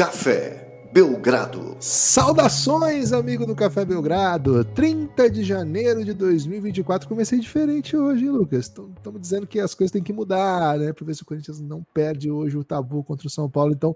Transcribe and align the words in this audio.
Café 0.00 0.88
Belgrado. 0.94 1.76
Saudações, 1.78 3.12
amigo 3.12 3.44
do 3.44 3.54
Café 3.54 3.84
Belgrado. 3.84 4.64
30 4.64 5.28
de 5.28 5.44
janeiro 5.44 6.02
de 6.02 6.14
2024. 6.14 7.06
Comecei 7.06 7.38
diferente 7.38 7.94
hoje, 7.94 8.24
hein, 8.24 8.30
Lucas? 8.30 8.60
Estamos 8.60 9.20
dizendo 9.20 9.46
que 9.46 9.60
as 9.60 9.74
coisas 9.74 9.92
têm 9.92 10.02
que 10.02 10.10
mudar, 10.10 10.78
né? 10.78 10.90
Para 10.94 11.04
ver 11.04 11.14
se 11.14 11.22
o 11.22 11.26
Corinthians 11.26 11.60
não 11.60 11.84
perde 11.92 12.30
hoje 12.30 12.56
o 12.56 12.64
tabu 12.64 13.04
contra 13.04 13.26
o 13.26 13.30
São 13.30 13.46
Paulo. 13.50 13.74
Então, 13.74 13.94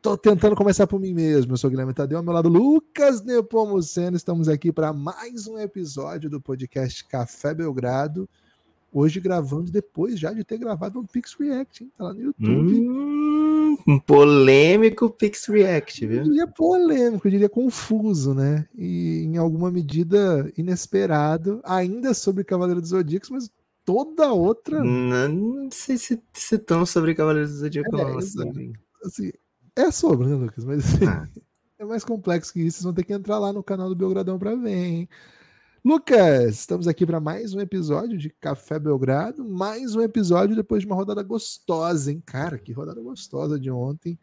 tô 0.00 0.16
tentando 0.16 0.54
começar 0.54 0.86
por 0.86 1.00
mim 1.00 1.12
mesmo. 1.12 1.54
Eu 1.54 1.56
sou 1.56 1.66
o 1.66 1.70
Guilherme 1.72 1.92
Tadeu, 1.92 2.18
ao 2.18 2.22
meu 2.22 2.32
lado, 2.32 2.48
Lucas 2.48 3.20
Nepomuceno. 3.20 4.16
Estamos 4.16 4.48
aqui 4.48 4.70
para 4.70 4.92
mais 4.92 5.48
um 5.48 5.58
episódio 5.58 6.30
do 6.30 6.40
podcast 6.40 7.04
Café 7.08 7.52
Belgrado. 7.52 8.28
Hoje 8.92 9.18
gravando 9.18 9.72
depois 9.72 10.20
já 10.20 10.32
de 10.32 10.44
ter 10.44 10.56
gravado 10.56 11.00
um 11.00 11.04
Pix 11.04 11.34
React, 11.34 11.82
hein? 11.82 11.92
Tá 11.98 12.04
lá 12.04 12.14
no 12.14 12.20
YouTube. 12.20 12.88
Hum, 12.88 13.63
um 13.86 13.98
polêmico 13.98 15.10
Pix 15.10 15.46
React, 15.46 16.06
viu? 16.06 16.18
Eu 16.18 16.24
diria 16.24 16.46
polêmico, 16.46 17.26
eu 17.26 17.30
diria 17.30 17.48
confuso, 17.48 18.34
né? 18.34 18.66
E 18.74 19.24
em 19.24 19.36
alguma 19.36 19.70
medida 19.70 20.50
inesperado, 20.56 21.60
ainda 21.64 22.14
sobre 22.14 22.44
Cavaleiro 22.44 22.80
dos 22.80 22.90
Zodíacos, 22.90 23.30
mas 23.30 23.50
toda 23.84 24.32
outra. 24.32 24.82
Não, 24.82 25.28
não 25.28 25.70
sei 25.70 25.96
se, 25.96 26.22
se 26.32 26.58
tão 26.58 26.84
sobre 26.86 27.14
Cavaleiro 27.14 27.48
dos 27.48 27.58
Zodíacos, 27.58 27.98
é, 27.98 28.16
assim. 28.16 28.72
assim. 29.04 29.32
É 29.76 29.90
sobre, 29.90 30.28
né, 30.28 30.34
Lucas? 30.34 30.64
Mas 30.64 30.84
assim, 30.84 31.06
ah. 31.06 31.28
é 31.78 31.84
mais 31.84 32.04
complexo 32.04 32.52
que 32.52 32.60
isso. 32.60 32.76
Vocês 32.78 32.84
vão 32.84 32.94
ter 32.94 33.04
que 33.04 33.12
entrar 33.12 33.38
lá 33.38 33.52
no 33.52 33.62
canal 33.62 33.88
do 33.88 33.96
Belgradão 33.96 34.38
para 34.38 34.54
ver, 34.54 34.84
hein? 34.84 35.08
Lucas, 35.86 36.60
estamos 36.60 36.88
aqui 36.88 37.04
para 37.04 37.20
mais 37.20 37.52
um 37.52 37.60
episódio 37.60 38.16
de 38.16 38.30
Café 38.30 38.78
Belgrado, 38.78 39.44
mais 39.44 39.94
um 39.94 40.00
episódio 40.00 40.56
depois 40.56 40.80
de 40.80 40.86
uma 40.86 40.96
rodada 40.96 41.22
gostosa, 41.22 42.10
hein? 42.10 42.22
Cara, 42.24 42.58
que 42.58 42.72
rodada 42.72 43.02
gostosa 43.02 43.60
de 43.60 43.70
ontem. 43.70 44.18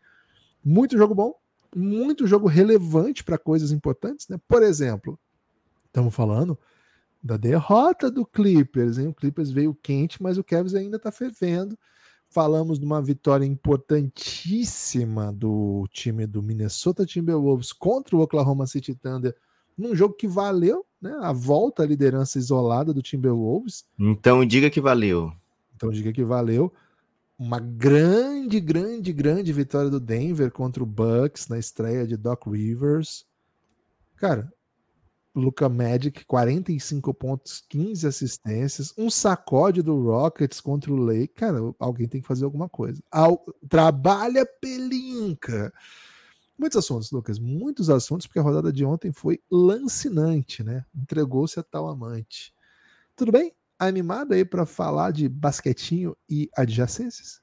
Muito 0.66 0.98
jogo 0.98 1.14
bom, 1.14 1.36
muito 1.76 2.26
jogo 2.26 2.48
relevante 2.48 3.24
para 3.24 3.38
coisas 3.38 3.72
importantes, 3.72 4.28
né? 4.28 4.40
Por 4.48 4.64
exemplo, 4.64 5.20
estamos 5.86 6.16
falando 6.16 6.58
da 7.22 7.38
derrota 7.38 8.10
do 8.10 8.26
Clippers, 8.26 8.98
hein? 8.98 9.10
O 9.10 9.14
Clippers 9.14 9.52
veio 9.52 9.76
quente, 9.76 10.20
mas 10.20 10.40
o 10.40 10.44
Cavs 10.44 10.74
ainda 10.74 10.98
está 10.98 11.12
fervendo. 11.12 11.78
Falamos 12.28 12.80
de 12.80 12.86
uma 12.86 13.04
vitória 13.04 13.46
importantíssima 13.46 15.32
do 15.32 15.88
time 15.92 16.26
do 16.26 16.42
Minnesota 16.42 17.06
Timberwolves 17.06 17.72
contra 17.72 18.18
o 18.18 18.22
Oklahoma 18.22 18.66
City 18.66 18.96
Thunder 18.96 19.36
num 19.78 19.96
jogo 19.96 20.16
que 20.16 20.28
valeu 20.28 20.86
né, 21.02 21.18
a 21.22 21.32
volta 21.32 21.84
à 21.84 21.86
liderança 21.86 22.38
isolada 22.38 22.94
do 22.94 23.02
Timberwolves. 23.02 23.86
Então 23.98 24.46
diga 24.46 24.70
que 24.70 24.80
valeu. 24.80 25.34
Então 25.76 25.90
diga 25.90 26.14
que 26.14 26.24
valeu. 26.24 26.72
Uma 27.38 27.60
grande, 27.60 28.60
grande, 28.60 29.12
grande 29.12 29.52
vitória 29.52 29.90
do 29.90 30.00
Denver 30.00 30.52
contra 30.52 30.84
o 30.84 30.86
Bucks 30.86 31.48
na 31.48 31.58
estreia 31.58 32.06
de 32.06 32.16
Doc 32.16 32.46
Rivers. 32.46 33.26
Cara, 34.16 34.54
Luca 35.34 35.68
Magic, 35.70 36.26
45 36.26 37.14
pontos, 37.14 37.64
15 37.70 38.06
assistências, 38.06 38.94
um 38.98 39.10
sacode 39.10 39.82
do 39.82 40.04
Rockets 40.04 40.60
contra 40.60 40.92
o 40.92 40.98
Lake. 40.98 41.34
Cara, 41.34 41.58
alguém 41.80 42.08
tem 42.08 42.22
que 42.22 42.28
fazer 42.28 42.46
alguma 42.46 42.70
coisa. 42.70 43.02
Al... 43.10 43.44
Trabalha 43.68 44.46
pelinca. 44.46 45.74
Muitos 46.62 46.78
assuntos, 46.78 47.10
Lucas, 47.10 47.40
muitos 47.40 47.90
assuntos, 47.90 48.28
porque 48.28 48.38
a 48.38 48.44
rodada 48.44 48.72
de 48.72 48.86
ontem 48.86 49.12
foi 49.12 49.42
lancinante, 49.50 50.64
né? 50.64 50.86
Entregou-se 50.96 51.60
a 51.60 51.64
tal 51.64 51.88
amante. 51.88 52.54
Tudo 53.16 53.32
bem? 53.32 53.52
Animado 53.80 54.34
aí 54.34 54.46
para 54.46 54.64
falar 54.64 55.10
de 55.10 55.28
basquetinho 55.28 56.16
e 56.30 56.52
adjacências? 56.56 57.42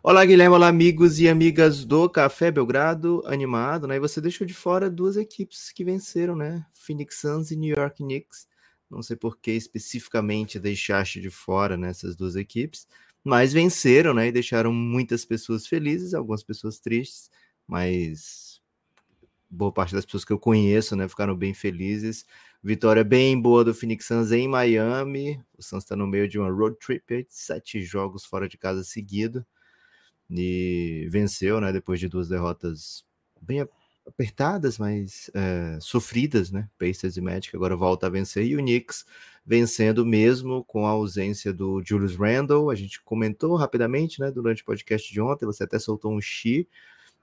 Olá, 0.00 0.24
Guilherme, 0.24 0.54
olá, 0.54 0.68
amigos 0.68 1.18
e 1.18 1.28
amigas 1.28 1.84
do 1.84 2.08
Café 2.08 2.52
Belgrado, 2.52 3.20
animado, 3.26 3.88
né? 3.88 3.96
E 3.96 4.00
você 4.00 4.20
deixou 4.20 4.46
de 4.46 4.54
fora 4.54 4.88
duas 4.88 5.16
equipes 5.16 5.72
que 5.72 5.82
venceram, 5.82 6.36
né? 6.36 6.64
Phoenix 6.72 7.16
Suns 7.16 7.50
e 7.50 7.56
New 7.56 7.74
York 7.76 7.96
Knicks. 7.96 8.46
Não 8.88 9.02
sei 9.02 9.16
por 9.16 9.38
que 9.38 9.50
especificamente 9.50 10.60
deixaste 10.60 11.20
de 11.20 11.30
fora 11.30 11.76
nessas 11.76 12.10
né, 12.10 12.16
duas 12.16 12.36
equipes, 12.36 12.86
mas 13.24 13.52
venceram, 13.52 14.14
né? 14.14 14.28
E 14.28 14.32
deixaram 14.32 14.72
muitas 14.72 15.24
pessoas 15.24 15.66
felizes, 15.66 16.14
algumas 16.14 16.44
pessoas 16.44 16.78
tristes 16.78 17.28
mas 17.70 18.60
boa 19.48 19.72
parte 19.72 19.94
das 19.94 20.04
pessoas 20.04 20.24
que 20.24 20.32
eu 20.32 20.38
conheço, 20.38 20.96
né, 20.96 21.06
ficaram 21.08 21.36
bem 21.36 21.54
felizes. 21.54 22.26
Vitória 22.62 23.04
bem 23.04 23.40
boa 23.40 23.64
do 23.64 23.72
Phoenix 23.72 24.06
Suns 24.06 24.32
em 24.32 24.48
Miami. 24.48 25.40
O 25.56 25.62
Suns 25.62 25.84
está 25.84 25.94
no 25.94 26.06
meio 26.06 26.28
de 26.28 26.36
uma 26.36 26.50
road 26.50 26.76
trip, 26.78 27.26
sete 27.28 27.80
jogos 27.80 28.24
fora 28.24 28.48
de 28.48 28.58
casa 28.58 28.82
seguido 28.82 29.46
e 30.28 31.08
venceu, 31.10 31.60
né, 31.60 31.72
depois 31.72 32.00
de 32.00 32.08
duas 32.08 32.28
derrotas 32.28 33.04
bem 33.40 33.64
apertadas, 34.04 34.76
mas 34.76 35.30
é, 35.32 35.78
sofridas, 35.80 36.50
né? 36.50 36.68
Pacers 36.76 37.16
e 37.16 37.20
Magic 37.20 37.54
agora 37.54 37.76
volta 37.76 38.08
a 38.08 38.10
vencer 38.10 38.44
e 38.44 38.56
o 38.56 38.58
Knicks 38.58 39.04
vencendo 39.46 40.04
mesmo 40.04 40.64
com 40.64 40.86
a 40.86 40.90
ausência 40.90 41.52
do 41.52 41.80
Julius 41.84 42.16
Randle. 42.16 42.70
A 42.70 42.74
gente 42.74 43.00
comentou 43.02 43.54
rapidamente, 43.54 44.20
né, 44.20 44.30
durante 44.30 44.62
o 44.62 44.64
podcast 44.64 45.12
de 45.12 45.20
ontem. 45.20 45.46
Você 45.46 45.62
até 45.62 45.78
soltou 45.78 46.12
um 46.12 46.20
chi 46.20 46.68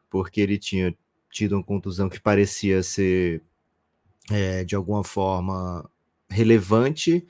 porque 0.10 0.42
ele 0.42 0.58
tinha 0.58 0.96
tido 1.32 1.54
uma 1.56 1.64
contusão 1.64 2.10
que 2.10 2.20
parecia 2.20 2.82
ser 2.84 3.42
é, 4.32 4.64
de 4.64 4.76
alguma 4.76 5.04
forma 5.04 5.90
relevante 6.30 7.26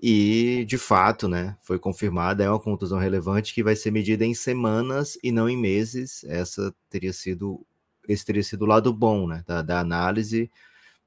e 0.00 0.64
de 0.66 0.76
fato, 0.76 1.28
né, 1.28 1.56
foi 1.62 1.78
confirmada, 1.78 2.44
é 2.44 2.50
uma 2.50 2.60
contusão 2.60 2.98
relevante 2.98 3.54
que 3.54 3.62
vai 3.62 3.74
ser 3.76 3.90
medida 3.90 4.24
em 4.24 4.34
semanas 4.34 5.18
e 5.22 5.32
não 5.32 5.48
em 5.48 5.56
meses. 5.56 6.24
Essa 6.24 6.74
teria 6.90 7.12
sido 7.12 7.64
esse 8.06 8.24
teria 8.24 8.42
sido 8.42 8.62
o 8.62 8.66
lado 8.66 8.92
bom, 8.92 9.26
né, 9.26 9.42
da, 9.46 9.62
da 9.62 9.80
análise. 9.80 10.50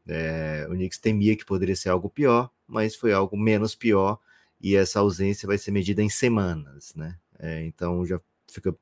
É, 0.08 0.66
o 0.70 0.74
Knicks 0.74 0.98
temia 0.98 1.36
que 1.38 1.46
poderia 1.46 1.76
ser 1.76 1.90
algo 1.90 2.10
pior, 2.10 2.50
mas 2.68 2.96
foi 2.96 3.14
algo 3.14 3.38
menos 3.38 3.76
pior 3.76 4.20
e 4.60 4.76
essa 4.76 5.00
ausência 5.00 5.46
vai 5.48 5.58
ser 5.58 5.72
medida 5.72 6.02
em 6.02 6.10
semanas, 6.10 6.96
né? 6.96 7.18
É, 7.38 7.64
então 7.66 8.06
já 8.06 8.20
fica 8.50 8.76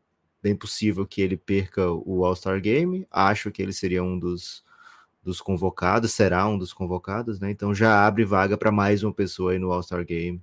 bem 0.46 0.56
possível 0.56 1.08
que 1.08 1.22
ele 1.22 1.36
perca 1.36 1.90
o 1.90 2.24
All-Star 2.24 2.62
Game. 2.62 3.08
Acho 3.10 3.50
que 3.50 3.64
ele 3.64 3.74
seria 3.74 4.04
um 4.04 4.20
dos, 4.20 4.64
dos 5.24 5.42
convocados, 5.42 6.14
será 6.14 6.48
um 6.48 6.56
dos 6.56 6.72
convocados, 6.72 7.40
né? 7.40 7.50
Então 7.50 7.74
já 7.74 8.06
abre 8.06 8.24
vaga 8.24 8.56
para 8.56 8.72
mais 8.72 9.02
uma 9.02 9.12
pessoa 9.12 9.54
aí 9.54 9.60
no 9.60 9.72
All-Star 9.72 10.06
Game. 10.06 10.40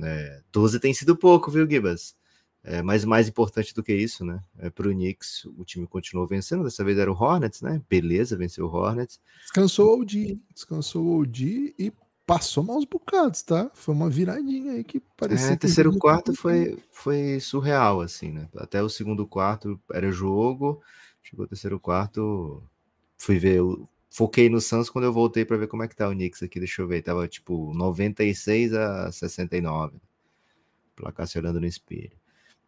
É, 0.00 0.40
12 0.52 0.78
tem 0.78 0.94
sido 0.94 1.16
pouco, 1.16 1.50
viu, 1.50 1.68
Gibas? 1.68 2.16
É, 2.62 2.80
mas 2.80 3.04
mais 3.04 3.28
importante 3.28 3.74
do 3.74 3.82
que 3.82 3.92
isso, 3.92 4.24
né? 4.24 4.40
É, 4.56 4.70
para 4.70 4.86
o 4.86 4.92
Knicks, 4.92 5.46
o 5.56 5.64
time 5.64 5.88
continuou 5.88 6.24
vencendo. 6.24 6.62
Dessa 6.62 6.84
vez 6.84 6.96
era 6.96 7.10
o 7.10 7.14
Hornets, 7.20 7.60
né? 7.60 7.82
Beleza, 7.90 8.36
venceu 8.36 8.66
o 8.66 8.68
Hornets. 8.68 9.20
Descansou 9.42 9.98
o 9.98 10.02
OD, 10.02 10.38
descansou 10.54 11.04
o 11.04 11.18
OD 11.22 11.74
e 11.76 11.92
passou 12.28 12.62
maus 12.62 12.84
bocados, 12.84 13.40
tá? 13.40 13.70
Foi 13.72 13.94
uma 13.94 14.10
viradinha 14.10 14.72
aí 14.72 14.84
que 14.84 15.00
parecia. 15.16 15.54
É, 15.54 15.56
terceiro 15.56 15.96
quarto 15.98 16.34
foi, 16.34 16.76
foi 16.92 17.40
surreal, 17.40 18.02
assim, 18.02 18.30
né? 18.30 18.46
Até 18.54 18.82
o 18.82 18.88
segundo 18.90 19.26
quarto 19.26 19.80
era 19.90 20.12
jogo, 20.12 20.82
chegou 21.22 21.46
o 21.46 21.48
terceiro 21.48 21.80
quarto, 21.80 22.62
fui 23.16 23.38
ver, 23.38 23.56
eu 23.56 23.88
foquei 24.10 24.50
no 24.50 24.60
Suns 24.60 24.90
quando 24.90 25.06
eu 25.06 25.12
voltei 25.12 25.42
para 25.42 25.56
ver 25.56 25.68
como 25.68 25.82
é 25.82 25.88
que 25.88 25.96
tá 25.96 26.06
o 26.06 26.12
Knicks 26.12 26.42
aqui, 26.42 26.58
deixa 26.58 26.82
eu 26.82 26.86
ver, 26.86 27.00
tava 27.00 27.26
tipo 27.26 27.72
96 27.72 28.74
a 28.74 29.10
69, 29.10 29.96
placar 30.94 31.26
se 31.26 31.38
olhando 31.38 31.58
no 31.58 31.66
espelho. 31.66 32.12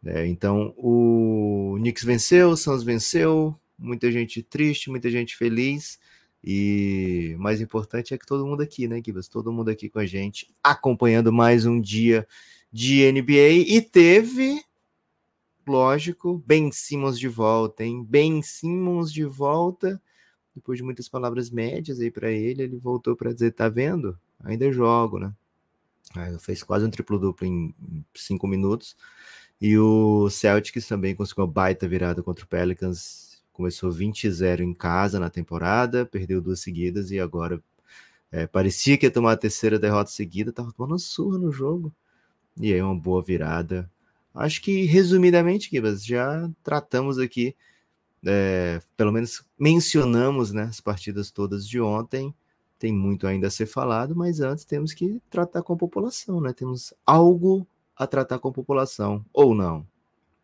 É, 0.03 0.27
então 0.27 0.73
o 0.79 1.75
Knicks 1.77 2.03
venceu, 2.03 2.49
o 2.49 2.57
Suns 2.57 2.83
venceu, 2.83 3.55
muita 3.79 4.11
gente 4.11 4.43
triste, 4.43 4.89
muita 4.89 5.11
gente 5.11 5.37
feliz. 5.37 5.99
E 6.43 7.37
mais 7.39 7.61
importante 7.61 8.15
é 8.15 8.19
que 8.19 8.27
todo 8.27 8.47
mundo 8.47 8.63
aqui, 8.63 8.89
né, 8.89 9.01
Gibas? 9.05 9.29
Todo 9.29 9.53
mundo 9.53 9.71
aqui 9.71 9.91
com 9.91 9.99
a 9.99 10.07
gente, 10.07 10.51
acompanhando 10.63 11.33
mais 11.33 11.67
um 11.67 11.81
dia 11.81 12.27
de 12.73 13.03
NBA. 13.13 13.67
E 13.67 13.83
teve, 13.83 14.63
lógico, 15.67 16.43
Ben 16.47 16.73
Simmons 16.73 17.19
de 17.19 17.29
volta, 17.29 17.85
hein? 17.85 18.03
Ben 18.03 18.41
Simmons 18.43 19.13
de 19.13 19.25
volta. 19.25 20.01
Depois 20.55 20.79
de 20.79 20.85
muitas 20.85 21.09
palavras 21.09 21.51
médias 21.51 22.01
aí 22.01 22.11
para 22.11 22.31
ele, 22.31 22.63
ele 22.63 22.77
voltou 22.77 23.15
para 23.15 23.33
dizer: 23.33 23.53
tá 23.53 23.69
vendo? 23.69 24.19
Ainda 24.43 24.73
jogo, 24.73 25.19
né? 25.19 25.33
Aí 26.15 26.37
fez 26.39 26.63
quase 26.63 26.85
um 26.85 26.91
triplo-duplo 26.91 27.47
em 27.47 27.75
cinco 28.15 28.47
minutos. 28.47 28.97
E 29.61 29.77
o 29.79 30.31
Celtics 30.31 30.87
também 30.89 31.15
conseguiu 31.15 31.45
uma 31.45 31.53
baita 31.53 31.87
virada 31.87 32.23
contra 32.23 32.45
o 32.45 32.49
Pelicans 32.49 33.30
começou 33.53 33.91
20-0 33.91 34.61
em 34.61 34.75
casa 34.75 35.19
na 35.21 35.31
temporada, 35.31 36.07
perdeu 36.07 36.41
duas 36.41 36.61
seguidas 36.61 37.11
e 37.11 37.21
agora 37.21 37.63
é, 38.33 38.47
parecia 38.47 38.97
que 38.97 39.07
ia 39.07 39.11
tomar 39.11 39.33
a 39.33 39.37
terceira 39.37 39.79
derrota 39.79 40.11
seguida, 40.11 40.53
tava 40.53 40.73
tomando 40.73 40.99
surra 40.99 41.39
no 41.39 41.51
jogo. 41.51 41.93
E 42.57 42.73
aí 42.73 42.81
uma 42.83 42.95
boa 42.95 43.23
virada. 43.23 43.91
Acho 44.35 44.63
que 44.63 44.85
resumidamente, 44.85 45.71
Gibas, 45.71 46.05
já 46.05 46.49
tratamos 46.63 47.19
aqui, 47.19 47.57
é, 48.25 48.81
pelo 48.97 49.13
menos 49.13 49.45
mencionamos 49.59 50.53
né, 50.53 50.65
as 50.65 50.81
partidas 50.81 51.31
todas 51.31 51.67
de 51.67 51.81
ontem. 51.81 52.35
Tem 52.79 52.93
muito 52.93 53.27
ainda 53.27 53.49
a 53.49 53.51
ser 53.51 53.67
falado, 53.67 54.15
mas 54.17 54.41
antes 54.41 54.65
temos 54.65 54.95
que 54.95 55.21
tratar 55.29 55.63
com 55.63 55.75
a 55.75 55.77
população, 55.77 56.41
né? 56.41 56.53
Temos 56.53 56.95
algo 57.05 57.67
a 57.95 58.07
tratar 58.07 58.39
com 58.39 58.49
a 58.49 58.53
população, 58.53 59.23
ou 59.35 59.55
não? 59.55 59.87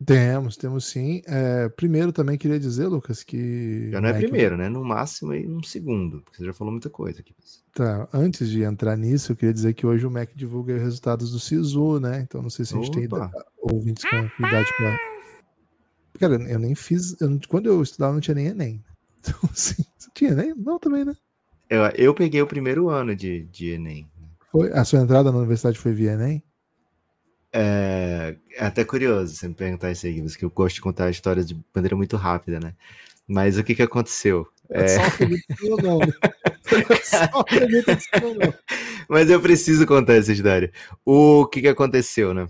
Temos, 0.05 0.55
temos 0.55 0.85
sim. 0.85 1.21
É, 1.25 1.69
primeiro 1.69 2.11
também 2.11 2.37
queria 2.37 2.59
dizer, 2.59 2.85
Lucas, 2.87 3.23
que. 3.23 3.89
Já 3.91 3.99
não 3.99 4.09
é 4.09 4.13
Mac... 4.13 4.21
primeiro, 4.21 4.55
né? 4.55 4.69
No 4.69 4.83
máximo 4.83 5.31
aí 5.31 5.47
um 5.47 5.63
segundo, 5.63 6.21
porque 6.21 6.37
você 6.37 6.45
já 6.45 6.53
falou 6.53 6.71
muita 6.71 6.89
coisa 6.89 7.21
aqui. 7.21 7.33
Tá, 7.73 8.07
antes 8.13 8.47
de 8.47 8.61
entrar 8.61 8.95
nisso, 8.95 9.31
eu 9.31 9.35
queria 9.35 9.53
dizer 9.53 9.73
que 9.73 9.87
hoje 9.87 10.05
o 10.05 10.11
Mac 10.11 10.29
divulga 10.35 10.75
os 10.75 10.81
resultados 10.81 11.31
do 11.31 11.39
SISU, 11.39 11.99
né? 11.99 12.21
Então 12.21 12.43
não 12.43 12.49
sei 12.49 12.63
se 12.63 12.75
a 12.75 12.81
gente 12.81 13.05
Opa. 13.07 13.29
tem 13.29 13.41
ouvintes 13.57 14.05
com 14.07 14.45
idade 14.45 14.71
pra. 14.77 14.99
Cara, 16.19 16.35
eu 16.43 16.59
nem 16.59 16.75
fiz. 16.75 17.19
Eu, 17.19 17.39
quando 17.47 17.65
eu 17.65 17.81
estudava, 17.81 18.13
não 18.13 18.21
tinha 18.21 18.35
nem 18.35 18.47
Enem. 18.47 18.83
Então, 19.19 19.49
assim, 19.51 19.83
você 19.97 20.09
tinha 20.13 20.31
Enem? 20.31 20.53
Não, 20.55 20.79
também, 20.79 21.03
né? 21.03 21.13
Eu, 21.69 21.81
eu 21.95 22.13
peguei 22.13 22.41
o 22.41 22.47
primeiro 22.47 22.87
ano 22.87 23.13
de, 23.13 23.43
de 23.45 23.71
Enem. 23.71 24.07
Foi? 24.51 24.71
A 24.71 24.85
sua 24.85 25.01
entrada 25.01 25.31
na 25.31 25.39
universidade 25.39 25.77
foi 25.77 25.91
via 25.91 26.13
Enem? 26.13 26.41
É, 27.53 28.35
é 28.51 28.65
até 28.65 28.83
curioso 28.83 29.35
você 29.35 29.47
me 29.47 29.53
perguntar 29.53 29.91
isso 29.91 30.05
aí, 30.05 30.21
porque 30.21 30.45
eu 30.45 30.49
gosto 30.49 30.75
de 30.75 30.81
contar 30.81 31.09
histórias 31.09 31.47
de 31.47 31.57
maneira 31.73 31.95
muito 31.95 32.17
rápida, 32.17 32.59
né? 32.59 32.75
Mas 33.27 33.57
o 33.57 33.63
que 33.63 33.75
que 33.75 33.83
aconteceu? 33.83 34.47
É... 34.69 34.97
Mas 39.09 39.29
eu 39.29 39.41
preciso 39.41 39.85
contar 39.85 40.15
essa 40.15 40.33
história. 40.33 40.71
O 41.05 41.45
que 41.47 41.61
que 41.61 41.67
aconteceu, 41.67 42.33
né? 42.33 42.47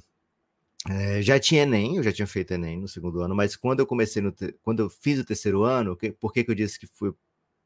É, 0.89 1.21
já 1.21 1.39
tinha 1.39 1.63
Enem, 1.63 1.97
eu 1.97 2.03
já 2.03 2.11
tinha 2.11 2.27
feito 2.27 2.53
Enem 2.53 2.79
no 2.79 2.88
segundo 2.88 3.21
ano, 3.21 3.35
mas 3.35 3.55
quando 3.57 3.81
eu 3.81 3.85
comecei, 3.85 4.21
no 4.21 4.31
te... 4.31 4.53
quando 4.61 4.79
eu 4.81 4.89
fiz 4.89 5.19
o 5.19 5.25
terceiro 5.25 5.63
ano, 5.63 5.97
que... 5.97 6.11
por 6.11 6.31
que, 6.31 6.43
que 6.43 6.51
eu 6.51 6.55
disse 6.55 6.79
que 6.79 6.88
foi 6.88 7.09
o 7.09 7.17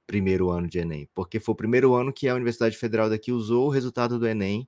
primeiro 0.08 0.50
ano 0.50 0.68
de 0.68 0.80
Enem? 0.80 1.08
Porque 1.14 1.40
foi 1.40 1.54
o 1.54 1.56
primeiro 1.56 1.94
ano 1.94 2.12
que 2.12 2.28
a 2.28 2.36
Universidade 2.36 2.78
Federal 2.78 3.10
daqui 3.10 3.32
usou 3.32 3.68
o 3.68 3.70
resultado 3.70 4.18
do 4.18 4.28
Enem 4.28 4.68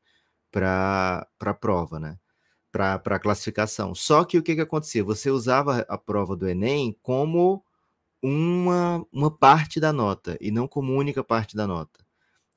para 0.52 1.28
a 1.40 1.54
prova, 1.54 2.00
né? 2.00 2.18
Para 2.74 2.96
a 2.96 3.20
classificação. 3.20 3.94
Só 3.94 4.26
que 4.26 4.36
o 4.36 4.42
que, 4.42 4.56
que 4.56 4.62
acontecia? 4.62 5.04
Você 5.04 5.30
usava 5.30 5.86
a 5.88 5.96
prova 5.96 6.36
do 6.36 6.50
Enem 6.50 6.98
como 7.04 7.64
uma, 8.20 9.06
uma 9.14 9.30
parte 9.30 9.80
da 9.80 9.94
nota 9.94 10.36
e 10.42 10.50
não 10.50 10.68
como 10.68 10.92
única 10.92 11.24
parte 11.24 11.56
da 11.56 11.68
nota. 11.68 12.04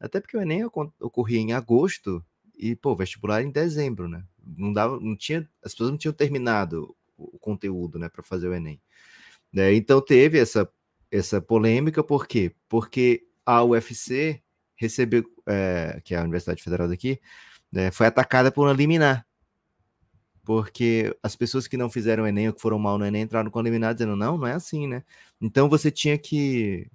Até 0.01 0.19
porque 0.19 0.37
o 0.37 0.41
Enem 0.41 0.65
ocorria 0.65 1.39
em 1.39 1.53
agosto 1.53 2.25
e, 2.57 2.75
pô, 2.75 2.97
vestibular 2.97 3.43
em 3.43 3.51
dezembro, 3.51 4.09
né? 4.09 4.25
Não 4.43 4.73
dava, 4.73 4.99
não 4.99 5.15
tinha, 5.15 5.47
as 5.63 5.73
pessoas 5.73 5.91
não 5.91 5.99
tinham 5.99 6.15
terminado 6.15 6.97
o 7.19 7.39
conteúdo, 7.39 7.99
né, 7.99 8.09
para 8.09 8.23
fazer 8.23 8.49
o 8.49 8.55
Enem. 8.55 8.81
É, 9.55 9.75
então 9.75 10.01
teve 10.01 10.39
essa, 10.39 10.69
essa 11.11 11.41
polêmica, 11.43 12.03
por 12.03 12.27
quê? 12.27 12.55
Porque 12.69 13.27
a 13.45 13.63
UFC 13.63 14.43
recebeu, 14.77 15.25
é, 15.47 16.01
que 16.05 16.15
é 16.15 16.19
a 16.19 16.23
Universidade 16.23 16.63
Federal 16.63 16.89
daqui, 16.89 17.21
né, 17.73 17.91
foi 17.91 18.07
atacada 18.07 18.51
por 18.53 18.67
uma 18.67 18.73
liminar 18.73 19.26
porque 20.47 21.13
as 21.25 21.35
pessoas 21.35 21.67
que 21.67 21.77
não 21.77 21.91
fizeram 21.91 22.25
Enem 22.25 22.47
ou 22.47 22.55
que 22.55 22.61
foram 22.61 22.79
mal 22.79 22.97
no 22.97 23.05
Enem 23.05 23.23
entraram 23.23 23.51
eliminado 23.57 23.97
dizendo, 23.97 24.15
não, 24.15 24.39
não 24.39 24.47
é 24.47 24.53
assim, 24.53 24.87
né? 24.87 25.03
Então 25.41 25.69
você 25.69 25.91
tinha 25.91 26.17
que. 26.17 26.89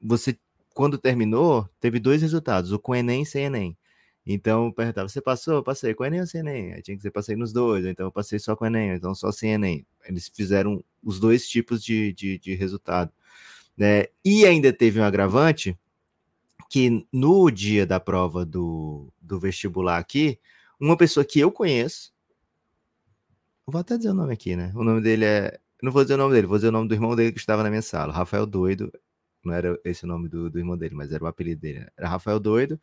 Você, 0.00 0.38
quando 0.72 0.96
terminou, 0.96 1.68
teve 1.80 1.98
dois 1.98 2.22
resultados, 2.22 2.70
o 2.70 2.78
com 2.78 2.94
Enem 2.94 3.22
e 3.22 3.26
sem 3.26 3.46
Enem. 3.46 3.76
Então 4.24 4.70
perguntava, 4.70 5.08
você 5.08 5.20
passou? 5.20 5.54
Eu 5.54 5.62
passei 5.64 5.94
com 5.94 6.04
Enem 6.04 6.20
ou 6.20 6.26
sem 6.28 6.42
Enem? 6.42 6.74
Aí 6.74 6.82
tinha 6.82 6.94
que 6.94 6.98
dizer, 6.98 7.10
passei 7.10 7.34
nos 7.34 7.52
dois, 7.52 7.84
então 7.84 8.06
eu 8.06 8.12
passei 8.12 8.38
só 8.38 8.54
com 8.54 8.64
Enem, 8.66 8.90
então 8.90 9.12
só 9.16 9.32
sem 9.32 9.50
Enem. 9.50 9.84
Eles 10.06 10.30
fizeram 10.32 10.82
os 11.02 11.18
dois 11.18 11.48
tipos 11.48 11.82
de, 11.82 12.12
de, 12.12 12.38
de 12.38 12.54
resultado. 12.54 13.12
Né? 13.76 14.06
E 14.24 14.46
ainda 14.46 14.72
teve 14.72 15.00
um 15.00 15.04
agravante 15.04 15.76
que 16.70 17.04
no 17.12 17.50
dia 17.50 17.84
da 17.84 17.98
prova 17.98 18.44
do, 18.44 19.12
do 19.20 19.40
vestibular 19.40 19.98
aqui, 19.98 20.38
uma 20.78 20.96
pessoa 20.96 21.24
que 21.24 21.40
eu 21.40 21.50
conheço, 21.50 22.11
Vou 23.72 23.80
até 23.80 23.96
dizer 23.96 24.10
o 24.10 24.14
nome 24.14 24.34
aqui, 24.34 24.54
né? 24.54 24.70
O 24.74 24.84
nome 24.84 25.00
dele 25.00 25.24
é. 25.24 25.58
Não 25.82 25.90
vou 25.90 26.02
dizer 26.02 26.12
o 26.12 26.18
nome 26.18 26.34
dele, 26.34 26.46
vou 26.46 26.58
dizer 26.58 26.68
o 26.68 26.72
nome 26.72 26.88
do 26.88 26.94
irmão 26.94 27.16
dele 27.16 27.32
que 27.32 27.38
estava 27.38 27.62
na 27.62 27.70
minha 27.70 27.80
sala. 27.80 28.12
Rafael 28.12 28.44
Doido. 28.44 28.92
Não 29.42 29.54
era 29.54 29.80
esse 29.82 30.04
o 30.04 30.06
nome 30.06 30.28
do, 30.28 30.50
do 30.50 30.58
irmão 30.58 30.76
dele, 30.76 30.94
mas 30.94 31.10
era 31.10 31.24
o 31.24 31.26
apelido 31.26 31.62
dele. 31.62 31.80
Né? 31.80 31.86
Era 31.96 32.10
Rafael 32.10 32.38
Doido. 32.38 32.78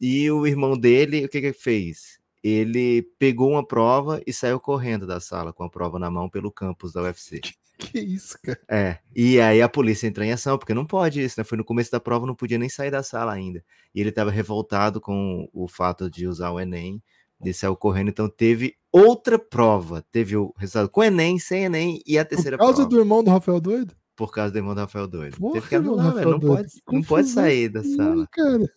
E 0.00 0.30
o 0.30 0.46
irmão 0.46 0.78
dele, 0.78 1.26
o 1.26 1.28
que 1.28 1.42
que 1.42 1.52
fez? 1.52 2.18
Ele 2.42 3.02
pegou 3.18 3.50
uma 3.50 3.66
prova 3.66 4.18
e 4.26 4.32
saiu 4.32 4.58
correndo 4.58 5.06
da 5.06 5.20
sala 5.20 5.52
com 5.52 5.62
a 5.62 5.68
prova 5.68 5.98
na 5.98 6.10
mão 6.10 6.30
pelo 6.30 6.50
campus 6.50 6.94
da 6.94 7.02
UFC. 7.02 7.42
Que 7.76 7.98
isso, 7.98 8.38
cara? 8.42 8.60
É. 8.70 8.98
E 9.14 9.38
aí 9.40 9.60
a 9.60 9.68
polícia 9.68 10.06
entrou 10.06 10.24
em 10.24 10.32
ação, 10.32 10.56
porque 10.56 10.72
não 10.72 10.86
pode 10.86 11.20
isso, 11.20 11.38
né? 11.38 11.44
Foi 11.44 11.58
no 11.58 11.64
começo 11.64 11.90
da 11.90 12.00
prova, 12.00 12.24
não 12.24 12.34
podia 12.34 12.56
nem 12.56 12.68
sair 12.68 12.90
da 12.90 13.02
sala 13.02 13.32
ainda. 13.32 13.62
E 13.94 14.00
ele 14.00 14.08
estava 14.08 14.30
revoltado 14.30 15.00
com 15.00 15.50
o 15.52 15.68
fato 15.68 16.08
de 16.08 16.26
usar 16.26 16.50
o 16.50 16.58
Enem 16.58 17.02
ele 17.40 17.52
saiu 17.52 17.76
correndo, 17.76 18.08
então 18.08 18.28
teve 18.28 18.76
outra 18.94 19.38
prova. 19.38 20.04
Teve 20.12 20.36
o 20.36 20.54
resultado 20.56 20.88
com 20.88 21.02
Enem, 21.02 21.38
sem 21.38 21.64
Enem 21.64 22.00
e 22.06 22.16
a 22.16 22.24
terceira 22.24 22.56
prova. 22.56 22.72
Por 22.72 22.76
causa 22.76 22.88
prova. 22.88 22.96
do 22.96 23.04
irmão 23.04 23.24
do 23.24 23.30
Rafael 23.30 23.60
Doido? 23.60 23.96
Por 24.14 24.32
causa 24.32 24.52
do 24.52 24.58
irmão 24.58 24.74
do 24.74 24.80
Rafael 24.80 25.08
Doido. 25.08 25.36
Porra, 25.36 25.54
teve 25.54 25.68
que 25.68 25.74
anular, 25.74 26.14
velho. 26.14 26.30
Não 26.30 26.40
pode, 26.40 26.72
não 26.90 27.02
pode 27.02 27.28
sair 27.28 27.68
da 27.68 27.82
sala. 27.82 28.28
Cara. 28.30 28.72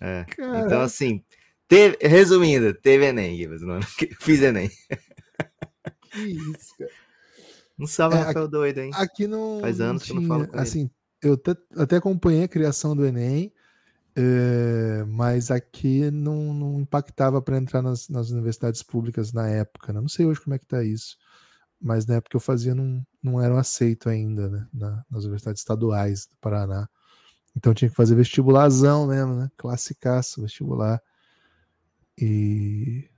É. 0.00 0.26
Então, 0.66 0.82
assim, 0.82 1.24
teve, 1.66 1.96
resumindo, 2.02 2.74
teve 2.74 3.06
Enem, 3.06 3.36
Gibas, 3.38 3.62
fiz 4.20 4.42
Enem. 4.42 4.70
Que 6.10 6.20
isso, 6.20 6.76
cara. 6.78 6.90
Não 7.76 7.86
sabe 7.86 8.14
é, 8.14 8.18
Rafael 8.18 8.46
Doido, 8.46 8.78
hein? 8.78 8.90
Aqui 8.94 9.26
não. 9.26 9.60
Faz 9.60 9.80
anos 9.80 10.02
não 10.02 10.06
tinha, 10.06 10.18
que 10.20 10.24
eu 10.24 10.28
não 10.28 10.46
falo 10.46 10.48
com 10.48 10.58
assim, 10.60 10.90
ele. 11.22 11.32
Eu 11.32 11.82
até 11.82 11.96
acompanhei 11.96 12.44
a 12.44 12.48
criação 12.48 12.94
do 12.94 13.06
Enem. 13.06 13.50
É, 14.16 15.04
mas 15.06 15.50
aqui 15.50 16.10
não, 16.10 16.54
não 16.54 16.80
impactava 16.80 17.42
para 17.42 17.56
entrar 17.56 17.82
nas, 17.82 18.08
nas, 18.08 18.30
universidades 18.30 18.82
públicas 18.82 19.32
na 19.32 19.48
época. 19.48 19.92
Né? 19.92 20.00
Não 20.00 20.08
sei 20.08 20.24
hoje 20.24 20.40
como 20.40 20.54
é 20.54 20.58
que 20.58 20.64
está 20.64 20.84
isso, 20.84 21.16
mas 21.80 22.06
na 22.06 22.14
época 22.14 22.30
que 22.30 22.36
eu 22.36 22.40
fazia 22.40 22.74
não, 22.74 23.04
não 23.22 23.40
era 23.42 23.58
aceito 23.58 24.08
ainda 24.08 24.48
né? 24.48 24.68
na, 24.72 25.04
nas 25.10 25.24
universidades 25.24 25.60
estaduais 25.60 26.26
do 26.26 26.36
Paraná. 26.38 26.88
Então 27.56 27.74
tinha 27.74 27.88
que 27.88 27.96
fazer 27.96 28.14
vestibularzão 28.14 29.06
mesmo, 29.06 29.34
né? 29.36 29.48
Classicaço, 29.56 30.42
vestibular. 30.42 31.00
E 32.18 33.08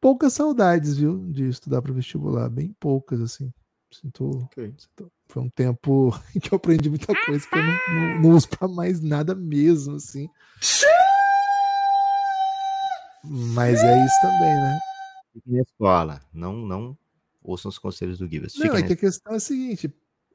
poucas 0.00 0.32
saudades, 0.32 0.96
viu, 0.96 1.30
de 1.30 1.48
estudar 1.48 1.82
para 1.82 1.92
vestibular, 1.92 2.48
bem 2.48 2.74
poucas, 2.78 3.20
assim. 3.20 3.52
Sinto, 3.90 4.44
okay. 4.44 4.72
sinto, 4.78 5.12
foi 5.30 5.42
um 5.42 5.48
tempo 5.48 6.10
que 6.40 6.52
eu 6.52 6.56
aprendi 6.56 6.88
muita 6.88 7.14
coisa 7.24 7.46
que 7.46 7.56
eu 7.56 7.62
não, 7.62 7.78
não, 7.88 8.20
não 8.20 8.30
uso 8.30 8.48
para 8.48 8.68
mais 8.68 9.00
nada 9.00 9.34
mesmo, 9.34 9.96
assim. 9.96 10.28
Mas 13.24 13.82
é 13.82 14.04
isso 14.04 14.20
também, 14.20 14.54
né? 14.54 14.78
Fique 15.32 15.52
na 15.52 15.60
escola, 15.60 16.20
não, 16.32 16.56
não 16.56 16.98
ouçam 17.42 17.68
os 17.68 17.78
conselhos 17.78 18.18
do 18.18 18.28
Gibbs. 18.28 18.54
Não, 18.58 18.74
é 18.74 18.82
que 18.82 18.92
a 18.92 18.96
questão 18.96 19.32
é 19.32 19.36
a 19.36 19.40
seguinte: 19.40 19.92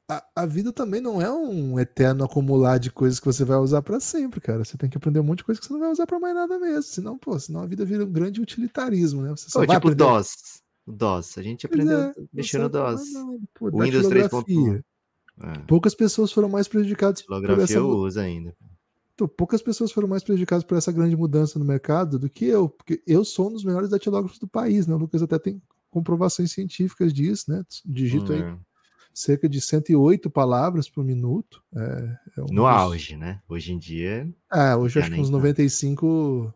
a, 0.08 0.24
a, 0.34 0.46
vida 0.46 0.72
também 0.72 1.00
não 1.00 1.20
é 1.20 1.30
um 1.30 1.78
eterno 1.78 2.24
acumular 2.24 2.78
de 2.78 2.90
coisas 2.90 3.18
que 3.20 3.26
você 3.26 3.44
vai 3.44 3.58
usar 3.58 3.82
para 3.82 4.00
sempre, 4.00 4.40
cara. 4.40 4.64
Você 4.64 4.76
tem 4.76 4.88
que 4.88 4.96
aprender 4.96 5.20
um 5.20 5.24
monte 5.24 5.38
de 5.38 5.44
coisa 5.44 5.60
que 5.60 5.66
você 5.66 5.72
não 5.72 5.80
vai 5.80 5.90
usar 5.90 6.06
para 6.06 6.18
mais 6.18 6.34
nada 6.34 6.58
mesmo. 6.58 6.82
Senão, 6.82 7.18
pô, 7.18 7.38
senão 7.38 7.60
a 7.60 7.66
vida 7.66 7.84
vira 7.84 8.04
um 8.04 8.12
grande 8.12 8.40
utilitarismo, 8.40 9.22
né? 9.22 9.30
Você 9.30 9.50
só 9.50 9.60
vai 9.60 9.68
tipo 9.68 9.78
aprender... 9.78 10.04
DOS. 10.04 10.62
O 10.86 10.92
DOS. 10.92 11.36
A 11.36 11.42
gente 11.42 11.66
aprendeu 11.66 11.98
é, 11.98 12.14
mexendo 12.32 12.62
no 12.62 12.68
DOS. 12.68 13.02
Pô, 13.54 13.70
Windows 13.70 14.06
3.1. 14.06 14.82
É. 15.42 15.58
Poucas 15.66 15.94
pessoas 15.94 16.32
foram 16.32 16.48
mais 16.48 16.68
prejudicadas 16.68 17.20
por 17.22 17.58
essa... 17.58 17.74
eu 17.74 17.88
uso 17.88 18.20
ainda. 18.20 18.54
Então, 19.14 19.26
poucas 19.26 19.62
pessoas 19.62 19.90
foram 19.90 20.06
mais 20.06 20.22
prejudicadas 20.22 20.62
por 20.62 20.76
essa 20.76 20.92
grande 20.92 21.16
mudança 21.16 21.58
no 21.58 21.64
mercado 21.64 22.18
do 22.18 22.28
que 22.28 22.44
eu, 22.44 22.68
porque 22.68 23.02
eu 23.06 23.24
sou 23.24 23.48
um 23.48 23.52
dos 23.54 23.64
melhores 23.64 23.90
datilógrafos 23.90 24.38
do 24.38 24.46
país, 24.46 24.86
né? 24.86 24.94
O 24.94 24.98
Lucas 24.98 25.22
até 25.22 25.38
tem 25.38 25.60
comprovações 25.90 26.52
científicas 26.52 27.12
disso, 27.12 27.50
né? 27.50 27.64
Digito 27.84 28.32
hum, 28.32 28.36
aí 28.36 28.42
é. 28.42 28.56
cerca 29.14 29.48
de 29.48 29.58
108 29.58 30.28
palavras 30.28 30.88
por 30.90 31.02
minuto. 31.02 31.62
É, 31.74 32.16
é 32.36 32.40
um 32.42 32.46
no 32.52 32.62
dos... 32.62 32.66
auge, 32.66 33.16
né? 33.16 33.40
Hoje 33.48 33.72
em 33.72 33.78
dia. 33.78 34.28
Ah, 34.50 34.76
hoje 34.76 34.98
acho 34.98 35.10
que 35.10 35.20
uns 35.20 35.30
95 35.30 36.52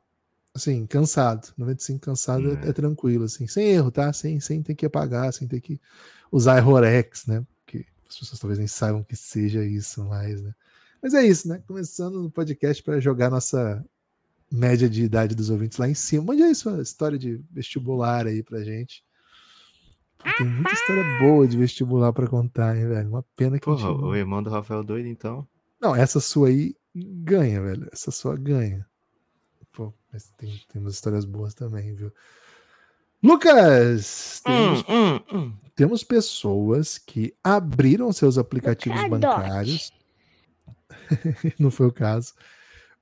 assim, 0.55 0.87
cansado. 0.87 1.53
95 1.57 2.01
cansado 2.01 2.59
é. 2.65 2.69
é, 2.69 2.73
tranquilo, 2.73 3.25
assim, 3.25 3.47
sem 3.47 3.69
erro, 3.69 3.91
tá? 3.91 4.13
Sem, 4.13 4.41
sem 4.41 4.63
ter 4.63 4.75
que 4.75 4.87
apagar, 4.87 5.33
sem 5.33 5.47
ter 5.47 5.61
que 5.61 5.81
usar 6.31 6.59
Errorex, 6.59 7.27
né? 7.27 7.45
Porque 7.65 7.87
as 8.09 8.19
pessoas 8.19 8.41
talvez 8.41 8.59
nem 8.59 8.69
saibam 8.69 9.03
que 9.03 9.17
seja 9.17 9.65
isso 9.65 10.05
mais, 10.05 10.43
né? 10.43 10.55
Mas 11.03 11.15
é 11.15 11.25
isso, 11.25 11.49
né? 11.49 11.63
Começando 11.67 12.23
no 12.23 12.31
podcast 12.31 12.83
para 12.83 13.01
jogar 13.01 13.31
nossa 13.31 13.85
média 14.53 14.89
de 14.89 15.03
idade 15.03 15.35
dos 15.35 15.49
ouvintes 15.49 15.79
lá 15.79 15.89
em 15.89 15.95
cima. 15.95 16.25
Mande 16.25 16.43
aí 16.43 16.55
sua 16.55 16.83
história 16.83 17.19
de 17.19 17.43
vestibular 17.51 18.27
aí 18.27 18.43
pra 18.43 18.63
gente. 18.63 19.03
tem 20.37 20.47
muita 20.47 20.73
história 20.73 21.19
boa 21.21 21.47
de 21.47 21.57
vestibular 21.57 22.13
para 22.13 22.27
contar, 22.27 22.77
hein, 22.77 22.89
velho? 22.89 23.09
Uma 23.09 23.25
pena 23.37 23.59
que. 23.59 23.65
Porra, 23.65 23.91
o 23.93 24.15
irmão 24.15 24.43
do 24.43 24.51
Rafael 24.51 24.85
doido, 24.85 25.09
então. 25.09 25.47
Não, 25.81 25.97
essa 25.97 26.21
sua 26.21 26.49
aí 26.49 26.75
ganha, 26.95 27.63
velho. 27.63 27.89
Essa 27.93 28.11
sua 28.11 28.37
ganha. 28.37 28.87
Mas 30.13 30.31
tem, 30.37 30.61
tem 30.69 30.81
umas 30.81 30.95
histórias 30.95 31.25
boas 31.25 31.55
também, 31.55 31.95
viu? 31.95 32.13
Lucas, 33.23 34.41
temos, 34.45 34.81
hum, 34.81 34.85
hum, 34.89 35.21
hum. 35.33 35.53
temos 35.77 36.03
pessoas 36.03 36.97
que 36.97 37.35
abriram 37.45 38.11
seus 38.13 38.39
aplicativos 38.39 39.07
bancários. 39.09 39.93
Não 41.59 41.71
foi 41.71 41.87
o 41.87 41.93
caso. 41.93 42.33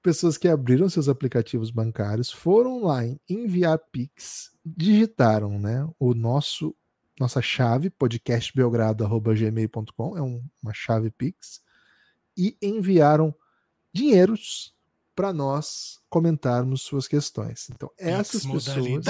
Pessoas 0.02 0.36
que 0.36 0.48
abriram 0.48 0.88
seus 0.88 1.08
aplicativos 1.08 1.70
bancários, 1.70 2.32
foram 2.32 2.82
lá 2.82 3.04
em 3.04 3.20
enviar 3.28 3.78
Pix, 3.78 4.50
digitaram 4.64 5.56
né, 5.58 5.86
o 5.98 6.14
nosso 6.14 6.74
nossa 7.18 7.42
chave, 7.42 7.90
podcastbelgrado.gmail.com, 7.90 10.16
é 10.16 10.22
um, 10.22 10.40
uma 10.62 10.72
chave 10.72 11.10
Pix, 11.10 11.60
e 12.36 12.56
enviaram 12.62 13.34
dinheiros 13.92 14.72
para 15.18 15.32
nós 15.32 15.98
comentarmos 16.08 16.82
suas 16.82 17.08
questões. 17.08 17.68
Então, 17.74 17.90
essas 17.98 18.46
pessoas 18.46 19.04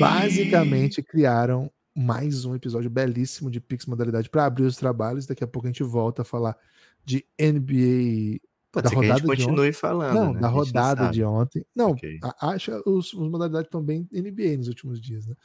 basicamente 0.00 1.00
criaram 1.00 1.70
mais 1.94 2.44
um 2.44 2.52
episódio 2.52 2.90
belíssimo 2.90 3.48
de 3.48 3.60
Pix 3.60 3.86
Modalidade 3.86 4.28
para 4.28 4.44
abrir 4.44 4.64
os 4.64 4.76
trabalhos. 4.76 5.26
Daqui 5.26 5.44
a 5.44 5.46
pouco 5.46 5.68
a 5.68 5.70
gente 5.70 5.84
volta 5.84 6.22
a 6.22 6.24
falar 6.24 6.56
de 7.04 7.24
NBA 7.40 8.40
Pode 8.72 8.82
da 8.82 8.88
ser 8.88 8.96
rodada 8.96 9.20
que 9.20 9.30
a 9.30 9.34
gente 9.36 9.44
continue 9.44 9.72
falando. 9.72 10.14
Não, 10.14 10.32
né? 10.32 10.40
da 10.40 10.48
rodada 10.48 11.04
não 11.04 11.10
de 11.12 11.22
ontem. 11.22 11.64
Não, 11.72 11.90
okay. 11.92 12.18
acha 12.40 12.82
os, 12.84 13.12
os 13.12 13.30
modalidades 13.30 13.68
estão 13.68 13.80
bem 13.80 14.08
NBA 14.12 14.56
nos 14.56 14.66
últimos 14.66 15.00
dias, 15.00 15.24
né? 15.24 15.36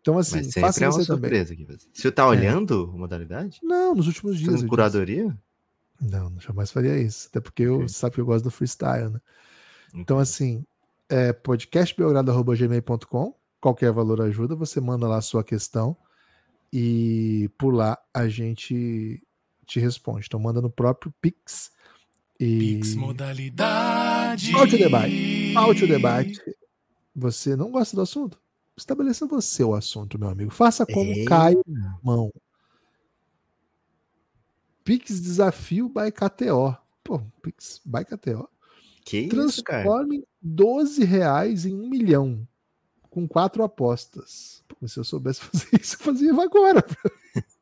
Então, 0.00 0.16
assim, 0.18 0.36
Mas 0.36 0.54
faça 0.54 0.84
é 0.84 0.88
você 0.88 1.04
também. 1.04 1.40
Aqui. 1.40 1.66
Você 1.92 2.12
tá 2.12 2.22
é. 2.22 2.26
olhando 2.26 2.92
é. 2.94 2.96
modalidade? 2.96 3.58
Não, 3.60 3.92
nos 3.92 4.06
últimos 4.06 4.38
dias. 4.38 4.52
Fazendo 4.52 4.68
curadoria? 4.68 5.24
Disse. 5.24 5.53
Não, 6.04 6.38
jamais 6.38 6.70
faria 6.70 6.98
isso. 6.98 7.28
Até 7.30 7.40
porque 7.40 7.66
okay. 7.66 7.84
eu 7.84 7.88
sabe 7.88 8.14
que 8.14 8.20
eu 8.20 8.26
gosto 8.26 8.44
do 8.44 8.50
freestyle, 8.50 9.10
né? 9.10 9.20
Okay. 9.88 10.00
Então, 10.00 10.18
assim, 10.18 10.64
é 11.08 11.32
podcastbelgrado.gmail.com. 11.32 13.34
Qualquer 13.60 13.92
valor 13.92 14.20
ajuda, 14.20 14.54
você 14.54 14.80
manda 14.80 15.08
lá 15.08 15.16
a 15.16 15.22
sua 15.22 15.42
questão 15.42 15.96
e 16.70 17.50
por 17.56 17.72
lá 17.72 17.98
a 18.12 18.28
gente 18.28 19.22
te 19.64 19.80
responde. 19.80 20.26
Então, 20.26 20.38
manda 20.38 20.60
no 20.60 20.70
próprio 20.70 21.12
Pix 21.20 21.72
e... 22.38 22.58
Pix 22.58 22.94
modalidade. 22.94 24.52
Falte 24.52 24.74
o 24.74 24.78
debate. 24.78 25.52
Falte 25.54 25.84
o 25.84 25.88
debate. 25.88 26.40
Você 27.16 27.56
não 27.56 27.70
gosta 27.70 27.96
do 27.96 28.02
assunto? 28.02 28.38
Estabeleça 28.76 29.26
você 29.26 29.62
o 29.62 29.74
assunto, 29.74 30.18
meu 30.18 30.28
amigo. 30.28 30.50
Faça 30.50 30.84
como 30.84 31.12
é. 31.12 31.24
cai 31.24 31.54
mão. 32.02 32.30
Pix 34.84 35.20
Desafio 35.20 35.88
by 35.88 36.12
KTO. 36.12 36.76
Pô, 37.02 37.20
Pix 37.42 37.80
by 37.84 38.04
KTO. 38.04 38.48
Que 39.04 39.28
Transforme 39.28 40.18
isso, 40.18 40.26
12 40.40 41.04
reais 41.04 41.66
em 41.66 41.74
um 41.74 41.88
milhão. 41.88 42.46
Com 43.10 43.28
quatro 43.28 43.62
apostas. 43.62 44.62
Pô, 44.68 44.86
se 44.86 44.98
eu 44.98 45.04
soubesse 45.04 45.40
fazer 45.44 45.80
isso, 45.80 45.96
eu 45.96 46.00
fazia 46.00 46.32
agora. 46.32 46.84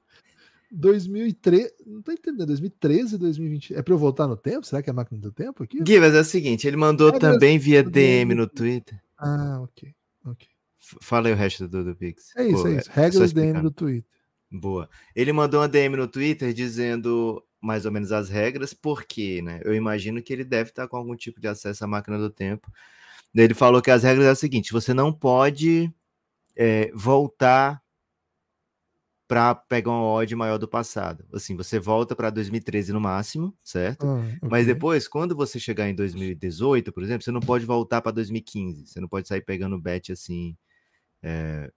2003, 0.74 1.70
não 1.86 2.00
tô 2.00 2.12
entendendo, 2.12 2.46
2013, 2.46 3.18
2020. 3.18 3.74
É 3.74 3.82
para 3.82 3.92
eu 3.92 3.98
voltar 3.98 4.26
no 4.26 4.36
tempo? 4.36 4.66
Será 4.66 4.82
que 4.82 4.88
é 4.88 4.92
a 4.92 4.94
máquina 4.94 5.20
do 5.20 5.30
tempo 5.30 5.62
aqui? 5.62 5.78
Givas, 5.86 6.14
é 6.14 6.20
o 6.20 6.24
seguinte, 6.24 6.66
ele 6.66 6.78
mandou 6.78 7.10
é 7.10 7.18
também 7.18 7.58
via 7.58 7.82
DM 7.82 8.34
no 8.34 8.46
Twitter. 8.46 8.98
Ah, 9.18 9.60
ok, 9.62 9.94
ok. 10.24 10.48
Fala 11.00 11.28
aí 11.28 11.34
o 11.34 11.36
resto 11.36 11.68
do, 11.68 11.84
do 11.84 11.94
Pix. 11.94 12.34
É 12.36 12.46
isso, 12.46 12.62
Pô, 12.62 12.68
é 12.68 12.76
isso. 12.76 12.90
É 12.90 12.94
Regras 12.94 13.32
DM 13.32 13.60
do 13.60 13.70
Twitter. 13.70 14.10
Boa. 14.52 14.88
Ele 15.16 15.32
mandou 15.32 15.60
uma 15.60 15.68
DM 15.68 15.96
no 15.96 16.06
Twitter 16.06 16.52
dizendo 16.52 17.42
mais 17.60 17.86
ou 17.86 17.92
menos 17.92 18.12
as 18.12 18.28
regras, 18.28 18.74
porque, 18.74 19.40
né? 19.40 19.60
Eu 19.64 19.74
imagino 19.74 20.22
que 20.22 20.32
ele 20.32 20.44
deve 20.44 20.70
estar 20.70 20.86
com 20.88 20.96
algum 20.96 21.16
tipo 21.16 21.40
de 21.40 21.48
acesso 21.48 21.84
à 21.84 21.86
máquina 21.86 22.18
do 22.18 22.28
tempo. 22.28 22.70
Ele 23.34 23.54
falou 23.54 23.80
que 23.80 23.90
as 23.90 24.02
regras 24.02 24.26
é 24.26 24.32
o 24.32 24.36
seguinte: 24.36 24.72
você 24.72 24.92
não 24.92 25.12
pode 25.12 25.90
é, 26.54 26.90
voltar 26.92 27.80
para 29.26 29.54
pegar 29.54 29.92
uma 29.92 30.04
odd 30.04 30.36
maior 30.36 30.58
do 30.58 30.68
passado. 30.68 31.24
Assim, 31.32 31.56
você 31.56 31.78
volta 31.78 32.14
para 32.14 32.28
2013 32.28 32.92
no 32.92 33.00
máximo, 33.00 33.56
certo? 33.62 34.06
Ah, 34.06 34.18
okay. 34.18 34.38
Mas 34.42 34.66
depois, 34.66 35.08
quando 35.08 35.34
você 35.34 35.58
chegar 35.58 35.88
em 35.88 35.94
2018, 35.94 36.92
por 36.92 37.02
exemplo, 37.02 37.24
você 37.24 37.30
não 37.30 37.40
pode 37.40 37.64
voltar 37.64 38.02
para 38.02 38.12
2015. 38.12 38.88
Você 38.88 39.00
não 39.00 39.08
pode 39.08 39.26
sair 39.26 39.40
pegando 39.40 39.80
bet 39.80 40.12
assim. 40.12 40.54
É... 41.22 41.72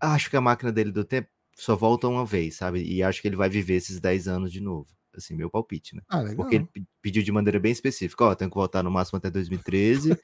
Acho 0.00 0.28
que 0.28 0.36
a 0.36 0.40
máquina 0.40 0.72
dele 0.72 0.90
do 0.90 1.04
tempo 1.04 1.28
só 1.56 1.74
volta 1.74 2.06
uma 2.06 2.24
vez, 2.24 2.54
sabe? 2.54 2.84
E 2.84 3.02
acho 3.02 3.22
que 3.22 3.26
ele 3.26 3.34
vai 3.34 3.48
viver 3.48 3.74
esses 3.74 3.98
10 3.98 4.28
anos 4.28 4.52
de 4.52 4.60
novo. 4.60 4.86
Assim, 5.16 5.34
meu 5.34 5.48
palpite, 5.48 5.96
né? 5.96 6.02
Ah, 6.06 6.22
Porque 6.36 6.56
ele 6.56 6.68
pediu 7.00 7.22
de 7.22 7.32
maneira 7.32 7.58
bem 7.58 7.72
específica. 7.72 8.22
Ó, 8.24 8.34
tenho 8.34 8.50
que 8.50 8.56
voltar 8.56 8.82
no 8.82 8.90
máximo 8.90 9.16
até 9.16 9.30
2013, 9.30 10.14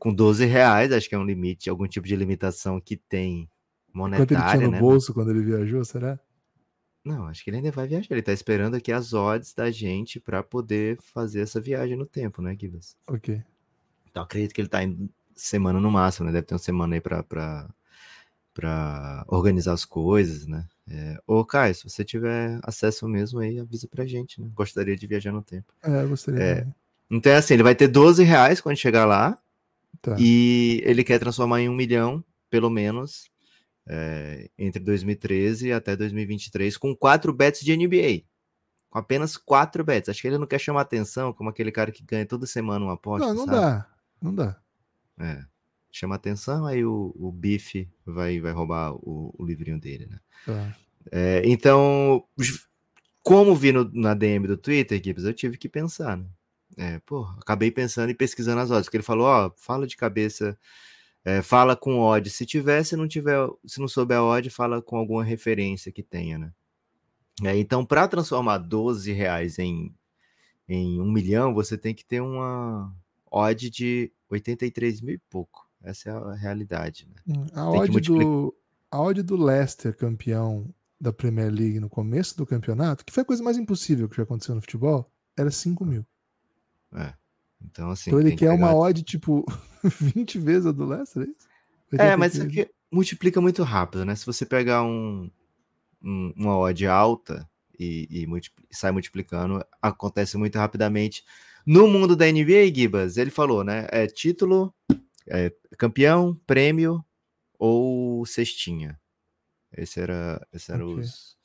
com 0.00 0.12
12 0.12 0.44
reais. 0.44 0.90
Acho 0.90 1.08
que 1.08 1.14
é 1.14 1.18
um 1.18 1.24
limite, 1.24 1.70
algum 1.70 1.86
tipo 1.86 2.08
de 2.08 2.16
limitação 2.16 2.80
que 2.80 2.96
tem 2.96 3.48
monetária, 3.94 4.26
Quanto 4.26 4.42
ele 4.42 4.50
tinha 4.50 4.66
no 4.66 4.72
né? 4.72 4.80
bolso 4.80 5.14
quando 5.14 5.30
ele 5.30 5.42
viajou, 5.42 5.84
será? 5.84 6.18
Não, 7.04 7.26
acho 7.26 7.44
que 7.44 7.50
ele 7.50 7.58
ainda 7.58 7.70
vai 7.70 7.86
viajar. 7.86 8.08
Ele 8.10 8.22
tá 8.22 8.32
esperando 8.32 8.74
aqui 8.74 8.90
as 8.90 9.12
odds 9.12 9.54
da 9.54 9.70
gente 9.70 10.18
para 10.18 10.42
poder 10.42 10.98
fazer 11.00 11.40
essa 11.42 11.60
viagem 11.60 11.96
no 11.96 12.06
tempo, 12.06 12.42
né, 12.42 12.56
Gibas? 12.58 12.96
Ok. 13.06 13.40
Então 14.10 14.24
acredito 14.24 14.52
que 14.52 14.60
ele 14.60 14.68
tá 14.68 14.82
em 14.82 15.08
semana 15.34 15.78
no 15.78 15.90
máximo, 15.90 16.26
né? 16.26 16.32
Deve 16.32 16.46
ter 16.46 16.54
uma 16.54 16.58
semana 16.58 16.96
aí 16.96 17.00
pra, 17.00 17.22
pra, 17.22 17.72
pra 18.54 19.24
organizar 19.28 19.72
as 19.72 19.84
coisas, 19.84 20.46
né? 20.46 20.66
É... 20.88 21.18
Ô, 21.26 21.44
Caio, 21.44 21.74
se 21.74 21.88
você 21.88 22.04
tiver 22.04 22.58
acesso 22.62 23.08
mesmo 23.08 23.40
aí, 23.40 23.58
avisa 23.58 23.88
pra 23.88 24.06
gente, 24.06 24.40
né? 24.40 24.50
Gostaria 24.54 24.96
de 24.96 25.06
viajar 25.06 25.32
no 25.32 25.42
tempo. 25.42 25.72
É, 25.82 26.04
gostaria. 26.04 26.42
É... 26.42 26.66
Então 27.10 27.32
é 27.32 27.36
assim, 27.36 27.54
ele 27.54 27.62
vai 27.62 27.74
ter 27.74 27.88
12 27.88 28.22
reais 28.22 28.60
quando 28.60 28.76
chegar 28.76 29.04
lá. 29.04 29.38
Tá. 30.00 30.16
E 30.18 30.82
ele 30.84 31.04
quer 31.04 31.18
transformar 31.18 31.60
em 31.60 31.68
um 31.68 31.74
milhão, 31.74 32.24
pelo 32.50 32.70
menos, 32.70 33.30
é, 33.86 34.48
entre 34.58 34.82
2013 34.82 35.72
até 35.72 35.96
2023 35.96 36.76
com 36.76 36.94
quatro 36.94 37.32
bets 37.32 37.60
de 37.60 37.76
NBA. 37.76 38.24
Com 38.90 38.98
apenas 38.98 39.36
quatro 39.36 39.84
bets. 39.84 40.08
Acho 40.08 40.20
que 40.20 40.28
ele 40.28 40.38
não 40.38 40.46
quer 40.46 40.58
chamar 40.58 40.82
atenção 40.82 41.32
como 41.32 41.50
aquele 41.50 41.72
cara 41.72 41.90
que 41.90 42.02
ganha 42.02 42.26
toda 42.26 42.46
semana 42.46 42.84
uma 42.84 42.94
aposta. 42.94 43.26
Não, 43.26 43.34
não 43.34 43.44
sabe? 43.44 43.56
dá. 43.56 43.86
Não 44.20 44.34
dá. 44.34 44.60
É. 45.18 45.44
Chama 45.92 46.14
atenção, 46.14 46.64
aí 46.66 46.84
o, 46.84 47.14
o 47.14 47.30
Bife 47.30 47.88
vai, 48.04 48.40
vai 48.40 48.52
roubar 48.52 48.94
o, 48.94 49.34
o 49.38 49.44
livrinho 49.44 49.78
dele, 49.78 50.06
né? 50.06 50.18
Tá. 50.46 50.76
É, 51.10 51.42
então, 51.44 52.24
como 53.22 53.54
vi 53.54 53.72
no, 53.72 53.90
na 53.92 54.14
DM 54.14 54.46
do 54.46 54.56
Twitter, 54.56 55.00
Gibbs, 55.02 55.24
eu 55.24 55.34
tive 55.34 55.58
que 55.58 55.68
pensar, 55.68 56.16
né? 56.16 56.26
É, 56.78 56.98
pô, 57.00 57.24
acabei 57.38 57.70
pensando 57.70 58.10
e 58.10 58.14
pesquisando 58.14 58.60
as 58.60 58.70
odds, 58.70 58.86
porque 58.86 58.96
ele 58.96 59.04
falou, 59.04 59.26
ó, 59.26 59.52
fala 59.58 59.86
de 59.86 59.96
cabeça 59.96 60.58
é, 61.24 61.42
fala 61.42 61.76
com 61.76 62.00
odd. 62.00 62.28
Se 62.30 62.44
tiver, 62.44 62.82
se 62.84 62.96
não 62.96 63.06
tiver, 63.06 63.48
se 63.66 63.80
não 63.80 63.88
souber 63.88 64.20
odd, 64.20 64.48
fala 64.50 64.82
com 64.82 64.96
alguma 64.96 65.22
referência 65.22 65.92
que 65.92 66.02
tenha, 66.02 66.38
né? 66.38 66.52
É, 67.44 67.56
então, 67.56 67.84
para 67.84 68.08
transformar 68.08 68.58
12 68.58 69.12
reais 69.12 69.58
em, 69.58 69.94
em 70.68 71.00
um 71.00 71.10
milhão, 71.10 71.54
você 71.54 71.78
tem 71.78 71.94
que 71.94 72.04
ter 72.04 72.20
uma 72.20 72.94
odd 73.30 73.70
de 73.70 74.12
83 74.28 75.00
mil 75.00 75.14
e 75.14 75.18
pouco. 75.30 75.68
Essa 75.82 76.10
é 76.10 76.12
a 76.12 76.34
realidade. 76.34 77.08
Né? 77.26 77.36
Hum, 77.36 77.46
a, 77.54 77.70
odd 77.70 78.00
do, 78.00 78.54
a 78.90 79.00
odd 79.00 79.22
do 79.22 79.36
Leicester, 79.36 79.96
campeão 79.96 80.72
da 81.00 81.12
Premier 81.12 81.50
League 81.50 81.80
no 81.80 81.88
começo 81.88 82.36
do 82.36 82.46
campeonato, 82.46 83.04
que 83.04 83.12
foi 83.12 83.22
a 83.22 83.26
coisa 83.26 83.42
mais 83.42 83.56
impossível 83.56 84.08
que 84.08 84.16
já 84.16 84.22
aconteceu 84.22 84.54
no 84.54 84.60
futebol, 84.60 85.10
era 85.36 85.50
5 85.50 85.84
mil. 85.84 86.06
É. 86.94 87.12
Então, 87.64 87.90
assim. 87.90 88.10
Então 88.10 88.20
ele 88.20 88.30
quer 88.30 88.50
pegar... 88.50 88.54
uma 88.54 88.74
odd, 88.74 89.02
tipo, 89.02 89.44
20 89.82 90.38
vezes 90.38 90.66
a 90.66 90.72
do 90.72 90.84
Leicester, 90.86 91.22
é 91.22 91.26
isso? 91.26 91.52
É, 91.98 92.16
mas 92.16 92.34
isso 92.34 92.44
aqui 92.44 92.68
multiplica 92.90 93.40
muito 93.40 93.62
rápido, 93.62 94.04
né? 94.04 94.14
Se 94.14 94.24
você 94.24 94.46
pegar 94.46 94.82
um, 94.82 95.30
um 96.02 96.32
uma 96.36 96.56
odd 96.56 96.86
alta 96.86 97.48
e, 97.78 98.06
e, 98.10 98.24
e, 98.24 98.76
sai 98.76 98.92
multiplicando, 98.92 99.64
acontece 99.80 100.36
muito 100.36 100.56
rapidamente. 100.58 101.24
No 101.66 101.86
mundo 101.86 102.16
da 102.16 102.30
NBA, 102.30 102.74
Gibas, 102.74 103.16
ele 103.16 103.30
falou, 103.30 103.62
né? 103.62 103.86
É 103.90 104.06
título, 104.06 104.74
é, 105.26 105.52
campeão, 105.78 106.34
prêmio 106.46 107.04
ou 107.58 108.24
cestinha. 108.26 109.00
Esse 109.72 110.00
era, 110.00 110.46
esse 110.52 110.70
era 110.72 110.86
okay. 110.86 111.00
os, 111.00 111.36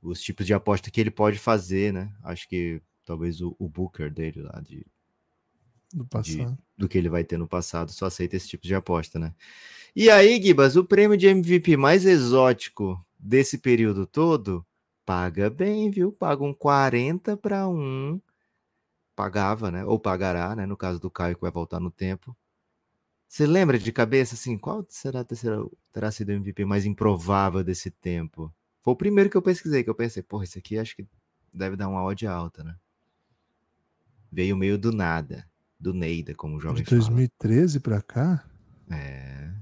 os 0.00 0.22
tipos 0.22 0.46
de 0.46 0.54
aposta 0.54 0.90
que 0.90 1.00
ele 1.00 1.10
pode 1.10 1.38
fazer, 1.38 1.92
né? 1.92 2.12
Acho 2.22 2.48
que 2.48 2.80
talvez 3.04 3.40
o, 3.40 3.54
o 3.58 3.68
Booker 3.68 4.12
dele 4.12 4.42
lá 4.42 4.60
de 4.60 4.86
do 5.92 6.04
passado. 6.04 6.52
De, 6.52 6.58
do 6.76 6.88
que 6.88 6.98
ele 6.98 7.08
vai 7.08 7.24
ter 7.24 7.38
no 7.38 7.48
passado, 7.48 7.90
só 7.90 8.06
aceita 8.06 8.36
esse 8.36 8.48
tipo 8.48 8.66
de 8.66 8.74
aposta, 8.74 9.18
né? 9.18 9.34
E 9.96 10.10
aí, 10.10 10.40
Gibas, 10.40 10.76
o 10.76 10.84
prêmio 10.84 11.16
de 11.16 11.26
MVP 11.26 11.76
mais 11.76 12.04
exótico 12.04 13.02
desse 13.18 13.58
período 13.58 14.06
todo 14.06 14.64
paga 15.04 15.48
bem, 15.48 15.90
viu? 15.90 16.12
Paga 16.12 16.44
um 16.44 16.52
40 16.52 17.36
para 17.36 17.66
um. 17.66 18.20
Pagava, 19.16 19.70
né? 19.70 19.84
Ou 19.84 19.98
pagará, 19.98 20.54
né? 20.54 20.66
No 20.66 20.76
caso 20.76 21.00
do 21.00 21.10
Caio, 21.10 21.34
que 21.34 21.40
vai 21.40 21.50
voltar 21.50 21.80
no 21.80 21.90
tempo. 21.90 22.36
Você 23.28 23.46
lembra 23.46 23.78
de 23.78 23.92
cabeça, 23.92 24.34
assim, 24.34 24.56
qual 24.56 24.86
será, 24.88 25.22
terá, 25.22 25.62
terá 25.92 26.10
sido 26.10 26.30
o 26.30 26.32
MVP 26.32 26.64
mais 26.64 26.86
improvável 26.86 27.62
desse 27.62 27.90
tempo? 27.90 28.52
Foi 28.80 28.94
o 28.94 28.96
primeiro 28.96 29.28
que 29.28 29.36
eu 29.36 29.42
pesquisei, 29.42 29.84
que 29.84 29.90
eu 29.90 29.94
pensei, 29.94 30.22
porra, 30.22 30.44
esse 30.44 30.58
aqui 30.58 30.78
acho 30.78 30.96
que 30.96 31.06
deve 31.52 31.76
dar 31.76 31.88
uma 31.88 32.02
odd 32.02 32.26
alta, 32.26 32.64
né? 32.64 32.74
Veio 34.32 34.56
meio 34.56 34.78
do 34.78 34.92
nada 34.92 35.46
do 35.78 35.92
Neida, 35.92 36.34
como 36.34 36.56
o 36.56 36.60
jovem 36.60 36.82
De 36.82 36.90
2013 36.90 37.80
para 37.80 38.00
cá? 38.00 38.48
É. 38.90 39.52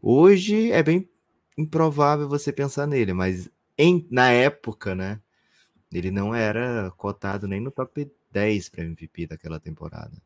Hoje 0.00 0.70
é 0.70 0.82
bem 0.82 1.08
improvável 1.56 2.28
você 2.28 2.52
pensar 2.52 2.86
nele, 2.86 3.12
mas 3.12 3.50
em, 3.76 4.06
na 4.08 4.30
época, 4.30 4.94
né? 4.94 5.20
Ele 5.92 6.10
não 6.10 6.32
era 6.34 6.92
cotado 6.96 7.48
nem 7.48 7.60
no 7.60 7.72
top 7.72 8.08
10 8.30 8.68
para 8.68 8.84
MVP 8.84 9.26
daquela 9.26 9.58
temporada. 9.58 10.22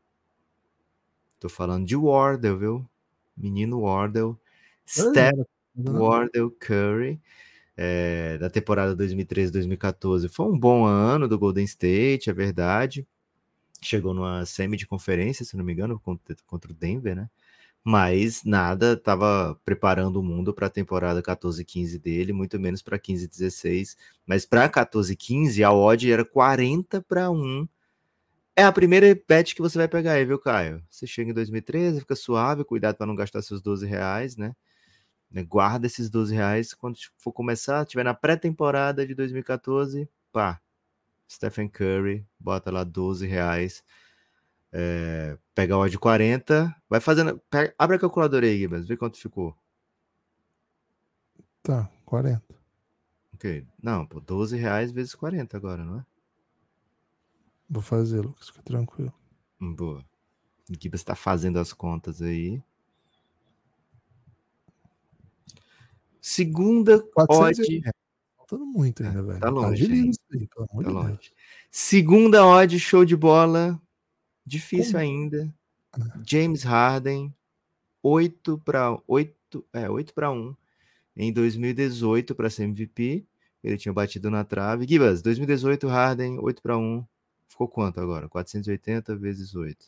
Tô 1.42 1.48
falando 1.48 1.84
de 1.84 1.96
Wardell, 1.96 2.56
viu? 2.56 2.88
Menino 3.36 3.80
Wardell. 3.80 4.38
Steph, 4.86 5.44
Wardell 5.76 6.52
Curry, 6.52 7.20
é, 7.76 8.38
da 8.38 8.48
temporada 8.48 8.94
2013-2014. 8.94 10.28
Foi 10.28 10.46
um 10.46 10.56
bom 10.56 10.84
ano 10.84 11.26
do 11.26 11.36
Golden 11.36 11.64
State, 11.64 12.30
é 12.30 12.32
verdade. 12.32 13.04
Chegou 13.82 14.14
numa 14.14 14.46
semi 14.46 14.76
de 14.76 14.86
conferência, 14.86 15.44
se 15.44 15.56
não 15.56 15.64
me 15.64 15.72
engano, 15.72 15.98
contra, 15.98 16.36
contra 16.46 16.70
o 16.70 16.74
Denver, 16.76 17.16
né? 17.16 17.28
Mas 17.82 18.44
nada 18.44 18.92
estava 18.92 19.58
preparando 19.64 20.20
o 20.20 20.22
mundo 20.22 20.54
para 20.54 20.68
a 20.68 20.70
temporada 20.70 21.20
14-15 21.20 21.98
dele, 21.98 22.32
muito 22.32 22.60
menos 22.60 22.82
para 22.82 23.00
15-16. 23.00 23.96
Mas 24.24 24.46
para 24.46 24.68
14-15, 24.68 25.64
a 25.64 25.72
odd 25.72 26.08
era 26.08 26.24
40 26.24 27.02
para 27.02 27.28
1 27.32 27.66
é 28.54 28.64
a 28.64 28.72
primeira 28.72 29.18
bet 29.28 29.54
que 29.54 29.62
você 29.62 29.78
vai 29.78 29.88
pegar 29.88 30.12
aí, 30.12 30.24
viu, 30.24 30.38
Caio? 30.38 30.82
Você 30.90 31.06
chega 31.06 31.30
em 31.30 31.34
2013, 31.34 32.00
fica 32.00 32.14
suave, 32.14 32.64
cuidado 32.64 32.96
para 32.96 33.06
não 33.06 33.14
gastar 33.14 33.42
seus 33.42 33.62
12 33.62 33.86
reais, 33.86 34.36
né? 34.36 34.54
né? 35.30 35.42
Guarda 35.42 35.86
esses 35.86 36.10
12 36.10 36.34
reais 36.34 36.74
quando 36.74 36.96
for 37.18 37.32
começar, 37.32 37.86
tiver 37.86 38.04
na 38.04 38.14
pré-temporada 38.14 39.06
de 39.06 39.14
2014, 39.14 40.08
pá, 40.30 40.60
Stephen 41.30 41.68
Curry, 41.68 42.26
bota 42.38 42.70
lá 42.70 42.84
12 42.84 43.26
reais, 43.26 43.82
é, 44.70 45.38
pega 45.54 45.76
o 45.76 45.88
de 45.88 45.98
40, 45.98 46.74
vai 46.88 47.00
fazendo, 47.00 47.40
pega, 47.50 47.74
abre 47.78 47.96
a 47.96 48.00
calculadora 48.00 48.46
aí, 48.46 48.68
mas 48.68 48.86
vê 48.86 48.96
quanto 48.96 49.18
ficou. 49.18 49.56
Tá, 51.62 51.88
40. 52.04 52.42
Ok, 53.34 53.66
não, 53.82 54.06
pô, 54.06 54.20
12 54.20 54.56
reais 54.56 54.92
vezes 54.92 55.14
40 55.14 55.56
agora, 55.56 55.84
não 55.84 56.00
é? 56.00 56.11
Vou 57.72 57.80
fazer, 57.80 58.20
Lucas, 58.20 58.48
fica 58.48 58.62
tranquilo. 58.62 59.10
Boa. 59.58 60.04
O 60.68 60.74
Gibas 60.78 61.00
está 61.00 61.14
fazendo 61.14 61.58
as 61.58 61.72
contas 61.72 62.20
aí. 62.20 62.62
Segunda 66.20 67.02
400 67.14 67.58
odd. 67.58 67.88
É, 67.88 67.90
faltando 68.36 68.66
muito 68.66 69.02
ainda, 69.02 69.22
velho. 69.22 69.40
Tá 69.40 69.48
longe. 69.48 69.88
Tá 69.88 69.94
isso 69.94 70.20
aí, 70.34 70.46
pelo 70.46 70.68
amor 70.70 70.84
tá 70.84 70.90
de 70.90 70.94
longe. 70.94 71.08
Deus. 71.08 71.32
Segunda 71.70 72.46
odd, 72.46 72.78
show 72.78 73.06
de 73.06 73.16
bola. 73.16 73.80
Difícil 74.44 74.92
Como? 74.92 75.02
ainda. 75.02 75.54
Ah. 75.94 76.20
James 76.26 76.64
Harden, 76.64 77.34
8 78.02 78.58
para 78.58 79.00
8, 79.08 79.64
é, 79.72 79.88
8 79.88 80.12
para 80.12 80.30
1 80.30 80.54
em 81.16 81.32
2018 81.32 82.34
para 82.34 82.50
ser 82.50 82.64
MVP. 82.64 83.26
Ele 83.64 83.78
tinha 83.78 83.94
batido 83.94 84.30
na 84.30 84.44
trave. 84.44 84.86
Gibas, 84.86 85.22
2018 85.22 85.88
Harden, 85.88 86.38
8 86.38 86.60
para 86.60 86.76
1. 86.76 87.02
Ficou 87.52 87.68
quanto 87.68 88.00
agora? 88.00 88.30
480 88.30 89.14
vezes 89.14 89.54
8. 89.54 89.86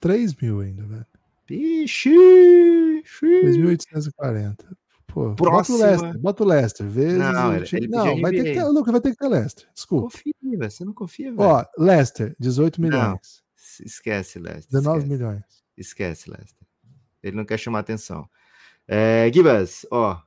3 0.00 0.34
mil 0.36 0.60
ainda, 0.60 0.82
velho. 0.82 1.06
Ixi! 1.50 2.10
3.840. 3.20 4.56
Pô, 5.06 5.34
bota 5.34 5.72
o. 5.72 5.76
Lester, 5.76 6.18
bota 6.18 6.42
o 6.42 6.46
Lester. 6.46 6.86
Vezes 6.86 7.18
Não, 7.18 7.56
o 7.56 7.62
time- 7.64 7.86
não 7.86 8.20
vai 8.20 8.32
ter 8.32 8.44
que 8.44 8.54
ter, 8.54 8.64
Lucas, 8.64 8.92
vai 8.92 9.00
ter 9.00 9.10
que 9.10 9.16
ter 9.18 9.28
Lester. 9.28 9.68
Desculpa. 9.74 10.08
Confia, 10.10 10.32
velho. 10.42 10.70
Você 10.70 10.84
não 10.84 10.92
confia, 10.94 11.30
velho. 11.34 11.42
Ó, 11.48 11.64
Lester, 11.78 12.34
18 12.40 12.80
Não. 12.80 12.88
milhões. 12.88 13.44
Esquece, 13.84 14.38
Lester. 14.38 14.70
19 14.72 14.98
esquece. 15.00 15.12
milhões. 15.12 15.44
Esquece, 15.76 16.30
Lester. 16.30 16.66
Ele 17.22 17.36
não 17.36 17.44
quer 17.44 17.58
chamar 17.58 17.80
atenção. 17.80 18.28
É, 18.88 19.30
Gibas, 19.32 19.86
ó. 19.90 20.18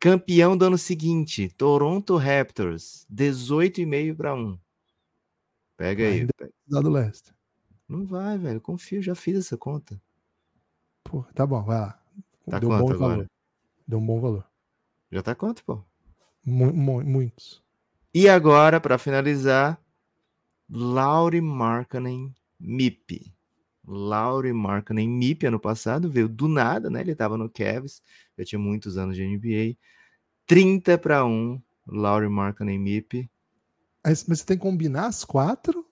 Campeão 0.00 0.56
do 0.56 0.64
ano 0.64 0.78
seguinte, 0.78 1.50
Toronto 1.50 2.16
Raptors, 2.16 3.06
18,5 3.12 4.16
para 4.16 4.34
1. 4.34 4.58
Pega 5.76 6.04
aí. 6.08 6.26
Pega. 6.38 6.50
Dá 6.66 6.80
do 6.80 6.90
Lester. 6.90 7.34
Não 7.86 8.06
vai, 8.06 8.38
velho. 8.38 8.60
Confio, 8.62 9.02
já 9.02 9.14
fiz 9.14 9.36
essa 9.36 9.58
conta. 9.58 10.00
Pô, 11.04 11.22
tá 11.34 11.46
bom, 11.46 11.62
vai 11.62 11.80
lá. 11.80 12.02
Tá 12.48 12.58
Deu 12.58 12.70
um 12.70 12.78
bom 12.78 12.90
agora? 12.92 12.98
valor. 12.98 13.26
Deu 13.86 13.98
um 13.98 14.06
bom 14.06 14.20
valor. 14.20 14.46
Já 15.12 15.22
tá 15.22 15.34
quanto, 15.34 15.62
pô? 15.64 15.84
Mu- 16.46 16.72
mu- 16.72 17.04
muitos. 17.04 17.62
E 18.14 18.26
agora, 18.28 18.80
para 18.80 18.96
finalizar, 18.96 19.78
Lauri 20.68 21.40
Markkanen 21.42 22.34
MIP. 22.58 23.34
Lauri 23.90 24.52
Markkanen 24.52 25.08
MIP 25.08 25.46
ano 25.46 25.58
passado 25.58 26.10
veio 26.10 26.28
do 26.28 26.46
nada, 26.48 26.88
né? 26.88 27.00
Ele 27.00 27.12
estava 27.12 27.36
no 27.36 27.48
Cavs, 27.50 28.02
já 28.38 28.44
tinha 28.44 28.58
muitos 28.58 28.96
anos 28.96 29.16
de 29.16 29.22
NBA. 29.22 29.76
30 30.46 30.96
para 30.96 31.24
1, 31.24 31.60
Lauri 31.86 32.28
Markkanen 32.28 32.78
MIP. 32.78 33.28
Mas, 34.04 34.22
você 34.22 34.44
tem 34.44 34.56
que 34.56 34.62
combinar 34.62 35.06
as 35.06 35.24
quatro? 35.24 35.86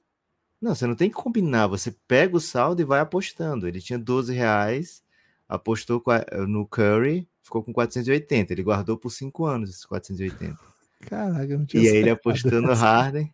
Não, 0.60 0.74
você 0.74 0.86
não 0.86 0.94
tem 0.94 1.08
que 1.10 1.16
combinar, 1.16 1.66
você 1.66 1.94
pega 2.06 2.36
o 2.36 2.40
saldo 2.40 2.80
e 2.80 2.84
vai 2.84 3.00
apostando. 3.00 3.68
Ele 3.68 3.80
tinha 3.80 3.98
12 3.98 4.32
reais, 4.32 5.04
apostou 5.48 6.00
qua- 6.00 6.24
no 6.48 6.66
Curry, 6.66 7.28
ficou 7.42 7.62
com 7.62 7.72
480. 7.72 8.52
Ele 8.52 8.62
guardou 8.62 8.96
por 8.96 9.10
5 9.10 9.44
anos 9.44 9.70
esses 9.70 9.84
480. 9.84 10.58
Caraca, 11.00 11.52
eu 11.52 11.58
não 11.58 11.66
tinha 11.66 11.82
E 11.82 11.88
aí 11.88 11.96
ele 11.96 12.10
apostou 12.10 12.60
no. 12.60 12.72
Harden. 12.74 13.32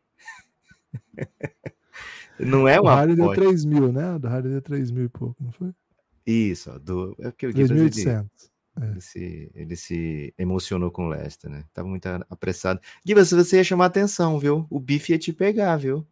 Não 2.38 2.66
é 2.68 2.78
O 2.80 2.82
uma 2.84 2.94
Harden 2.94 3.16
deu 3.16 3.24
aposta. 3.26 3.42
3 3.42 3.64
mil, 3.64 3.92
né? 3.92 4.14
O 4.14 4.18
do 4.18 4.28
Harden 4.28 4.52
deu 4.52 4.62
3 4.62 4.90
mil 4.90 5.04
e 5.04 5.08
pouco, 5.08 5.36
não 5.42 5.52
foi? 5.52 5.72
Isso, 6.26 6.78
do... 6.80 7.14
é 7.20 7.30
porque 7.30 7.46
o 7.46 7.52
Gibas, 7.52 7.70
ele, 7.70 7.90
3.800. 7.90 8.26
ele 8.82 9.00
se, 9.00 9.50
ele 9.54 9.76
se 9.76 10.34
emocionou 10.38 10.90
com 10.90 11.06
o 11.06 11.08
Leicester, 11.08 11.50
né? 11.50 11.64
Tava 11.72 11.86
muito 11.88 12.06
apressado. 12.30 12.80
Gibas, 13.06 13.30
você 13.30 13.56
ia 13.58 13.64
chamar 13.64 13.86
atenção, 13.86 14.38
viu? 14.38 14.66
O 14.70 14.80
bife 14.80 15.12
ia 15.12 15.18
te 15.18 15.32
pegar, 15.32 15.76
viu? 15.76 16.06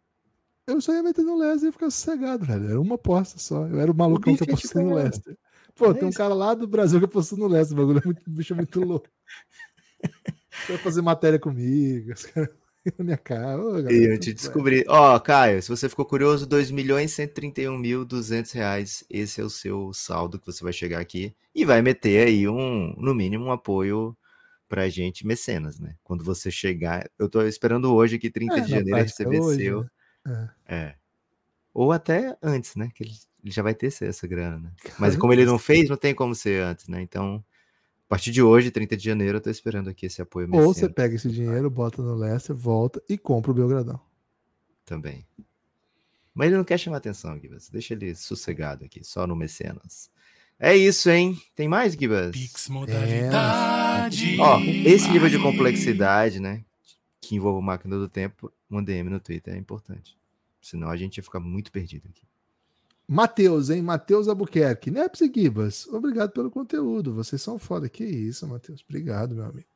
Eu 0.65 0.79
só 0.79 0.93
ia 0.93 1.03
meter 1.03 1.23
no 1.23 1.37
Lester 1.37 1.63
e 1.63 1.65
ia 1.65 1.71
ficar 1.73 1.89
sossegado, 1.91 2.45
velho. 2.45 2.69
Era 2.69 2.79
uma 2.79 2.95
aposta 2.95 3.37
só. 3.37 3.67
Eu 3.67 3.81
era 3.81 3.91
o 3.91 3.95
malucão 3.95 4.33
que 4.35 4.43
ia 4.43 4.47
te 4.47 4.51
apostou 4.51 4.81
no. 4.81 4.95
Lester. 4.95 5.37
Pô, 5.75 5.91
É 5.91 5.93
tem 5.93 6.05
um 6.05 6.09
isso. 6.09 6.17
cara 6.17 6.33
lá 6.33 6.53
do 6.53 6.65
Brasil 6.67 6.99
que 6.99 7.05
apostou 7.05 7.37
no 7.37 7.47
Lester. 7.47 7.77
O 7.77 7.81
bagulho 7.81 7.99
é 7.99 8.05
muito, 8.05 8.21
o 8.25 8.31
bicho 8.31 8.53
é 8.53 8.55
muito 8.55 8.79
louco. 8.79 9.09
Vai 10.69 10.77
fazer 10.77 11.01
matéria 11.01 11.39
comigo. 11.39 12.13
Os 12.13 12.25
caras 12.27 12.49
na 12.97 13.03
minha 13.05 13.17
cara. 13.17 13.57
Ô, 13.61 13.71
galera, 13.73 13.93
E 13.93 14.03
eu 14.13 14.19
te 14.19 14.33
descobri. 14.33 14.83
Ó, 14.87 15.19
Caio, 15.19 15.61
se 15.61 15.69
você 15.69 15.87
ficou 15.89 16.05
curioso, 16.05 16.45
2 16.45 16.69
milhões 16.71 17.11
131 17.13 17.77
mil 17.77 18.05
200 18.05 18.51
reais. 18.51 19.03
Esse 19.09 19.41
é 19.41 19.43
o 19.43 19.49
seu 19.49 19.93
saldo 19.93 20.39
que 20.39 20.45
você 20.45 20.63
vai 20.63 20.73
chegar 20.73 20.99
aqui 20.99 21.35
e 21.55 21.65
vai 21.65 21.81
meter 21.81 22.27
aí 22.27 22.47
um, 22.47 22.93
no 22.97 23.13
mínimo, 23.15 23.45
um 23.45 23.51
apoio 23.51 24.15
pra 24.67 24.89
gente, 24.89 25.25
mecenas, 25.25 25.79
né? 25.79 25.95
Quando 26.03 26.23
você 26.23 26.49
chegar, 26.49 27.07
eu 27.19 27.29
tô 27.29 27.41
esperando 27.43 27.93
hoje 27.93 28.17
que 28.17 28.29
30 28.29 28.57
É, 28.57 28.61
de 28.61 28.69
janeiro 28.69 28.89
prática, 28.89 29.23
receber 29.23 29.39
hoje, 29.39 29.63
seu. 29.65 29.85
né? 30.25 30.49
É. 30.67 30.95
Ou 31.73 31.91
até 31.91 32.37
antes, 32.41 32.75
né? 32.75 32.89
Que 32.93 33.03
ele, 33.03 33.13
já 33.45 33.61
vai 33.61 33.73
ter 33.75 33.87
essa- 33.87 34.27
grana, 34.27 34.57
né? 34.57 34.71
Mas 34.99 35.15
como 35.15 35.31
ele 35.33 35.45
não 35.45 35.59
fez, 35.59 35.89
não 35.89 35.97
tem 35.97 36.13
como 36.15 36.33
ser 36.35 36.63
antes, 36.63 36.87
né? 36.87 37.01
Então, 37.01 37.43
partir 38.13 38.29
de 38.29 38.43
hoje, 38.43 38.69
30 38.69 38.95
de 38.95 39.03
janeiro, 39.03 39.37
eu 39.37 39.41
tô 39.41 39.49
esperando 39.49 39.89
aqui 39.89 40.05
esse 40.05 40.21
apoio 40.21 40.47
Ou 40.51 40.71
você 40.71 40.87
pega 40.87 41.15
esse 41.15 41.31
dinheiro, 41.31 41.67
bota 41.67 41.99
no 41.99 42.13
Lester, 42.13 42.55
volta 42.55 43.01
e 43.09 43.17
compra 43.17 43.49
o 43.49 43.55
Belgradão. 43.55 43.99
também. 44.85 45.25
Mas 46.31 46.47
ele 46.47 46.57
não 46.57 46.63
quer 46.63 46.77
chamar 46.77 46.97
atenção, 46.97 47.39
Gibas. 47.39 47.69
Deixa 47.69 47.95
ele 47.95 48.13
sossegado 48.13 48.85
aqui, 48.85 49.03
só 49.03 49.25
no 49.25 49.35
mecenas. 49.35 50.11
É 50.59 50.75
isso, 50.75 51.09
hein? 51.09 51.41
Tem 51.55 51.67
mais, 51.67 51.93
Gibas? 51.93 52.31
Pix 52.31 52.69
É, 52.69 52.71
modalidade. 52.71 54.37
Ó, 54.39 54.59
esse 54.59 55.09
nível 55.09 55.29
de 55.29 55.39
complexidade, 55.39 56.39
né? 56.39 56.63
Que 57.19 57.35
envolve 57.35 57.65
máquina 57.65 57.97
do 57.97 58.07
tempo, 58.07 58.51
um 58.69 58.83
DM 58.83 59.09
no 59.09 59.19
Twitter 59.19 59.55
é 59.55 59.57
importante. 59.57 60.15
Senão 60.61 60.89
a 60.89 60.95
gente 60.95 61.17
ia 61.17 61.23
ficar 61.23 61.39
muito 61.39 61.71
perdido 61.71 62.07
aqui. 62.07 62.21
Matheus, 63.13 63.69
hein? 63.69 63.83
Matheus 63.83 64.27
Albuquerque. 64.27 64.89
Neps 64.89 65.21
e 65.21 65.31
Gibas, 65.31 65.87
obrigado 65.87 66.31
pelo 66.31 66.49
conteúdo. 66.49 67.13
Vocês 67.13 67.39
são 67.39 67.59
foda. 67.59 67.87
Que 67.87 68.03
isso, 68.03 68.47
Matheus. 68.47 68.83
Obrigado, 68.89 69.35
meu 69.35 69.45
amigo. 69.45 69.67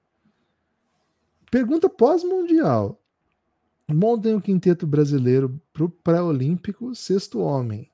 Pergunta 1.52 1.88
pós-mundial. 1.88 3.00
Montem 3.88 4.34
o 4.34 4.42
quinteto 4.42 4.88
brasileiro 4.88 5.62
pro 5.72 5.88
pré-olímpico, 5.88 6.96
sexto 6.96 7.40
homem. 7.40 7.92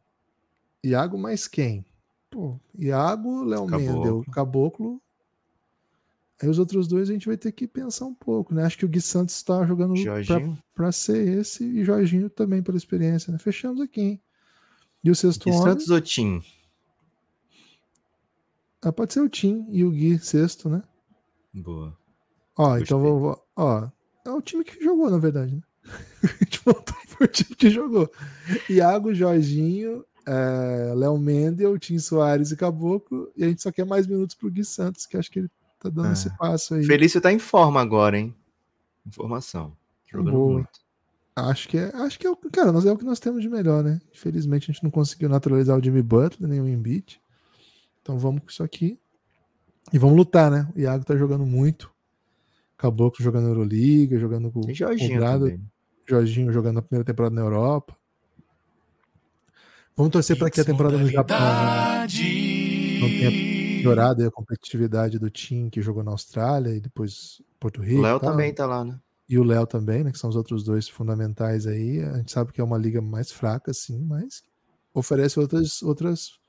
Iago 0.82 1.18
mais 1.18 1.46
quem? 1.46 1.86
Pô, 2.32 2.58
Iago, 2.80 3.44
Léo. 3.44 3.68
Mendel, 3.68 4.24
Caboclo. 4.32 5.02
Aí 6.42 6.48
os 6.48 6.58
outros 6.58 6.88
dois 6.88 7.10
a 7.10 7.14
gente 7.14 7.28
vai 7.28 7.36
ter 7.36 7.52
que 7.52 7.68
pensar 7.68 8.06
um 8.06 8.14
pouco, 8.14 8.56
né? 8.56 8.64
Acho 8.64 8.78
que 8.78 8.86
o 8.86 8.90
Gui 8.90 9.02
Santos 9.02 9.36
está 9.36 9.66
jogando 9.66 9.94
para 10.74 10.90
ser 10.94 11.28
esse 11.38 11.66
e 11.66 11.84
Jorginho 11.84 12.30
também 12.30 12.64
pela 12.64 12.78
experiência, 12.78 13.30
né? 13.30 13.38
Fechamos 13.38 13.82
aqui, 13.82 14.02
hein? 14.02 14.22
E 15.04 15.12
o 15.12 15.16
sexto 15.16 15.48
e 15.50 15.52
homem? 15.52 15.64
Santos 15.64 15.90
ou 15.90 16.00
Tim? 16.02 16.42
Ah, 18.82 18.92
pode 18.92 19.14
ser 19.14 19.22
o 19.22 19.30
Tim 19.30 19.66
e 19.70 19.84
o 19.84 19.92
Gui 19.92 20.18
sexto, 20.20 20.70
né? 20.70 20.82
Boa. 21.54 21.98
Ó, 22.58 22.78
então 22.78 23.00
Gostei. 23.00 23.12
vou, 23.12 23.20
vou- 23.20 23.48
ó, 23.56 23.90
é 24.26 24.30
o 24.32 24.42
time 24.42 24.64
que 24.64 24.84
jogou, 24.84 25.10
na 25.10 25.18
verdade, 25.18 25.56
né? 25.56 25.62
A 26.24 26.28
gente 26.44 26.62
voltou 26.64 26.96
pro 27.18 27.28
time 27.28 27.56
que 27.56 27.70
jogou. 27.70 28.10
Iago, 28.70 29.14
Jorginho, 29.14 30.06
é, 30.26 30.94
Léo 30.96 31.18
Mendel, 31.18 31.78
Tim 31.80 31.98
Soares 32.00 32.52
e 32.52 32.58
Caboclo, 32.58 33.32
e 33.36 33.44
a 33.44 33.48
gente 33.48 33.62
só 33.62 33.72
quer 33.72 33.86
mais 33.86 34.06
minutos 34.08 34.36
pro 34.36 34.52
Gui 34.52 34.64
Santos, 34.64 35.06
que 35.06 35.18
acho 35.18 35.30
que 35.32 35.40
ele 35.40 35.50
tá 35.80 35.90
dando 35.90 36.08
Ah. 36.10 36.14
esse 36.14 36.36
passo 36.38 36.76
aí. 36.76 36.86
Felício 36.86 37.20
tá 37.22 37.32
em 37.32 37.40
forma 37.40 37.82
agora, 37.82 38.18
hein? 38.18 38.36
Informação. 39.06 39.76
Jogando 40.10 40.32
Boa. 40.32 40.54
muito. 40.54 40.83
Acho 41.36 41.68
que 41.68 41.78
é, 41.78 41.92
acho 41.96 42.20
que 42.20 42.28
é 42.28 42.30
o, 42.30 42.36
cara, 42.36 42.72
nós 42.72 42.86
é 42.86 42.92
o 42.92 42.98
que 42.98 43.06
nós 43.06 43.20
temos 43.20 43.42
de 43.42 43.50
melhor, 43.50 43.84
né? 43.84 44.00
Infelizmente 44.14 44.70
a 44.70 44.74
gente 44.74 44.84
não 44.84 44.92
conseguiu 44.92 45.28
naturalizar 45.28 45.78
o 45.78 45.84
Jimmy 45.84 46.04
Butler 46.04 46.48
nem 46.48 46.62
o 46.62 46.68
Embiid. 46.68 47.20
Então 48.02 48.20
vamos 48.20 48.42
com 48.42 48.50
isso 48.50 48.64
aqui. 48.64 49.00
E 49.92 49.98
vamos 49.98 50.16
lutar, 50.16 50.52
né? 50.52 50.68
O 50.76 50.80
Iago 50.80 51.04
tá 51.04 51.16
jogando 51.16 51.46
muito. 51.46 51.92
Caboclo 52.78 53.24
jogando 53.24 53.48
Euroliga, 53.48 54.20
jogando 54.20 54.52
com 54.52 54.70
E 54.70 54.74
Jorginho 54.74 55.16
o 55.16 55.20
Grado. 55.20 55.46
também. 55.46 55.72
Jorginho 56.08 56.52
jogando 56.52 56.80
a 56.80 56.82
primeira 56.82 57.06
temporada 57.06 57.34
na 57.34 57.42
Europa. 57.42 57.96
Vamos 59.96 60.12
torcer 60.12 60.38
para 60.38 60.50
que 60.50 60.60
a 60.60 60.66
temporada 60.66 60.98
no 60.98 61.08
Japão 61.08 61.38
né, 61.40 62.08
não 63.00 63.08
tenha 63.08 63.30
aí 63.30 64.26
a 64.26 64.32
competitividade 64.32 65.20
do 65.20 65.30
time 65.30 65.70
que 65.70 65.82
jogou 65.82 66.04
na 66.04 66.12
Austrália 66.12 66.76
e 66.76 66.80
depois 66.80 67.42
Porto 67.60 67.82
Rico. 67.82 68.00
O 68.00 68.04
Léo 68.04 68.20
também 68.20 68.54
tá 68.54 68.66
lá, 68.66 68.84
né? 68.84 69.00
E 69.34 69.38
o 69.40 69.44
Léo 69.44 69.66
também, 69.66 70.04
né? 70.04 70.12
Que 70.12 70.20
são 70.20 70.30
os 70.30 70.36
outros 70.36 70.64
dois 70.64 70.88
fundamentais 70.88 71.66
aí. 71.66 72.04
A 72.04 72.18
gente 72.18 72.32
sabe 72.32 72.54
que 72.54 72.62
é 72.62 72.64
uma 72.64 72.78
liga 72.78 73.02
mais 73.02 73.32
fraca, 73.32 73.74
sim, 73.74 73.98
mas 74.06 74.44
oferece 74.94 75.40
outras, 75.40 75.82
outras 75.82 76.40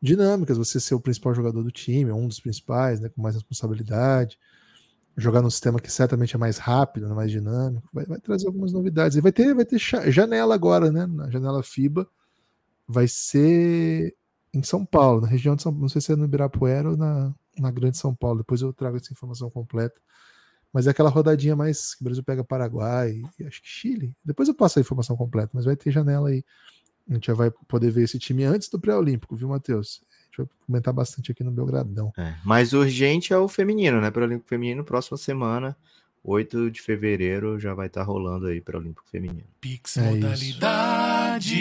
dinâmicas. 0.00 0.56
Você 0.56 0.80
ser 0.80 0.94
o 0.94 1.00
principal 1.00 1.34
jogador 1.34 1.62
do 1.62 1.70
time, 1.70 2.10
um 2.12 2.26
dos 2.26 2.40
principais, 2.40 2.98
né? 2.98 3.10
Com 3.10 3.20
mais 3.20 3.34
responsabilidade. 3.34 4.38
Jogar 5.18 5.42
num 5.42 5.50
sistema 5.50 5.78
que 5.78 5.92
certamente 5.92 6.34
é 6.34 6.38
mais 6.38 6.56
rápido, 6.56 7.06
né, 7.06 7.14
mais 7.14 7.30
dinâmico. 7.30 7.86
Vai, 7.92 8.06
vai 8.06 8.18
trazer 8.18 8.46
algumas 8.46 8.72
novidades. 8.72 9.18
E 9.18 9.20
vai 9.20 9.30
ter, 9.30 9.54
vai 9.54 9.66
ter 9.66 9.78
janela 9.78 10.54
agora, 10.54 10.90
né? 10.90 11.04
Na 11.06 11.28
janela 11.30 11.62
FIBA. 11.62 12.08
Vai 12.88 13.06
ser 13.06 14.16
em 14.54 14.62
São 14.62 14.82
Paulo, 14.82 15.20
na 15.20 15.28
região 15.28 15.54
de 15.54 15.62
São 15.62 15.72
Paulo. 15.72 15.82
Não 15.82 15.90
sei 15.90 16.00
se 16.00 16.10
é 16.10 16.16
no 16.16 16.24
Ibirapuera 16.24 16.88
ou 16.88 16.96
na, 16.96 17.34
na 17.58 17.70
Grande 17.70 17.98
São 17.98 18.14
Paulo. 18.14 18.38
Depois 18.38 18.62
eu 18.62 18.72
trago 18.72 18.96
essa 18.96 19.12
informação 19.12 19.50
completa. 19.50 20.00
Mas 20.74 20.88
é 20.88 20.90
aquela 20.90 21.08
rodadinha 21.08 21.54
mais 21.54 21.94
que 21.94 22.02
o 22.02 22.04
Brasil 22.04 22.24
pega 22.24 22.42
Paraguai 22.42 23.22
e 23.38 23.44
acho 23.44 23.62
que 23.62 23.68
Chile. 23.68 24.12
Depois 24.24 24.48
eu 24.48 24.54
passo 24.54 24.80
a 24.80 24.82
informação 24.82 25.16
completa, 25.16 25.50
mas 25.54 25.64
vai 25.64 25.76
ter 25.76 25.92
janela 25.92 26.30
aí. 26.30 26.44
A 27.08 27.14
gente 27.14 27.28
já 27.28 27.34
vai 27.34 27.52
poder 27.68 27.92
ver 27.92 28.02
esse 28.02 28.18
time 28.18 28.42
antes 28.42 28.68
do 28.68 28.80
pré-olímpico, 28.80 29.36
viu, 29.36 29.48
Matheus? 29.48 30.00
A 30.02 30.26
gente 30.26 30.38
vai 30.38 30.46
comentar 30.66 30.92
bastante 30.92 31.30
aqui 31.30 31.44
no 31.44 31.52
Belgradão. 31.52 32.12
É. 32.18 32.34
Mais 32.44 32.72
urgente 32.72 33.32
é 33.32 33.38
o 33.38 33.46
feminino, 33.46 34.00
né? 34.00 34.10
Para 34.10 34.22
o 34.22 34.24
Olímpico 34.24 34.48
Feminino, 34.48 34.82
próxima 34.82 35.16
semana, 35.16 35.76
8 36.24 36.72
de 36.72 36.82
fevereiro, 36.82 37.60
já 37.60 37.72
vai 37.72 37.86
estar 37.86 38.02
rolando 38.02 38.48
aí 38.48 38.60
para 38.60 38.76
o 38.76 38.80
Olímpico 38.80 39.06
Feminino. 39.08 39.46
Pix 39.60 39.96
É 39.96 40.10
modalidade. 40.10 41.54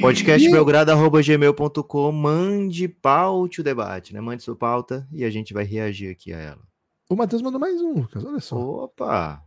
Podcast 0.00 0.50
belgrado.gmail.com, 0.50 2.10
mande 2.10 2.88
paute 2.88 3.60
o 3.60 3.64
debate, 3.64 4.14
né? 4.14 4.20
Mande 4.22 4.42
sua 4.42 4.56
pauta 4.56 5.06
e 5.12 5.24
a 5.24 5.30
gente 5.30 5.52
vai 5.52 5.64
reagir 5.64 6.10
aqui 6.10 6.32
a 6.32 6.38
ela. 6.38 6.71
O 7.08 7.16
Matheus 7.16 7.42
mandou 7.42 7.60
mais 7.60 7.80
um, 7.80 7.92
Lucas. 7.94 8.24
Olha 8.24 8.40
só. 8.40 8.56
Opa! 8.56 9.42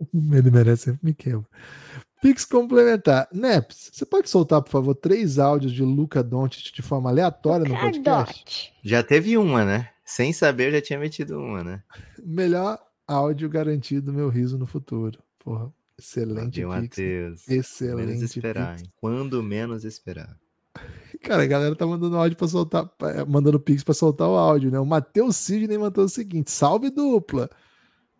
Ele 0.12 0.50
merece 0.50 0.84
sempre 0.84 1.00
me 1.02 1.14
quebra. 1.14 1.46
Pix 2.20 2.44
complementar. 2.44 3.28
Neps, 3.32 3.90
você 3.92 4.06
pode 4.06 4.30
soltar, 4.30 4.62
por 4.62 4.70
favor, 4.70 4.94
três 4.94 5.38
áudios 5.38 5.72
de 5.72 5.82
Luca 5.82 6.22
Doncic 6.22 6.74
de 6.74 6.80
forma 6.80 7.10
aleatória 7.10 7.68
no 7.68 7.78
podcast? 7.78 8.72
Já 8.82 9.02
teve 9.02 9.36
uma, 9.36 9.64
né? 9.64 9.90
Sem 10.04 10.32
saber, 10.32 10.68
eu 10.68 10.72
já 10.72 10.80
tinha 10.80 10.98
metido 10.98 11.38
uma, 11.38 11.62
né? 11.62 11.82
Melhor 12.24 12.78
áudio 13.06 13.48
garantido 13.48 14.12
meu 14.12 14.30
riso 14.30 14.56
no 14.56 14.66
futuro. 14.66 15.22
Porra, 15.38 15.70
excelente. 15.98 16.64
Matheus. 16.64 17.46
Excelente 17.46 18.06
Menos 18.06 18.22
esperar? 18.22 18.80
Quando 18.96 19.42
menos 19.42 19.84
esperar. 19.84 20.34
Cara, 21.24 21.42
a 21.42 21.46
galera 21.46 21.74
tá 21.74 21.86
mandando 21.86 22.18
áudio 22.18 22.36
para 22.36 22.46
soltar, 22.46 22.86
eh, 23.00 23.24
mandando 23.24 23.58
Pix 23.58 23.82
pra 23.82 23.94
soltar 23.94 24.28
o 24.28 24.36
áudio, 24.36 24.70
né? 24.70 24.78
O 24.78 24.84
Matheus 24.84 25.36
Sidney 25.36 25.78
mandou 25.78 26.04
o 26.04 26.08
seguinte: 26.08 26.50
salve 26.50 26.90
dupla! 26.90 27.48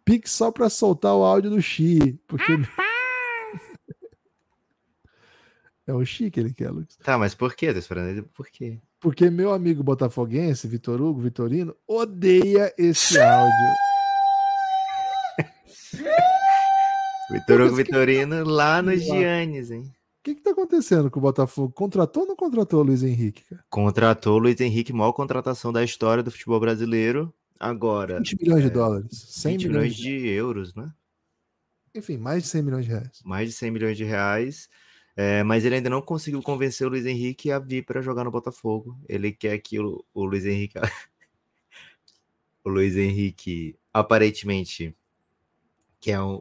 Pix 0.06 0.30
só 0.30 0.50
pra 0.50 0.70
soltar 0.70 1.14
o 1.14 1.22
áudio 1.22 1.50
do 1.50 1.60
Xi, 1.60 2.18
porque. 2.26 2.52
é 5.86 5.92
o 5.92 6.02
Xi 6.02 6.30
que 6.30 6.40
ele 6.40 6.54
quer, 6.54 6.70
Lucas. 6.70 6.96
Tá, 6.96 7.18
mas 7.18 7.34
por 7.34 7.54
quê? 7.54 7.74
Tô 7.74 7.78
esperando 7.78 8.08
ele 8.08 8.22
por 8.22 8.48
quê? 8.48 8.80
Porque 8.98 9.28
meu 9.28 9.52
amigo 9.52 9.82
botafoguense, 9.82 10.66
Vitor 10.66 11.02
Hugo, 11.02 11.20
Vitorino, 11.20 11.76
odeia 11.86 12.72
esse 12.78 13.20
áudio. 13.20 13.74
Vitor 17.30 17.60
Hugo 17.60 17.76
Vitorino 17.76 18.44
lá 18.44 18.80
no. 18.80 18.96
Giannis, 18.96 19.70
hein? 19.70 19.92
O 20.24 20.30
que 20.32 20.36
que 20.36 20.40
tá 20.40 20.52
acontecendo 20.52 21.10
com 21.10 21.18
o 21.18 21.22
Botafogo? 21.22 21.70
Contratou 21.74 22.22
ou 22.22 22.28
não 22.30 22.34
contratou 22.34 22.80
o 22.80 22.82
Luiz 22.82 23.02
Henrique, 23.02 23.44
cara? 23.44 23.62
Contratou 23.68 24.36
o 24.36 24.38
Luiz 24.38 24.58
Henrique, 24.58 24.90
maior 24.90 25.12
contratação 25.12 25.70
da 25.70 25.84
história 25.84 26.22
do 26.22 26.30
futebol 26.30 26.58
brasileiro. 26.58 27.30
Agora, 27.60 28.20
20 28.20 28.38
milhões 28.40 28.62
de 28.62 28.70
dólares. 28.70 29.08
100 29.12 29.52
20 29.52 29.68
milhões. 29.68 29.98
milhões 29.98 30.20
de 30.22 30.28
euros, 30.28 30.74
né? 30.74 30.90
Enfim, 31.94 32.16
mais 32.16 32.44
de 32.44 32.48
100 32.48 32.62
milhões 32.62 32.86
de 32.86 32.90
reais. 32.92 33.20
Mais 33.22 33.50
de 33.50 33.54
100 33.54 33.70
milhões 33.70 33.98
de 33.98 34.04
reais. 34.04 34.70
É, 35.14 35.42
mas 35.42 35.62
ele 35.62 35.74
ainda 35.74 35.90
não 35.90 36.00
conseguiu 36.00 36.40
convencer 36.42 36.86
o 36.86 36.90
Luiz 36.90 37.04
Henrique 37.04 37.52
a 37.52 37.58
vir 37.58 37.84
para 37.84 38.00
jogar 38.00 38.24
no 38.24 38.30
Botafogo. 38.30 38.98
Ele 39.06 39.30
quer 39.30 39.58
que 39.58 39.78
o, 39.78 40.02
o 40.14 40.24
Luiz 40.24 40.46
Henrique. 40.46 40.78
o 42.64 42.70
Luiz 42.70 42.96
Henrique 42.96 43.78
aparentemente 43.92 44.96
quer 46.00 46.18
um- 46.22 46.40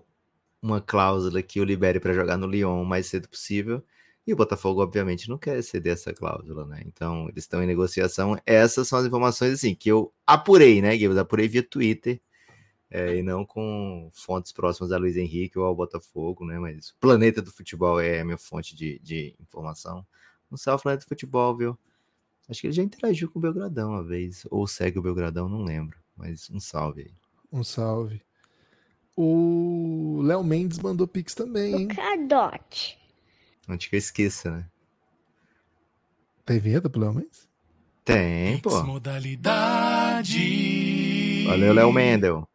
uma 0.64 0.82
cláusula 0.82 1.44
que 1.44 1.60
o 1.60 1.66
libere 1.66 2.00
para 2.00 2.14
jogar 2.14 2.38
no 2.38 2.48
Lyon 2.48 2.82
o 2.82 2.86
mais 2.86 3.08
cedo 3.08 3.30
possível. 3.30 3.84
E 4.26 4.34
o 4.34 4.38
Botafogo, 4.38 4.82
obviamente, 4.82 5.30
não 5.30 5.38
quer 5.38 5.62
ceder 5.64 5.94
essa 5.94 6.14
cláusula, 6.14 6.66
né? 6.66 6.82
Então, 6.86 7.28
eles 7.30 7.44
estão 7.44 7.62
em 7.62 7.68
negociação. 7.68 8.38
Essas 8.46 8.88
são 8.88 9.00
as 9.00 9.06
informações, 9.06 9.54
assim, 9.54 9.76
que 9.76 9.90
eu 9.92 10.14
apurei, 10.26 10.82
né, 10.82 10.96
Guilherme? 10.98 11.20
Apurei 11.20 11.48
via 11.50 11.62
Twitter. 11.64 12.22
é, 12.90 13.18
e 13.18 13.24
não 13.24 13.44
com 13.46 14.10
fontes 14.14 14.52
próximas 14.52 14.92
a 14.92 14.98
Luiz 14.98 15.18
Henrique 15.18 15.58
ou 15.58 15.66
ao 15.66 15.76
Botafogo, 15.76 16.46
né? 16.46 16.60
Mas 16.60 16.90
o 16.92 16.96
Planeta 17.00 17.42
do 17.42 17.52
Futebol 17.52 18.00
é 18.00 18.22
a 18.22 18.26
minha 18.26 18.38
fonte 18.38 18.76
de, 18.76 19.00
de 19.00 19.36
informação. 19.42 20.06
Um 20.52 20.58
salve, 20.58 20.84
Planeta 20.84 21.04
do 21.06 21.10
Futebol, 21.10 21.58
viu? 21.58 21.80
Acho 22.48 22.62
que 22.62 22.68
ele 22.68 22.74
já 22.74 22.84
interagiu 22.84 23.30
com 23.32 23.40
o 23.40 23.42
Belgradão 23.42 23.92
uma 23.92 24.04
vez, 24.04 24.46
ou 24.52 24.68
segue 24.68 25.00
o 25.00 25.02
Belgradão, 25.02 25.50
não 25.50 25.64
lembro. 25.64 25.98
Mas 26.16 26.50
um 26.52 26.60
salve 26.60 27.02
aí. 27.02 27.14
Um 27.52 27.64
salve. 27.64 28.22
O 29.16 30.22
Léo 30.24 30.44
Mendes 30.44 30.80
mandou 30.80 31.08
Pix 31.08 31.36
também, 31.36 31.76
hein? 31.76 31.88
Cadote. 31.88 32.98
Antes 33.68 33.88
que 33.88 33.96
eu 33.96 34.00
esqueça, 34.00 34.52
né? 34.52 34.66
Tem 36.46 36.60
vinheta 36.60 36.90
pro 36.90 37.02
Léo 37.02 37.14
Mendes? 37.14 37.48
Tem, 38.04 38.60
Pix 38.60 38.74
pô. 38.74 38.84
modalidade. 38.84 40.34
Valeu, 41.46 41.74
Léo 41.74 41.94
Mendel. 41.94 42.48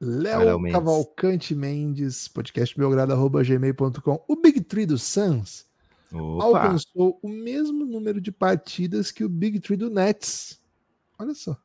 Léo. 0.00 0.60
Cavalcante 0.70 1.54
Mendes, 1.54 2.28
podcastbelgrado.gmail.com. 2.28 4.24
O 4.28 4.36
Big 4.36 4.60
Tree 4.60 4.84
do 4.84 4.98
Suns 4.98 5.66
alcançou 6.12 7.18
o 7.22 7.28
mesmo 7.28 7.84
número 7.84 8.20
de 8.20 8.30
partidas 8.30 9.10
que 9.10 9.24
o 9.24 9.28
Big 9.28 9.58
Tree 9.60 9.76
do 9.76 9.90
Nets. 9.90 10.60
Olha 11.18 11.34
só. 11.34 11.52
O 11.52 11.58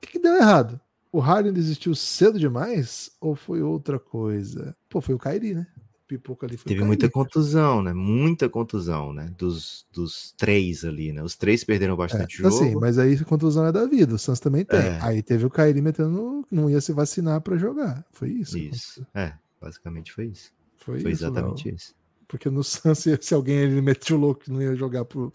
que, 0.00 0.12
que 0.12 0.18
deu 0.18 0.36
errado? 0.36 0.80
O 1.10 1.20
Harden 1.20 1.52
desistiu 1.52 1.94
cedo 1.94 2.38
demais? 2.38 3.10
Ou 3.20 3.34
foi 3.34 3.62
outra 3.62 3.98
coisa? 3.98 4.76
Pô, 4.88 5.00
foi 5.00 5.14
o 5.14 5.18
Kyrie, 5.18 5.54
né? 5.54 5.66
O 6.04 6.08
pipoco 6.08 6.44
ali 6.44 6.56
foi 6.56 6.70
o 6.70 6.74
Teve 6.74 6.84
muita 6.84 7.08
contusão, 7.10 7.82
né? 7.82 7.92
Muita 7.92 8.48
contusão, 8.48 9.12
né? 9.12 9.32
Dos, 9.36 9.86
dos 9.92 10.32
três 10.36 10.84
ali, 10.84 11.12
né? 11.12 11.22
Os 11.22 11.36
três 11.36 11.64
perderam 11.64 11.96
bastante 11.96 12.34
É, 12.34 12.42
jogo. 12.42 12.48
assim, 12.48 12.74
mas 12.76 12.98
aí 12.98 13.22
contusão 13.24 13.66
é 13.66 13.72
da 13.72 13.86
vida, 13.86 14.14
o 14.14 14.18
Suns 14.18 14.40
também 14.40 14.64
tem. 14.64 14.78
É. 14.80 14.98
Aí 15.02 15.22
teve 15.22 15.46
o 15.46 15.50
Kyrie 15.50 15.82
metendo, 15.82 16.44
não 16.50 16.68
ia 16.70 16.80
se 16.80 16.92
vacinar 16.92 17.40
pra 17.40 17.56
jogar. 17.56 18.04
Foi 18.12 18.28
isso. 18.30 18.58
Isso. 18.58 19.06
É, 19.14 19.32
basicamente 19.60 20.12
foi 20.12 20.26
isso. 20.26 20.52
Foi, 20.76 21.00
Foi 21.00 21.12
isso, 21.12 21.24
exatamente 21.24 21.66
Léo. 21.68 21.76
isso. 21.76 21.94
Porque 22.26 22.48
no 22.50 22.62
Suns, 22.62 22.98
se, 23.20 23.34
alguém 23.34 23.56
ele 23.56 23.80
meteu 23.80 24.16
o 24.16 24.20
louco 24.20 24.42
que 24.42 24.50
não 24.52 24.62
ia 24.62 24.74
jogar 24.74 25.04
por 25.04 25.32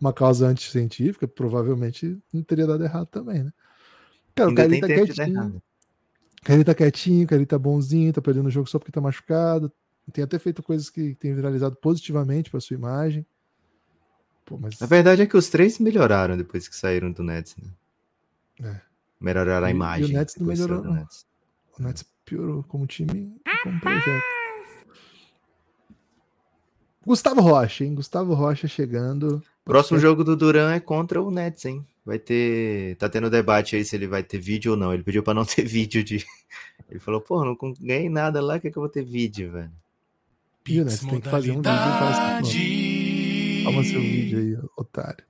uma 0.00 0.12
causa 0.12 0.46
anticientífica, 0.46 1.26
provavelmente 1.26 2.18
não 2.32 2.42
teria 2.42 2.66
dado 2.66 2.84
errado 2.84 3.06
também, 3.06 3.44
né? 3.44 3.52
Cara, 4.36 4.50
o 4.50 4.54
tem 4.54 4.80
tá 4.80 4.86
dar 4.86 4.94
quietinho. 4.94 5.62
Kyrie 6.44 6.64
tá 6.64 6.74
quietinho, 6.74 7.26
Kyrie 7.26 7.46
tá 7.46 7.58
bonzinho, 7.58 8.12
tá 8.12 8.22
perdendo 8.22 8.46
o 8.46 8.50
jogo 8.50 8.68
só 8.68 8.78
porque 8.78 8.92
tá 8.92 9.00
machucado. 9.00 9.72
Tem 10.12 10.22
até 10.22 10.38
feito 10.38 10.62
coisas 10.62 10.88
que 10.88 11.14
tem 11.16 11.34
viralizado 11.34 11.74
positivamente 11.76 12.50
pra 12.50 12.60
sua 12.60 12.76
imagem. 12.76 13.26
Pô, 14.44 14.56
mas 14.56 14.80
A 14.80 14.86
verdade 14.86 15.22
é 15.22 15.26
que 15.26 15.36
os 15.36 15.48
três 15.48 15.78
melhoraram 15.80 16.36
depois 16.36 16.68
que 16.68 16.76
saíram 16.76 17.10
do 17.10 17.24
Nets, 17.24 17.56
né? 17.56 17.68
É. 18.62 18.80
Melhoraram 19.20 19.66
a 19.66 19.70
E- 19.70 19.72
e 19.72 19.74
o 19.74 19.76
imagem. 19.76 20.12
Nets 20.14 20.36
não 20.36 20.46
melhorou, 20.46 20.84
não. 20.84 21.06
O 21.78 21.82
Nets 21.82 22.04
piorou 22.24 22.62
como 22.62 22.86
time 22.86 23.34
e 23.44 23.62
como 23.64 23.80
projeto. 23.80 24.22
Gustavo 27.06 27.40
Rocha, 27.40 27.84
hein? 27.84 27.94
Gustavo 27.94 28.34
Rocha 28.34 28.66
chegando. 28.66 29.40
Próximo 29.64 29.96
jogo 29.96 30.24
do 30.24 30.36
Duran 30.36 30.72
é 30.72 30.80
contra 30.80 31.22
o 31.22 31.30
Nets, 31.30 31.64
hein? 31.64 31.86
Vai 32.04 32.18
ter. 32.18 32.96
Tá 32.96 33.08
tendo 33.08 33.30
debate 33.30 33.76
aí 33.76 33.84
se 33.84 33.94
ele 33.94 34.08
vai 34.08 34.24
ter 34.24 34.38
vídeo 34.38 34.72
ou 34.72 34.76
não. 34.76 34.92
Ele 34.92 35.04
pediu 35.04 35.22
pra 35.22 35.32
não 35.32 35.44
ter 35.46 35.64
vídeo 35.64 36.02
de. 36.02 36.26
Ele 36.90 36.98
falou, 36.98 37.20
pô, 37.20 37.44
não 37.44 37.56
ganhei 37.80 38.08
nada 38.08 38.40
lá, 38.40 38.58
que 38.58 38.66
é 38.66 38.70
que 38.72 38.76
eu 38.76 38.82
vou 38.82 38.90
ter 38.90 39.04
vídeo, 39.04 39.52
velho? 39.52 39.70
E 40.68 40.80
o 40.80 40.84
Nets 40.84 40.98
tem 40.98 41.20
que 41.20 41.28
fazer 41.28 41.52
um 41.52 41.56
vídeo 41.56 41.72
modalidade. 41.72 43.62
Toma 43.64 43.84
seu 43.84 44.00
vídeo 44.00 44.38
aí, 44.40 44.68
otário. 44.76 45.24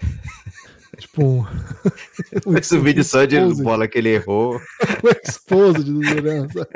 tipo 0.96 1.22
um. 1.22 1.44
um 2.46 2.56
Esse 2.56 2.78
vídeo 2.78 3.04
só 3.04 3.26
de 3.26 3.38
bola 3.62 3.86
que 3.86 3.98
ele 3.98 4.14
errou. 4.14 4.56
um 4.56 5.08
exposed 5.22 5.84
do 5.84 6.00
Duran, 6.00 6.48
sabe? 6.48 6.70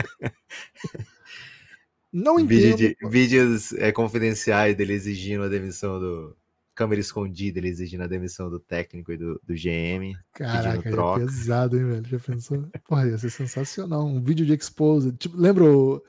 Não 2.12 2.36
Vídeo 2.36 2.74
entendo. 2.74 2.96
de, 3.00 3.08
vídeos 3.08 3.72
é, 3.74 3.90
confidenciais 3.90 4.76
dele 4.76 4.92
exigindo 4.92 5.44
a 5.44 5.48
demissão 5.48 5.98
do, 5.98 6.36
câmera 6.74 7.00
escondida, 7.00 7.58
ele 7.58 7.68
exigindo 7.68 8.02
a 8.02 8.06
demissão 8.06 8.50
do 8.50 8.58
técnico 8.58 9.12
e 9.12 9.16
do, 9.16 9.40
do 9.44 9.54
GM. 9.54 10.16
Caraca, 10.32 10.88
é 10.88 11.18
pesado, 11.18 11.76
hein, 11.76 11.86
velho? 11.86 12.04
Já 12.06 12.18
pensou? 12.18 12.68
Porra, 12.86 13.08
ia 13.08 13.18
ser 13.18 13.30
sensacional. 13.30 14.04
Um 14.04 14.22
vídeo 14.22 14.46
de 14.46 14.54
expose. 14.54 15.12
Tipo, 15.12 15.36
lembra 15.36 15.64
o 15.64 16.02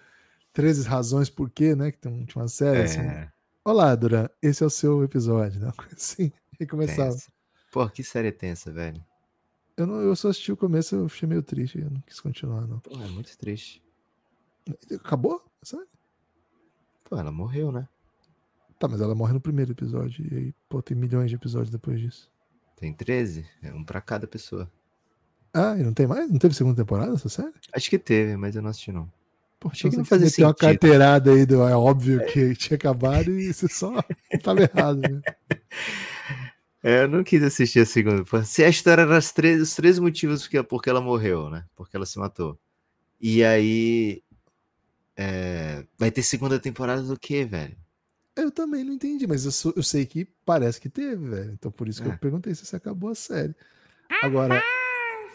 13 0.54 0.88
Razões 0.88 1.30
Por 1.30 1.50
Quê, 1.50 1.76
né? 1.76 1.92
Que 1.92 1.98
tem, 1.98 2.26
uma 2.36 2.48
série 2.48 2.80
é. 2.80 2.84
assim. 2.84 3.02
Olá, 3.66 3.96
Duran, 3.96 4.28
esse 4.42 4.64
é 4.64 4.66
o 4.66 4.70
seu 4.70 5.04
episódio, 5.04 5.62
né? 5.62 5.72
Assim, 5.96 6.34
e 6.60 6.66
começava. 6.66 7.16
Pô, 7.72 7.88
que 7.90 8.04
série 8.04 8.30
tensa, 8.30 8.72
velho. 8.72 9.02
Eu, 9.78 9.88
não, 9.88 10.02
eu 10.02 10.14
só 10.18 10.30
assisti 10.30 10.52
o 10.52 10.58
começo, 10.58 10.96
eu 10.96 11.06
achei 11.06 11.28
meio 11.28 11.42
triste, 11.42 11.80
eu 11.80 11.90
não 11.90 12.02
quis 12.02 12.20
continuar, 12.20 12.68
não. 12.68 12.80
Pô, 12.80 12.92
é 12.92 13.08
muito 13.08 13.36
triste. 13.38 13.82
Acabou? 14.92 15.42
Sabe? 15.64 15.86
Pô, 17.14 17.20
ela 17.20 17.32
morreu, 17.32 17.72
né? 17.72 17.88
Tá, 18.80 18.88
mas 18.88 19.00
ela 19.00 19.14
morre 19.14 19.34
no 19.34 19.40
primeiro 19.40 19.72
episódio. 19.72 20.26
E 20.32 20.36
aí, 20.36 20.54
pô, 20.68 20.82
tem 20.82 20.98
milhões 20.98 21.30
de 21.30 21.36
episódios 21.36 21.70
depois 21.70 22.00
disso. 22.00 22.32
Tem 22.76 22.92
13? 22.92 23.46
É 23.62 23.72
um 23.72 23.84
pra 23.84 24.02
cada 24.02 24.26
pessoa. 24.26 24.68
Ah, 25.54 25.78
e 25.78 25.84
não 25.84 25.94
tem 25.94 26.08
mais? 26.08 26.28
Não 26.32 26.40
teve 26.40 26.56
segunda 26.56 26.76
temporada 26.76 27.14
essa 27.14 27.30
série? 27.30 27.54
Acho 27.72 27.88
que 27.88 28.00
teve, 28.00 28.36
mas 28.36 28.56
eu 28.56 28.64
não 28.64 28.72
assisti, 28.72 28.92
não. 28.92 29.08
Pô, 29.60 29.70
Achei 29.70 29.92
que 29.92 29.96
não 29.98 30.04
fazia 30.04 30.28
sentido. 30.28 30.48
uma 30.48 30.56
carteirada 30.56 31.32
aí 31.34 31.46
do 31.46 31.62
é 31.62 31.76
óbvio 31.76 32.26
que 32.26 32.56
tinha 32.58 32.78
acabado 32.78 33.30
e 33.30 33.54
você 33.54 33.68
só 33.68 34.04
tava 34.42 34.64
errado, 34.64 35.00
né? 35.02 35.22
É, 36.86 37.04
eu 37.04 37.08
não 37.08 37.24
quis 37.24 37.42
assistir 37.42 37.80
a 37.80 37.86
segunda. 37.86 38.26
Se 38.44 38.62
a 38.62 38.68
história 38.68 39.04
era 39.04 39.22
três, 39.22 39.62
os 39.62 39.74
três 39.74 39.98
motivos 40.00 40.42
porque, 40.42 40.62
porque 40.64 40.90
ela 40.90 41.00
morreu, 41.00 41.50
né? 41.50 41.64
Porque 41.78 41.96
ela 41.96 42.06
se 42.06 42.20
matou. 42.20 42.60
E 43.22 43.42
aí. 43.42 44.22
É, 45.16 45.86
vai 45.98 46.12
ter 46.12 46.24
segunda 46.24 46.60
temporada 46.60 47.02
do 47.04 47.18
quê, 47.18 47.46
velho? 47.46 47.78
Eu 48.36 48.50
também 48.50 48.84
não 48.84 48.94
entendi, 48.94 49.28
mas 49.28 49.46
eu, 49.46 49.52
sou, 49.52 49.74
eu 49.76 49.84
sei 49.84 50.06
que 50.06 50.26
parece 50.44 50.82
que 50.82 50.90
teve, 50.90 51.30
velho. 51.30 51.52
Então 51.54 51.72
por 51.72 51.88
isso 51.88 52.02
que 52.02 52.10
é. 52.10 52.14
eu 52.14 52.18
perguntei 52.18 52.54
se 52.56 52.76
acabou 52.76 53.12
a 53.12 53.16
série. 53.16 53.56
Agora, 54.24 54.62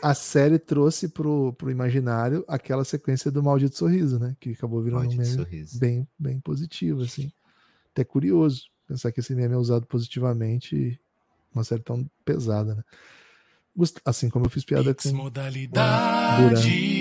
a 0.03 0.15
série 0.15 0.59
trouxe 0.59 1.09
pro, 1.09 1.53
pro 1.53 1.71
imaginário 1.71 2.45
aquela 2.49 2.85
sequência 2.85 3.31
do 3.31 3.43
Maldito 3.43 3.77
Sorriso, 3.77 4.19
né? 4.19 4.37
Que 4.41 4.51
acabou 4.51 4.83
virando 4.83 5.05
Maldito 5.05 5.23
um 5.23 5.45
meme 5.45 5.67
bem, 5.75 6.09
bem 6.19 6.41
positivo, 6.41 7.03
assim. 7.03 7.33
Até 7.93 8.05
curioso 8.05 8.69
pensar 8.87 9.13
que 9.13 9.21
esse 9.21 9.35
meme 9.35 9.55
é 9.55 9.59
usado 9.59 9.87
positivamente 9.87 10.99
uma 11.55 11.63
série 11.63 11.83
tão 11.83 12.09
pesada, 12.25 12.75
né? 12.75 12.83
Assim 14.05 14.29
como 14.29 14.47
eu 14.47 14.51
fiz 14.51 14.65
piada 14.65 14.93
com 14.93 15.13
modalidade 15.13 16.98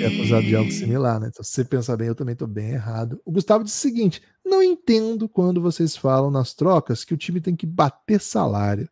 ser 0.00 0.06
acusado 0.06 0.46
de 0.46 0.56
algo 0.56 0.70
similar, 0.70 1.20
né? 1.20 1.28
Então, 1.28 1.44
se 1.44 1.52
você 1.52 1.64
pensar 1.64 1.96
bem, 1.96 2.08
eu 2.08 2.14
também 2.14 2.32
estou 2.32 2.48
bem 2.48 2.70
errado. 2.70 3.20
O 3.24 3.32
Gustavo 3.32 3.64
disse 3.64 3.76
o 3.76 3.80
seguinte: 3.80 4.22
não 4.44 4.62
entendo 4.62 5.28
quando 5.28 5.60
vocês 5.60 5.96
falam 5.96 6.30
nas 6.30 6.54
trocas 6.54 7.04
que 7.04 7.14
o 7.14 7.16
time 7.16 7.40
tem 7.40 7.54
que 7.54 7.66
bater 7.66 8.20
salário. 8.20 8.88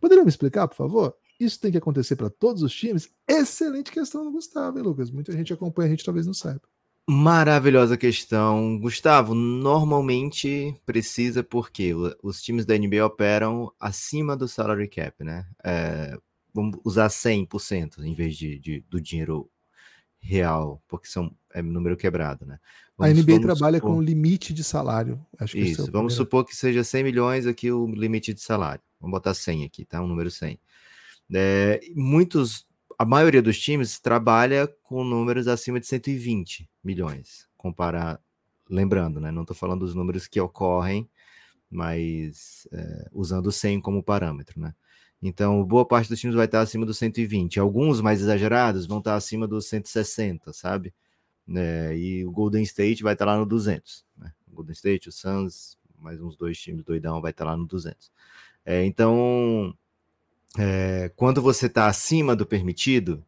Poderiam 0.00 0.24
me 0.24 0.30
explicar, 0.30 0.68
por 0.68 0.76
favor? 0.76 1.14
Isso 1.38 1.60
tem 1.60 1.72
que 1.72 1.78
acontecer 1.78 2.16
para 2.16 2.30
todos 2.30 2.62
os 2.62 2.74
times? 2.74 3.08
Excelente 3.26 3.90
questão 3.90 4.30
Gustavo, 4.30 4.78
hein, 4.78 4.84
Lucas? 4.84 5.10
Muita 5.10 5.32
gente 5.32 5.52
acompanha, 5.52 5.88
a 5.88 5.90
gente 5.90 6.04
talvez 6.04 6.26
não 6.26 6.34
saiba. 6.34 6.60
Maravilhosa 7.08 7.96
questão. 7.96 8.78
Gustavo, 8.78 9.34
normalmente 9.34 10.76
precisa 10.86 11.42
porque 11.42 11.92
os 12.22 12.40
times 12.40 12.64
da 12.64 12.78
NBA 12.78 13.04
operam 13.04 13.72
acima 13.80 14.36
do 14.36 14.46
salary 14.46 14.88
cap, 14.88 15.24
né? 15.24 15.44
É, 15.64 16.16
vamos 16.54 16.78
usar 16.84 17.08
100% 17.08 18.04
em 18.04 18.14
vez 18.14 18.36
de, 18.36 18.58
de, 18.58 18.84
do 18.88 19.00
dinheiro 19.00 19.50
real, 20.22 20.80
porque 20.86 21.08
são, 21.08 21.34
é 21.52 21.60
número 21.60 21.96
quebrado, 21.96 22.46
né? 22.46 22.58
Vamos, 22.96 23.18
a 23.18 23.22
NBA 23.22 23.40
trabalha 23.40 23.78
supor... 23.78 23.96
com 23.96 24.00
limite 24.00 24.54
de 24.54 24.62
salário. 24.62 25.20
Acho 25.38 25.54
que 25.54 25.60
é 25.60 25.64
Isso, 25.64 25.88
é 25.88 25.90
vamos 25.90 26.14
supor 26.14 26.44
que 26.44 26.54
seja 26.54 26.84
100 26.84 27.02
milhões 27.02 27.46
aqui 27.46 27.72
o 27.72 27.86
limite 27.86 28.32
de 28.32 28.40
salário. 28.40 28.82
Vamos 29.00 29.12
botar 29.12 29.34
100 29.34 29.64
aqui, 29.64 29.84
tá? 29.84 30.00
Um 30.00 30.06
número 30.06 30.30
100. 30.30 30.58
É, 31.34 31.80
muitos, 31.96 32.66
a 32.96 33.04
maioria 33.04 33.42
dos 33.42 33.58
times 33.58 33.98
trabalha 33.98 34.68
com 34.84 35.02
números 35.02 35.48
acima 35.48 35.80
de 35.80 35.86
120 35.86 36.70
milhões. 36.84 37.48
Comparar, 37.56 38.20
lembrando, 38.70 39.20
né? 39.20 39.32
Não 39.32 39.42
estou 39.42 39.56
falando 39.56 39.80
dos 39.80 39.94
números 39.94 40.28
que 40.28 40.40
ocorrem, 40.40 41.10
mas 41.68 42.68
é, 42.70 43.08
usando 43.12 43.50
100 43.50 43.80
como 43.80 44.02
parâmetro, 44.02 44.60
né? 44.60 44.72
Então, 45.22 45.64
boa 45.64 45.86
parte 45.86 46.08
dos 46.08 46.18
times 46.18 46.34
vai 46.34 46.46
estar 46.46 46.60
acima 46.60 46.84
dos 46.84 46.98
120. 46.98 47.60
Alguns 47.60 48.00
mais 48.00 48.20
exagerados 48.20 48.86
vão 48.86 48.98
estar 48.98 49.14
acima 49.14 49.46
dos 49.46 49.66
160, 49.68 50.52
sabe? 50.52 50.92
É, 51.54 51.96
e 51.96 52.24
o 52.24 52.32
Golden 52.32 52.62
State 52.62 53.02
vai 53.04 53.12
estar 53.12 53.24
lá 53.24 53.38
no 53.38 53.46
200. 53.46 54.04
Né? 54.16 54.32
O 54.50 54.56
Golden 54.56 54.72
State, 54.72 55.08
o 55.08 55.12
Suns, 55.12 55.78
mais 55.96 56.20
uns 56.20 56.36
dois 56.36 56.58
times 56.58 56.84
doidão 56.84 57.20
vai 57.20 57.30
estar 57.30 57.44
lá 57.44 57.56
no 57.56 57.66
200. 57.66 58.10
É, 58.64 58.84
então, 58.84 59.72
é, 60.58 61.10
quando 61.14 61.40
você 61.40 61.66
está 61.66 61.86
acima 61.86 62.34
do 62.34 62.44
permitido, 62.44 63.24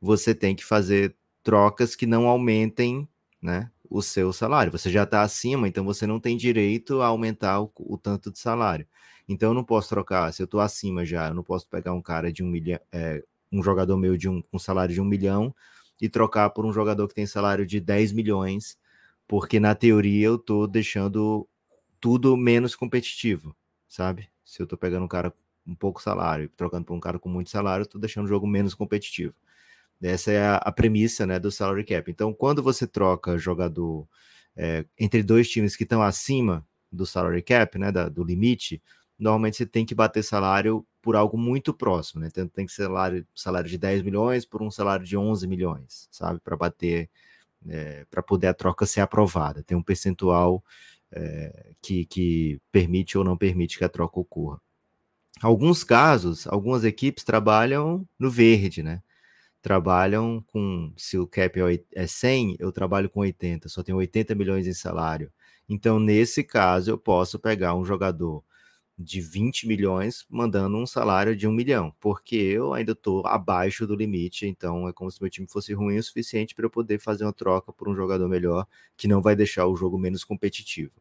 você 0.00 0.34
tem 0.34 0.54
que 0.54 0.64
fazer 0.64 1.16
trocas 1.42 1.96
que 1.96 2.06
não 2.06 2.28
aumentem 2.28 3.08
né, 3.42 3.70
o 3.90 4.02
seu 4.02 4.32
salário. 4.32 4.70
Você 4.70 4.90
já 4.90 5.02
está 5.02 5.22
acima, 5.22 5.66
então 5.66 5.84
você 5.84 6.06
não 6.06 6.20
tem 6.20 6.36
direito 6.36 7.00
a 7.00 7.06
aumentar 7.06 7.60
o, 7.60 7.72
o 7.76 7.98
tanto 7.98 8.30
de 8.30 8.38
salário. 8.38 8.86
Então 9.28 9.50
eu 9.50 9.54
não 9.54 9.64
posso 9.64 9.88
trocar, 9.90 10.32
se 10.32 10.42
eu 10.42 10.46
estou 10.46 10.60
acima 10.60 11.04
já, 11.04 11.28
eu 11.28 11.34
não 11.34 11.42
posso 11.42 11.68
pegar 11.68 11.92
um 11.92 12.00
cara 12.00 12.32
de 12.32 12.42
um 12.42 12.48
milhão, 12.48 12.80
é, 12.90 13.22
um 13.52 13.62
jogador 13.62 13.96
meu 13.96 14.16
de 14.16 14.28
um, 14.28 14.42
um 14.52 14.58
salário 14.58 14.94
de 14.94 15.00
um 15.00 15.04
milhão 15.04 15.54
e 16.00 16.08
trocar 16.08 16.50
por 16.50 16.64
um 16.64 16.72
jogador 16.72 17.06
que 17.08 17.14
tem 17.14 17.26
salário 17.26 17.66
de 17.66 17.80
10 17.80 18.12
milhões, 18.12 18.78
porque 19.26 19.60
na 19.60 19.74
teoria 19.74 20.26
eu 20.26 20.36
estou 20.36 20.66
deixando 20.66 21.46
tudo 22.00 22.36
menos 22.36 22.74
competitivo, 22.74 23.54
sabe? 23.88 24.28
Se 24.44 24.62
eu 24.62 24.64
estou 24.64 24.78
pegando 24.78 25.04
um 25.04 25.08
cara 25.08 25.32
com 25.64 25.74
pouco 25.74 26.00
salário 26.00 26.44
e 26.44 26.48
trocando 26.48 26.84
por 26.84 26.94
um 26.94 27.00
cara 27.00 27.18
com 27.18 27.28
muito 27.28 27.50
salário, 27.50 27.82
eu 27.82 27.86
estou 27.86 28.00
deixando 28.00 28.24
o 28.24 28.28
jogo 28.28 28.46
menos 28.46 28.74
competitivo. 28.74 29.34
Essa 30.00 30.30
é 30.30 30.46
a, 30.46 30.56
a, 30.56 30.72
premissa 30.72 31.26
né, 31.26 31.38
do 31.38 31.50
salary 31.50 31.84
cap. 31.84 32.10
Então, 32.10 32.32
quando 32.32 32.62
você 32.62 32.86
troca 32.86 33.36
jogador 33.36 34.08
é, 34.56 34.84
entre 34.98 35.22
dois 35.22 35.48
times 35.50 35.76
que 35.76 35.82
estão 35.82 36.00
acima 36.02 36.66
do 36.90 37.04
salary 37.04 37.42
cap, 37.42 37.78
né, 37.78 37.90
da, 37.90 38.08
do 38.08 38.22
limite, 38.22 38.80
normalmente 39.18 39.56
você 39.56 39.66
tem 39.66 39.84
que 39.84 39.94
bater 39.94 40.22
salário 40.22 40.86
por 41.02 41.16
algo 41.16 41.36
muito 41.36 41.74
próximo, 41.74 42.20
né? 42.20 42.30
Tem, 42.30 42.46
tem 42.46 42.66
que 42.66 42.72
ser 42.72 42.84
salário, 42.84 43.26
salário 43.34 43.68
de 43.68 43.78
10 43.78 44.02
milhões 44.02 44.44
por 44.44 44.62
um 44.62 44.70
salário 44.70 45.04
de 45.04 45.16
11 45.16 45.46
milhões, 45.46 46.08
sabe? 46.10 46.40
Para 46.40 46.56
bater, 46.56 47.10
é, 47.68 48.06
para 48.10 48.22
poder 48.22 48.48
a 48.48 48.54
troca 48.54 48.86
ser 48.86 49.00
aprovada. 49.00 49.62
Tem 49.62 49.76
um 49.76 49.82
percentual 49.82 50.62
é, 51.10 51.72
que, 51.82 52.04
que 52.06 52.60
permite 52.70 53.18
ou 53.18 53.24
não 53.24 53.36
permite 53.36 53.78
que 53.78 53.84
a 53.84 53.88
troca 53.88 54.20
ocorra. 54.20 54.60
Alguns 55.42 55.84
casos, 55.84 56.46
algumas 56.46 56.84
equipes 56.84 57.24
trabalham 57.24 58.06
no 58.18 58.30
verde, 58.30 58.82
né? 58.82 59.02
Trabalham 59.62 60.42
com, 60.48 60.92
se 60.96 61.18
o 61.18 61.26
cap 61.26 61.58
é 61.94 62.06
100, 62.06 62.52
é 62.52 62.56
eu 62.60 62.72
trabalho 62.72 63.10
com 63.10 63.20
80, 63.20 63.68
só 63.68 63.82
tenho 63.82 63.98
80 63.98 64.34
milhões 64.34 64.66
em 64.66 64.72
salário. 64.74 65.32
Então, 65.68 65.98
nesse 66.00 66.44
caso, 66.44 66.90
eu 66.90 66.98
posso 66.98 67.38
pegar 67.38 67.74
um 67.74 67.84
jogador 67.84 68.42
de 68.98 69.20
20 69.20 69.68
milhões 69.68 70.26
mandando 70.28 70.76
um 70.76 70.86
salário 70.86 71.36
de 71.36 71.46
um 71.46 71.52
milhão, 71.52 71.94
porque 72.00 72.34
eu 72.34 72.74
ainda 72.74 72.92
estou 72.92 73.24
abaixo 73.26 73.86
do 73.86 73.94
limite, 73.94 74.46
então 74.46 74.88
é 74.88 74.92
como 74.92 75.10
se 75.10 75.22
meu 75.22 75.30
time 75.30 75.46
fosse 75.46 75.72
ruim 75.72 75.98
o 75.98 76.02
suficiente 76.02 76.54
para 76.54 76.66
eu 76.66 76.70
poder 76.70 76.98
fazer 76.98 77.24
uma 77.24 77.32
troca 77.32 77.72
por 77.72 77.88
um 77.88 77.94
jogador 77.94 78.28
melhor 78.28 78.66
que 78.96 79.06
não 79.06 79.22
vai 79.22 79.36
deixar 79.36 79.66
o 79.66 79.76
jogo 79.76 79.96
menos 79.96 80.24
competitivo. 80.24 80.92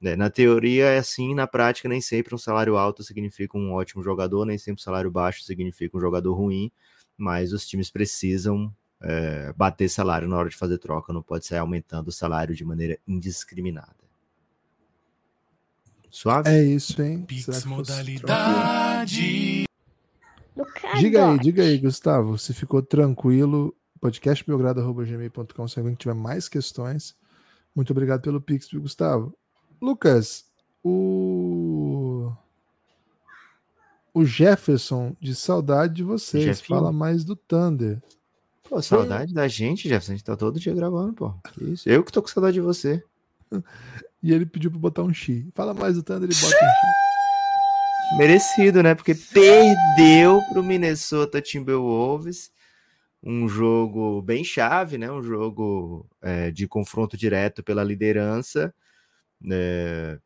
Né? 0.00 0.16
Na 0.16 0.28
teoria 0.30 0.86
é 0.86 0.98
assim, 0.98 1.32
na 1.34 1.46
prática 1.46 1.88
nem 1.88 2.00
sempre 2.00 2.34
um 2.34 2.38
salário 2.38 2.76
alto 2.76 3.04
significa 3.04 3.56
um 3.56 3.72
ótimo 3.72 4.02
jogador, 4.02 4.44
nem 4.44 4.58
sempre 4.58 4.80
um 4.80 4.84
salário 4.84 5.10
baixo 5.10 5.44
significa 5.44 5.96
um 5.96 6.00
jogador 6.00 6.34
ruim, 6.34 6.72
mas 7.16 7.52
os 7.52 7.66
times 7.66 7.88
precisam 7.90 8.72
é, 9.00 9.52
bater 9.56 9.88
salário 9.88 10.26
na 10.28 10.36
hora 10.36 10.48
de 10.48 10.56
fazer 10.56 10.78
troca, 10.78 11.12
não 11.12 11.22
pode 11.22 11.46
sair 11.46 11.58
aumentando 11.58 12.08
o 12.08 12.12
salário 12.12 12.54
de 12.54 12.64
maneira 12.64 12.98
indiscriminada. 13.06 14.07
Suave? 16.10 16.48
É 16.48 16.62
isso, 16.62 17.00
hein? 17.02 17.24
Pix 17.26 17.64
modalidade. 17.64 19.66
Diga 20.98 21.30
aí, 21.30 21.38
diga 21.38 21.62
aí, 21.62 21.78
Gustavo, 21.78 22.38
se 22.38 22.52
ficou 22.52 22.82
tranquilo. 22.82 23.74
podcastbelgrado.gmail.com 24.00 25.68
se 25.68 25.78
alguém 25.78 25.94
tiver 25.94 26.14
mais 26.14 26.48
questões. 26.48 27.14
Muito 27.74 27.92
obrigado 27.92 28.22
pelo 28.22 28.40
Pix, 28.40 28.68
Gustavo. 28.72 29.34
Lucas, 29.80 30.46
o. 30.82 32.32
O 34.12 34.24
Jefferson, 34.24 35.14
de 35.20 35.34
saudade 35.34 35.94
de 35.94 36.02
vocês. 36.02 36.42
Jefinho. 36.42 36.78
Fala 36.78 36.90
mais 36.90 37.22
do 37.22 37.36
Thunder. 37.36 38.02
Pô, 38.68 38.82
saudade 38.82 39.32
da 39.32 39.46
gente, 39.46 39.88
Jefferson. 39.88 40.12
A 40.12 40.14
gente 40.16 40.24
tá 40.24 40.36
todo 40.36 40.58
dia 40.58 40.74
gravando, 40.74 41.12
pô. 41.12 41.32
Que 41.52 41.64
isso? 41.64 41.88
Eu 41.88 42.02
que 42.02 42.10
tô 42.10 42.20
com 42.20 42.28
saudade 42.28 42.54
de 42.54 42.60
você. 42.60 43.02
E 44.22 44.32
ele 44.32 44.46
pediu 44.46 44.70
pra 44.70 44.80
botar 44.80 45.02
um 45.02 45.12
X. 45.12 45.46
Fala 45.54 45.72
mais 45.72 45.94
do 45.94 46.02
Thunder, 46.02 46.28
ele 46.28 46.34
bota 46.34 46.56
um 46.56 46.68
X. 46.68 48.18
Merecido, 48.18 48.82
né? 48.82 48.94
Porque 48.94 49.14
perdeu 49.14 50.40
pro 50.50 50.62
Minnesota 50.62 51.42
Timberwolves. 51.42 52.50
Um 53.22 53.48
jogo 53.48 54.22
bem 54.22 54.42
chave, 54.42 54.96
né? 54.96 55.10
Um 55.10 55.22
jogo 55.22 56.08
é, 56.22 56.50
de 56.50 56.66
confronto 56.66 57.16
direto 57.16 57.62
pela 57.62 57.84
liderança. 57.84 58.74
É... 59.50 60.18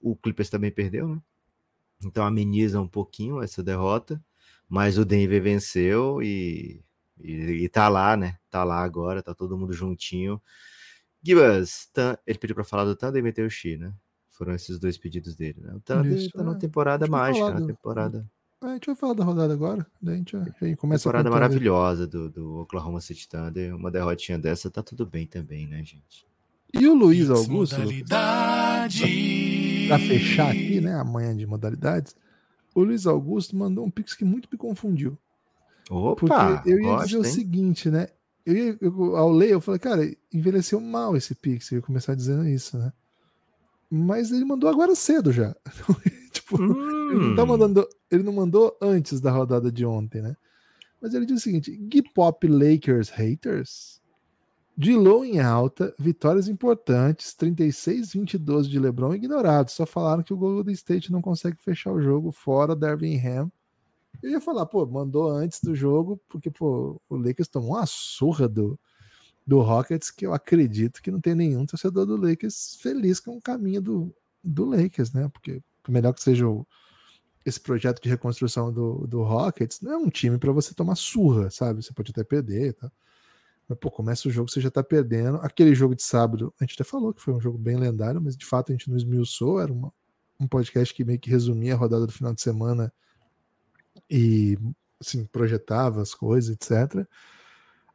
O 0.00 0.14
Clippers 0.14 0.48
também 0.48 0.70
perdeu, 0.70 1.08
né? 1.08 1.20
Então 2.04 2.24
ameniza 2.24 2.80
um 2.80 2.86
pouquinho 2.86 3.42
essa 3.42 3.62
derrota, 3.62 4.22
mas 4.68 4.96
o 4.96 5.04
Denver 5.04 5.42
venceu 5.42 6.22
e, 6.22 6.80
e, 7.20 7.64
e 7.64 7.68
tá 7.68 7.88
lá, 7.88 8.16
né? 8.16 8.38
Tá 8.48 8.62
lá 8.62 8.82
agora, 8.82 9.22
tá 9.22 9.34
todo 9.34 9.58
mundo 9.58 9.72
juntinho. 9.72 10.40
Gibas, 11.22 11.90
ele 12.26 12.38
pediu 12.38 12.54
para 12.54 12.64
falar 12.64 12.84
do 12.84 12.96
Thunder 12.96 13.20
e 13.20 13.22
meteu 13.22 13.46
o 13.46 13.50
X, 13.50 13.78
né? 13.78 13.92
Foram 14.30 14.54
esses 14.54 14.78
dois 14.78 14.96
pedidos 14.96 15.34
dele, 15.34 15.60
né? 15.60 15.74
O 15.74 15.80
Thunder 15.80 16.12
Isso, 16.12 16.30
tá 16.30 16.42
numa 16.42 16.56
é. 16.56 16.58
temporada 16.58 17.04
Acho 17.04 17.10
que 17.10 17.14
eu 17.14 17.18
mágica, 17.18 17.60
na 17.60 17.66
temporada, 17.66 18.30
A 18.60 18.68
gente 18.74 18.86
vai 18.86 18.94
falar 18.94 19.14
da 19.14 19.24
rodada 19.24 19.52
agora, 19.52 19.86
daí 20.00 20.14
a 20.14 20.18
gente 20.18 20.32
já, 20.32 20.44
já 20.44 20.76
começa 20.76 21.02
temporada 21.02 21.28
o 21.28 21.32
Thunder. 21.32 21.32
maravilhosa 21.32 22.06
do, 22.06 22.30
do 22.30 22.58
Oklahoma 22.60 23.00
City 23.00 23.28
Thunder. 23.28 23.74
Uma 23.74 23.90
derrotinha 23.90 24.38
dessa 24.38 24.70
tá 24.70 24.82
tudo 24.82 25.04
bem 25.04 25.26
também, 25.26 25.66
né, 25.66 25.78
gente? 25.84 26.26
E 26.72 26.86
o 26.86 26.94
Luiz 26.94 27.30
Augusto, 27.30 27.76
Modalidade. 27.78 29.02
pra 29.88 29.98
fechar 29.98 30.50
aqui, 30.50 30.80
né, 30.80 30.94
amanhã 30.94 31.34
de 31.34 31.46
modalidades, 31.46 32.14
o 32.74 32.82
Luiz 32.82 33.06
Augusto 33.06 33.56
mandou 33.56 33.84
um 33.84 33.90
pix 33.90 34.14
que 34.14 34.24
muito 34.24 34.48
me 34.52 34.58
confundiu. 34.58 35.18
Porque 35.88 36.26
Opa, 36.26 36.62
eu 36.66 36.78
ia 36.78 36.88
gosto, 36.88 37.06
dizer 37.06 37.18
o 37.18 37.24
hein? 37.24 37.32
seguinte, 37.32 37.90
né? 37.90 38.08
Eu, 38.50 38.78
eu- 38.80 39.16
ao 39.16 39.30
ler, 39.30 39.50
eu 39.50 39.60
falei, 39.60 39.78
cara, 39.78 40.16
envelheceu 40.32 40.80
mal 40.80 41.16
esse 41.16 41.34
Pix. 41.34 41.70
Eu 41.70 41.76
ia 41.76 41.82
começar 41.82 42.14
dizendo 42.14 42.46
isso, 42.48 42.78
né? 42.78 42.92
Mas 43.90 44.30
ele 44.30 44.44
mandou 44.44 44.68
agora 44.70 44.94
cedo 44.94 45.32
já. 45.32 45.54
tipo, 46.32 46.56
ele 46.60 47.28
não 47.28 47.34
tá 47.36 47.42
Hum, 47.42 47.46
mandando. 47.46 47.88
Ele 48.10 48.22
não 48.22 48.32
mandou 48.32 48.76
antes 48.80 49.20
da 49.20 49.30
rodada 49.30 49.70
de 49.72 49.84
ontem, 49.84 50.22
né? 50.22 50.36
Mas 51.00 51.14
ele 51.14 51.26
diz 51.26 51.38
o 51.40 51.42
seguinte: 51.42 51.74
Gui 51.76 52.02
Pop 52.14 52.46
Lakers 52.46 53.08
haters. 53.10 53.98
De 54.76 54.94
low 54.94 55.24
em 55.24 55.40
alta, 55.40 55.92
vitórias 55.98 56.46
importantes, 56.48 57.34
36-22 57.34 58.62
de 58.68 58.78
LeBron 58.78 59.12
ignorados. 59.14 59.74
Só 59.74 59.84
falaram 59.84 60.22
que 60.22 60.32
o 60.32 60.36
Golden 60.36 60.72
State 60.72 61.10
não 61.10 61.20
consegue 61.20 61.56
fechar 61.60 61.92
o 61.92 62.00
jogo 62.00 62.30
fora 62.30 62.76
da 62.76 62.94
Birmingham. 62.94 63.50
Eu 64.22 64.30
ia 64.30 64.40
falar, 64.40 64.66
pô, 64.66 64.84
mandou 64.86 65.30
antes 65.30 65.60
do 65.60 65.74
jogo, 65.74 66.20
porque 66.28 66.50
pô, 66.50 67.00
o 67.08 67.16
Lakers 67.16 67.48
tomou 67.48 67.70
uma 67.70 67.86
surra 67.86 68.48
do, 68.48 68.78
do 69.46 69.60
Rockets, 69.60 70.10
que 70.10 70.26
eu 70.26 70.34
acredito 70.34 71.00
que 71.00 71.10
não 71.10 71.20
tem 71.20 71.34
nenhum 71.34 71.64
torcedor 71.64 72.04
do 72.04 72.16
Lakers 72.16 72.76
feliz 72.80 73.20
com 73.20 73.36
o 73.36 73.40
caminho 73.40 73.80
do, 73.80 74.14
do 74.42 74.64
Lakers, 74.64 75.12
né? 75.12 75.28
Porque 75.28 75.62
por 75.82 75.92
melhor 75.92 76.12
que 76.12 76.22
seja 76.22 76.46
o, 76.46 76.66
esse 77.44 77.60
projeto 77.60 78.02
de 78.02 78.08
reconstrução 78.08 78.72
do, 78.72 79.06
do 79.06 79.22
Rockets, 79.22 79.80
não 79.80 79.92
é 79.92 79.96
um 79.96 80.10
time 80.10 80.38
para 80.38 80.52
você 80.52 80.74
tomar 80.74 80.96
surra, 80.96 81.50
sabe? 81.50 81.82
Você 81.82 81.92
pode 81.92 82.10
até 82.10 82.24
perder, 82.24 82.74
tá? 82.74 82.90
Mas, 83.68 83.78
pô, 83.78 83.90
começa 83.90 84.28
o 84.28 84.30
jogo, 84.30 84.50
você 84.50 84.60
já 84.60 84.70
tá 84.70 84.82
perdendo. 84.82 85.36
Aquele 85.38 85.74
jogo 85.74 85.94
de 85.94 86.02
sábado, 86.02 86.52
a 86.60 86.64
gente 86.64 86.74
até 86.74 86.84
falou 86.84 87.12
que 87.12 87.20
foi 87.20 87.34
um 87.34 87.40
jogo 87.40 87.58
bem 87.58 87.76
lendário, 87.76 88.20
mas 88.20 88.36
de 88.36 88.46
fato 88.46 88.72
a 88.72 88.74
gente 88.74 88.88
não 88.88 88.96
esmiuçou, 88.96 89.60
era 89.60 89.72
uma, 89.72 89.92
um 90.40 90.48
podcast 90.48 90.94
que 90.94 91.04
meio 91.04 91.18
que 91.18 91.30
resumia 91.30 91.74
a 91.74 91.76
rodada 91.76 92.06
do 92.06 92.12
final 92.12 92.34
de 92.34 92.40
semana 92.40 92.92
e 94.10 94.58
assim, 95.00 95.24
projetava 95.24 96.02
as 96.02 96.14
coisas, 96.14 96.50
etc. 96.50 97.06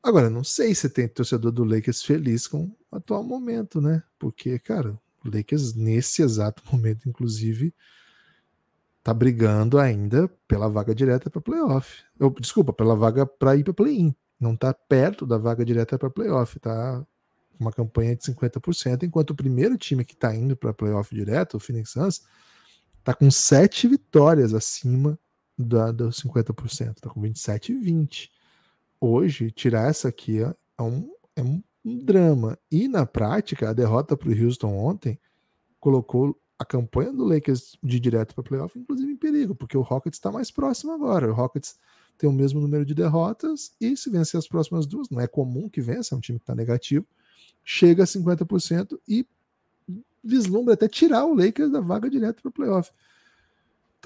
Agora, 0.02 0.30
não 0.30 0.44
sei 0.44 0.76
se 0.76 0.90
tem 0.90 1.08
torcedor 1.08 1.52
do 1.52 1.64
Lakers 1.64 2.04
feliz 2.04 2.48
com 2.48 2.76
o 2.92 2.96
atual 2.96 3.24
momento, 3.24 3.80
né? 3.80 4.04
Porque, 4.20 4.60
cara, 4.60 5.00
o 5.24 5.34
Lakers, 5.34 5.74
nesse 5.74 6.22
exato 6.22 6.62
momento, 6.72 7.08
inclusive, 7.08 7.74
tá 9.02 9.14
brigando 9.14 9.80
ainda 9.80 10.28
pela 10.48 10.70
vaga 10.70 10.94
direta 10.94 11.30
para 11.30 11.42
playoff. 11.42 12.04
Ou, 12.20 12.30
Desculpa, 12.32 12.74
pela 12.74 12.96
vaga 12.96 13.26
para 13.26 13.56
ir 13.56 13.64
para 13.64 13.74
play-in. 13.74 14.16
Não 14.40 14.56
tá 14.56 14.74
perto 14.74 15.26
da 15.26 15.38
vaga 15.38 15.64
direta 15.64 15.98
para 15.98 16.10
playoff, 16.10 16.60
tá 16.60 17.06
uma 17.60 17.72
campanha 17.72 18.16
de 18.16 18.24
50%, 18.24 19.04
enquanto 19.04 19.30
o 19.30 19.36
primeiro 19.36 19.78
time 19.78 20.04
que 20.04 20.16
tá 20.16 20.36
indo 20.36 20.56
para 20.56 20.74
playoff 20.74 21.14
direto, 21.16 21.56
o 21.56 21.60
Phoenix 21.60 21.92
Suns, 21.92 22.22
tá 23.04 23.14
com 23.14 23.30
sete 23.32 23.88
vitórias 23.88 24.54
acima 24.54 25.18
da, 25.58 25.92
dos 25.92 26.22
50%, 26.22 27.00
tá 27.00 27.10
com 27.10 27.22
27 27.22 27.72
e 27.72 27.76
20. 27.76 28.32
Hoje, 29.00 29.52
tirar 29.52 29.90
essa 29.90 30.08
aqui 30.08 30.42
é 30.42 30.56
é 30.78 30.84
um, 30.84 31.12
é 31.36 31.44
um, 31.44 31.64
drama. 31.86 32.58
E 32.72 32.88
na 32.88 33.06
prática, 33.06 33.70
a 33.70 33.74
derrota 33.74 34.16
para 34.16 34.30
o 34.30 34.32
Houston 34.32 34.74
ontem 34.78 35.20
colocou 35.80 36.40
a 36.58 36.64
campanha 36.64 37.12
do 37.12 37.26
Lakers 37.26 37.78
de 37.84 38.00
direto 38.00 38.34
para 38.34 38.44
playoff, 38.44 38.80
inclusive 38.80 39.12
em 39.12 39.18
perigo, 39.18 39.54
porque 39.54 39.78
o 39.78 39.82
Rockets 39.82 40.18
está 40.18 40.32
mais 40.32 40.50
próximo 40.50 40.94
agora. 40.94 41.30
O 41.30 41.34
Rockets 41.34 41.78
tem 42.18 42.30
o 42.30 42.34
mesmo 42.34 42.62
número 42.62 42.86
de 42.86 42.94
derrotas 42.94 43.74
e 43.82 43.98
se 43.98 44.10
vencer 44.10 44.38
as 44.38 44.48
próximas 44.48 44.86
duas, 44.86 45.10
não 45.10 45.20
é 45.20 45.28
comum 45.28 45.68
que 45.68 45.82
vença, 45.82 46.16
é 46.16 46.18
um 46.18 46.22
time 46.22 46.40
que 46.40 46.44
está 46.44 46.56
negativo, 46.56 47.06
chega 47.66 48.04
a 48.04 48.08
50% 48.08 48.98
e 49.08 49.28
vislumbra 50.24 50.76
até 50.76 50.88
tirar 50.88 51.26
o 51.26 51.36
Lakers 51.36 51.72
da 51.72 51.82
vaga 51.82 52.10
direto 52.10 52.42
para 52.42 52.52
playoff. 52.52 52.92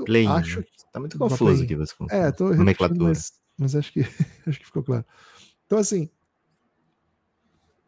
Play-in, 0.05 0.27
acho 0.27 0.60
né? 0.60 0.65
Tá 0.91 0.99
muito 0.99 1.17
confuso 1.17 1.63
aqui 1.63 1.75
você 1.75 1.93
é, 2.10 2.31
tô 2.31 2.53
nomenclatura. 2.53 3.03
mas, 3.03 3.33
mas 3.57 3.75
acho 3.75 3.91
que 3.91 4.01
acho 4.47 4.60
que 4.60 4.65
ficou 4.65 4.83
claro. 4.83 5.05
Então, 5.65 5.77
assim, 5.77 6.10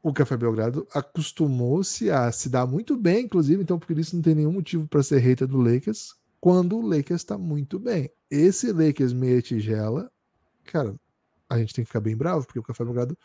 o 0.01 0.13
Café 0.13 0.37
Belgrado 0.37 0.87
acostumou-se 0.93 2.09
a 2.09 2.31
se 2.31 2.49
dar 2.49 2.65
muito 2.65 2.95
bem, 2.95 3.25
inclusive, 3.25 3.61
então 3.61 3.79
por 3.79 3.97
isso 3.97 4.15
não 4.15 4.23
tem 4.23 4.35
nenhum 4.35 4.51
motivo 4.51 4.87
para 4.87 5.03
ser 5.03 5.19
hater 5.19 5.47
do 5.47 5.57
Lakers, 5.57 6.13
quando 6.39 6.77
o 6.77 6.85
Lakers 6.85 7.21
está 7.21 7.37
muito 7.37 7.79
bem. 7.79 8.09
Esse 8.29 8.71
Lakers 8.71 9.13
meia 9.13 9.41
tigela, 9.41 10.11
cara, 10.65 10.95
a 11.49 11.57
gente 11.57 11.73
tem 11.73 11.83
que 11.83 11.89
ficar 11.89 11.99
bem 11.99 12.15
bravo, 12.15 12.45
porque 12.45 12.59
o 12.59 12.63
Café 12.63 12.83
Belgrado 12.83 13.17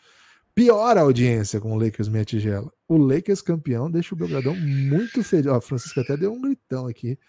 piora 0.53 1.01
a 1.01 1.03
audiência 1.03 1.59
com 1.59 1.73
o 1.73 1.79
Lakers 1.79 2.07
meia 2.07 2.25
tigela. 2.25 2.71
O 2.87 2.97
Lakers 2.97 3.41
campeão 3.41 3.91
deixa 3.91 4.15
o 4.15 4.17
Belgradão 4.17 4.55
muito 4.55 5.21
feliz. 5.23 5.47
Ó, 5.47 5.55
a 5.55 5.61
Francisca 5.61 6.01
até 6.01 6.17
deu 6.17 6.33
um 6.33 6.41
gritão 6.41 6.87
aqui. 6.87 7.19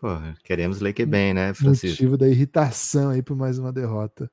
Porra, 0.00 0.36
queremos 0.44 0.80
Laker 0.80 1.06
bem, 1.06 1.32
né, 1.32 1.54
Francisco? 1.54 1.88
motivo 2.02 2.16
da 2.18 2.28
irritação 2.28 3.10
aí 3.10 3.22
por 3.22 3.36
mais 3.36 3.58
uma 3.58 3.72
derrota. 3.72 4.30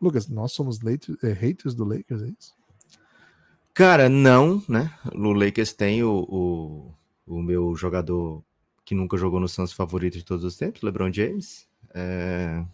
Lucas, 0.00 0.28
nós 0.28 0.52
somos 0.52 0.80
late- 0.80 1.16
é, 1.22 1.32
haters 1.32 1.74
do 1.74 1.84
Lakers, 1.84 2.22
é 2.22 2.28
isso? 2.28 2.52
Cara, 3.72 4.08
não, 4.08 4.62
né? 4.68 4.92
O 5.14 5.32
Lakers 5.32 5.72
tem 5.72 6.02
o, 6.02 6.26
o, 6.28 6.94
o 7.26 7.42
meu 7.42 7.74
jogador 7.76 8.42
que 8.84 8.94
nunca 8.94 9.16
jogou 9.16 9.38
no 9.40 9.48
Suns 9.48 9.72
favorito 9.72 10.18
de 10.18 10.24
todos 10.24 10.44
os 10.44 10.56
tempos, 10.56 10.82
LeBron 10.82 11.12
James. 11.12 11.66
É, 11.94 12.64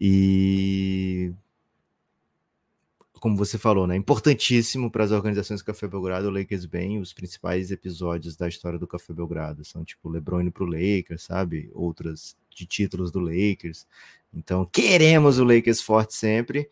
E 0.00 1.32
como 3.20 3.36
você 3.36 3.58
falou, 3.58 3.86
né? 3.86 3.94
Importantíssimo 3.94 4.90
para 4.90 5.04
as 5.04 5.12
organizações 5.12 5.60
do 5.60 5.66
Café 5.66 5.86
Belgrado, 5.86 6.28
o 6.28 6.30
Lakers 6.30 6.64
bem, 6.64 6.98
os 6.98 7.12
principais 7.12 7.70
episódios 7.70 8.36
da 8.36 8.48
história 8.48 8.78
do 8.78 8.86
Café 8.88 9.12
Belgrado 9.12 9.64
são 9.64 9.84
tipo 9.84 10.08
LeBron 10.08 10.40
indo 10.40 10.52
pro 10.52 10.64
Lakers, 10.64 11.22
sabe? 11.22 11.70
Outras 11.74 12.36
de 12.50 12.66
títulos 12.66 13.12
do 13.12 13.20
Lakers. 13.20 13.86
Então, 14.34 14.64
queremos 14.64 15.38
o 15.38 15.44
Lakers 15.44 15.80
forte 15.80 16.14
sempre. 16.14 16.68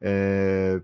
É, 0.00 0.80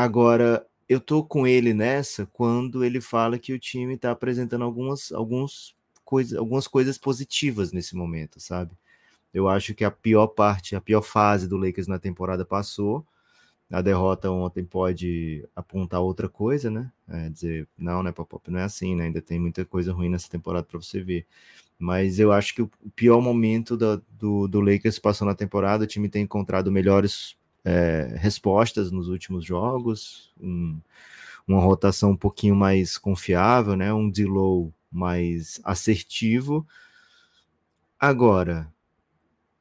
Agora, 0.00 0.64
eu 0.88 1.00
tô 1.00 1.24
com 1.24 1.44
ele 1.44 1.74
nessa 1.74 2.24
quando 2.24 2.84
ele 2.84 3.00
fala 3.00 3.36
que 3.36 3.52
o 3.52 3.58
time 3.58 3.96
tá 3.98 4.12
apresentando 4.12 4.62
algumas, 4.62 5.10
alguns 5.10 5.74
coisa, 6.04 6.38
algumas 6.38 6.68
coisas 6.68 6.96
positivas 6.96 7.72
nesse 7.72 7.96
momento, 7.96 8.38
sabe? 8.38 8.70
Eu 9.34 9.48
acho 9.48 9.74
que 9.74 9.84
a 9.84 9.90
pior 9.90 10.28
parte, 10.28 10.76
a 10.76 10.80
pior 10.80 11.02
fase 11.02 11.48
do 11.48 11.56
Lakers 11.56 11.88
na 11.88 11.98
temporada 11.98 12.44
passou. 12.44 13.04
A 13.70 13.82
derrota 13.82 14.30
ontem 14.30 14.64
pode 14.64 15.46
apontar 15.54 16.00
outra 16.00 16.28
coisa, 16.28 16.70
né? 16.70 16.90
É, 17.08 17.28
dizer, 17.28 17.68
não, 17.76 18.02
né, 18.02 18.12
Pop, 18.12 18.40
não 18.50 18.60
é 18.60 18.64
assim, 18.64 18.94
né? 18.96 19.04
Ainda 19.04 19.20
tem 19.20 19.38
muita 19.38 19.64
coisa 19.64 19.92
ruim 19.92 20.08
nessa 20.08 20.28
temporada 20.30 20.66
para 20.66 20.80
você 20.80 21.02
ver. 21.02 21.26
Mas 21.78 22.18
eu 22.18 22.32
acho 22.32 22.54
que 22.54 22.62
o 22.62 22.70
pior 22.96 23.20
momento 23.22 23.76
da- 23.76 24.00
do, 24.18 24.48
do 24.48 24.60
Lakers 24.60 24.98
passou 24.98 25.26
na 25.26 25.34
temporada, 25.34 25.84
o 25.84 25.86
time 25.86 26.08
tem 26.08 26.22
encontrado 26.24 26.70
melhores 26.72 27.36
é, 27.64 28.14
respostas 28.18 28.90
nos 28.90 29.08
últimos 29.08 29.44
jogos, 29.44 30.32
um- 30.40 30.80
uma 31.46 31.60
rotação 31.60 32.10
um 32.12 32.16
pouquinho 32.16 32.56
mais 32.56 32.98
confiável, 32.98 33.76
né? 33.76 33.92
Um 33.92 34.10
D-low 34.10 34.72
mais 34.92 35.60
assertivo. 35.64 36.66
Agora, 38.00 38.72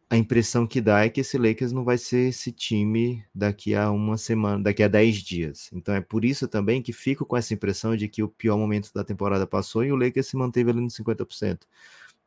a 0.10 0.16
impressão 0.16 0.66
que 0.66 0.80
dá 0.80 1.04
é 1.04 1.10
que 1.10 1.20
esse 1.22 1.38
Lakers 1.38 1.74
não 1.74 1.84
vai 1.84 1.98
ser 1.98 2.30
esse 2.30 2.52
time 2.52 3.26
daqui 3.36 3.76
a 3.76 3.92
uma 3.92 4.18
semana, 4.18 4.64
daqui 4.64 4.82
a 4.82 4.88
10 4.88 5.16
dias. 5.18 5.70
Então 5.74 5.94
é 5.94 6.00
por 6.00 6.24
isso 6.24 6.48
também 6.48 6.82
que 6.82 6.94
fico 6.94 7.26
com 7.26 7.36
essa 7.36 7.54
impressão 7.54 7.96
de 7.96 8.08
que 8.08 8.24
o 8.24 8.30
pior 8.30 8.58
momento 8.58 8.94
da 8.94 9.04
temporada 9.04 9.46
passou 9.46 9.84
e 9.84 9.92
o 9.92 9.98
Lakers 9.98 10.28
se 10.28 10.38
manteve 10.38 10.72
ali 10.72 10.80
nos 10.80 10.96
50%. 10.96 11.60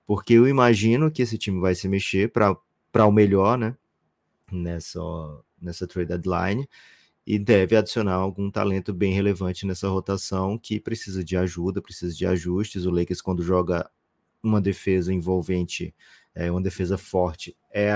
Porque 0.07 0.35
eu 0.35 0.47
imagino 0.47 1.11
que 1.11 1.22
esse 1.22 1.39
time 1.39 1.59
vai 1.61 1.74
se 1.74 1.89
mexer 1.89 2.31
para 2.31 3.07
o 3.07 3.12
melhor, 3.12 3.57
né? 3.57 3.74
Nessa, 4.53 5.01
nessa 5.61 5.87
trade 5.87 6.09
deadline 6.09 6.68
e 7.26 7.39
deve 7.39 7.76
adicionar 7.76 8.14
algum 8.14 8.51
talento 8.51 8.93
bem 8.93 9.12
relevante 9.12 9.64
nessa 9.64 9.89
rotação 9.89 10.59
que 10.59 10.81
precisa 10.81 11.22
de 11.22 11.37
ajuda, 11.37 11.81
precisa 11.81 12.14
de 12.14 12.26
ajustes. 12.26 12.85
O 12.85 12.91
Lakers, 12.91 13.20
quando 13.20 13.43
joga 13.43 13.89
uma 14.43 14.61
defesa 14.61 15.12
envolvente, 15.12 15.95
é, 16.35 16.51
uma 16.51 16.61
defesa 16.61 16.97
forte, 16.99 17.57
é 17.72 17.93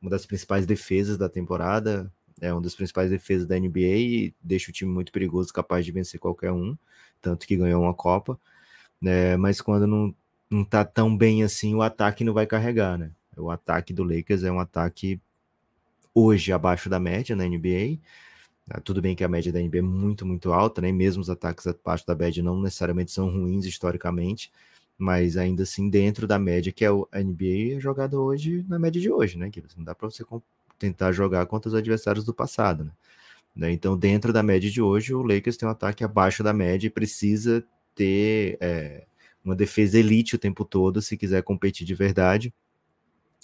uma 0.00 0.10
das 0.10 0.26
principais 0.26 0.66
defesas 0.66 1.16
da 1.18 1.28
temporada, 1.28 2.12
é 2.40 2.52
uma 2.52 2.60
das 2.60 2.74
principais 2.74 3.10
defesas 3.10 3.46
da 3.46 3.58
NBA 3.58 3.80
e 3.80 4.34
deixa 4.42 4.70
o 4.70 4.74
time 4.74 4.90
muito 4.92 5.12
perigoso, 5.12 5.52
capaz 5.52 5.84
de 5.84 5.92
vencer 5.92 6.20
qualquer 6.20 6.52
um, 6.52 6.76
tanto 7.20 7.46
que 7.46 7.56
ganhou 7.56 7.82
uma 7.82 7.94
Copa. 7.94 8.38
né? 9.00 9.36
mas 9.36 9.60
quando 9.60 9.86
não 9.86 10.14
não 10.50 10.64
tá 10.64 10.84
tão 10.84 11.16
bem 11.16 11.42
assim, 11.42 11.74
o 11.74 11.82
ataque 11.82 12.24
não 12.24 12.32
vai 12.32 12.46
carregar, 12.46 12.96
né? 12.96 13.10
O 13.36 13.50
ataque 13.50 13.92
do 13.92 14.04
Lakers 14.04 14.44
é 14.44 14.52
um 14.52 14.60
ataque 14.60 15.20
hoje 16.14 16.52
abaixo 16.52 16.88
da 16.88 16.98
média 16.98 17.36
na 17.36 17.44
NBA. 17.44 17.98
Ah, 18.70 18.80
tudo 18.80 19.02
bem 19.02 19.14
que 19.14 19.24
a 19.24 19.28
média 19.28 19.52
da 19.52 19.60
NBA 19.60 19.78
é 19.78 19.82
muito, 19.82 20.24
muito 20.24 20.52
alta, 20.52 20.80
né? 20.80 20.90
Mesmo 20.92 21.20
os 21.20 21.30
ataques 21.30 21.66
abaixo 21.66 22.06
da 22.06 22.14
média 22.14 22.42
não 22.42 22.60
necessariamente 22.60 23.12
são 23.12 23.28
ruins 23.28 23.64
historicamente, 23.66 24.50
mas 24.98 25.36
ainda 25.36 25.62
assim 25.62 25.90
dentro 25.90 26.26
da 26.26 26.38
média 26.38 26.72
que 26.72 26.84
é 26.84 26.88
a 26.88 27.20
NBA 27.22 27.76
é 27.76 27.80
jogada 27.80 28.18
hoje 28.18 28.64
na 28.68 28.78
média 28.78 29.00
de 29.00 29.10
hoje, 29.10 29.38
né? 29.38 29.50
Que 29.50 29.62
não 29.76 29.84
dá 29.84 29.94
para 29.94 30.08
você 30.08 30.24
tentar 30.78 31.12
jogar 31.12 31.46
contra 31.46 31.68
os 31.68 31.74
adversários 31.74 32.24
do 32.24 32.34
passado, 32.34 32.84
né? 32.84 32.92
né? 33.54 33.72
Então, 33.72 33.96
dentro 33.96 34.32
da 34.32 34.42
média 34.42 34.70
de 34.70 34.82
hoje, 34.82 35.14
o 35.14 35.22
Lakers 35.22 35.56
tem 35.56 35.68
um 35.68 35.72
ataque 35.72 36.04
abaixo 36.04 36.42
da 36.42 36.52
média 36.52 36.86
e 36.86 36.90
precisa 36.90 37.64
ter 37.94 38.58
é, 38.60 39.06
uma 39.44 39.56
defesa 39.56 39.98
elite 39.98 40.34
o 40.34 40.38
tempo 40.38 40.64
todo 40.64 41.00
se 41.00 41.16
quiser 41.16 41.42
competir 41.42 41.86
de 41.86 41.94
verdade. 41.94 42.52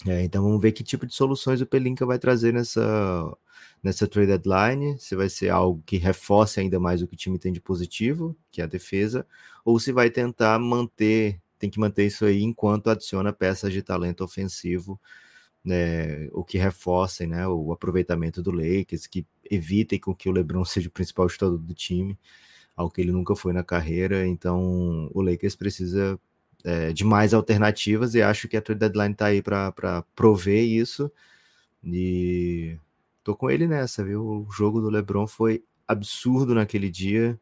É, 0.05 0.23
então 0.23 0.43
vamos 0.43 0.61
ver 0.61 0.71
que 0.73 0.83
tipo 0.83 1.05
de 1.05 1.13
soluções 1.13 1.61
o 1.61 1.65
Pelinka 1.65 2.05
vai 2.05 2.19
trazer 2.19 2.53
nessa, 2.53 3.37
nessa 3.81 4.07
trade 4.07 4.27
deadline, 4.27 4.97
se 4.99 5.15
vai 5.15 5.29
ser 5.29 5.49
algo 5.49 5.81
que 5.85 5.97
reforce 5.97 6.59
ainda 6.59 6.79
mais 6.79 7.01
o 7.01 7.07
que 7.07 7.13
o 7.13 7.17
time 7.17 7.39
tem 7.39 7.53
de 7.53 7.61
positivo, 7.61 8.35
que 8.51 8.59
é 8.61 8.65
a 8.65 8.67
defesa, 8.67 9.25
ou 9.63 9.79
se 9.79 9.91
vai 9.91 10.09
tentar 10.09 10.59
manter, 10.59 11.39
tem 11.63 11.69
que 11.69 11.79
manter 11.79 12.05
isso 12.05 12.25
aí 12.25 12.43
enquanto 12.43 12.89
adiciona 12.89 13.31
peças 13.31 13.71
de 13.71 13.81
talento 13.81 14.21
ofensivo, 14.21 14.99
né, 15.63 16.27
o 16.33 16.43
que 16.43 16.57
reforcem 16.57 17.25
né, 17.25 17.47
o 17.47 17.71
aproveitamento 17.71 18.43
do 18.43 18.51
Lakers, 18.51 19.07
que 19.07 19.25
evitem 19.49 19.97
com 19.97 20.13
que 20.13 20.27
o 20.27 20.31
LeBron 20.33 20.65
seja 20.65 20.89
o 20.89 20.91
principal 20.91 21.29
chutador 21.29 21.57
do 21.57 21.73
time, 21.73 22.19
algo 22.75 22.93
que 22.93 22.99
ele 22.99 23.13
nunca 23.13 23.33
foi 23.33 23.53
na 23.53 23.63
carreira, 23.63 24.27
então 24.27 25.09
o 25.13 25.21
Lakers 25.21 25.55
precisa 25.55 26.19
é, 26.65 26.91
de 26.91 27.05
mais 27.05 27.33
alternativas 27.33 28.13
e 28.13 28.21
acho 28.21 28.49
que 28.49 28.57
a 28.57 28.61
trade 28.61 28.81
deadline 28.81 29.15
tá 29.15 29.27
aí 29.27 29.41
para 29.41 30.03
prover 30.13 30.65
isso. 30.65 31.09
E 31.81 32.77
tô 33.23 33.37
com 33.37 33.49
ele 33.49 33.67
nessa, 33.67 34.03
viu? 34.03 34.21
O 34.21 34.51
jogo 34.51 34.81
do 34.81 34.89
LeBron 34.89 35.27
foi 35.27 35.63
absurdo 35.87 36.53
naquele 36.53 36.89
dia. 36.89 37.39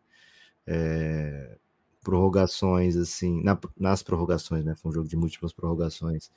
É, 0.67 1.57
prorrogações, 2.03 2.95
assim, 2.95 3.41
na, 3.43 3.57
nas 3.79 4.03
prorrogações, 4.03 4.65
né? 4.65 4.75
Foi 4.75 4.91
um 4.91 4.93
jogo 4.93 5.07
de 5.07 5.15
múltiplas 5.15 5.53
prorrogações. 5.53 6.31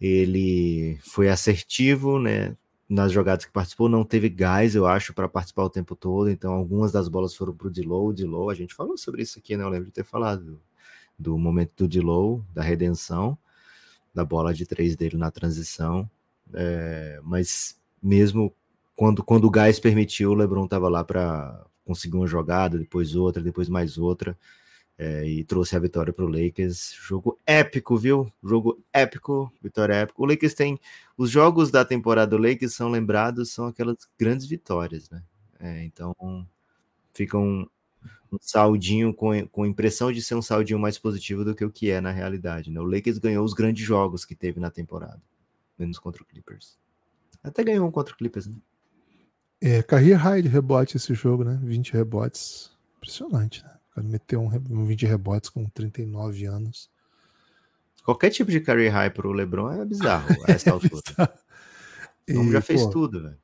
Ele 0.00 0.98
foi 1.02 1.28
assertivo, 1.28 2.18
né? 2.18 2.56
Nas 2.88 3.12
jogadas 3.12 3.44
que 3.44 3.52
participou, 3.52 3.88
não 3.88 4.04
teve 4.04 4.28
gás, 4.28 4.74
eu 4.74 4.86
acho, 4.86 5.14
para 5.14 5.28
participar 5.28 5.64
o 5.64 5.70
tempo 5.70 5.96
todo. 5.96 6.30
Então, 6.30 6.52
algumas 6.52 6.92
das 6.92 7.08
bolas 7.08 7.34
foram 7.34 7.54
pro 7.54 7.70
Dilow, 7.70 8.12
Dilow. 8.12 8.50
A 8.50 8.54
gente 8.54 8.74
falou 8.74 8.96
sobre 8.98 9.22
isso 9.22 9.38
aqui, 9.38 9.56
né? 9.56 9.64
Eu 9.64 9.68
lembro 9.68 9.86
de 9.86 9.92
ter 9.92 10.04
falado 10.04 10.60
do 11.18 11.38
momento 11.38 11.72
do 11.76 11.88
Dilow, 11.88 12.44
da 12.52 12.62
redenção, 12.62 13.38
da 14.14 14.24
bola 14.24 14.52
de 14.52 14.66
três 14.66 14.96
dele 14.96 15.16
na 15.16 15.30
transição. 15.30 16.08
É, 16.52 17.20
mas 17.22 17.80
mesmo 18.02 18.54
quando, 18.94 19.24
quando 19.24 19.46
o 19.46 19.50
gás 19.50 19.80
permitiu, 19.80 20.30
o 20.30 20.34
LeBron 20.34 20.64
estava 20.64 20.88
lá 20.88 21.02
para 21.02 21.64
conseguir 21.84 22.16
uma 22.16 22.26
jogada, 22.26 22.78
depois 22.78 23.14
outra, 23.14 23.42
depois 23.42 23.68
mais 23.68 23.98
outra. 23.98 24.36
É, 24.96 25.26
e 25.26 25.42
trouxe 25.42 25.74
a 25.74 25.80
vitória 25.80 26.12
para 26.12 26.24
o 26.24 26.28
Lakers. 26.28 26.94
Jogo 26.94 27.38
épico, 27.44 27.96
viu? 27.96 28.32
Jogo 28.42 28.82
épico, 28.92 29.52
vitória 29.60 29.94
épica. 29.94 30.22
O 30.22 30.26
Lakers 30.26 30.54
tem. 30.54 30.78
Os 31.16 31.30
jogos 31.30 31.70
da 31.70 31.84
temporada 31.84 32.36
do 32.36 32.42
Lakers 32.42 32.74
são 32.74 32.88
lembrados, 32.88 33.50
são 33.50 33.66
aquelas 33.66 34.08
grandes 34.18 34.46
vitórias, 34.46 35.10
né? 35.10 35.22
É, 35.58 35.84
então 35.84 36.14
ficam 37.12 37.68
um 38.32 38.38
saldinho 38.40 39.14
com, 39.14 39.46
com 39.48 39.64
impressão 39.66 40.12
de 40.12 40.20
ser 40.20 40.34
um 40.34 40.42
saldinho 40.42 40.78
mais 40.78 40.98
positivo 40.98 41.44
do 41.44 41.54
que 41.54 41.64
o 41.64 41.70
que 41.70 41.90
é 41.90 42.00
na 42.00 42.10
realidade. 42.10 42.70
Né? 42.70 42.80
O 42.80 42.84
Lakers 42.84 43.18
ganhou 43.18 43.44
os 43.44 43.54
grandes 43.54 43.84
jogos 43.84 44.24
que 44.24 44.34
teve 44.34 44.60
na 44.60 44.70
temporada, 44.70 45.22
menos 45.78 45.98
contra 45.98 46.22
o 46.22 46.26
Clippers. 46.26 46.76
Até 47.42 47.62
ganhou 47.62 47.86
um 47.86 47.90
contra 47.90 48.12
o 48.12 48.16
Clippers, 48.16 48.46
né? 48.46 48.56
É, 49.60 49.82
career 49.82 50.18
high 50.18 50.42
de 50.42 50.48
rebote 50.48 50.96
esse 50.96 51.14
jogo, 51.14 51.44
né? 51.44 51.58
20 51.62 51.92
rebotes. 51.92 52.70
Impressionante, 52.96 53.62
né? 53.62 53.70
Cara 53.94 54.06
meteu 54.06 54.40
um, 54.40 54.48
um 54.70 54.84
20 54.84 55.06
rebotes 55.06 55.48
com 55.48 55.64
39 55.66 56.46
anos. 56.46 56.90
Qualquer 58.04 58.30
tipo 58.30 58.50
de 58.50 58.60
career 58.60 58.92
high 58.92 59.10
pro 59.10 59.32
LeBron 59.32 59.70
é 59.70 59.84
bizarro 59.84 60.28
a 60.46 60.52
essa 60.52 60.70
altura. 60.72 61.32
é 62.26 62.36
o 62.36 62.52
já 62.52 62.60
fez 62.60 62.82
pô, 62.82 62.90
tudo, 62.90 63.22
velho. 63.22 63.38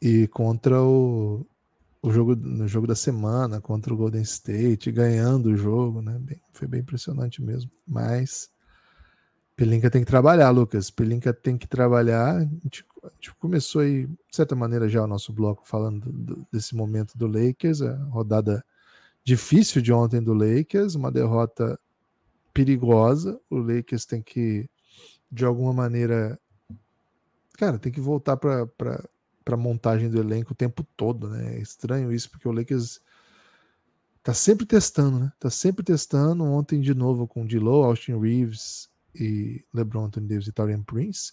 E 0.00 0.28
contra 0.28 0.80
o, 0.82 1.46
o 2.02 2.10
jogo 2.10 2.36
no 2.36 2.68
jogo 2.68 2.86
da 2.86 2.94
semana 2.94 3.60
contra 3.60 3.92
o 3.92 3.96
Golden 3.96 4.22
State, 4.22 4.92
ganhando 4.92 5.46
o 5.46 5.56
jogo, 5.56 6.00
né? 6.02 6.16
Bem, 6.20 6.40
foi 6.52 6.68
bem 6.68 6.80
impressionante 6.80 7.42
mesmo. 7.42 7.70
Mas 7.86 8.50
Pelinka 9.56 9.90
tem 9.90 10.02
que 10.02 10.10
trabalhar, 10.10 10.50
Lucas. 10.50 10.90
Pelinka 10.90 11.32
tem 11.32 11.56
que 11.56 11.66
trabalhar. 11.66 12.36
A 12.36 12.40
gente, 12.40 12.84
a 13.02 13.08
gente, 13.08 13.34
começou 13.36 13.80
aí, 13.80 14.06
de 14.06 14.36
certa 14.36 14.54
maneira, 14.54 14.88
já 14.88 15.02
o 15.02 15.06
nosso 15.06 15.32
bloco 15.32 15.66
falando 15.66 16.12
do, 16.12 16.46
desse 16.52 16.76
momento 16.76 17.16
do 17.16 17.26
Lakers, 17.26 17.80
a 17.82 17.96
rodada 18.04 18.62
difícil 19.26 19.82
de 19.82 19.92
ontem 19.92 20.22
do 20.22 20.32
Lakers, 20.32 20.94
uma 20.94 21.10
derrota 21.10 21.78
perigosa. 22.54 23.38
O 23.50 23.58
Lakers 23.58 24.06
tem 24.06 24.22
que, 24.22 24.70
de 25.30 25.44
alguma 25.44 25.72
maneira, 25.72 26.38
cara, 27.58 27.76
tem 27.76 27.90
que 27.90 28.00
voltar 28.00 28.36
para 28.36 28.68
para 29.44 29.56
montagem 29.56 30.10
do 30.10 30.18
elenco 30.18 30.52
o 30.52 30.56
tempo 30.56 30.84
todo, 30.96 31.28
né? 31.28 31.54
É 31.54 31.60
estranho 31.60 32.12
isso, 32.12 32.28
porque 32.28 32.48
o 32.48 32.52
Lakers 32.52 33.00
tá 34.20 34.34
sempre 34.34 34.66
testando, 34.66 35.20
né? 35.20 35.32
Tá 35.38 35.48
sempre 35.48 35.84
testando. 35.84 36.42
Ontem 36.42 36.80
de 36.80 36.92
novo 36.92 37.28
com 37.28 37.46
D'Lo, 37.46 37.84
Austin 37.84 38.18
Reeves 38.18 38.90
e 39.14 39.64
LeBron 39.72 40.06
Anthony 40.06 40.26
Davis 40.26 40.48
e 40.48 40.52
Taurean 40.52 40.82
Prince. 40.82 41.32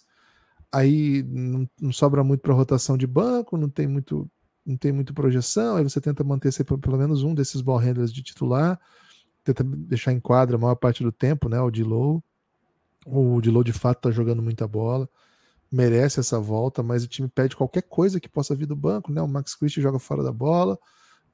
Aí 0.70 1.24
não, 1.24 1.68
não 1.80 1.92
sobra 1.92 2.22
muito 2.22 2.40
para 2.40 2.54
rotação 2.54 2.96
de 2.96 3.06
banco, 3.06 3.56
não 3.56 3.68
tem 3.68 3.88
muito 3.88 4.30
não 4.64 4.76
tem 4.76 4.92
muito 4.92 5.12
projeção, 5.12 5.76
aí 5.76 5.84
você 5.84 6.00
tenta 6.00 6.24
manter 6.24 6.52
sempre, 6.52 6.76
pelo 6.78 6.96
menos 6.96 7.22
um 7.22 7.34
desses 7.34 7.60
ball 7.60 7.78
handlers 7.78 8.12
de 8.12 8.22
titular, 8.22 8.80
tenta 9.42 9.62
deixar 9.62 10.12
em 10.12 10.20
quadra 10.20 10.56
a 10.56 10.58
maior 10.58 10.74
parte 10.74 11.02
do 11.02 11.12
tempo, 11.12 11.48
né? 11.48 11.60
O 11.60 11.70
D'Lo. 11.70 12.22
O 13.06 13.40
D'Lo 13.40 13.62
de 13.62 13.72
fato 13.72 14.02
tá 14.02 14.10
jogando 14.10 14.42
muita 14.42 14.66
bola 14.66 15.08
merece 15.74 16.20
essa 16.20 16.38
volta, 16.38 16.82
mas 16.82 17.02
o 17.04 17.08
time 17.08 17.28
pede 17.28 17.56
qualquer 17.56 17.82
coisa 17.82 18.20
que 18.20 18.28
possa 18.28 18.54
vir 18.54 18.66
do 18.66 18.76
banco, 18.76 19.12
né? 19.12 19.20
O 19.20 19.26
Max 19.26 19.56
Christie 19.56 19.82
joga 19.82 19.98
fora 19.98 20.22
da 20.22 20.30
bola, 20.30 20.78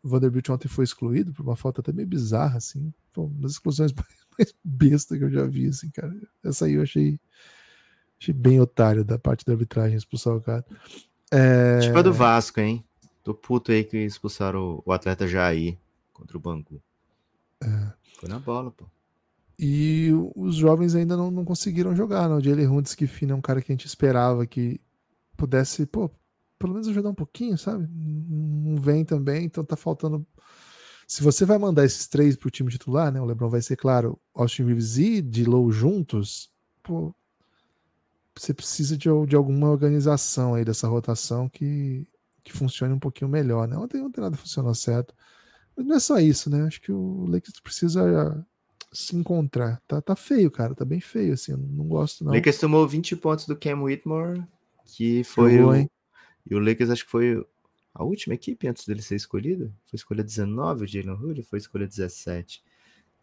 o 0.02 0.08
Vanderbilt 0.08 0.48
ontem 0.48 0.66
foi 0.66 0.84
excluído 0.84 1.32
por 1.32 1.42
uma 1.42 1.56
falta 1.56 1.82
até 1.82 1.92
meio 1.92 2.08
bizarra, 2.08 2.56
assim, 2.56 2.92
Pô, 3.12 3.24
uma 3.24 3.42
das 3.42 3.52
exclusões 3.52 3.92
mais 4.38 4.54
besta 4.64 5.18
que 5.18 5.24
eu 5.24 5.30
já 5.30 5.44
vi, 5.44 5.68
assim, 5.68 5.90
cara. 5.90 6.14
Essa 6.42 6.64
aí 6.64 6.74
eu 6.74 6.82
achei, 6.82 7.20
achei 8.18 8.32
bem 8.32 8.58
otário 8.60 9.04
da 9.04 9.18
parte 9.18 9.44
da 9.44 9.52
arbitragem 9.52 9.96
expulsar 9.96 10.34
o 10.34 10.40
cara. 10.40 10.64
É... 11.30 11.80
Tipo 11.80 11.98
a 11.98 12.02
do 12.02 12.12
Vasco, 12.12 12.60
hein? 12.60 12.84
Tô 13.22 13.34
puto 13.34 13.72
aí 13.72 13.84
que 13.84 13.98
expulsaram 13.98 14.82
o, 14.84 14.92
atleta 14.92 15.26
Jair 15.26 15.76
contra 16.12 16.36
o 16.36 16.40
Bangu. 16.40 16.82
É... 17.62 17.92
Foi 18.18 18.28
na 18.28 18.38
bola, 18.38 18.70
pô. 18.70 18.86
E 19.58 20.10
os 20.34 20.56
jovens 20.56 20.94
ainda 20.94 21.16
não, 21.16 21.30
não 21.30 21.44
conseguiram 21.44 21.94
jogar. 21.94 22.28
Né? 22.28 22.34
O 22.34 22.40
Jalen 22.40 22.68
Huntsky 22.68 23.08
é 23.28 23.34
um 23.34 23.42
cara 23.42 23.60
que 23.60 23.70
a 23.70 23.74
gente 23.74 23.86
esperava 23.86 24.46
que 24.46 24.80
pudesse, 25.36 25.84
pô, 25.84 26.10
pelo 26.58 26.72
menos 26.72 26.88
ajudar 26.88 27.10
um 27.10 27.14
pouquinho, 27.14 27.58
sabe? 27.58 27.86
Não 27.90 28.80
vem 28.80 29.04
também, 29.04 29.44
então 29.44 29.64
tá 29.64 29.76
faltando. 29.76 30.26
Se 31.06 31.22
você 31.22 31.44
vai 31.44 31.58
mandar 31.58 31.84
esses 31.84 32.06
três 32.06 32.36
pro 32.36 32.50
time 32.50 32.70
titular, 32.70 33.12
né? 33.12 33.20
O 33.20 33.24
LeBron 33.24 33.48
vai 33.50 33.60
ser, 33.60 33.76
claro, 33.76 34.18
Austin 34.34 34.64
Reeves 34.64 34.96
e 34.96 35.44
Low 35.44 35.70
juntos, 35.72 36.50
pô, 36.82 37.14
você 38.34 38.54
precisa 38.54 38.96
de, 38.96 39.08
de 39.26 39.36
alguma 39.36 39.70
organização 39.70 40.54
aí 40.54 40.64
dessa 40.64 40.88
rotação 40.88 41.48
que, 41.48 42.06
que 42.50 42.58
funcione 42.58 42.92
um 42.92 42.98
pouquinho 42.98 43.30
melhor, 43.30 43.66
né? 43.68 43.76
Ontem, 43.76 44.00
ontem 44.02 44.20
nada 44.20 44.36
funcionou 44.36 44.74
certo. 44.74 45.14
Mas 45.76 45.86
não 45.86 45.96
é 45.96 46.00
só 46.00 46.18
isso, 46.18 46.50
né? 46.50 46.62
Acho 46.62 46.80
que 46.80 46.92
o 46.92 47.26
Lakers 47.26 47.60
precisa 47.60 48.46
se 48.92 49.16
encontrar. 49.16 49.80
Tá, 49.86 50.00
tá 50.00 50.16
feio, 50.16 50.50
cara. 50.50 50.74
Tá 50.74 50.84
bem 50.84 51.00
feio, 51.00 51.34
assim. 51.34 51.52
Eu 51.52 51.58
não 51.58 51.86
gosto, 51.86 52.24
não. 52.24 52.32
O 52.32 52.34
Lakers 52.34 52.58
tomou 52.58 52.86
20 52.86 53.16
pontos 53.16 53.46
do 53.46 53.56
Cam 53.56 53.82
Whitmore, 53.82 54.42
que 54.84 55.24
foi 55.24 55.56
Jogou, 55.56 55.70
o... 55.70 55.74
Hein? 55.74 55.90
E 56.48 56.54
o 56.54 56.58
Lakers 56.58 56.90
acho 56.90 57.04
que 57.04 57.10
foi 57.10 57.44
a 57.94 58.04
última 58.04 58.34
equipe 58.34 58.66
antes 58.68 58.86
dele 58.86 59.02
ser 59.02 59.16
escolhido. 59.16 59.72
Foi 59.86 59.96
escolha 59.96 60.24
19, 60.24 60.84
o 60.84 60.86
Jalen 60.86 61.10
Hood, 61.10 61.42
foi 61.42 61.58
escolha 61.58 61.86
17. 61.86 62.62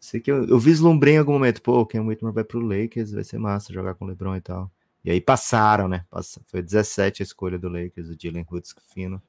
Sei 0.00 0.20
que 0.20 0.30
eu, 0.30 0.44
eu 0.44 0.58
vislumbrei 0.58 1.14
em 1.14 1.18
algum 1.18 1.32
momento, 1.32 1.60
pô, 1.60 1.80
o 1.80 1.86
Cam 1.86 2.04
Whitmore 2.04 2.34
vai 2.34 2.44
pro 2.44 2.60
Lakers, 2.60 3.10
vai 3.10 3.24
ser 3.24 3.38
massa 3.38 3.72
jogar 3.72 3.94
com 3.94 4.04
o 4.04 4.08
LeBron 4.08 4.36
e 4.36 4.40
tal. 4.40 4.70
E 5.04 5.10
aí 5.10 5.20
passaram, 5.20 5.88
né? 5.88 6.04
Foi 6.46 6.62
17 6.62 7.22
a 7.22 7.24
escolha 7.24 7.58
do 7.58 7.68
Lakers, 7.68 8.08
o 8.08 8.16
Jalen 8.18 8.46
Hoods 8.50 8.74
fino. 8.92 9.22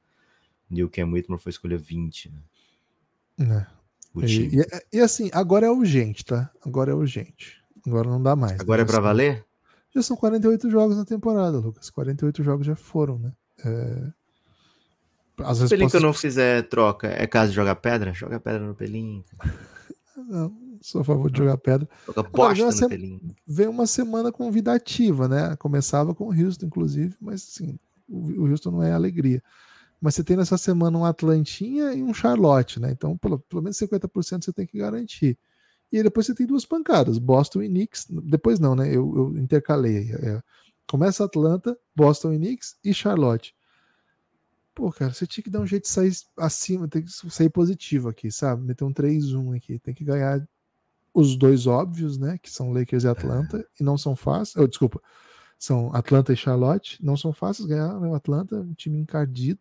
E 0.70 0.84
o 0.84 0.90
Cam 0.90 1.12
Whitmore 1.12 1.42
foi 1.42 1.52
escolha 1.52 1.78
20, 1.78 2.32
né? 2.32 2.42
É. 3.40 3.80
E, 4.26 4.60
e, 4.60 4.98
e, 4.98 5.00
assim, 5.00 5.30
agora 5.34 5.68
é 5.68 5.70
urgente, 5.70 6.26
tá? 6.26 6.52
Agora 6.66 6.92
é 6.92 6.94
urgente. 6.94 7.64
Agora 7.86 8.10
não 8.10 8.22
dá 8.22 8.36
mais. 8.36 8.54
Né? 8.54 8.58
Agora 8.62 8.84
né? 8.84 8.90
é 8.90 8.92
para 8.92 9.00
valer? 9.00 9.46
Já 9.96 10.02
são 10.02 10.18
48 10.18 10.70
jogos 10.70 10.98
na 10.98 11.06
temporada, 11.06 11.58
Lucas. 11.58 11.90
48 11.90 12.44
jogos 12.44 12.66
já 12.66 12.76
foram, 12.76 13.18
né? 13.18 13.32
É... 13.66 14.12
As 15.44 15.58
Se 15.58 15.66
o 15.66 15.70
Pelinka 15.70 16.00
não 16.00 16.14
fizer 16.14 16.64
troca, 16.68 17.08
é 17.08 17.26
caso 17.26 17.52
de 17.52 17.56
jogar 17.56 17.76
pedra? 17.76 18.14
Joga 18.14 18.40
pedra 18.40 18.60
no 18.60 18.76
Pelinka. 18.76 19.36
não, 20.28 20.56
sou 20.82 21.02
a 21.02 21.04
favor 21.04 21.30
de 21.32 21.38
jogar 21.38 21.58
pedra. 21.58 21.88
Joga 22.06 22.20
Agora, 22.22 22.56
bosta 22.56 22.90
já 22.90 22.98
no. 22.98 23.22
Veio 23.46 23.70
uma 23.70 23.86
semana 23.86 24.32
convidativa, 24.32 25.28
né? 25.28 25.56
Começava 25.58 26.14
com 26.16 26.26
o 26.26 26.34
Houston, 26.34 26.66
inclusive, 26.66 27.16
mas 27.20 27.44
assim, 27.52 27.80
o 28.08 28.46
Houston 28.48 28.72
não 28.72 28.84
é 28.84 28.92
alegria. 28.92 29.42
Mas 30.02 30.16
você 30.16 30.24
tem 30.24 30.38
nessa 30.38 30.58
semana 30.58 30.98
um 30.98 31.06
Atlantinha 31.06 31.94
e 31.94 32.02
um 32.02 32.14
Charlotte, 32.14 32.80
né? 32.80 32.92
Então, 32.92 33.18
pelo, 33.18 33.40
pelo 33.40 33.62
menos 33.62 33.78
50% 33.78 34.46
você 34.46 34.54
tem 34.54 34.66
que 34.66 34.78
garantir. 34.78 35.38
E 35.92 35.98
aí 35.98 36.04
depois 36.04 36.26
você 36.26 36.36
tem 36.36 36.46
duas 36.46 36.66
pancadas, 36.66 37.18
Boston 37.18 37.64
e 37.64 37.68
Knicks. 37.68 38.08
Depois 38.10 38.60
não, 38.60 38.76
né? 38.76 38.88
Eu, 38.88 39.14
eu 39.16 39.38
intercalei. 39.38 40.12
É, 40.14 40.42
começa 40.88 41.26
Atlanta, 41.26 41.78
Boston 41.96 42.34
e 42.34 42.38
Knicks 42.38 42.78
e 42.84 42.94
Charlotte. 42.94 43.54
Pô, 44.74 44.92
cara, 44.92 45.12
você 45.14 45.28
tinha 45.28 45.44
que 45.44 45.50
dar 45.50 45.60
um 45.60 45.68
jeito 45.68 45.84
de 45.84 45.90
sair 45.90 46.14
acima, 46.38 46.88
tem 46.88 47.02
que 47.02 47.12
sair 47.12 47.50
positivo 47.50 48.08
aqui, 48.08 48.32
sabe? 48.32 48.64
Meter 48.64 48.86
um 48.86 48.94
3-1 48.94 49.58
aqui. 49.58 49.78
Tem 49.80 49.94
que 49.94 50.06
ganhar 50.06 50.48
os 51.14 51.36
dois 51.36 51.66
óbvios, 51.68 52.18
né? 52.18 52.38
Que 52.42 52.50
são 52.52 52.72
Lakers 52.72 53.04
e 53.04 53.08
Atlanta, 53.08 53.66
e 53.80 53.84
não 53.84 53.98
são 53.98 54.16
fáceis. 54.16 54.56
Oh, 54.58 54.68
desculpa, 54.68 55.02
são 55.58 55.94
Atlanta 55.94 56.32
e 56.34 56.36
Charlotte. 56.38 57.04
Não 57.04 57.18
são 57.18 57.34
fáceis 57.34 57.68
ganhar, 57.68 58.00
né? 58.00 58.08
O 58.08 58.16
Atlanta, 58.16 58.56
um 58.58 58.74
time 58.74 58.98
encardido. 59.00 59.60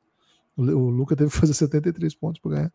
O, 0.56 0.62
o 0.62 0.90
Luca 0.90 1.14
teve 1.16 1.30
que 1.30 1.36
fazer 1.36 1.54
73 1.54 2.14
pontos 2.14 2.40
para 2.40 2.50
ganhar. 2.52 2.72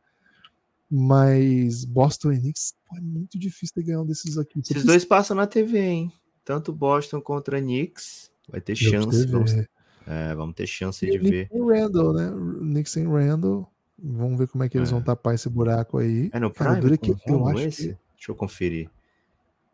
Mas 0.90 1.86
Boston 1.86 2.34
e 2.34 2.40
Knicks, 2.40 2.76
pô, 2.88 2.98
é 2.98 3.02
muito 3.02 3.40
difícil 3.40 3.74
de 3.78 3.84
ganhar 3.88 4.02
um 4.02 4.06
desses 4.06 4.38
aqui. 4.38 4.60
Esses 4.60 4.84
dois 4.86 5.04
passam 5.04 5.36
na 5.36 5.48
TV, 5.48 5.80
hein? 5.80 6.14
Tanto 6.46 6.72
Boston 6.72 7.20
contra 7.22 7.60
Knicks. 7.60 8.32
Vai 8.50 8.62
ter 8.62 8.76
chance. 8.76 9.26
Vamos, 9.28 9.52
é, 10.06 10.36
vamos 10.36 10.54
ter 10.56 10.68
chance 10.68 11.04
E 11.06 11.12
de 11.12 11.18
ver. 11.18 11.48
sem 11.50 11.66
Randall, 11.66 12.14
né? 12.14 12.32
Knicks 12.60 12.92
sem 12.92 13.08
Randall. 13.08 13.68
Vamos 13.98 14.38
ver 14.38 14.48
como 14.50 14.64
é 14.64 14.70
que 14.70 14.78
eles 14.78 14.90
É. 14.90 14.92
vão 14.92 15.02
tapar 15.02 15.34
esse 15.34 15.50
buraco 15.50 15.98
aí. 15.98 16.30
É 16.34 16.40
no 16.40 16.52
Cara, 16.52 16.80
Prime 16.80 16.94
é 16.94 16.98
com 16.98 17.16
que 17.16 17.32
eu 17.32 17.48
acho 17.48 17.60
esse? 17.62 17.88
que... 17.90 17.98
Deixa 18.24 18.32
eu 18.32 18.36
conferir. 18.36 18.90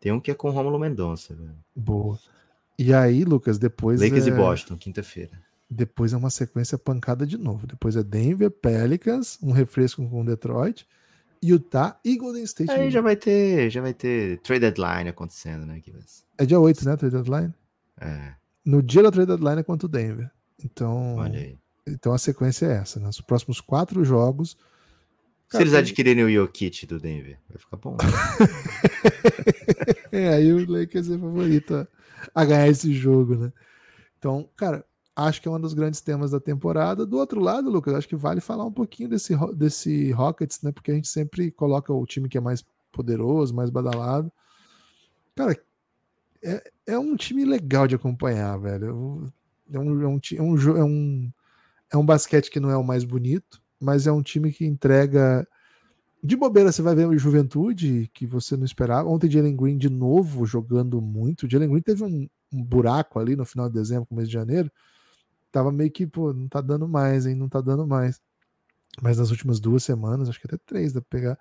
Tem 0.00 0.10
um 0.10 0.18
que 0.18 0.28
é 0.28 0.34
com 0.34 0.48
o 0.48 0.50
Romulo 0.50 0.76
Mendonça, 0.76 1.32
velho. 1.36 1.54
Boa. 1.76 2.18
E 2.76 2.92
aí, 2.92 3.22
Lucas, 3.22 3.60
depois 3.60 4.00
Lakers 4.00 4.26
é... 4.26 4.30
e 4.30 4.32
Boston, 4.32 4.76
quinta-feira. 4.76 5.40
Depois 5.70 6.12
é 6.12 6.16
uma 6.16 6.30
sequência 6.30 6.76
pancada 6.76 7.24
de 7.24 7.38
novo. 7.38 7.64
Depois 7.64 7.94
é 7.94 8.02
Denver, 8.02 8.50
Pelicans, 8.50 9.38
um 9.40 9.52
refresco 9.52 10.04
com 10.08 10.24
Detroit, 10.24 10.84
Utah 11.40 12.00
e 12.04 12.16
Golden 12.16 12.42
State. 12.42 12.72
Aí 12.72 12.90
já 12.90 13.00
vai 13.00 13.14
ter, 13.14 13.70
já 13.70 13.80
vai 13.80 13.94
ter 13.94 14.40
trade 14.40 14.62
deadline 14.62 15.10
acontecendo, 15.10 15.64
né? 15.64 15.78
Kivas? 15.78 16.24
É 16.36 16.44
dia 16.44 16.58
8, 16.58 16.84
né? 16.84 16.96
Trade 16.96 17.14
deadline? 17.14 17.54
É, 18.00 18.34
No 18.64 18.82
dia 18.82 19.04
da 19.04 19.12
trade 19.12 19.28
deadline 19.28 19.60
é 19.60 19.62
contra 19.62 19.86
o 19.86 19.88
Denver. 19.88 20.28
Então, 20.64 21.14
olha 21.18 21.38
aí. 21.38 21.58
então 21.86 22.12
a 22.12 22.18
sequência 22.18 22.66
é 22.66 22.72
essa. 22.78 22.98
Né? 22.98 23.06
Nos 23.06 23.20
próximos 23.20 23.60
quatro 23.60 24.04
jogos. 24.04 24.56
Se 25.50 25.60
eles 25.60 25.74
adquirirem 25.74 26.24
o 26.24 26.32
Jokic 26.32 26.86
do 26.86 27.00
Denver, 27.00 27.38
vai 27.48 27.58
ficar 27.58 27.76
bom. 27.76 27.96
É, 30.12 30.28
aí 30.28 30.52
o 30.52 30.70
Lakers 30.70 31.08
é 31.08 31.16
favorito 31.16 31.74
a, 31.76 31.86
a 32.34 32.44
ganhar 32.44 32.68
esse 32.68 32.92
jogo, 32.92 33.36
né? 33.36 33.52
Então, 34.18 34.48
cara, 34.56 34.84
acho 35.14 35.40
que 35.40 35.48
é 35.48 35.50
um 35.50 35.60
dos 35.60 35.72
grandes 35.72 36.00
temas 36.00 36.32
da 36.32 36.40
temporada. 36.40 37.06
Do 37.06 37.18
outro 37.18 37.40
lado, 37.40 37.70
Lucas, 37.70 37.94
acho 37.94 38.08
que 38.08 38.16
vale 38.16 38.40
falar 38.40 38.64
um 38.64 38.72
pouquinho 38.72 39.08
desse, 39.08 39.34
desse 39.54 40.10
Rockets, 40.12 40.62
né? 40.62 40.72
Porque 40.72 40.90
a 40.90 40.94
gente 40.94 41.08
sempre 41.08 41.50
coloca 41.50 41.92
o 41.92 42.04
time 42.06 42.28
que 42.28 42.38
é 42.38 42.40
mais 42.40 42.64
poderoso, 42.92 43.54
mais 43.54 43.70
badalado. 43.70 44.32
Cara, 45.34 45.56
é, 46.42 46.70
é 46.86 46.98
um 46.98 47.16
time 47.16 47.44
legal 47.44 47.86
de 47.86 47.94
acompanhar, 47.94 48.58
velho. 48.58 48.86
É 48.86 48.92
um, 48.92 49.26
é, 49.72 49.78
um, 49.78 50.02
é, 50.02 50.42
um, 50.42 50.76
é, 50.76 50.84
um, 50.84 51.32
é 51.92 51.96
um 51.96 52.04
basquete 52.04 52.50
que 52.50 52.60
não 52.60 52.70
é 52.70 52.76
o 52.76 52.84
mais 52.84 53.04
bonito, 53.04 53.59
mas 53.80 54.06
é 54.06 54.12
um 54.12 54.22
time 54.22 54.52
que 54.52 54.66
entrega. 54.66 55.46
De 56.22 56.36
bobeira, 56.36 56.70
você 56.70 56.82
vai 56.82 56.94
ver 56.94 57.06
o 57.06 57.18
Juventude, 57.18 58.10
que 58.12 58.26
você 58.26 58.56
não 58.56 58.64
esperava. 58.64 59.08
Ontem, 59.08 59.30
Jalen 59.30 59.56
Green 59.56 59.78
de 59.78 59.88
novo 59.88 60.44
jogando 60.44 61.00
muito. 61.00 61.50
Jalen 61.50 61.70
Green 61.70 61.82
teve 61.82 62.04
um, 62.04 62.28
um 62.52 62.62
buraco 62.62 63.18
ali 63.18 63.34
no 63.34 63.46
final 63.46 63.68
de 63.68 63.74
dezembro, 63.74 64.06
começo 64.06 64.28
de 64.28 64.34
janeiro. 64.34 64.70
Tava 65.50 65.72
meio 65.72 65.90
que, 65.90 66.06
pô, 66.06 66.32
não 66.32 66.46
tá 66.46 66.60
dando 66.60 66.86
mais, 66.86 67.26
hein? 67.26 67.34
Não 67.34 67.48
tá 67.48 67.60
dando 67.60 67.86
mais. 67.86 68.20
Mas 69.00 69.18
nas 69.18 69.30
últimas 69.30 69.58
duas 69.58 69.82
semanas, 69.82 70.28
acho 70.28 70.38
que 70.38 70.46
até 70.46 70.58
três, 70.58 70.92
dá 70.92 71.00
pra 71.00 71.18
pegar. 71.18 71.38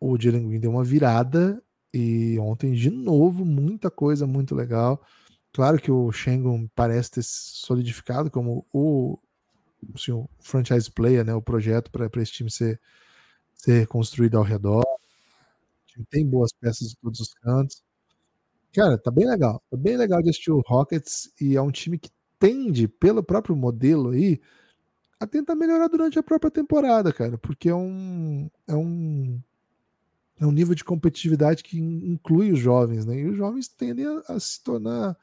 O 0.00 0.16
Jalen 0.18 0.48
Green 0.48 0.60
deu 0.60 0.70
uma 0.70 0.84
virada. 0.84 1.60
E 1.92 2.38
ontem, 2.38 2.74
de 2.74 2.90
novo, 2.90 3.44
muita 3.44 3.90
coisa 3.90 4.26
muito 4.26 4.54
legal. 4.54 5.02
Claro 5.52 5.80
que 5.80 5.90
o 5.90 6.12
Shengun 6.12 6.68
parece 6.74 7.10
ter 7.10 7.22
solidificado 7.24 8.30
como 8.30 8.66
o, 8.72 9.18
assim, 9.94 10.12
o 10.12 10.28
franchise 10.40 10.90
player, 10.90 11.24
né? 11.24 11.34
O 11.34 11.42
projeto 11.42 11.90
para 11.90 12.08
esse 12.22 12.32
time 12.32 12.50
ser 12.50 12.80
ser 13.54 13.86
construído 13.88 14.38
ao 14.38 14.44
redor. 14.44 14.84
Tem 16.10 16.26
boas 16.26 16.52
peças 16.52 16.90
de 16.90 16.96
todos 16.96 17.20
os 17.20 17.34
cantos. 17.34 17.82
Cara, 18.74 18.98
tá 18.98 19.10
bem 19.10 19.26
legal. 19.28 19.62
Tá 19.70 19.76
bem 19.76 19.96
legal 19.96 20.22
de 20.22 20.30
assistir 20.30 20.52
o 20.52 20.62
Rockets 20.66 21.32
e 21.40 21.56
é 21.56 21.62
um 21.62 21.70
time 21.72 21.98
que 21.98 22.10
tende, 22.38 22.88
pelo 22.88 23.22
próprio 23.22 23.56
modelo 23.56 24.10
aí, 24.10 24.40
a 25.20 25.26
tentar 25.26 25.56
melhorar 25.56 25.88
durante 25.88 26.18
a 26.18 26.22
própria 26.22 26.50
temporada, 26.50 27.12
cara, 27.12 27.38
porque 27.38 27.68
é 27.70 27.74
um 27.76 28.50
é 28.68 28.74
um 28.76 29.40
é 30.40 30.46
um 30.46 30.52
nível 30.52 30.74
de 30.74 30.84
competitividade 30.84 31.62
que 31.62 31.78
in- 31.78 32.12
inclui 32.12 32.52
os 32.52 32.58
jovens, 32.60 33.04
né? 33.06 33.16
E 33.18 33.26
os 33.28 33.36
jovens 33.36 33.68
tendem 33.68 34.06
a, 34.06 34.22
a 34.36 34.40
se 34.40 34.62
tornar 34.62 35.16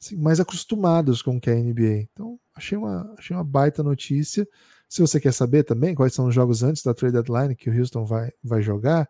assim, 0.00 0.16
mais 0.16 0.40
acostumados 0.40 1.22
com 1.22 1.36
o 1.36 1.40
que 1.40 1.50
é 1.50 1.54
a 1.54 1.56
NBA. 1.56 2.08
Então, 2.12 2.38
achei 2.54 2.76
uma, 2.76 3.14
achei 3.18 3.36
uma 3.36 3.44
baita 3.44 3.82
notícia. 3.82 4.46
Se 4.88 5.00
você 5.00 5.20
quer 5.20 5.32
saber 5.32 5.64
também 5.64 5.94
quais 5.94 6.14
são 6.14 6.26
os 6.26 6.34
jogos 6.34 6.62
antes 6.62 6.82
da 6.82 6.94
trade 6.94 7.14
deadline 7.14 7.56
que 7.56 7.68
o 7.68 7.76
Houston 7.78 8.04
vai, 8.04 8.30
vai 8.42 8.62
jogar, 8.62 9.08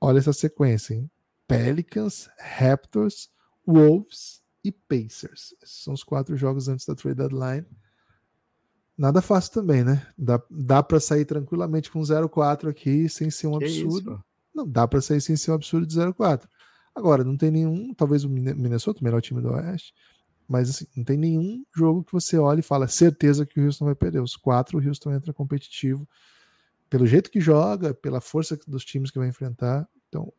olha 0.00 0.18
essa 0.18 0.32
sequência, 0.32 0.94
hein? 0.94 1.10
Pelicans, 1.46 2.28
Raptors, 2.38 3.30
Wolves 3.66 4.42
e 4.64 4.72
Pacers. 4.72 5.54
Esses 5.62 5.82
são 5.82 5.94
os 5.94 6.02
quatro 6.02 6.36
jogos 6.36 6.68
antes 6.68 6.86
da 6.86 6.94
trade 6.94 7.16
deadline. 7.16 7.66
Nada 8.96 9.22
fácil 9.22 9.52
também, 9.52 9.82
né? 9.84 10.06
Dá, 10.16 10.40
dá 10.50 10.82
para 10.82 11.00
sair 11.00 11.24
tranquilamente 11.24 11.90
com 11.90 12.00
0-4 12.00 12.68
aqui 12.68 13.08
sem 13.08 13.30
ser 13.30 13.46
um 13.46 13.58
Que 13.58 13.64
absurdo. 13.64 14.12
isso? 14.12 14.24
Não, 14.54 14.68
dá 14.68 14.86
para 14.86 15.00
sair 15.00 15.20
sem 15.20 15.36
ser 15.36 15.50
um 15.50 15.54
absurdo 15.54 15.86
de 15.86 15.98
0-4. 15.98 16.46
Agora, 16.94 17.24
não 17.24 17.36
tem 17.36 17.50
nenhum, 17.50 17.94
talvez 17.94 18.22
o 18.22 18.28
Minnesota, 18.28 19.00
o 19.00 19.04
melhor 19.04 19.22
time 19.22 19.40
do 19.40 19.50
Oeste, 19.52 19.94
mas 20.48 20.70
assim, 20.70 20.86
não 20.96 21.04
tem 21.04 21.16
nenhum 21.16 21.64
jogo 21.74 22.04
que 22.04 22.12
você 22.12 22.38
olhe 22.38 22.60
e 22.60 22.62
fala, 22.62 22.88
certeza 22.88 23.46
que 23.46 23.60
o 23.60 23.64
Houston 23.64 23.86
vai 23.86 23.94
perder. 23.94 24.20
Os 24.20 24.36
quatro, 24.36 24.78
o 24.78 24.86
Houston 24.86 25.12
entra 25.12 25.32
competitivo, 25.32 26.08
pelo 26.90 27.06
jeito 27.06 27.30
que 27.30 27.40
joga, 27.40 27.94
pela 27.94 28.20
força 28.20 28.58
dos 28.66 28.84
times 28.84 29.10
que 29.10 29.18
vai 29.18 29.28
enfrentar. 29.28 29.88
Então, 30.08 30.32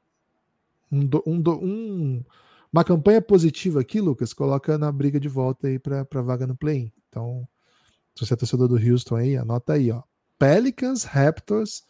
um, 0.91 1.10
um 1.26 1.43
um- 1.62 2.24
uma 2.72 2.84
campanha 2.84 3.22
positiva 3.22 3.82
aqui, 3.82 4.01
Lucas, 4.01 4.34
coloca 4.34 4.78
na 4.78 4.91
briga 4.91 5.20
de 5.20 5.28
volta 5.30 5.68
aí 5.68 5.78
para 5.78 6.04
vaga 6.24 6.47
no 6.47 6.56
play-in. 6.56 6.91
Então, 7.08 7.47
se 8.16 8.26
você 8.26 8.34
é 8.34 8.38
torcedor 8.38 8.68
do 8.68 8.76
Houston 8.78 9.16
aí, 9.16 9.38
anota 9.38 9.74
aí, 9.74 9.91
ó. 9.91 10.01
Pelicans, 10.39 11.04
Raptors, 11.04 11.84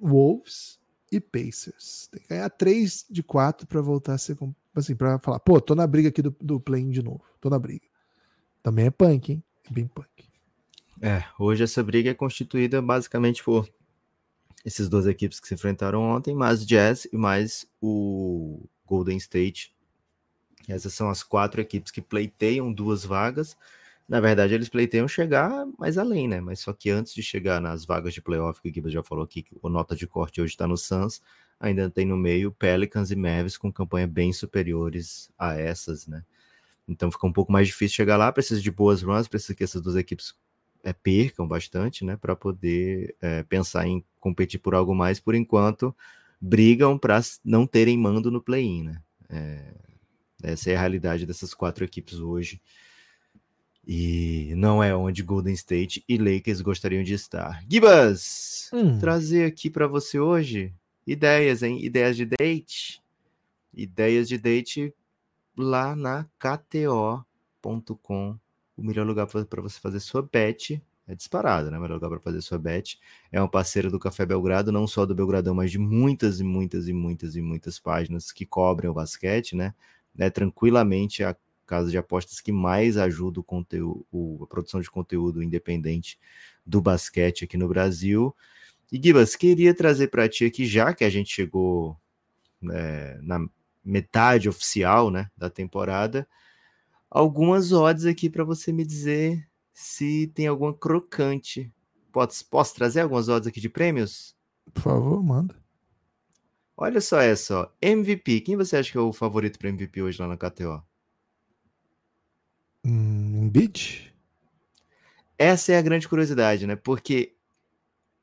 Wolves 0.00 0.78
e 1.10 1.20
Pacers. 1.20 2.08
Tem 2.12 2.20
que 2.22 2.28
ganhar 2.28 2.50
3 2.50 3.04
de 3.10 3.22
4 3.22 3.66
para 3.66 3.80
voltar 3.80 4.14
a 4.14 4.18
ser 4.18 4.36
assim, 4.74 4.94
para 4.94 5.18
falar, 5.18 5.40
pô, 5.40 5.60
tô 5.60 5.74
na 5.74 5.86
briga 5.86 6.08
aqui 6.08 6.22
do, 6.22 6.34
do 6.40 6.60
play-in 6.60 6.90
de 6.90 7.02
novo. 7.02 7.22
Tô 7.40 7.50
na 7.50 7.58
briga. 7.58 7.86
Também 8.62 8.86
é 8.86 8.90
punk, 8.90 9.32
hein? 9.32 9.44
É 9.68 9.72
bem 9.72 9.86
punk. 9.86 10.08
É, 11.02 11.24
hoje 11.38 11.64
essa 11.64 11.82
briga 11.82 12.10
é 12.10 12.14
constituída 12.14 12.82
basicamente 12.82 13.42
por 13.42 13.68
esses 14.64 14.88
duas 14.88 15.06
equipes 15.06 15.40
que 15.40 15.48
se 15.48 15.54
enfrentaram 15.54 16.02
ontem, 16.02 16.34
mais 16.34 16.66
Jazz 16.66 17.08
e 17.10 17.16
mais 17.16 17.66
o 17.80 18.68
Golden 18.84 19.16
State. 19.16 19.74
Essas 20.68 20.92
são 20.92 21.08
as 21.08 21.22
quatro 21.22 21.60
equipes 21.60 21.90
que 21.90 22.02
pleiteiam 22.02 22.72
duas 22.72 23.04
vagas. 23.04 23.56
Na 24.06 24.20
verdade, 24.20 24.54
eles 24.54 24.68
pleiteiam 24.68 25.08
chegar 25.08 25.66
mais 25.78 25.96
além, 25.96 26.28
né? 26.28 26.40
Mas 26.40 26.60
só 26.60 26.72
que 26.72 26.90
antes 26.90 27.14
de 27.14 27.22
chegar 27.22 27.60
nas 27.60 27.84
vagas 27.84 28.12
de 28.12 28.20
playoff, 28.20 28.60
que 28.60 28.68
o 28.68 28.74
Gibbs 28.74 28.92
já 28.92 29.02
falou 29.02 29.24
aqui, 29.24 29.42
que 29.42 29.56
o 29.62 29.68
nota 29.68 29.96
de 29.96 30.06
corte 30.06 30.40
hoje 30.40 30.52
está 30.52 30.66
no 30.66 30.76
Suns, 30.76 31.22
ainda 31.60 31.90
tem 31.90 32.06
no 32.06 32.16
meio 32.16 32.50
Pelicans 32.50 33.10
e 33.10 33.16
Mavis 33.16 33.58
com 33.58 33.70
campanha 33.70 34.06
bem 34.06 34.32
superiores 34.32 35.30
a 35.38 35.54
essas, 35.54 36.06
né? 36.06 36.24
Então 36.88 37.12
fica 37.12 37.26
um 37.26 37.32
pouco 37.32 37.52
mais 37.52 37.68
difícil 37.68 37.94
chegar 37.94 38.16
lá, 38.16 38.32
precisa 38.32 38.60
de 38.60 38.70
boas 38.70 39.02
runs, 39.02 39.28
precisa 39.28 39.54
que 39.54 39.62
essas 39.62 39.82
duas 39.82 39.94
equipes 39.94 40.34
é, 40.82 40.92
percam 40.92 41.46
bastante, 41.46 42.04
né, 42.04 42.16
para 42.16 42.34
poder 42.34 43.14
é, 43.20 43.42
pensar 43.42 43.86
em 43.86 44.02
competir 44.18 44.58
por 44.58 44.74
algo 44.74 44.94
mais. 44.94 45.20
Por 45.20 45.34
enquanto, 45.34 45.94
brigam 46.40 46.98
para 46.98 47.20
não 47.44 47.66
terem 47.66 47.96
mando 47.98 48.30
no 48.30 48.40
play-in, 48.40 48.84
né? 48.84 49.02
É, 49.28 49.74
essa 50.42 50.70
é 50.70 50.76
a 50.76 50.80
realidade 50.80 51.26
dessas 51.26 51.52
quatro 51.52 51.84
equipes 51.84 52.18
hoje. 52.18 52.60
E 53.86 54.52
não 54.56 54.82
é 54.82 54.94
onde 54.94 55.22
Golden 55.22 55.54
State 55.54 56.04
e 56.08 56.16
Lakers 56.16 56.60
gostariam 56.60 57.02
de 57.02 57.14
estar. 57.14 57.62
Gibas, 57.68 58.70
Hum. 58.72 58.98
trazer 58.98 59.44
aqui 59.44 59.68
para 59.68 59.86
você 59.86 60.18
hoje 60.18 60.74
ideias, 61.12 61.62
hein? 61.62 61.84
Ideias 61.84 62.16
de 62.16 62.26
date. 62.26 63.02
Ideias 63.72 64.28
de 64.28 64.38
date 64.38 64.94
lá 65.56 65.96
na 65.96 66.26
KTO.com 66.38 68.38
o 68.80 68.82
melhor 68.82 69.06
lugar 69.06 69.26
para 69.26 69.60
você 69.60 69.78
fazer 69.78 70.00
sua 70.00 70.22
bet 70.22 70.82
É 71.06 71.14
disparado, 71.14 71.70
né? 71.70 71.78
O 71.78 71.82
melhor 71.82 71.94
lugar 71.94 72.08
para 72.08 72.20
fazer 72.20 72.40
sua 72.40 72.58
bet. 72.58 72.98
É 73.30 73.42
um 73.42 73.48
parceiro 73.48 73.90
do 73.90 73.98
Café 73.98 74.24
Belgrado, 74.24 74.72
não 74.72 74.86
só 74.86 75.04
do 75.04 75.14
Belgradão, 75.14 75.54
mas 75.54 75.70
de 75.70 75.78
muitas 75.78 76.40
e 76.40 76.44
muitas 76.44 76.88
e 76.88 76.92
muitas 76.92 77.36
e 77.36 77.42
muitas 77.42 77.78
páginas 77.78 78.32
que 78.32 78.46
cobrem 78.46 78.90
o 78.90 78.94
basquete, 78.94 79.54
né? 79.54 79.74
É 80.18 80.30
tranquilamente 80.30 81.22
a 81.22 81.36
casa 81.66 81.90
de 81.90 81.98
apostas 81.98 82.40
que 82.40 82.50
mais 82.50 82.96
ajuda 82.96 83.40
o 83.40 83.44
conteúdo, 83.44 84.04
a 84.42 84.46
produção 84.46 84.80
de 84.80 84.90
conteúdo 84.90 85.42
independente 85.42 86.18
do 86.64 86.80
basquete 86.80 87.44
aqui 87.44 87.56
no 87.56 87.68
Brasil. 87.68 88.34
E 88.92 89.00
Gibas, 89.02 89.36
queria 89.36 89.74
trazer 89.74 90.08
para 90.08 90.28
ti 90.28 90.44
aqui, 90.44 90.66
já 90.66 90.92
que 90.92 91.04
a 91.04 91.10
gente 91.10 91.32
chegou 91.32 91.96
é, 92.72 93.18
na 93.22 93.46
metade 93.84 94.48
oficial 94.48 95.10
né, 95.10 95.30
da 95.36 95.48
temporada, 95.48 96.28
algumas 97.08 97.72
odds 97.72 98.04
aqui 98.04 98.28
para 98.28 98.44
você 98.44 98.72
me 98.72 98.84
dizer 98.84 99.48
se 99.72 100.26
tem 100.34 100.46
alguma 100.46 100.74
crocante. 100.74 101.72
Posso, 102.12 102.44
posso 102.46 102.74
trazer 102.74 103.00
algumas 103.00 103.28
odds 103.28 103.46
aqui 103.46 103.60
de 103.60 103.68
prêmios? 103.68 104.36
Por 104.74 104.82
favor, 104.82 105.22
manda. 105.22 105.54
Olha 106.76 107.00
só 107.00 107.20
essa, 107.20 107.60
ó. 107.60 107.68
MVP. 107.80 108.40
Quem 108.40 108.56
você 108.56 108.76
acha 108.76 108.90
que 108.90 108.98
é 108.98 109.00
o 109.00 109.12
favorito 109.12 109.58
para 109.58 109.68
MVP 109.68 110.02
hoje 110.02 110.20
lá 110.20 110.26
na 110.26 110.36
KTO? 110.36 110.82
Hum, 112.84 113.44
Embiid? 113.44 114.14
Essa 115.38 115.72
é 115.72 115.78
a 115.78 115.82
grande 115.82 116.08
curiosidade, 116.08 116.66
né? 116.66 116.76
Porque 116.76 117.36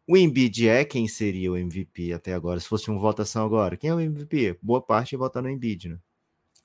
o 0.08 0.16
Embiid 0.16 0.70
é 0.70 0.86
quem 0.86 1.08
seria 1.08 1.52
o 1.52 1.58
MVP 1.58 2.14
até 2.14 2.34
agora, 2.34 2.60
se 2.60 2.68
fosse 2.68 2.90
uma 2.90 3.00
votação 3.00 3.46
agora. 3.46 3.76
Quem 3.76 3.90
é 3.90 3.94
o 3.94 4.00
MVP? 4.00 4.58
Boa 4.62 4.82
parte 4.82 5.12
ia 5.12 5.20
votar 5.20 5.44
no 5.44 5.50
Embiid, 5.50 5.90
né? 5.90 6.00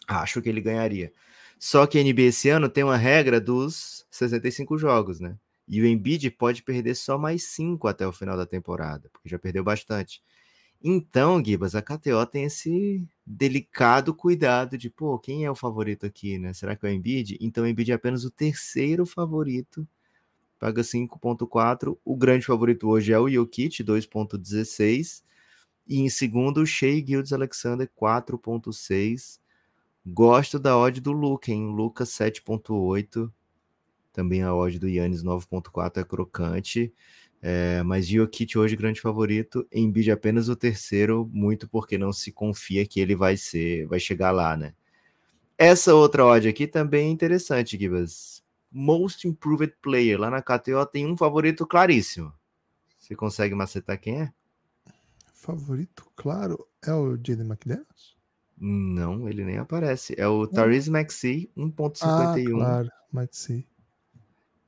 Acho 0.06 0.40
que 0.40 0.48
ele 0.48 0.60
ganharia. 0.60 1.12
Só 1.58 1.86
que 1.86 1.98
a 1.98 2.02
NBA 2.02 2.22
esse 2.22 2.48
ano 2.48 2.68
tem 2.68 2.84
uma 2.84 2.96
regra 2.96 3.40
dos 3.40 4.06
65 4.10 4.78
jogos, 4.78 5.20
né? 5.20 5.36
E 5.66 5.80
o 5.80 5.86
Embiid 5.86 6.30
pode 6.30 6.62
perder 6.62 6.94
só 6.94 7.18
mais 7.18 7.44
5 7.44 7.88
até 7.88 8.06
o 8.06 8.12
final 8.12 8.36
da 8.36 8.46
temporada, 8.46 9.08
porque 9.12 9.28
já 9.28 9.38
perdeu 9.38 9.64
bastante. 9.64 10.22
Então, 10.84 11.42
Gibas, 11.44 11.74
a 11.74 11.82
KTO 11.82 12.26
tem 12.26 12.44
esse 12.44 13.06
delicado 13.24 14.14
cuidado 14.14 14.76
de, 14.76 14.90
pô, 14.90 15.18
quem 15.18 15.44
é 15.44 15.50
o 15.50 15.54
favorito 15.54 16.04
aqui, 16.06 16.38
né? 16.38 16.52
Será 16.52 16.76
que 16.76 16.84
é 16.86 16.90
o 16.90 16.92
Embiid? 16.92 17.38
Então, 17.40 17.64
o 17.64 17.66
Embiid 17.66 17.92
é 17.92 17.94
apenas 17.94 18.24
o 18.24 18.30
terceiro 18.30 19.06
favorito 19.06 19.86
paga 20.62 20.80
5.4. 20.82 21.98
O 22.04 22.16
grande 22.16 22.46
favorito 22.46 22.88
hoje 22.88 23.12
é 23.12 23.18
o 23.18 23.28
Jokic, 23.28 23.82
2.16. 23.82 25.24
E 25.88 25.98
em 25.98 26.08
segundo, 26.08 26.58
o 26.58 26.66
Shea 26.66 27.04
Gildes 27.04 27.32
Alexander, 27.32 27.90
4.6. 28.00 29.40
Gosto 30.06 30.60
da 30.60 30.78
odd 30.78 31.00
do 31.00 31.10
Luca, 31.10 31.50
hein? 31.50 31.66
Lucas 31.74 32.10
7.8. 32.10 33.28
Também 34.12 34.44
a 34.44 34.54
odd 34.54 34.78
do 34.78 34.88
Yannis 34.88 35.24
9.4 35.24 36.00
é 36.00 36.04
crocante. 36.04 36.94
É, 37.42 37.82
mas 37.82 38.06
Jokic 38.06 38.56
hoje 38.56 38.76
grande 38.76 39.00
favorito, 39.00 39.66
Embiid 39.72 40.12
apenas 40.12 40.48
o 40.48 40.54
terceiro, 40.54 41.28
muito 41.32 41.68
porque 41.68 41.98
não 41.98 42.12
se 42.12 42.30
confia 42.30 42.86
que 42.86 43.00
ele 43.00 43.16
vai 43.16 43.36
ser, 43.36 43.88
vai 43.88 43.98
chegar 43.98 44.30
lá, 44.30 44.56
né? 44.56 44.74
Essa 45.58 45.92
outra 45.92 46.24
odd 46.24 46.48
aqui 46.48 46.68
também 46.68 47.08
é 47.08 47.10
interessante, 47.10 47.76
Gibas. 47.76 48.41
Most 48.72 49.28
Improved 49.28 49.74
Player. 49.82 50.18
Lá 50.18 50.30
na 50.30 50.42
KTO 50.42 50.86
tem 50.86 51.06
um 51.06 51.16
favorito 51.16 51.66
claríssimo. 51.66 52.32
Você 52.98 53.14
consegue 53.14 53.54
macetar 53.54 54.00
quem 54.00 54.22
é? 54.22 54.32
Favorito, 55.34 56.06
claro, 56.14 56.66
é 56.86 56.92
o 56.92 57.16
Jaden 57.16 57.46
McDaniels? 57.46 58.16
Não, 58.56 59.28
ele 59.28 59.44
nem 59.44 59.58
aparece. 59.58 60.14
É 60.16 60.26
o 60.28 60.46
Therese 60.46 60.88
Maxey, 60.88 61.50
1.51. 61.56 62.02
Ah, 62.02 62.34
claro, 62.48 62.88
Maxey. 63.10 63.66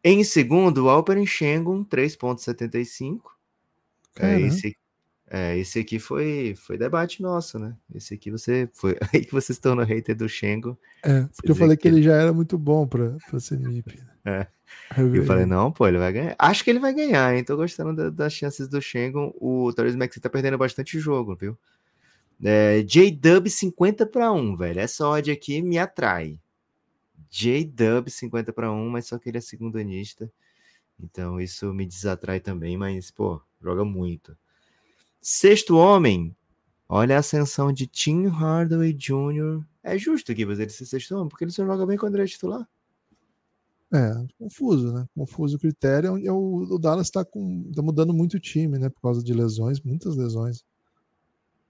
Em 0.02 0.24
segundo, 0.24 0.84
o 0.84 0.90
Alperen 0.90 1.24
Schengen, 1.24 1.84
3.75. 1.84 3.20
É, 4.16 4.40
esse, 4.40 4.76
é, 5.36 5.58
esse 5.58 5.80
aqui 5.80 5.98
foi, 5.98 6.54
foi 6.56 6.78
debate 6.78 7.20
nosso, 7.20 7.58
né? 7.58 7.76
Esse 7.92 8.14
aqui 8.14 8.30
você 8.30 8.70
foi 8.72 8.96
aí 9.12 9.24
que 9.24 9.32
vocês 9.32 9.56
estão 9.56 9.74
no 9.74 9.82
hater 9.82 10.14
do 10.14 10.28
Shengo. 10.28 10.78
É, 11.02 11.22
porque 11.34 11.50
eu 11.50 11.56
falei 11.56 11.76
que, 11.76 11.82
que 11.82 11.88
ele 11.88 12.00
já 12.00 12.14
era 12.14 12.32
muito 12.32 12.56
bom 12.56 12.86
para 12.86 13.18
ser 13.40 13.58
MIP. 13.58 13.98
Né? 13.98 14.06
É. 14.24 14.46
Eu, 14.96 15.12
eu 15.12 15.24
falei, 15.24 15.44
não, 15.44 15.72
pô, 15.72 15.88
ele 15.88 15.98
vai 15.98 16.12
ganhar. 16.12 16.36
Acho 16.38 16.62
que 16.62 16.70
ele 16.70 16.78
vai 16.78 16.94
ganhar, 16.94 17.34
hein? 17.34 17.42
Tô 17.42 17.56
gostando 17.56 17.96
da, 17.96 18.10
das 18.10 18.32
chances 18.32 18.68
do 18.68 18.80
Shengo. 18.80 19.34
O 19.40 19.72
Torres 19.72 19.96
Maxi 19.96 20.20
tá 20.20 20.30
perdendo 20.30 20.56
bastante 20.56 21.00
jogo, 21.00 21.34
viu? 21.34 21.58
É, 22.40 22.82
J-Dub 22.82 23.50
50 23.50 24.06
para 24.06 24.30
1, 24.30 24.56
velho. 24.56 24.78
Essa 24.78 25.04
odd 25.08 25.32
aqui 25.32 25.60
me 25.60 25.78
atrai. 25.78 26.38
J-Dub 27.28 28.08
50 28.08 28.52
para 28.52 28.70
1, 28.70 28.88
mas 28.88 29.08
só 29.08 29.18
que 29.18 29.30
ele 29.30 29.38
é 29.38 29.40
segundanista. 29.40 30.30
Então 31.00 31.40
isso 31.40 31.74
me 31.74 31.84
desatrai 31.84 32.38
também, 32.38 32.76
mas, 32.76 33.10
pô, 33.10 33.42
joga 33.60 33.84
muito. 33.84 34.36
Sexto 35.26 35.78
homem, 35.78 36.36
olha 36.86 37.16
a 37.16 37.20
ascensão 37.20 37.72
de 37.72 37.86
Tim 37.86 38.26
Hardaway 38.26 38.92
Jr. 38.92 39.64
É 39.82 39.96
justo 39.96 40.34
fazer 40.36 40.64
ele 40.64 40.70
ser 40.70 40.84
sexto 40.84 41.14
homem, 41.14 41.30
porque 41.30 41.44
ele 41.44 41.50
só 41.50 41.64
joga 41.64 41.86
bem 41.86 41.96
quando 41.96 42.16
ele 42.16 42.24
é 42.24 42.26
titular. 42.26 42.68
É, 43.90 44.12
confuso, 44.38 44.92
né? 44.92 45.08
Confuso 45.14 45.56
o 45.56 45.58
critério. 45.58 46.18
É 46.18 46.30
o, 46.30 46.66
o 46.70 46.78
Dallas 46.78 47.06
está 47.06 47.24
tá 47.24 47.82
mudando 47.82 48.12
muito 48.12 48.34
o 48.34 48.38
time, 48.38 48.78
né? 48.78 48.90
Por 48.90 49.00
causa 49.00 49.24
de 49.24 49.32
lesões, 49.32 49.80
muitas 49.80 50.14
lesões. 50.14 50.62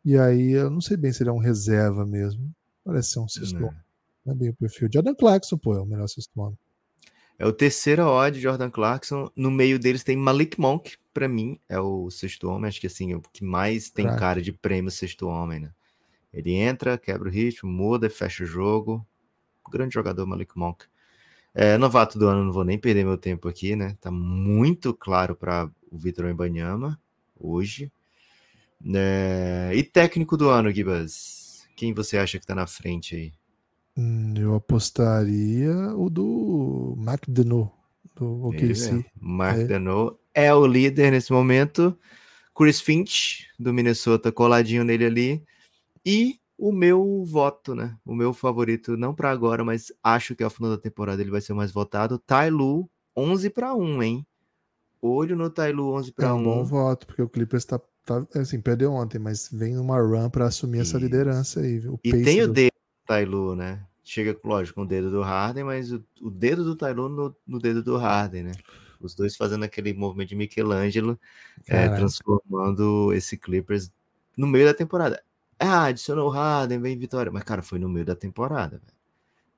E 0.05 0.19
aí 0.19 0.51
eu 0.51 0.69
não 0.69 0.81
sei 0.81 0.97
bem 0.97 1.13
se 1.13 1.23
ele 1.23 1.31
é 1.31 1.33
um 1.33 1.39
reserva 1.39 2.05
mesmo. 2.05 2.53
Parece 2.83 3.11
ser 3.11 3.21
um 3.21 3.29
sexto 3.29 3.55
homem. 3.55 3.81
Não 4.27 4.35
é 4.35 4.37
bem 4.37 4.49
o 4.49 4.55
perfil. 4.55 4.89
Jordan 4.93 5.15
Clarkson, 5.15 5.57
pô, 5.59 5.77
é 5.77 5.81
o 5.81 5.87
melhor 5.87 6.09
sexto 6.09 6.33
homem. 6.41 6.59
É 7.39 7.47
o 7.47 7.53
terceiro 7.53 8.03
odd, 8.03 8.41
Jordan 8.41 8.69
Clarkson. 8.69 9.31
No 9.37 9.53
meio 9.53 9.79
deles 9.79 10.03
tem 10.03 10.17
Malik 10.17 10.59
Monk, 10.59 10.97
para 11.15 11.29
mim, 11.29 11.59
é 11.69 11.79
o 11.79 12.11
sexto 12.11 12.49
homem. 12.49 12.69
Acho 12.69 12.81
que 12.81 12.89
assim, 12.89 13.15
o 13.15 13.23
que 13.33 13.45
mais 13.45 13.89
tem 13.89 14.05
claro. 14.05 14.21
cara 14.21 14.43
de 14.43 14.53
prêmio 14.53 14.91
sexto 14.91 15.29
homem, 15.29 15.61
né? 15.61 15.71
Ele 16.33 16.53
entra, 16.53 16.99
quebra 16.99 17.29
o 17.29 17.33
ritmo, 17.33 17.71
muda, 17.71 18.11
fecha 18.11 18.43
o 18.43 18.47
jogo. 18.47 19.07
Grande 19.71 19.95
jogador, 19.95 20.27
Malik 20.27 20.59
Monk. 20.59 20.85
É, 21.55 21.79
novato 21.79 22.19
do 22.19 22.27
ano, 22.27 22.45
não 22.45 22.53
vou 22.53 22.65
nem 22.65 22.77
perder 22.77 23.05
meu 23.05 23.17
tempo 23.17 23.49
aqui, 23.49 23.77
né? 23.77 23.97
Tá 24.01 24.11
muito 24.11 24.93
claro 24.93 25.37
para 25.37 25.71
o 25.91 25.97
Vitor 25.97 26.29
Embanyama 26.29 27.01
hoje. 27.39 27.93
É, 28.93 29.71
e 29.73 29.85
técnico 29.85 30.37
do 30.37 30.51
ano, 30.51 30.73
Gibas? 30.73 31.65
Quem 31.77 31.95
você 31.95 32.19
acha 32.19 32.41
que 32.41 32.47
tá 32.47 32.55
na 32.55 32.67
frente 32.67 33.15
aí? 33.15 33.33
Hum, 33.97 34.35
eu 34.37 34.57
apostaria 34.57 35.95
o 35.97 36.11
do 36.11 36.95
Mark 36.99 37.25
Deneau, 37.29 37.73
do 38.17 38.49
OKC. 38.49 39.07
Mark 39.21 39.59
é. 39.59 39.65
Deneau 39.65 40.19
é 40.35 40.53
o 40.55 40.67
líder 40.67 41.13
nesse 41.13 41.33
momento. 41.33 41.97
Chris 42.55 42.81
Finch, 42.81 43.49
do 43.59 43.73
Minnesota, 43.73 44.31
coladinho 44.31 44.85
nele 44.85 45.05
ali. 45.05 45.45
E 46.05 46.39
o 46.59 46.73
meu 46.73 47.25
voto, 47.25 47.75
né? 47.75 47.97
O 48.05 48.15
meu 48.15 48.33
favorito, 48.33 48.97
não 48.97 49.15
para 49.15 49.31
agora, 49.31 49.65
mas 49.65 49.93
acho 50.03 50.35
que 50.35 50.43
ao 50.43 50.51
final 50.51 50.71
da 50.71 50.79
temporada 50.79 51.21
ele 51.21 51.31
vai 51.31 51.41
ser 51.41 51.55
mais 51.55 51.73
votado. 51.73 52.19
Tailu, 52.19 52.89
11 53.17 53.51
para 53.51 53.75
1, 53.75 54.03
hein? 54.03 54.27
Olho 55.01 55.37
no 55.37 55.51
Tailu, 55.51 55.93
11 55.95 56.13
para 56.13 56.29
é 56.29 56.33
um 56.33 56.39
1. 56.39 56.43
bom 56.43 56.65
voto, 56.65 57.07
porque 57.07 57.23
o 57.23 57.29
Clippers 57.29 57.65
tá, 57.65 57.81
tá 58.07 58.25
assim, 58.37 58.61
perdeu 58.61 58.93
ontem, 58.93 59.19
mas 59.19 59.51
vem 59.53 59.75
numa 59.75 60.01
run 60.01 60.31
para 60.31 60.47
assumir 60.47 60.81
Isso. 60.81 60.97
essa 60.97 61.05
liderança 61.05 61.61
aí. 61.61 61.79
O 61.87 61.99
e 62.03 62.13
tem 62.23 62.41
do... 62.41 62.51
o 62.51 62.53
dedo 62.53 62.71
do 62.71 63.07
Tailu, 63.07 63.57
né? 63.57 63.85
Chega, 64.03 64.39
lógico, 64.45 64.77
com 64.77 64.83
o 64.83 64.89
dedo 64.89 65.11
do 65.11 65.23
Harden, 65.23 65.65
mas 65.65 65.93
o, 65.93 66.05
o 66.23 66.31
dedo 66.31 66.65
do 66.65 66.77
Tailu 66.77 67.09
no, 67.09 67.37
no 67.47 67.59
dedo 67.59 67.83
do 67.83 67.97
Harden, 67.97 68.45
né? 68.45 68.53
Os 69.07 69.15
dois 69.15 69.37
fazendo 69.37 69.65
aquele 69.65 69.93
movimento 69.93 70.31
de 70.31 70.37
Michelangelo, 70.37 71.19
é, 71.67 71.89
transformando 71.89 73.13
esse 73.13 73.37
Clippers 73.37 73.91
no 74.37 74.47
meio 74.47 74.67
da 74.67 74.75
temporada. 74.75 75.23
Ah, 75.59 75.85
adicionou 75.85 76.29
o 76.29 76.31
Harden, 76.31 76.81
vem 76.81 76.99
vitória. 76.99 77.31
Mas, 77.31 77.45
cara, 77.45 77.63
foi 77.63 77.79
no 77.79 77.89
meio 77.89 78.05
da 78.05 78.17
temporada, 78.17 78.79
velho. 78.79 78.95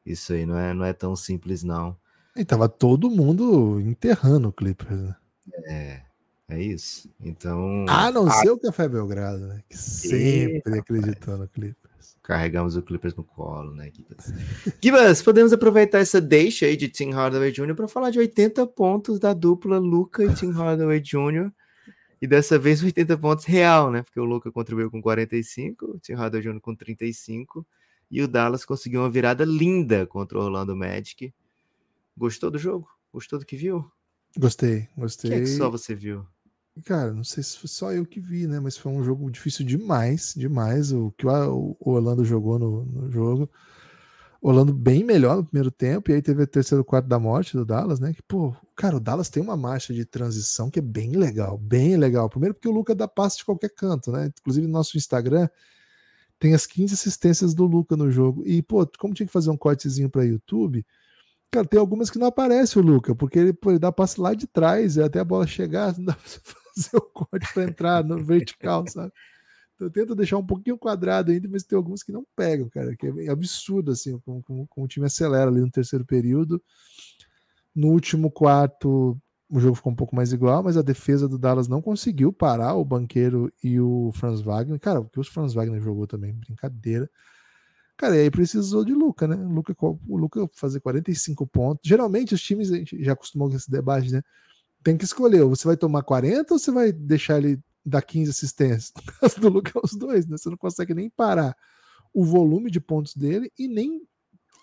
Isso 0.05 0.33
aí 0.33 0.47
não 0.47 0.59
é, 0.59 0.73
não 0.73 0.85
é 0.85 0.93
tão 0.93 1.17
simples, 1.17 1.63
não. 1.63 1.97
E 2.37 2.45
tava 2.45 2.69
todo 2.69 3.11
mundo 3.11 3.81
enterrando 3.81 4.49
o 4.49 4.53
Clippers, 4.53 5.01
né? 5.01 5.17
É, 5.65 6.03
é 6.49 6.63
isso. 6.63 7.11
Então. 7.21 7.87
A 7.89 8.11
não 8.11 8.31
ser 8.31 8.51
o 8.51 8.59
Café 8.59 8.89
Belgrado, 8.89 9.47
né? 9.47 9.63
Que 9.69 9.77
sempre 9.77 10.79
acreditou 10.79 11.39
no 11.39 11.49
Clippers 11.49 11.86
carregamos 12.23 12.77
o 12.77 12.83
Clippers 12.83 13.15
no 13.15 13.25
colo, 13.25 13.75
né, 13.75 13.91
Gibas? 13.95 14.33
Gibas, 14.83 15.23
podemos 15.23 15.53
aproveitar 15.53 15.99
essa 15.99 16.21
deixa 16.21 16.67
aí 16.67 16.77
de 16.77 16.89
Tim 16.89 17.11
Hardaway 17.13 17.53
Jr. 17.53 17.75
para 17.75 17.89
falar 17.89 18.11
de 18.11 18.19
80 18.19 18.67
pontos 18.67 19.19
da 19.19 19.33
dupla 19.33 19.79
Luca 19.79 20.25
e 20.25 20.35
Tim 20.35 20.51
Hardaway 20.51 21.01
Jr. 21.01 21.51
E 22.21 22.27
dessa 22.27 22.59
vez 22.59 22.83
80 22.83 23.19
pontos 23.19 23.45
real, 23.45 23.91
né? 23.91 24.03
Porque 24.03 24.19
o 24.19 24.25
Luca 24.25 24.51
contribuiu 24.51 24.91
com 24.91 25.03
45, 25.03 25.87
o 25.87 25.99
Tim 25.99 26.15
Hardaway 26.15 26.43
Jr. 26.43 26.61
com 26.61 26.75
35 26.75 27.67
e 28.11 28.23
o 28.23 28.29
Dallas 28.29 28.65
conseguiu 28.65 29.01
uma 29.01 29.11
virada 29.11 29.45
linda 29.45 30.07
contra 30.07 30.39
o 30.39 30.43
Orlando 30.43 30.75
Magic. 30.75 31.33
Gostou 32.17 32.51
do 32.51 32.59
jogo? 32.59 32.89
Gostou 33.13 33.39
do 33.39 33.45
que 33.45 33.57
viu? 33.57 33.85
Gostei, 34.39 34.89
gostei. 34.97 35.31
O 35.31 35.35
que, 35.35 35.39
é 35.39 35.43
que 35.43 35.47
só 35.47 35.71
você 35.71 35.95
viu? 35.95 36.27
Cara, 36.85 37.13
não 37.13 37.25
sei 37.25 37.43
se 37.43 37.59
foi 37.59 37.69
só 37.69 37.93
eu 37.93 38.05
que 38.05 38.21
vi, 38.21 38.47
né? 38.47 38.61
Mas 38.61 38.77
foi 38.77 38.93
um 38.93 39.03
jogo 39.03 39.31
difícil 39.31 39.65
demais, 39.65 40.35
demais. 40.37 40.93
O 40.93 41.11
que 41.13 41.27
o 41.27 41.77
Orlando 41.81 42.25
jogou 42.25 42.59
no, 42.59 42.85
no 42.85 43.11
jogo. 43.11 43.51
Orlando 44.43 44.73
bem 44.73 45.03
melhor 45.03 45.39
no 45.39 45.45
primeiro 45.45 45.71
tempo, 45.71 46.11
e 46.11 46.15
aí 46.15 46.23
teve 46.23 46.43
o 46.43 46.47
terceiro 46.47 46.85
quarto 46.85 47.09
da 47.09 47.19
morte 47.19 47.57
do 47.57 47.65
Dallas, 47.65 47.99
né? 47.99 48.13
Que, 48.13 48.23
pô, 48.23 48.55
cara, 48.77 48.97
o 48.97 49.01
Dallas 49.01 49.29
tem 49.29 49.43
uma 49.43 49.57
marcha 49.57 49.93
de 49.93 50.05
transição 50.05 50.71
que 50.71 50.79
é 50.79 50.83
bem 50.83 51.13
legal, 51.13 51.59
bem 51.59 51.97
legal. 51.97 52.29
Primeiro 52.29 52.55
porque 52.55 52.69
o 52.69 52.73
Luca 52.73 52.95
dá 52.95 53.09
passe 53.09 53.39
de 53.39 53.45
qualquer 53.45 53.71
canto, 53.71 54.13
né? 54.13 54.31
Inclusive 54.39 54.67
no 54.67 54.73
nosso 54.73 54.97
Instagram 54.97 55.49
tem 56.39 56.55
as 56.55 56.67
15 56.67 56.95
assistências 56.95 57.55
do 57.55 57.65
Luca 57.65 57.97
no 57.97 58.11
jogo. 58.11 58.43
E, 58.47 58.63
pô, 58.63 58.87
como 58.99 59.15
tinha 59.15 59.27
que 59.27 59.33
fazer 59.33 59.51
um 59.51 59.57
cortezinho 59.57 60.11
para 60.11 60.25
YouTube, 60.25 60.85
cara, 61.51 61.67
tem 61.67 61.81
algumas 61.81 62.11
que 62.11 62.19
não 62.19 62.27
aparece 62.27 62.79
o 62.79 62.83
Luca, 62.83 63.15
porque 63.15 63.39
ele, 63.39 63.53
pô, 63.53 63.71
ele 63.71 63.79
dá 63.79 63.91
passe 63.91 64.21
lá 64.21 64.35
de 64.35 64.47
trás, 64.47 64.99
até 64.99 65.21
a 65.21 65.25
bola 65.25 65.47
chegar, 65.47 65.97
não 65.99 66.05
dá 66.07 66.15
pra 66.15 66.23
fazer 66.77 66.97
o 66.97 67.01
corte 67.01 67.53
para 67.53 67.65
entrar 67.65 68.05
no 68.05 68.23
vertical, 68.23 68.87
sabe? 68.87 69.13
Eu 69.79 69.91
tento 69.91 70.15
deixar 70.15 70.39
um 70.39 70.47
pouquinho 70.47 70.79
quadrado 70.79 71.31
ainda, 71.31 71.49
mas 71.49 71.63
tem 71.63 71.77
alguns 71.77 72.03
que 72.03 72.11
não 72.11 72.27
pegam, 72.35 72.69
cara, 72.69 72.97
que 72.97 73.07
é 73.07 73.29
absurdo, 73.29 73.91
assim, 73.91 74.19
como, 74.21 74.43
como, 74.43 74.67
como 74.67 74.87
o 74.87 74.89
time 74.89 75.07
acelera 75.07 75.51
ali 75.51 75.61
no 75.61 75.71
terceiro 75.71 76.05
período. 76.05 76.63
No 77.75 77.89
último 77.89 78.31
quarto, 78.31 79.21
o 79.51 79.61
jogo 79.61 79.75
ficou 79.75 79.93
um 79.93 79.97
pouco 79.97 80.17
mais 80.17 80.33
igual, 80.33 80.63
mas 80.63 80.79
a 80.79 80.83
defesa 80.83 81.29
do 81.29 81.39
Dallas 81.39 81.69
não 81.69 81.83
conseguiu 81.83 82.33
parar 82.33 82.75
o 82.75 82.85
Banqueiro 82.85 83.53
e 83.63 83.79
o 83.79 84.11
Franz 84.15 84.41
Wagner. 84.41 84.81
Cara, 84.81 85.01
o 85.01 85.05
que 85.05 85.21
o 85.21 85.25
Franz 85.25 85.53
Wagner 85.53 85.81
jogou 85.83 86.07
também, 86.07 86.33
brincadeira. 86.33 87.09
Cara, 87.99 88.17
e 88.17 88.21
aí 88.21 88.31
precisou 88.31 88.85
de 88.85 88.93
Luca, 88.93 89.27
né? 89.27 89.37
O 89.37 89.51
Luca, 89.51 89.75
o 89.81 90.17
Luca 90.17 90.49
fazer 90.55 90.81
45 90.81 91.47
pontos. 91.47 91.89
Geralmente 91.89 92.35
os 92.35 92.43
times, 92.43 92.71
a 92.73 92.77
gente 92.77 93.03
já 93.03 93.13
acostumou 93.13 93.49
com 93.49 93.57
esse 93.57 93.71
debate, 93.71 94.11
né? 94.11 94.23
Tem 94.87 94.97
que 94.97 95.05
escolher, 95.05 95.43
você 95.43 95.67
vai 95.67 95.77
tomar 95.77 96.05
40 96.05 96.55
ou 96.55 96.61
você 96.61 96.71
vai 96.71 96.93
deixar 96.93 97.39
ele 97.39 97.61
dar 97.85 98.03
15 98.03 98.31
assistências. 98.31 98.93
No 98.95 99.03
caso 99.19 99.41
do 99.41 99.49
Luca, 99.49 99.81
os 99.83 99.97
dois, 99.97 100.29
né? 100.29 100.37
Você 100.37 100.49
não 100.49 100.57
consegue 100.57 100.95
nem 100.95 101.11
parar 101.11 101.57
o 102.15 102.25
volume 102.25 102.71
de 102.71 102.79
pontos 102.79 103.13
dele 103.17 103.51
e 103.59 103.67
nem 103.67 104.07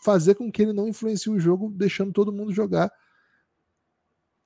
fazer 0.01 0.35
com 0.35 0.49
que 0.49 0.61
ele 0.61 0.71
não 0.71 0.87
influencie 0.87 1.29
o 1.29 1.37
jogo, 1.37 1.69
deixando 1.69 2.13
todo 2.13 2.31
mundo 2.31 2.53
jogar. 2.53 2.89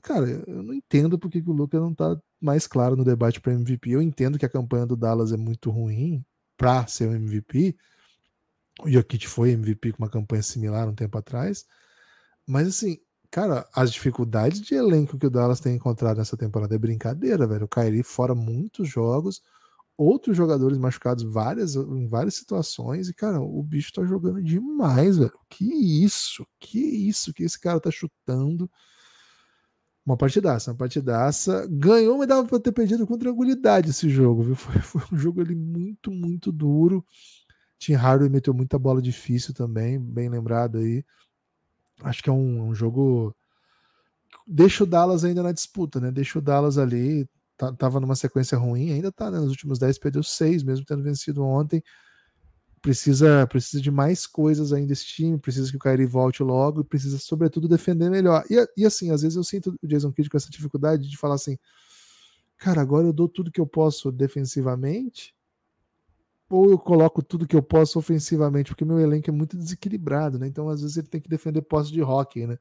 Cara, 0.02 0.28
eu 0.48 0.64
não 0.64 0.74
entendo 0.74 1.20
porque 1.20 1.44
que 1.44 1.50
o 1.52 1.54
Luca 1.54 1.80
não 1.80 1.94
tá 1.94 2.20
mais 2.42 2.66
claro 2.66 2.96
no 2.96 3.06
debate 3.06 3.40
para 3.40 3.54
MVP. 3.54 3.92
Eu 3.92 4.02
entendo 4.02 4.40
que 4.40 4.48
a 4.48 4.50
campanha 4.50 4.88
do 4.88 4.98
Dallas 4.98 5.32
é 5.32 5.38
muito 5.38 5.70
ruim 5.70 6.26
para 6.58 6.88
ser 6.88 7.08
o 7.08 7.14
MVP. 7.14 7.78
O 8.82 8.90
Jokic 8.90 9.28
foi 9.28 9.52
MVP 9.52 9.92
com 9.92 10.02
uma 10.02 10.10
campanha 10.10 10.42
similar 10.42 10.90
um 10.90 10.96
tempo 10.96 11.20
atrás. 11.20 11.68
Mas 12.48 12.68
assim, 12.68 12.98
Cara, 13.32 13.68
as 13.76 13.92
dificuldades 13.92 14.62
de 14.62 14.74
elenco 14.76 15.18
que 15.18 15.28
o 15.28 15.30
Dallas 15.30 15.60
tem 15.60 15.76
encontrado 15.76 16.18
nessa 16.18 16.38
temporada 16.38 16.76
é 16.76 16.78
brincadeira, 16.78 17.46
velho. 17.46 17.66
O 17.66 17.68
Kyrie 17.68 18.04
fora 18.04 18.34
muitos 18.34 18.88
jogos, 18.90 19.42
outros 19.98 20.38
jogadores 20.38 20.78
machucados 20.78 21.24
várias, 21.24 21.76
em 21.76 22.08
várias 22.08 22.36
situações, 22.36 23.10
e, 23.10 23.14
cara, 23.14 23.42
o 23.42 23.62
bicho 23.64 23.92
tá 23.94 24.06
jogando 24.06 24.42
demais, 24.42 25.18
velho. 25.18 25.34
Que 25.50 25.66
isso? 25.66 26.46
Que 26.60 26.80
isso 26.80 27.34
que 27.34 27.44
esse 27.44 27.60
cara 27.60 27.80
tá 27.82 27.92
chutando? 27.92 28.70
Uma 30.06 30.16
partidaça, 30.16 30.72
uma 30.72 30.78
partidaça. 30.78 31.68
Ganhou, 31.70 32.18
mas 32.18 32.28
dava 32.28 32.48
pra 32.48 32.60
ter 32.60 32.72
perdido 32.72 33.06
com 33.06 33.18
tranquilidade 33.18 33.90
esse 33.90 34.10
jogo, 34.10 34.42
viu? 34.44 34.56
Foi, 34.58 34.80
foi 34.82 35.02
um 35.12 35.18
jogo 35.18 35.42
ali 35.42 35.54
muito, 35.56 36.12
muito 36.12 36.52
duro. 36.52 37.04
Tim 37.80 37.94
Hardaway 37.94 38.30
meteu 38.32 38.54
muita 38.54 38.80
bola 38.80 39.02
difícil 39.02 39.54
também, 39.54 40.00
bem 40.00 40.30
lembrado 40.30 40.78
aí. 40.78 41.04
Acho 42.04 42.24
que 42.24 42.30
é 42.30 42.34
um, 42.34 42.70
um 42.70 42.76
jogo. 42.76 43.36
Deixa 44.46 44.84
o 44.84 44.88
Dallas 44.88 45.24
ainda 45.24 45.44
na 45.44 45.52
disputa, 45.52 46.00
né? 46.00 46.12
Deixa 46.12 46.40
o 46.40 46.42
Dallas 46.42 46.78
ali. 46.78 47.28
Tá, 47.58 47.74
tava 47.74 48.00
numa 48.00 48.16
sequência 48.16 48.56
ruim, 48.58 48.92
ainda 48.92 49.12
tá, 49.12 49.32
né? 49.32 49.40
Nos 49.40 49.50
últimos 49.50 49.80
10 49.80 49.98
perdeu 49.98 50.22
6, 50.22 50.62
mesmo 50.64 50.86
tendo 50.86 51.04
vencido 51.04 51.44
ontem. 51.44 51.84
Precisa, 52.82 53.48
precisa 53.48 53.82
de 53.82 53.90
mais 53.90 54.28
coisas 54.28 54.72
ainda 54.72 54.94
esse 54.94 55.06
time, 55.06 55.40
precisa 55.40 55.70
que 55.72 55.78
o 55.78 55.80
Kyrie 55.80 56.06
volte 56.06 56.44
logo 56.44 56.84
precisa, 56.86 57.18
sobretudo, 57.18 57.68
defender 57.68 58.10
melhor. 58.12 58.44
E, 58.50 58.56
e 58.78 58.86
assim, 58.86 59.10
às 59.10 59.24
vezes 59.24 59.36
eu 59.36 59.44
sinto 59.44 59.76
o 59.82 59.88
Jason 59.88 60.12
Kidd 60.12 60.30
com 60.30 60.38
essa 60.38 60.52
dificuldade 60.52 61.10
de 61.10 61.18
falar 61.18 61.36
assim: 61.36 61.58
cara, 62.58 62.80
agora 62.80 63.08
eu 63.08 63.14
dou 63.14 63.28
tudo 63.28 63.52
que 63.52 63.60
eu 63.60 63.68
posso 63.68 64.12
defensivamente, 64.12 65.34
ou 66.50 66.72
eu 66.72 66.80
coloco 66.80 67.22
tudo 67.22 67.48
que 67.48 67.56
eu 67.56 67.62
posso 67.62 68.00
ofensivamente, 68.00 68.70
porque 68.72 68.86
meu 68.86 69.00
elenco 69.00 69.30
é 69.30 69.34
muito 69.34 69.58
desequilibrado, 69.58 70.40
né? 70.40 70.48
Então, 70.48 70.70
às 70.70 70.82
vezes, 70.82 70.98
ele 70.98 71.08
tem 71.08 71.20
que 71.20 71.30
defender 71.30 71.62
posse 71.62 71.92
de 71.92 72.02
hockey, 72.02 72.48
né? 72.48 72.58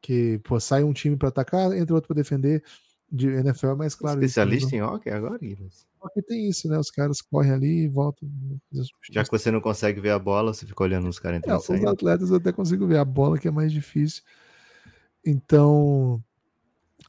Que, 0.00 0.38
pô, 0.44 0.60
sai 0.60 0.84
um 0.84 0.92
time 0.92 1.16
para 1.16 1.28
atacar, 1.28 1.76
entra 1.76 1.94
outro 1.94 2.08
para 2.08 2.22
defender. 2.22 2.62
De 3.10 3.26
NFL 3.26 3.68
é 3.68 3.74
mais 3.74 3.94
claro. 3.94 4.20
Especialista 4.20 4.66
isso, 4.66 4.76
em 4.76 4.82
hockey 4.82 5.08
agora, 5.08 5.38
Guilherme? 5.38 5.70
Hockey 5.98 6.22
tem 6.22 6.46
isso, 6.46 6.68
né? 6.68 6.78
Os 6.78 6.90
caras 6.90 7.22
correm 7.22 7.52
ali 7.52 7.84
e 7.84 7.88
voltam. 7.88 8.28
Já 9.10 9.24
que 9.24 9.30
você 9.30 9.50
não 9.50 9.62
consegue 9.62 9.98
ver 9.98 10.10
a 10.10 10.18
bola, 10.18 10.52
você 10.52 10.66
fica 10.66 10.84
olhando 10.84 11.08
os 11.08 11.18
caras 11.18 11.38
entrando 11.38 11.56
é, 11.56 11.58
Os 11.58 11.84
atletas 11.86 12.30
eu 12.30 12.36
até 12.36 12.52
consigo 12.52 12.86
ver 12.86 12.98
a 12.98 13.04
bola, 13.06 13.38
que 13.38 13.48
é 13.48 13.50
mais 13.50 13.72
difícil. 13.72 14.22
Então, 15.24 16.22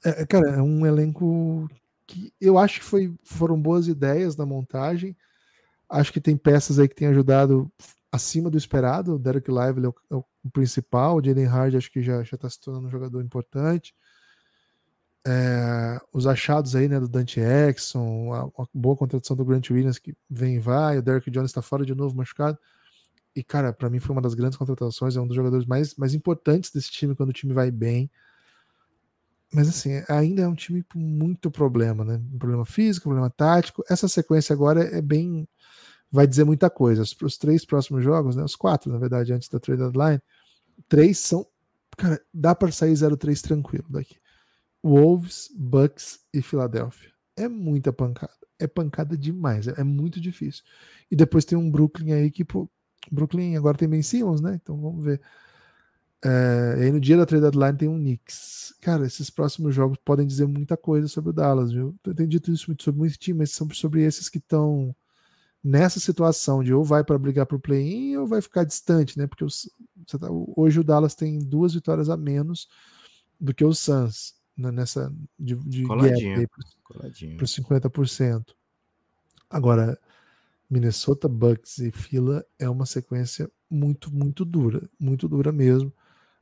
é, 0.04 0.26
cara, 0.26 0.52
é 0.52 0.62
um 0.62 0.86
elenco 0.86 1.70
que 2.08 2.34
eu 2.40 2.58
acho 2.58 2.80
que 2.80 2.86
foi, 2.86 3.14
foram 3.22 3.62
boas 3.62 3.88
ideias 3.88 4.38
na 4.38 4.46
montagem 4.46 5.16
Acho 5.90 6.14
que 6.14 6.22
tem 6.22 6.38
peças 6.38 6.80
aí 6.80 6.88
que 6.88 6.96
têm 6.96 7.08
ajudado 7.08 7.72
acima 8.12 8.50
do 8.50 8.58
esperado. 8.58 9.16
O 9.16 9.20
Derek 9.20 9.50
Lively 9.50 9.86
é 9.86 9.90
o, 9.90 9.96
é 10.12 10.16
o 10.16 10.26
principal. 10.52 11.18
O 11.18 11.24
Jalen 11.24 11.46
Hard 11.46 11.76
acho 11.76 11.92
que 11.92 12.02
já 12.02 12.22
está 12.22 12.50
se 12.50 12.60
tornando 12.60 12.88
um 12.88 12.92
jogador 12.92 13.22
importante. 13.24 13.94
É, 15.28 16.00
os 16.14 16.26
achados 16.26 16.76
aí, 16.76 16.88
né, 16.88 17.00
do 17.00 17.08
Dante 17.08 17.40
Exxon, 17.40 18.34
a, 18.34 18.62
a, 18.62 18.66
boa 18.74 18.96
contratação 18.96 19.36
do 19.36 19.46
Grant 19.46 19.70
Williams 19.70 20.00
que 20.00 20.16
vem 20.30 20.56
e 20.56 20.60
vai, 20.60 20.98
o 20.98 21.02
Derek 21.02 21.30
Jones 21.30 21.50
está 21.50 21.62
fora 21.62 21.86
de 21.86 21.94
novo, 21.94 22.16
machucado. 22.16 22.58
E, 23.36 23.44
cara, 23.44 23.72
para 23.74 23.90
mim 23.90 24.00
foi 24.00 24.14
uma 24.16 24.22
das 24.22 24.34
grandes 24.34 24.58
contratações, 24.58 25.16
é 25.16 25.22
um 25.22 25.28
dos 25.28 25.36
jogadores 25.36 25.66
mais, 25.66 25.96
mais 25.96 26.14
importantes 26.14 26.72
desse 26.72 26.90
time 26.90 27.16
quando 27.16 27.30
o 27.30 27.34
time 27.34 27.54
vai 27.54 27.70
bem. 27.70 28.10
Mas 29.54 29.68
assim, 29.68 30.04
ainda 30.08 30.44
é 30.44 30.48
um 30.48 30.56
time 30.56 30.84
com 30.84 31.00
muito 31.00 31.50
problema, 31.50 32.06
né? 32.06 32.22
Problema 32.38 32.66
físico, 32.66 33.06
problema 33.06 33.30
tático. 33.30 33.84
Essa 33.90 34.08
sequência 34.08 34.54
agora 34.54 34.84
é 34.84 35.02
bem 35.02 35.48
vai 36.12 36.28
dizer 36.28 36.44
muita 36.44 36.70
coisa. 36.70 37.02
Os, 37.02 37.16
os 37.22 37.38
três 37.38 37.66
próximos 37.66 38.04
jogos, 38.04 38.36
né, 38.36 38.44
os 38.44 38.56
quatro, 38.56 38.92
na 38.92 38.98
verdade, 38.98 39.34
antes 39.34 39.50
da 39.50 39.60
trade 39.60 39.82
deadline, 39.82 40.22
três 40.88 41.18
são. 41.18 41.46
Cara, 41.98 42.22
dá 42.34 42.56
para 42.56 42.72
sair 42.72 42.94
0-3 42.94 43.42
tranquilo 43.42 43.86
daqui. 43.90 44.18
Wolves, 44.84 45.50
Bucks 45.56 46.20
e 46.34 46.42
Filadélfia. 46.42 47.12
É 47.36 47.48
muita 47.48 47.92
pancada. 47.92 48.34
É 48.58 48.68
pancada 48.68 49.18
demais. 49.18 49.68
É, 49.68 49.82
é, 49.82 49.84
muito 49.84 50.20
difícil. 50.20 50.64
E 51.12 51.16
depois 51.16 51.46
tem 51.46 51.58
um 51.58 51.70
Brooklyn 51.70 52.14
aí 52.14 52.32
que, 52.32 52.46
pô, 52.46 52.70
Brooklyn 53.12 53.56
agora 53.56 53.78
tem 53.78 53.88
Ben 53.88 54.02
Simmons, 54.02 54.42
né? 54.42 54.60
Então 54.62 54.80
vamos 54.80 55.04
ver. 55.04 55.22
É, 56.24 56.76
e 56.80 56.84
aí 56.84 56.92
no 56.92 57.00
dia 57.00 57.16
da 57.18 57.26
trade 57.26 57.44
deadline 57.44 57.78
tem 57.78 57.88
um 57.88 57.98
Knicks. 57.98 58.74
Cara, 58.82 59.06
esses 59.06 59.30
próximos 59.30 59.74
jogos 59.74 59.98
podem 60.04 60.28
dizer 60.28 60.48
muita 60.48 60.76
coisa 60.78 61.08
sobre 61.08 61.30
o 61.32 61.34
Dallas, 61.34 61.72
viu? 61.72 61.96
Eu 62.06 62.16
tenho 62.16 62.30
dito 62.30 62.52
isso 62.52 62.66
muito 62.68 62.84
sobre 62.84 63.00
muitos 63.00 63.18
times, 63.18 63.40
mas 63.40 63.52
são 63.52 63.70
sobre 63.72 64.04
esses 64.04 64.30
que 64.30 64.38
estão 64.38 64.96
nessa 65.64 66.00
situação 66.00 66.64
de 66.64 66.74
ou 66.74 66.84
vai 66.84 67.04
para 67.04 67.18
brigar 67.18 67.46
para 67.46 67.58
o 67.58 67.60
play-in 67.60 68.18
ou 68.18 68.28
vai 68.28 68.42
ficar 68.42 68.64
distante, 68.64 69.18
né? 69.18 69.28
Porque 69.28 69.44
os, 69.44 69.70
tá, 70.08 70.28
hoje 70.56 70.80
o 70.80 70.84
Dallas 70.84 71.16
tem 71.16 71.40
duas 71.40 71.74
vitórias 71.74 72.10
a 72.10 72.18
menos 72.18 72.68
do 73.40 73.54
que 73.54 73.64
o 73.64 73.74
Suns 73.74 74.40
né? 74.60 74.72
nessa 74.72 75.14
de, 75.40 75.56
de 75.56 75.84
coladinho, 75.84 77.38
para 77.38 77.44
os 77.44 77.56
50%. 77.56 78.54
Agora, 79.50 79.98
Minnesota 80.70 81.28
Bucks 81.28 81.80
e 81.80 81.92
Fila 81.92 82.46
é 82.60 82.70
uma 82.70 82.86
sequência 82.86 83.50
muito, 83.70 84.14
muito 84.14 84.46
dura, 84.46 84.88
muito 85.00 85.28
dura 85.28 85.52
mesmo. 85.52 85.92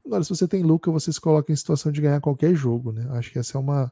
Agora, 0.05 0.23
se 0.23 0.29
você 0.29 0.47
tem 0.47 0.63
Luca, 0.63 0.91
você 0.91 1.11
se 1.11 1.21
coloca 1.21 1.51
em 1.51 1.55
situação 1.55 1.91
de 1.91 2.01
ganhar 2.01 2.19
qualquer 2.19 2.55
jogo, 2.55 2.91
né? 2.91 3.07
Acho 3.11 3.31
que 3.31 3.39
essa 3.39 3.57
é 3.57 3.61
uma, 3.61 3.91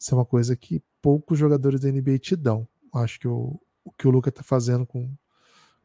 essa 0.00 0.14
é 0.14 0.16
uma 0.16 0.24
coisa 0.24 0.56
que 0.56 0.82
poucos 1.02 1.38
jogadores 1.38 1.80
da 1.80 1.90
NBA 1.90 2.18
te 2.18 2.36
dão. 2.36 2.66
Acho 2.94 3.20
que 3.20 3.28
o, 3.28 3.60
o 3.84 3.92
que 3.92 4.06
o 4.06 4.10
Luca 4.10 4.28
está 4.28 4.42
fazendo 4.42 4.86
com, 4.86 5.10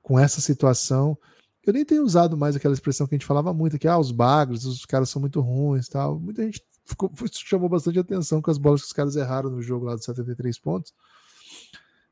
com 0.02 0.20
essa 0.20 0.42
situação. 0.42 1.18
Eu 1.66 1.74
nem 1.74 1.86
tenho 1.86 2.04
usado 2.04 2.38
mais 2.38 2.56
aquela 2.56 2.74
expressão 2.74 3.08
que 3.08 3.16
a 3.16 3.18
gente 3.18 3.26
falava 3.26 3.54
muito, 3.54 3.80
que 3.80 3.88
ah, 3.88 3.98
os 3.98 4.12
bagres, 4.12 4.66
os 4.66 4.86
caras 4.86 5.10
são 5.10 5.20
muito 5.20 5.42
ruins 5.42 5.88
tal. 5.88 6.20
Muita 6.20 6.44
gente 6.44 6.64
ficou, 6.86 7.12
chamou 7.32 7.68
bastante 7.68 7.98
atenção 8.00 8.42
com 8.42 8.52
as 8.52 8.58
bolas 8.58 8.82
que 8.82 8.88
os 8.88 8.94
caras 8.94 9.16
erraram 9.16 9.50
no 9.50 9.62
jogo 9.62 9.86
lá 9.86 9.96
dos 9.96 10.06
73 10.06 10.60
pontos. 10.60 10.94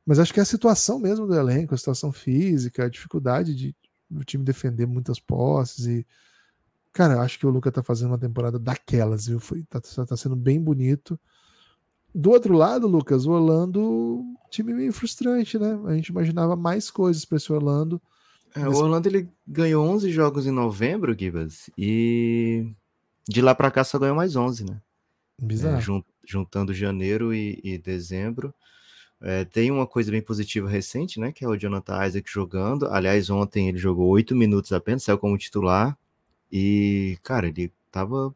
Mas 0.05 0.19
acho 0.19 0.33
que 0.33 0.39
é 0.39 0.43
a 0.43 0.45
situação 0.45 0.99
mesmo 0.99 1.27
do 1.27 1.35
elenco, 1.35 1.73
a 1.73 1.77
situação 1.77 2.11
física, 2.11 2.85
a 2.85 2.89
dificuldade 2.89 3.55
de 3.55 3.75
o 4.11 4.23
time 4.23 4.43
defender 4.43 4.85
muitas 4.85 5.19
posses 5.19 5.85
e 5.85 6.05
cara, 6.91 7.21
acho 7.21 7.39
que 7.39 7.45
o 7.47 7.49
Luca 7.49 7.71
tá 7.71 7.81
fazendo 7.81 8.09
uma 8.09 8.19
temporada 8.19 8.59
daquelas, 8.59 9.25
viu? 9.25 9.39
Foi, 9.39 9.63
tá, 9.63 9.81
tá 9.81 10.15
sendo 10.15 10.35
bem 10.35 10.61
bonito. 10.61 11.19
Do 12.13 12.31
outro 12.31 12.53
lado, 12.53 12.87
Lucas, 12.87 13.25
o 13.25 13.31
Orlando, 13.31 14.23
time 14.49 14.73
meio 14.73 14.93
frustrante, 14.93 15.57
né? 15.57 15.79
A 15.85 15.95
gente 15.95 16.07
imaginava 16.07 16.55
mais 16.55 16.91
coisas 16.91 17.25
para 17.25 17.37
esse 17.37 17.51
Orlando. 17.51 18.01
É, 18.55 18.67
o 18.67 18.75
Orlando 18.75 19.07
ele 19.07 19.27
ganhou 19.47 19.87
11 19.87 20.11
jogos 20.11 20.45
em 20.45 20.51
novembro, 20.51 21.17
Gibas, 21.17 21.71
e 21.75 22.71
de 23.27 23.41
lá 23.41 23.55
para 23.55 23.71
cá 23.71 23.83
só 23.83 23.97
ganhou 23.97 24.15
mais 24.15 24.35
11, 24.35 24.65
né? 24.65 24.79
Bizarro. 25.41 25.77
É, 25.77 26.03
juntando 26.25 26.73
janeiro 26.73 27.33
e, 27.33 27.59
e, 27.63 27.77
dezembro. 27.79 28.53
É, 29.19 29.43
tem 29.45 29.71
uma 29.71 29.87
coisa 29.87 30.11
bem 30.11 30.21
positiva 30.21 30.69
recente, 30.69 31.19
né? 31.19 31.31
Que 31.31 31.45
é 31.45 31.47
o 31.47 31.57
Jonathan 31.57 32.05
Isaac 32.05 32.29
jogando. 32.31 32.87
Aliás, 32.87 33.29
ontem 33.29 33.69
ele 33.69 33.77
jogou 33.77 34.07
oito 34.09 34.35
minutos 34.35 34.71
apenas, 34.71 35.03
saiu 35.03 35.17
como 35.17 35.37
titular. 35.37 35.97
E, 36.51 37.17
cara, 37.23 37.47
ele 37.47 37.71
tava 37.89 38.35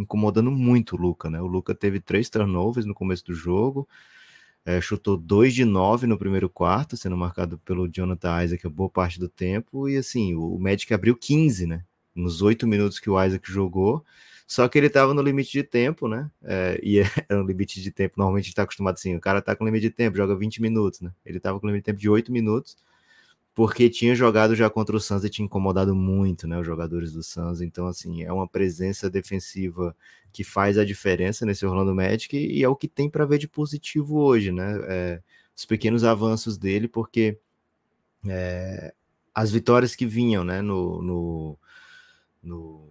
incomodando 0.00 0.50
muito 0.50 0.96
o 0.96 0.98
Luca, 0.98 1.28
né? 1.30 1.40
O 1.40 1.46
Luca 1.46 1.74
teve 1.74 2.00
três 2.00 2.28
turnovers 2.28 2.86
no 2.86 2.94
começo 2.94 3.24
do 3.26 3.34
jogo. 3.34 3.88
É, 4.64 4.80
chutou 4.80 5.16
2 5.16 5.54
de 5.54 5.64
9 5.64 6.06
no 6.06 6.18
primeiro 6.18 6.48
quarto, 6.48 6.96
sendo 6.96 7.16
marcado 7.16 7.58
pelo 7.58 7.88
Jonathan 7.88 8.44
Isaac 8.44 8.66
a 8.66 8.70
boa 8.70 8.90
parte 8.90 9.18
do 9.18 9.28
tempo. 9.28 9.88
E 9.88 9.96
assim, 9.96 10.34
o 10.34 10.58
Magic 10.58 10.92
abriu 10.92 11.16
15, 11.16 11.66
né? 11.66 11.84
Nos 12.14 12.42
oito 12.42 12.66
minutos 12.66 12.98
que 12.98 13.08
o 13.08 13.22
Isaac 13.22 13.50
jogou. 13.50 14.04
Só 14.46 14.68
que 14.68 14.76
ele 14.76 14.88
estava 14.88 15.14
no 15.14 15.22
limite 15.22 15.52
de 15.52 15.62
tempo, 15.62 16.08
né? 16.08 16.30
É, 16.42 16.80
e 16.82 16.98
era 17.28 17.42
um 17.42 17.46
limite 17.46 17.80
de 17.80 17.90
tempo. 17.90 18.14
Normalmente 18.16 18.48
está 18.48 18.62
acostumado 18.62 18.94
assim: 18.94 19.14
o 19.14 19.20
cara 19.20 19.40
tá 19.40 19.54
com 19.54 19.64
limite 19.64 19.82
de 19.82 19.90
tempo, 19.90 20.16
joga 20.16 20.34
20 20.36 20.60
minutos, 20.60 21.00
né? 21.00 21.12
Ele 21.24 21.38
estava 21.38 21.60
com 21.60 21.66
limite 21.66 21.82
de 21.82 21.86
tempo 21.86 22.00
de 22.00 22.08
8 22.08 22.32
minutos, 22.32 22.76
porque 23.54 23.90
tinha 23.90 24.14
jogado 24.14 24.54
já 24.54 24.70
contra 24.70 24.96
o 24.96 25.00
Suns 25.00 25.24
e 25.24 25.30
tinha 25.30 25.44
incomodado 25.44 25.94
muito, 25.94 26.46
né? 26.46 26.58
Os 26.58 26.66
jogadores 26.66 27.12
do 27.12 27.22
Suns. 27.22 27.60
Então, 27.60 27.86
assim, 27.86 28.22
é 28.22 28.32
uma 28.32 28.48
presença 28.48 29.10
defensiva 29.10 29.94
que 30.32 30.44
faz 30.44 30.78
a 30.78 30.84
diferença 30.84 31.44
nesse 31.44 31.66
Orlando 31.66 31.94
Magic 31.94 32.36
e 32.36 32.62
é 32.62 32.68
o 32.68 32.76
que 32.76 32.88
tem 32.88 33.10
para 33.10 33.26
ver 33.26 33.38
de 33.38 33.48
positivo 33.48 34.18
hoje, 34.18 34.52
né? 34.52 34.78
É, 34.88 35.22
os 35.56 35.64
pequenos 35.66 36.04
avanços 36.04 36.56
dele, 36.56 36.88
porque 36.88 37.38
é, 38.26 38.94
as 39.34 39.50
vitórias 39.50 39.94
que 39.94 40.06
vinham, 40.06 40.44
né, 40.44 40.62
no, 40.62 41.02
no, 41.02 41.58
no, 42.42 42.88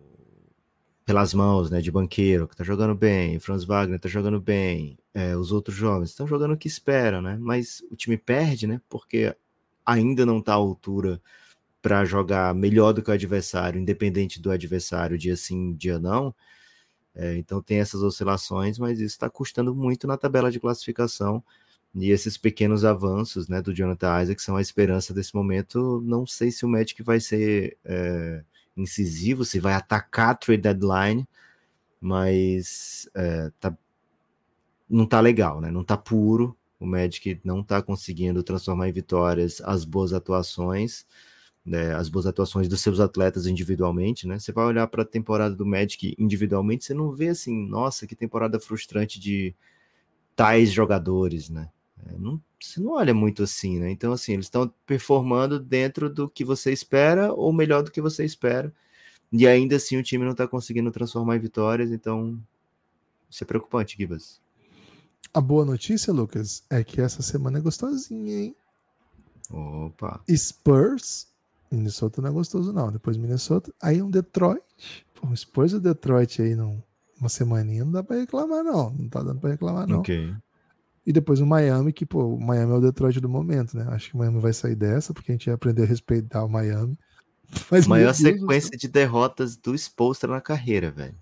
pelas 1.06 1.34
mãos, 1.34 1.70
né, 1.72 1.82
de 1.82 1.92
banqueiro, 1.92 2.48
que 2.48 2.56
tá 2.56 2.64
jogando 2.64 2.96
bem, 2.96 3.40
Franz 3.40 3.64
Wagner 3.64 4.00
tá 4.00 4.10
jogando 4.10 4.40
bem, 4.40 4.98
é, 5.14 5.36
os 5.36 5.52
outros 5.52 5.76
jovens 5.76 6.10
estão 6.10 6.28
jogando 6.28 6.54
o 6.54 6.58
que 6.58 6.68
espera, 6.68 7.22
né? 7.22 7.38
Mas 7.40 7.82
o 7.92 7.96
time 7.96 8.18
perde, 8.18 8.68
né? 8.68 8.82
Porque 8.88 9.36
ainda 9.92 10.26
não 10.26 10.42
tá 10.42 10.54
à 10.54 10.56
altura 10.56 11.22
para 11.82 12.06
jogar 12.06 12.54
melhor 12.56 12.94
do 12.94 13.02
que 13.02 13.10
o 13.10 13.14
adversário, 13.14 13.80
independente 13.80 14.42
do 14.42 14.52
adversário, 14.52 15.18
dia 15.18 15.36
sim, 15.38 15.74
dia 15.74 16.00
não. 16.00 16.34
É, 17.16 17.36
então 17.38 17.62
tem 17.62 17.80
essas 17.80 18.02
oscilações, 18.02 18.78
mas 18.80 19.00
isso 19.00 19.08
está 19.16 19.30
custando 19.30 19.76
muito 19.76 20.08
na 20.08 20.18
tabela 20.18 20.52
de 20.52 20.60
classificação. 20.60 21.44
E 21.96 22.12
esses 22.12 22.38
pequenos 22.38 22.86
avanços 22.86 23.48
né, 23.48 23.62
do 23.62 23.74
Jonathan 23.74 24.22
Isaac 24.22 24.42
são 24.42 24.56
a 24.58 24.62
esperança 24.62 25.14
desse 25.14 25.34
momento. 25.36 26.02
Não 26.06 26.26
sei 26.26 26.52
se 26.52 26.66
o 26.66 26.70
Magic 26.70 27.02
vai 27.04 27.20
ser 27.20 27.78
é, 27.84 28.44
incisivo, 28.78 29.44
se 29.44 29.60
vai 29.60 29.74
atacar 29.74 30.30
a 30.30 30.36
trade 30.36 30.62
deadline, 30.62 31.28
mas 32.00 33.10
é, 33.16 33.52
tá, 33.60 33.76
não 34.90 35.06
tá 35.06 35.20
legal, 35.20 35.62
né? 35.62 35.72
Não 35.72 35.84
tá 35.84 35.98
puro. 35.98 36.56
O 36.80 36.86
Magic 36.86 37.40
não 37.44 37.64
tá 37.64 37.82
conseguindo 37.82 38.42
transformar 38.44 38.90
em 38.90 38.94
vitórias 38.94 39.62
as 39.62 39.84
boas 39.84 40.14
atuações 40.14 41.06
né, 41.66 41.94
as 41.94 42.10
boas 42.10 42.26
atuações 42.26 42.68
dos 42.68 42.82
seus 42.82 43.00
atletas 43.00 43.46
individualmente, 43.46 44.28
né? 44.28 44.40
Você 44.40 44.52
vai 44.52 44.66
olhar 44.66 44.88
para 44.88 45.04
a 45.04 45.06
temporada 45.06 45.56
do 45.56 45.66
Magic 45.66 46.16
individualmente, 46.18 46.86
você 46.86 46.94
não 46.94 47.12
vê 47.12 47.30
assim, 47.30 47.68
nossa, 47.68 48.08
que 48.08 48.16
temporada 48.16 48.60
frustrante 48.60 49.20
de 49.20 49.54
tais 50.36 50.72
jogadores, 50.72 51.50
né? 51.50 51.70
É, 52.08 52.18
não, 52.18 52.42
você 52.60 52.80
não 52.80 52.94
olha 52.94 53.14
muito 53.14 53.44
assim, 53.44 53.80
né? 53.80 53.92
Então, 53.92 54.14
assim, 54.14 54.34
eles 54.34 54.46
estão 54.46 54.74
performando 54.86 55.60
dentro 55.60 56.10
do 56.10 56.30
que 56.30 56.44
você 56.44 56.72
espera 56.72 57.34
ou 57.34 57.54
melhor 57.54 57.84
do 57.84 57.92
que 57.92 58.02
você 58.02 58.26
espera, 58.26 58.74
e 59.32 59.48
ainda 59.48 59.76
assim 59.76 59.98
o 59.98 60.04
time 60.04 60.26
não 60.26 60.32
está 60.32 60.48
conseguindo 60.48 60.92
transformar 60.92 61.36
em 61.36 61.40
vitórias, 61.40 61.92
então 61.92 62.40
isso 63.30 63.44
é 63.44 63.48
preocupante, 63.48 63.96
Gibas. 63.98 64.42
A 65.34 65.42
boa 65.42 65.64
notícia, 65.64 66.12
Lucas, 66.12 66.64
é 66.70 66.84
que 66.84 67.02
essa 67.02 67.22
semana 67.22 67.60
é 67.60 67.62
gostosinha, 67.62 68.36
hein? 68.36 68.56
Opa! 69.52 70.22
Spurs 70.30 71.30
Minnesota 71.72 72.22
não 72.22 72.30
é 72.30 72.34
gostoso, 72.34 72.74
não. 72.74 72.92
Depois 72.92 73.16
Minnesota. 73.18 73.74
Aí 73.82 74.02
um 74.02 74.10
Detroit. 74.10 74.64
Pô, 75.14 75.28
um 75.28 75.36
Spurs 75.36 75.74
e 75.74 75.80
Detroit 75.80 76.42
aí 76.42 76.56
num, 76.56 76.82
uma 77.20 77.30
semaninha 77.30 77.86
não 77.86 77.92
dá 77.92 78.04
pra 78.04 78.18
reclamar, 78.18 78.64
não. 78.64 78.92
Não 78.92 79.10
tá 79.10 79.22
dando 79.22 79.40
pra 79.40 79.52
reclamar, 79.52 79.88
não. 79.88 80.00
Ok. 80.00 80.34
E 81.06 81.14
depois 81.14 81.40
o 81.40 81.46
Miami, 81.46 81.94
que, 81.94 82.06
pô, 82.06 82.36
o 82.36 82.40
Miami 82.40 82.72
é 82.72 82.76
o 82.76 82.82
Detroit 82.82 83.20
do 83.20 83.30
momento, 83.30 83.76
né? 83.78 83.86
Acho 83.90 84.10
que 84.10 84.16
o 84.16 84.18
Miami 84.18 84.40
vai 84.40 84.54
sair 84.54 84.76
dessa, 84.76 85.14
porque 85.14 85.32
a 85.32 85.36
gente 85.36 85.48
ia 85.48 85.54
aprender 85.54 85.84
a 85.84 85.86
respeitar 85.86 86.44
o 86.44 86.50
Miami. 86.50 86.98
Mas, 87.72 87.88
Maior 87.88 88.14
sequência 88.14 88.78
de 88.78 88.88
derrotas 88.88 89.56
do 89.56 89.74
Spolstra 89.76 90.32
na 90.32 90.42
carreira, 90.42 90.92
velho. 90.92 91.16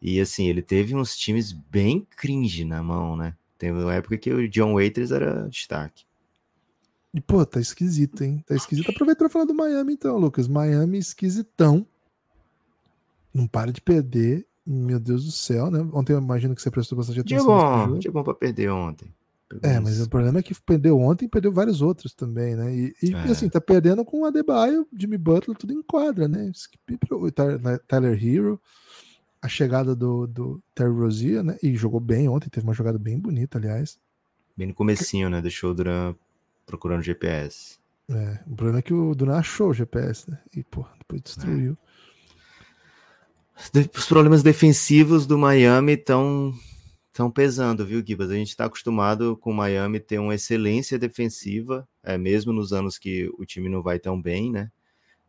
E 0.00 0.20
assim, 0.20 0.46
ele 0.46 0.62
teve 0.62 0.94
uns 0.94 1.16
times 1.16 1.52
bem 1.52 2.06
cringe 2.16 2.64
na 2.64 2.82
mão, 2.82 3.16
né? 3.16 3.34
Teve 3.58 3.78
uma 3.78 3.94
época 3.94 4.18
que 4.18 4.32
o 4.32 4.48
John 4.48 4.74
Waiters 4.74 5.10
era 5.10 5.48
destaque. 5.48 6.04
E, 7.14 7.20
pô, 7.20 7.46
tá 7.46 7.60
esquisito, 7.60 8.22
hein? 8.22 8.44
Tá 8.46 8.56
esquisito. 8.56 8.90
Aproveita 8.90 9.20
pra 9.20 9.28
falar 9.28 9.44
do 9.44 9.54
Miami, 9.54 9.92
então, 9.92 10.18
Lucas. 10.18 10.48
Miami 10.48 10.98
esquisitão. 10.98 11.86
Não 13.32 13.46
para 13.46 13.72
de 13.72 13.80
perder. 13.80 14.46
Meu 14.66 14.98
Deus 14.98 15.24
do 15.24 15.30
céu, 15.30 15.70
né? 15.70 15.86
Ontem 15.92 16.12
eu 16.12 16.18
imagino 16.18 16.54
que 16.54 16.62
você 16.62 16.70
prestou 16.70 16.98
bastante 16.98 17.20
atenção. 17.20 17.46
Tinha 17.46 17.86
bom, 17.86 17.98
tinha 17.98 18.12
bom 18.12 18.24
pra 18.24 18.34
perder 18.34 18.70
ontem. 18.70 19.14
É, 19.62 19.78
mas 19.78 20.00
o 20.00 20.08
problema 20.08 20.38
é 20.38 20.42
que 20.42 20.54
perdeu 20.54 20.98
ontem 20.98 21.26
e 21.26 21.28
perdeu 21.28 21.52
vários 21.52 21.80
outros 21.80 22.12
também, 22.12 22.56
né? 22.56 22.74
E, 22.74 22.94
e 23.02 23.14
é. 23.14 23.30
assim, 23.30 23.48
tá 23.48 23.60
perdendo 23.60 24.04
com 24.04 24.22
o 24.22 24.24
Adebayo, 24.24 24.86
Jimmy 24.96 25.18
Butler, 25.18 25.56
tudo 25.56 25.72
em 25.72 25.82
quadra, 25.82 26.26
né? 26.26 26.50
O 27.10 27.30
Tyler 27.86 28.26
Hero, 28.26 28.60
a 29.44 29.48
chegada 29.48 29.94
do, 29.94 30.26
do 30.26 30.62
Terry 30.74 30.90
Rozier, 30.90 31.44
né? 31.44 31.58
E 31.62 31.76
jogou 31.76 32.00
bem 32.00 32.26
ontem, 32.30 32.48
teve 32.48 32.66
uma 32.66 32.72
jogada 32.72 32.98
bem 32.98 33.18
bonita, 33.20 33.58
aliás. 33.58 33.98
Bem 34.56 34.68
no 34.68 34.74
comecinho, 34.74 35.28
né? 35.28 35.42
Deixou 35.42 35.72
o 35.72 35.74
Duran 35.74 36.14
procurando 36.64 37.02
GPS. 37.02 37.78
É, 38.08 38.40
o 38.46 38.56
problema 38.56 38.78
é 38.78 38.82
que 38.82 38.94
o 38.94 39.14
Duran 39.14 39.36
achou 39.36 39.68
o 39.68 39.74
GPS, 39.74 40.30
né? 40.30 40.40
E, 40.56 40.62
pô, 40.64 40.86
depois 40.98 41.20
destruiu. 41.20 41.76
É. 43.74 43.80
Os 43.94 44.06
problemas 44.06 44.42
defensivos 44.42 45.26
do 45.26 45.36
Miami 45.36 45.92
estão 45.92 46.54
estão 47.08 47.30
pesando, 47.30 47.84
viu, 47.84 48.02
Gibas? 48.04 48.30
A 48.30 48.34
gente 48.34 48.48
está 48.48 48.64
acostumado 48.64 49.36
com 49.36 49.50
o 49.50 49.54
Miami 49.54 50.00
ter 50.00 50.18
uma 50.18 50.34
excelência 50.34 50.98
defensiva, 50.98 51.86
é, 52.02 52.16
mesmo 52.16 52.50
nos 52.50 52.72
anos 52.72 52.96
que 52.96 53.30
o 53.38 53.44
time 53.44 53.68
não 53.68 53.82
vai 53.82 53.98
tão 53.98 54.20
bem, 54.20 54.50
né? 54.50 54.70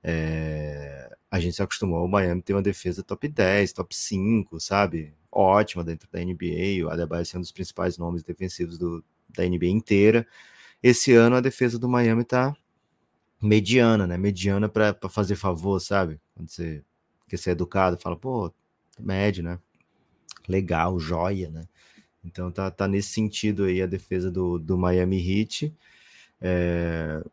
É, 0.07 1.09
a 1.31 1.39
gente 1.39 1.55
se 1.55 1.63
acostumou 1.63 1.97
ao 1.97 2.07
Miami 2.07 2.39
ter 2.39 2.53
uma 2.53 2.61
defesa 2.61 3.01
top 3.01 3.27
10, 3.27 3.73
top 3.73 3.95
5, 3.95 4.59
sabe? 4.59 5.15
Ótima 5.31 5.83
dentro 5.83 6.07
da 6.11 6.19
NBA, 6.19 6.85
o 6.85 6.89
Adebayo 6.89 7.25
sendo 7.25 7.39
um 7.39 7.41
dos 7.41 7.51
principais 7.51 7.97
nomes 7.97 8.21
defensivos 8.21 8.77
do, 8.77 9.03
da 9.29 9.43
NBA 9.43 9.65
inteira. 9.65 10.27
Esse 10.83 11.11
ano 11.13 11.35
a 11.35 11.41
defesa 11.41 11.79
do 11.79 11.89
Miami 11.89 12.23
tá 12.23 12.55
mediana, 13.41 14.05
né? 14.05 14.15
Mediana 14.15 14.69
para 14.69 14.95
fazer 15.09 15.35
favor, 15.35 15.79
sabe? 15.79 16.21
Quando 16.35 16.49
você 16.49 16.83
quer 17.27 17.37
ser 17.37 17.51
educado, 17.51 17.97
fala, 17.97 18.15
pô, 18.15 18.53
médio, 18.99 19.43
né? 19.43 19.59
Legal, 20.47 20.99
joia, 20.99 21.49
né? 21.49 21.67
Então 22.23 22.51
tá, 22.51 22.69
tá 22.69 22.87
nesse 22.87 23.09
sentido 23.09 23.63
aí 23.63 23.81
a 23.81 23.87
defesa 23.87 24.29
do, 24.29 24.59
do 24.59 24.77
Miami 24.77 25.17
Heat. 25.17 25.75
É... 26.39 27.23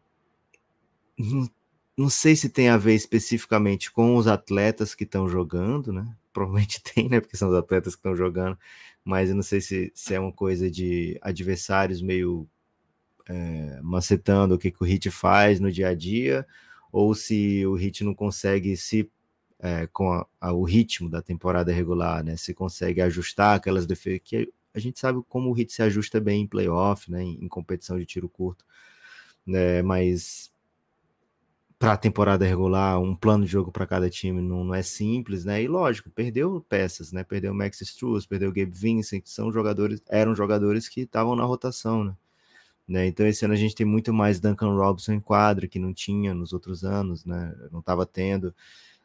Não, 1.97 2.09
sei 2.09 2.35
se 2.37 2.49
tem 2.49 2.69
a 2.69 2.77
ver 2.77 2.95
especificamente 2.95 3.93
com 3.93 4.17
os 4.17 4.27
atletas 4.27 4.95
que 4.95 5.05
estão 5.05 5.29
jogando, 5.29 5.93
né? 5.93 6.17
Provavelmente 6.33 6.83
tem, 6.83 7.09
né? 7.09 7.21
Porque 7.21 7.37
são 7.37 7.49
os 7.51 7.55
atletas 7.55 7.95
que 7.95 8.01
estão 8.01 8.17
jogando, 8.17 8.59
mas 9.05 9.29
eu 9.29 9.37
não 9.37 9.43
sei 9.43 9.61
se, 9.61 9.93
se 9.95 10.15
é 10.15 10.21
uma 10.21 10.33
coisa 10.33 10.71
de 10.71 11.19
adversários 11.23 12.01
meio 12.01 12.49
é, 13.29 13.81
macetando 13.83 14.55
o 14.55 14.59
que, 14.59 14.71
que 14.71 14.83
o 14.83 14.87
Hit 14.87 15.11
faz 15.11 15.61
no 15.61 15.71
dia 15.71 15.89
a 15.89 15.95
dia, 15.95 16.47
ou 16.91 17.15
se 17.15 17.65
o 17.67 17.75
Hit 17.75 18.05
não 18.05 18.15
consegue 18.15 18.77
se 18.77 19.11
é, 19.59 19.87
com 19.89 20.13
a, 20.13 20.27
a, 20.41 20.53
o 20.53 20.65
ritmo 20.65 21.09
da 21.09 21.23
temporada 21.23 21.73
regular, 21.73 22.25
né? 22.25 22.37
Se 22.37 22.53
consegue 22.55 23.01
ajustar 23.01 23.57
aquelas 23.57 23.87
defesas 23.87 24.21
que 24.25 24.53
a 24.75 24.79
gente 24.81 24.99
sabe 24.99 25.23
como 25.29 25.51
o 25.51 25.53
Hit 25.53 25.73
se 25.73 25.83
ajusta 25.83 26.21
bem 26.21 26.43
em 26.43 26.47
playoff, 26.47 27.11
né? 27.11 27.23
Em, 27.23 27.45
em 27.45 27.49
competição 27.49 27.99
de 27.99 28.07
tiro 28.07 28.29
curto, 28.29 28.65
né? 29.47 29.83
Mas 29.83 30.52
para 31.83 31.95
a 31.95 31.97
temporada 31.97 32.47
regular, 32.47 33.01
um 33.01 33.13
plano 33.13 33.45
de 33.45 33.51
jogo 33.51 33.73
para 33.73 33.85
cada 33.89 34.09
time 34.09 34.41
não, 34.41 34.63
não, 34.63 34.73
é 34.73 34.83
simples, 34.85 35.45
né? 35.45 35.61
E 35.61 35.67
lógico, 35.67 36.09
perdeu 36.11 36.65
peças, 36.69 37.11
né? 37.11 37.25
Perdeu 37.25 37.53
Max 37.53 37.81
Struz, 37.81 38.25
perdeu 38.25 38.53
Gabe 38.53 38.71
Vincent, 38.71 39.21
que 39.21 39.29
são 39.29 39.51
jogadores, 39.51 40.01
eram 40.09 40.33
jogadores 40.33 40.89
que 40.89 41.01
estavam 41.01 41.35
na 41.35 41.43
rotação, 41.43 42.05
né? 42.05 42.17
Né? 42.87 43.09
Então, 43.09 43.27
esse 43.27 43.45
ano 43.45 43.55
a 43.55 43.57
gente 43.57 43.75
tem 43.75 43.85
muito 43.85 44.13
mais 44.15 44.39
Duncan 44.39 44.77
Robinson 44.77 45.15
em 45.15 45.21
quadra, 45.21 45.67
que 45.67 45.81
não 45.81 45.93
tinha 45.93 46.33
nos 46.33 46.53
outros 46.53 46.85
anos, 46.85 47.25
né? 47.25 47.53
não 47.73 47.81
estava 47.81 48.07
tendo. 48.07 48.55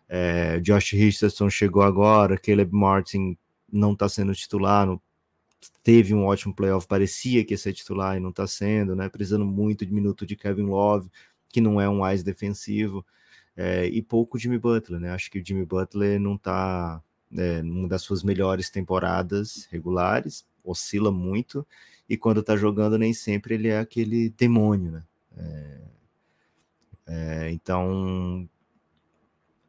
É, 0.07 0.59
Josh 0.59 0.91
Richardson 0.91 1.49
chegou 1.49 1.82
agora, 1.82 2.38
Caleb 2.38 2.71
Martin 2.71 3.36
não 3.71 3.93
está 3.93 4.07
sendo 4.07 4.36
titular, 4.36 4.86
não, 4.86 5.01
teve 5.82 6.13
um 6.13 6.25
ótimo 6.25 6.53
playoff, 6.53 6.88
parecia 6.88 7.43
que 7.43 7.55
ia 7.55 7.57
ser 7.57 7.73
titular 7.73 8.17
e 8.17 8.19
não 8.19 8.30
está 8.30 8.45
sendo, 8.45 8.95
né? 8.95 9.09
precisando 9.09 9.45
muito 9.45 9.84
de 9.84 9.91
minuto 9.91 10.28
de 10.28 10.36
Kevin 10.36 10.67
Love, 10.67 11.09
que 11.57 11.61
não 11.61 11.81
é 11.81 11.89
um 11.89 11.97
mais 11.97 12.21
defensivo, 12.21 13.03
é, 13.55 13.87
e 13.87 13.99
pouco 14.03 14.37
Jimmy 14.37 14.59
Butler, 14.59 14.99
né? 14.99 15.09
Acho 15.09 15.31
que 15.31 15.39
o 15.39 15.43
Jimmy 15.43 15.65
Butler 15.65 16.19
não 16.19 16.35
está 16.35 17.01
é, 17.35 17.63
numa 17.63 17.87
das 17.87 18.03
suas 18.03 18.21
melhores 18.21 18.69
temporadas 18.69 19.67
regulares, 19.71 20.45
oscila 20.63 21.11
muito, 21.11 21.65
e 22.07 22.15
quando 22.15 22.43
tá 22.43 22.55
jogando, 22.55 22.95
nem 22.95 23.11
sempre 23.11 23.55
ele 23.55 23.69
é 23.69 23.79
aquele 23.79 24.29
demônio, 24.29 24.91
né? 24.91 25.03
É, 25.35 25.81
é, 27.07 27.51
então, 27.51 28.47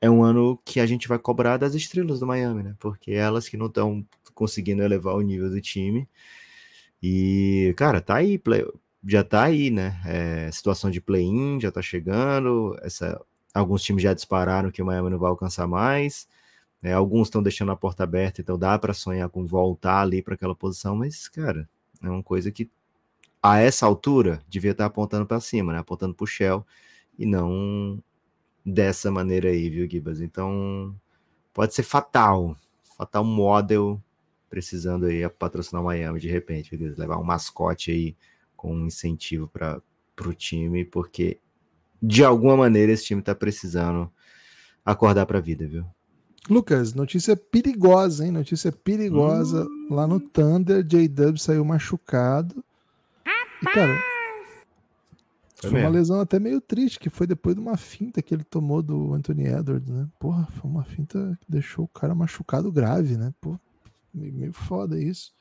é 0.03 0.11
um 0.11 0.23
ano 0.23 0.61
que 0.63 0.79
a 0.79 0.85
gente 0.85 1.09
vai 1.09 1.19
cobrar 1.19 1.57
das 1.57 1.75
estrelas 1.75 2.21
do 2.21 2.27
Miami, 2.27 2.65
né? 2.65 2.77
Porque 2.79 3.13
elas 3.13 3.49
que 3.49 3.57
não 3.57 3.69
estão 3.69 4.07
conseguindo 4.35 4.83
elevar 4.83 5.15
o 5.15 5.23
nível 5.23 5.49
do 5.49 5.59
time. 5.59 6.07
E, 7.03 7.73
cara, 7.79 8.03
tá 8.03 8.17
aí, 8.17 8.37
play, 8.37 8.63
já 9.05 9.23
tá 9.25 9.45
aí, 9.45 9.71
né? 9.71 10.01
É, 10.05 10.51
situação 10.53 10.91
de 10.91 11.01
play-in 11.01 11.61
já 11.61 11.71
tá 11.71 11.83
chegando. 11.83 12.77
Essa, 12.83 13.21
alguns 13.55 13.83
times 13.83 14.03
já 14.03 14.15
dispararam 14.15 14.71
que 14.71 14.83
o 14.83 14.87
Miami 14.87 15.11
não 15.11 15.19
vai 15.19 15.31
alcançar 15.31 15.67
mais. 15.67 16.29
É, 16.83 16.93
alguns 16.93 17.29
estão 17.29 17.43
deixando 17.43 17.73
a 17.73 17.77
porta 17.77 18.05
aberta, 18.05 18.41
então 18.41 18.57
dá 18.59 18.79
para 18.79 18.95
sonhar 18.95 19.29
com 19.29 19.45
voltar 19.45 20.01
ali 20.03 20.23
para 20.23 20.35
aquela 20.35 20.55
posição, 20.55 20.95
mas, 20.95 21.29
cara, 21.29 21.69
é 22.01 22.09
uma 22.09 22.23
coisa 22.23 22.53
que 22.53 22.71
a 23.43 23.59
essa 23.59 23.85
altura 23.85 24.41
devia 24.49 24.71
estar 24.73 24.85
tá 24.85 24.89
apontando 24.89 25.27
para 25.27 25.41
cima, 25.41 25.73
né? 25.73 25.79
Apontando 25.81 26.15
para 26.15 26.25
o 26.25 26.27
Shell 26.27 26.65
e 27.19 27.27
não 27.27 28.03
dessa 28.65 29.11
maneira 29.11 29.49
aí, 29.49 29.69
viu, 29.71 29.89
Gibas? 29.91 30.21
Então, 30.21 30.95
pode 31.53 31.75
ser 31.75 31.83
fatal. 31.83 32.57
Fatal 32.97 33.25
model 33.25 34.01
precisando 34.51 35.07
aí 35.07 35.29
patrocinar 35.29 35.83
o 35.83 35.87
Miami 35.87 36.21
de 36.21 36.29
repente, 36.29 36.77
levar 36.77 37.19
um 37.19 37.25
mascote 37.25 37.91
aí 37.91 38.17
com 38.59 38.75
um 38.75 38.87
incentivo 38.87 39.47
para 39.47 39.81
o 40.27 40.35
time, 40.35 40.85
porque 40.85 41.39
de 42.03 42.25
alguma 42.25 42.57
maneira 42.57 42.91
esse 42.91 43.05
time 43.05 43.21
está 43.21 43.37
precisando 43.37 44.13
acordar 44.85 45.27
para 45.27 45.39
a 45.39 45.41
vida, 45.41 45.67
viu? 45.67 45.87
Lucas, 46.51 46.93
notícia 46.93 47.37
perigosa, 47.37 48.27
hein? 48.27 48.33
Notícia 48.33 48.73
perigosa. 48.73 49.65
Hum. 49.65 49.87
Lá 49.91 50.07
no 50.09 50.19
Thunder, 50.19 50.83
J-Dub 50.83 51.39
saiu 51.39 51.65
machucado. 51.65 52.65
E, 53.63 53.67
cara, 53.67 53.97
foi, 55.61 55.71
foi 55.71 55.81
uma 55.81 55.91
lesão 55.91 56.21
até 56.21 56.41
meio 56.41 56.61
triste, 56.61 56.99
que 56.99 57.11
foi 57.11 57.27
depois 57.29 57.55
de 57.55 57.61
uma 57.61 57.77
finta 57.77 58.21
que 58.21 58.35
ele 58.35 58.45
tomou 58.45 58.83
do 58.83 59.15
Anthony 59.15 59.47
Edwards, 59.47 59.89
né? 59.89 60.09
Porra, 60.19 60.49
foi 60.53 60.69
uma 60.69 60.85
finta 60.85 61.39
que 61.41 61.51
deixou 61.51 61.85
o 61.85 61.89
cara 61.89 62.15
machucado 62.15 62.73
grave, 62.73 63.17
né? 63.17 63.33
Pô, 63.41 63.57
meio 64.13 64.53
foda 64.53 65.01
isso. 65.01 65.33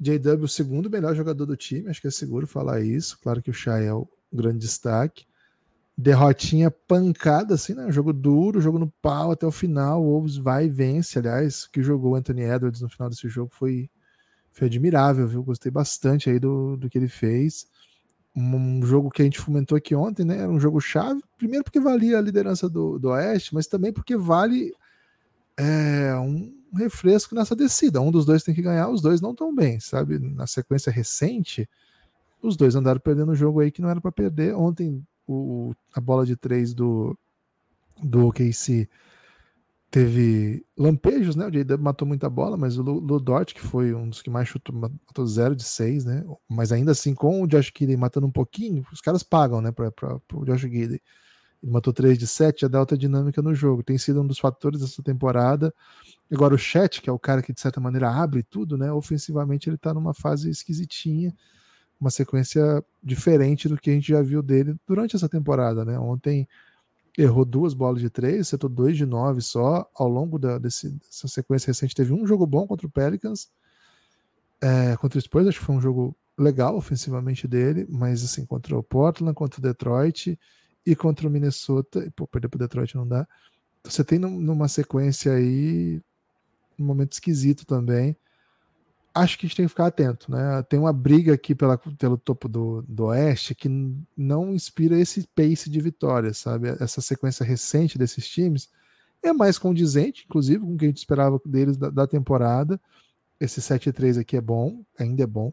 JW, 0.00 0.44
o 0.44 0.48
segundo 0.48 0.90
melhor 0.90 1.14
jogador 1.14 1.46
do 1.46 1.56
time, 1.56 1.88
acho 1.88 2.00
que 2.00 2.06
é 2.06 2.10
seguro 2.10 2.46
falar 2.46 2.80
isso. 2.80 3.18
Claro 3.20 3.42
que 3.42 3.50
o 3.50 3.54
Shai 3.54 3.86
é 3.86 3.92
o 3.92 4.08
grande 4.32 4.58
destaque. 4.58 5.26
Derrotinha 5.96 6.70
pancada, 6.70 7.54
assim, 7.54 7.74
né? 7.74 7.90
Jogo 7.90 8.12
duro, 8.12 8.60
jogo 8.60 8.78
no 8.78 8.88
pau 9.02 9.32
até 9.32 9.44
o 9.44 9.50
final. 9.50 10.00
O 10.00 10.10
Wolves 10.10 10.36
vai 10.36 10.66
e 10.66 10.68
vence. 10.68 11.18
Aliás, 11.18 11.64
o 11.64 11.70
que 11.72 11.82
jogou 11.82 12.12
o 12.12 12.14
Anthony 12.14 12.42
Edwards 12.42 12.80
no 12.80 12.88
final 12.88 13.10
desse 13.10 13.28
jogo 13.28 13.50
foi, 13.52 13.90
foi 14.52 14.68
admirável, 14.68 15.26
viu? 15.26 15.42
Gostei 15.42 15.72
bastante 15.72 16.30
aí 16.30 16.38
do, 16.38 16.76
do 16.76 16.88
que 16.88 16.98
ele 16.98 17.08
fez 17.08 17.66
um 18.38 18.84
jogo 18.84 19.10
que 19.10 19.22
a 19.22 19.24
gente 19.24 19.40
fomentou 19.40 19.76
aqui 19.76 19.94
ontem, 19.94 20.24
né? 20.24 20.38
Era 20.38 20.50
um 20.50 20.60
jogo 20.60 20.80
chave, 20.80 21.20
primeiro 21.36 21.64
porque 21.64 21.80
valia 21.80 22.18
a 22.18 22.20
liderança 22.20 22.68
do, 22.68 22.98
do 22.98 23.08
Oeste, 23.08 23.54
mas 23.54 23.66
também 23.66 23.92
porque 23.92 24.16
vale 24.16 24.72
é, 25.56 26.14
um 26.16 26.54
refresco 26.74 27.34
nessa 27.34 27.54
descida. 27.56 28.00
Um 28.00 28.10
dos 28.10 28.24
dois 28.24 28.42
tem 28.42 28.54
que 28.54 28.62
ganhar, 28.62 28.88
os 28.88 29.00
dois 29.00 29.20
não 29.20 29.32
estão 29.32 29.54
bem, 29.54 29.80
sabe? 29.80 30.18
Na 30.18 30.46
sequência 30.46 30.90
recente, 30.90 31.68
os 32.42 32.56
dois 32.56 32.74
andaram 32.74 33.00
perdendo 33.00 33.32
o 33.32 33.36
jogo 33.36 33.60
aí 33.60 33.70
que 33.70 33.82
não 33.82 33.88
era 33.88 34.00
para 34.00 34.12
perder. 34.12 34.54
Ontem, 34.54 35.04
o, 35.26 35.74
a 35.94 36.00
bola 36.00 36.24
de 36.24 36.36
três 36.36 36.72
do, 36.72 37.18
do 38.02 38.26
OKC 38.26 38.88
teve 39.90 40.64
lampejos, 40.76 41.34
né? 41.34 41.46
O 41.46 41.50
J.W. 41.50 41.82
matou 41.82 42.06
muita 42.06 42.28
bola, 42.28 42.56
mas 42.56 42.78
o 42.78 42.82
Ludort, 42.82 43.54
que 43.54 43.60
foi 43.60 43.94
um 43.94 44.08
dos 44.08 44.20
que 44.20 44.30
mais 44.30 44.48
chutou, 44.48 44.74
matou 44.74 45.26
0 45.26 45.56
de 45.56 45.64
6, 45.64 46.04
né? 46.04 46.24
Mas 46.48 46.72
ainda 46.72 46.92
assim, 46.92 47.14
com 47.14 47.42
o 47.42 47.46
Josh 47.46 47.72
Gidey 47.76 47.96
matando 47.96 48.26
um 48.26 48.30
pouquinho, 48.30 48.86
os 48.92 49.00
caras 49.00 49.22
pagam, 49.22 49.60
né, 49.60 49.72
para 49.72 49.90
o 50.34 50.44
Josh 50.44 50.62
Gidey. 50.62 51.00
Ele 51.62 51.72
matou 51.72 51.92
3 51.92 52.16
de 52.16 52.26
7, 52.26 52.62
já 52.62 52.68
dá 52.68 52.80
outra 52.80 52.96
dinâmica 52.96 53.42
no 53.42 53.54
jogo. 53.54 53.82
Tem 53.82 53.98
sido 53.98 54.20
um 54.22 54.26
dos 54.26 54.38
fatores 54.38 54.80
dessa 54.80 55.02
temporada. 55.02 55.74
Agora 56.30 56.54
o 56.54 56.58
Chat, 56.58 57.00
que 57.02 57.08
é 57.08 57.12
o 57.12 57.18
cara 57.18 57.42
que 57.42 57.52
de 57.52 57.60
certa 57.60 57.80
maneira 57.80 58.10
abre 58.10 58.42
tudo, 58.42 58.76
né? 58.76 58.92
Ofensivamente 58.92 59.68
ele 59.68 59.78
tá 59.78 59.92
numa 59.94 60.14
fase 60.14 60.50
esquisitinha, 60.50 61.34
uma 62.00 62.10
sequência 62.10 62.84
diferente 63.02 63.68
do 63.68 63.76
que 63.76 63.90
a 63.90 63.92
gente 63.92 64.08
já 64.08 64.22
viu 64.22 64.42
dele 64.42 64.76
durante 64.86 65.16
essa 65.16 65.28
temporada, 65.28 65.84
né? 65.84 65.98
Ontem 65.98 66.46
errou 67.16 67.44
duas 67.44 67.74
bolas 67.74 68.00
de 68.00 68.08
três, 68.08 68.42
acertou 68.42 68.70
dois 68.70 68.96
de 68.96 69.04
nove 69.04 69.40
só. 69.40 69.88
Ao 69.94 70.08
longo 70.08 70.38
da, 70.38 70.58
desse, 70.58 70.90
dessa 70.90 71.26
sequência 71.26 71.68
recente, 71.68 71.94
teve 71.94 72.12
um 72.12 72.26
jogo 72.26 72.46
bom 72.46 72.66
contra 72.66 72.86
o 72.86 72.90
Pelicans. 72.90 73.50
É, 74.60 74.96
contra 74.96 75.18
o 75.18 75.22
Spurs, 75.22 75.46
acho 75.46 75.58
que 75.58 75.64
foi 75.64 75.74
um 75.74 75.80
jogo 75.80 76.16
legal 76.36 76.76
ofensivamente 76.76 77.48
dele, 77.48 77.86
mas 77.88 78.24
assim, 78.24 78.46
contra 78.46 78.76
o 78.76 78.82
Portland, 78.82 79.34
contra 79.34 79.58
o 79.58 79.62
Detroit 79.62 80.38
e 80.90 80.96
contra 80.96 81.26
o 81.28 81.30
Minnesota, 81.30 82.04
e 82.04 82.10
pô, 82.10 82.26
perder 82.26 82.48
para 82.48 82.56
o 82.56 82.60
Detroit 82.60 82.94
não 82.96 83.06
dá. 83.06 83.26
Então, 83.80 83.92
você 83.92 84.04
tem 84.04 84.18
numa 84.18 84.68
sequência 84.68 85.32
aí 85.32 86.00
um 86.78 86.84
momento 86.84 87.12
esquisito 87.12 87.66
também 87.66 88.16
acho 89.14 89.38
que 89.38 89.46
a 89.46 89.48
gente 89.48 89.56
tem 89.56 89.64
que 89.66 89.70
ficar 89.70 89.86
atento, 89.86 90.30
né? 90.30 90.62
Tem 90.68 90.78
uma 90.78 90.92
briga 90.92 91.34
aqui 91.34 91.54
pela, 91.54 91.76
pelo 91.76 92.16
topo 92.16 92.48
do, 92.48 92.82
do 92.82 93.06
Oeste 93.06 93.54
que 93.54 93.68
não 94.16 94.54
inspira 94.54 94.98
esse 94.98 95.26
pace 95.34 95.68
de 95.68 95.80
vitória, 95.80 96.32
sabe? 96.32 96.68
Essa 96.80 97.00
sequência 97.00 97.44
recente 97.44 97.98
desses 97.98 98.28
times 98.28 98.68
é 99.22 99.32
mais 99.32 99.58
condizente, 99.58 100.24
inclusive, 100.24 100.60
com 100.60 100.74
o 100.74 100.76
que 100.76 100.84
a 100.84 100.88
gente 100.88 100.98
esperava 100.98 101.40
deles 101.44 101.76
da, 101.76 101.90
da 101.90 102.06
temporada. 102.06 102.80
Esse 103.40 103.60
7-3 103.60 104.20
aqui 104.20 104.36
é 104.36 104.40
bom, 104.40 104.84
ainda 104.98 105.22
é 105.22 105.26
bom. 105.26 105.52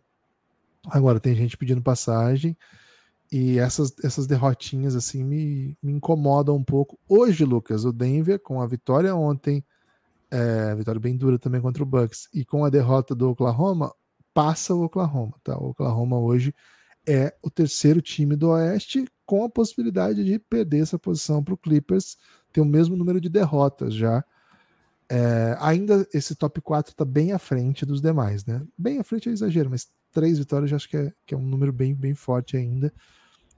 Agora 0.87 1.19
tem 1.19 1.35
gente 1.35 1.57
pedindo 1.57 1.81
passagem 1.81 2.55
e 3.31 3.59
essas, 3.59 3.93
essas 4.03 4.27
derrotinhas 4.27 4.95
assim 4.95 5.23
me, 5.23 5.77
me 5.81 5.91
incomodam 5.91 6.55
um 6.55 6.63
pouco. 6.63 6.99
Hoje, 7.07 7.43
Lucas, 7.43 7.85
o 7.85 7.91
Denver, 7.91 8.39
com 8.39 8.61
a 8.61 8.67
vitória 8.67 9.15
ontem 9.15 9.63
é, 10.31 10.75
vitória 10.75 10.99
bem 10.99 11.15
dura 11.15 11.39
também 11.39 11.61
contra 11.61 11.83
o 11.83 11.85
Bucks, 11.85 12.27
e 12.33 12.43
com 12.43 12.65
a 12.65 12.69
derrota 12.69 13.15
do 13.15 13.29
Oklahoma, 13.29 13.93
passa 14.33 14.73
o 14.73 14.83
Oklahoma, 14.83 15.33
tá? 15.43 15.57
O 15.57 15.69
Oklahoma 15.69 16.19
hoje 16.19 16.53
é 17.07 17.33
o 17.41 17.49
terceiro 17.49 18.01
time 18.01 18.35
do 18.35 18.49
Oeste, 18.49 19.05
com 19.25 19.43
a 19.43 19.49
possibilidade 19.49 20.23
de 20.23 20.37
perder 20.37 20.81
essa 20.81 20.99
posição 20.99 21.43
para 21.43 21.53
o 21.53 21.57
Clippers, 21.57 22.17
ter 22.51 22.61
o 22.61 22.65
mesmo 22.65 22.95
número 22.95 23.21
de 23.21 23.29
derrotas 23.29 23.93
já. 23.93 24.23
É, 25.07 25.55
ainda 25.59 26.07
esse 26.13 26.35
top 26.35 26.59
4 26.61 26.91
está 26.91 27.05
bem 27.05 27.31
à 27.31 27.39
frente 27.39 27.85
dos 27.85 28.01
demais, 28.01 28.45
né? 28.45 28.61
Bem 28.77 28.99
à 28.99 29.03
frente 29.03 29.29
é 29.29 29.31
exagero, 29.31 29.69
mas 29.69 29.87
três 30.15 30.39
vitórias 30.39 30.69
já 30.71 30.77
acho 30.77 30.89
que 30.89 30.95
é, 30.95 31.13
que 31.25 31.35
é 31.35 31.37
um 31.37 31.45
número 31.45 31.73
bem, 31.73 31.93
bem 31.93 32.15
forte 32.15 32.55
ainda. 32.55 32.91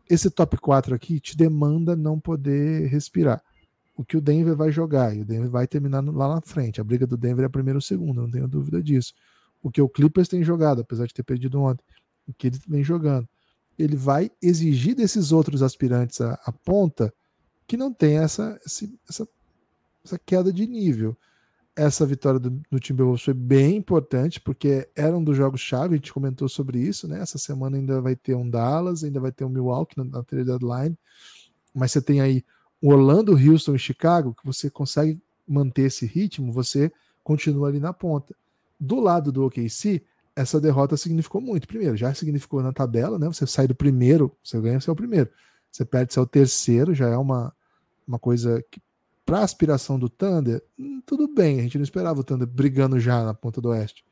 Esse 0.09 0.31
top 0.31 0.57
4 0.57 0.95
aqui 0.95 1.19
te 1.19 1.37
demanda 1.37 1.95
não 1.95 2.19
poder 2.19 2.87
respirar 2.87 3.43
o 3.95 4.03
que 4.03 4.17
o 4.17 4.21
Denver 4.21 4.55
vai 4.55 4.71
jogar, 4.71 5.15
e 5.15 5.21
o 5.21 5.25
Denver 5.25 5.49
vai 5.49 5.67
terminar 5.67 6.03
lá 6.03 6.35
na 6.35 6.41
frente. 6.41 6.81
A 6.81 6.83
briga 6.83 7.05
do 7.05 7.15
Denver 7.15 7.43
é 7.43 7.47
a 7.47 7.49
primeira 7.49 7.77
ou 7.77 7.81
segunda, 7.81 8.21
não 8.21 8.29
tenho 8.29 8.47
dúvida 8.47 8.81
disso. 8.81 9.13
O 9.61 9.71
que 9.71 9.81
o 9.81 9.89
Clippers 9.89 10.27
tem 10.27 10.43
jogado, 10.43 10.81
apesar 10.81 11.05
de 11.05 11.13
ter 11.13 11.23
perdido 11.23 11.61
ontem, 11.61 11.83
o 12.27 12.33
que 12.33 12.47
ele 12.47 12.59
vem 12.67 12.83
jogando. 12.83 13.27
Ele 13.77 13.95
vai 13.95 14.31
exigir 14.41 14.95
desses 14.95 15.31
outros 15.31 15.61
aspirantes 15.61 16.21
à, 16.21 16.33
à 16.45 16.51
ponta 16.51 17.13
que 17.67 17.77
não 17.77 17.93
tem 17.93 18.17
essa, 18.17 18.59
essa, 18.65 19.27
essa 20.03 20.19
queda 20.19 20.51
de 20.51 20.65
nível. 20.65 21.17
Essa 21.77 22.07
vitória 22.07 22.39
do, 22.39 22.49
do 22.71 22.79
Timberwolves 22.79 23.23
foi 23.23 23.35
bem 23.35 23.75
importante, 23.75 24.41
porque 24.41 24.89
era 24.95 25.15
um 25.15 25.23
dos 25.23 25.37
jogos-chave, 25.37 25.93
a 25.93 25.97
gente 25.97 26.11
comentou 26.11 26.49
sobre 26.49 26.79
isso, 26.79 27.07
né? 27.07 27.21
Essa 27.21 27.37
semana 27.37 27.77
ainda 27.77 28.01
vai 28.01 28.15
ter 28.15 28.33
um 28.35 28.49
Dallas, 28.49 29.03
ainda 29.03 29.19
vai 29.19 29.31
ter 29.31 29.45
um 29.45 29.49
Milwaukee 29.49 29.95
na, 29.95 30.03
na 30.03 30.23
trade 30.23 30.45
deadline, 30.45 30.97
mas 31.75 31.91
você 31.91 32.01
tem 32.01 32.19
aí 32.19 32.43
Orlando, 32.81 33.33
Houston 33.33 33.75
e 33.75 33.79
Chicago, 33.79 34.33
que 34.33 34.43
você 34.43 34.71
consegue 34.71 35.21
manter 35.47 35.83
esse 35.83 36.05
ritmo, 36.05 36.51
você 36.51 36.91
continua 37.23 37.67
ali 37.67 37.79
na 37.79 37.93
ponta. 37.93 38.35
Do 38.79 38.99
lado 38.99 39.31
do 39.31 39.45
OKC, 39.45 40.03
essa 40.35 40.59
derrota 40.59 40.97
significou 40.97 41.41
muito. 41.41 41.67
Primeiro, 41.67 41.95
já 41.95 42.13
significou 42.13 42.61
na 42.61 42.71
tabela, 42.71 43.17
né? 43.17 43.27
Você 43.27 43.45
sai 43.47 43.67
do 43.67 43.75
primeiro, 43.75 44.35
você 44.43 44.59
ganha, 44.59 44.79
você 44.79 44.89
é 44.89 44.93
o 44.93 44.95
primeiro. 44.95 45.29
Você 45.71 45.85
perde, 45.85 46.13
você 46.13 46.19
é 46.19 46.21
o 46.21 46.27
terceiro, 46.27 46.93
já 46.93 47.07
é 47.07 47.17
uma, 47.17 47.53
uma 48.07 48.19
coisa 48.19 48.63
que, 48.71 48.79
para 49.27 49.41
aspiração 49.41 49.99
do 49.99 50.07
Thunder, 50.07 50.63
hum, 50.79 51.01
tudo 51.05 51.27
bem, 51.27 51.59
a 51.59 51.63
gente 51.63 51.77
não 51.77 51.83
esperava 51.83 52.21
o 52.21 52.23
Thunder 52.23 52.47
brigando 52.47 52.97
já 52.97 53.25
na 53.25 53.33
ponta 53.33 53.59
do 53.59 53.67
oeste. 53.67 54.05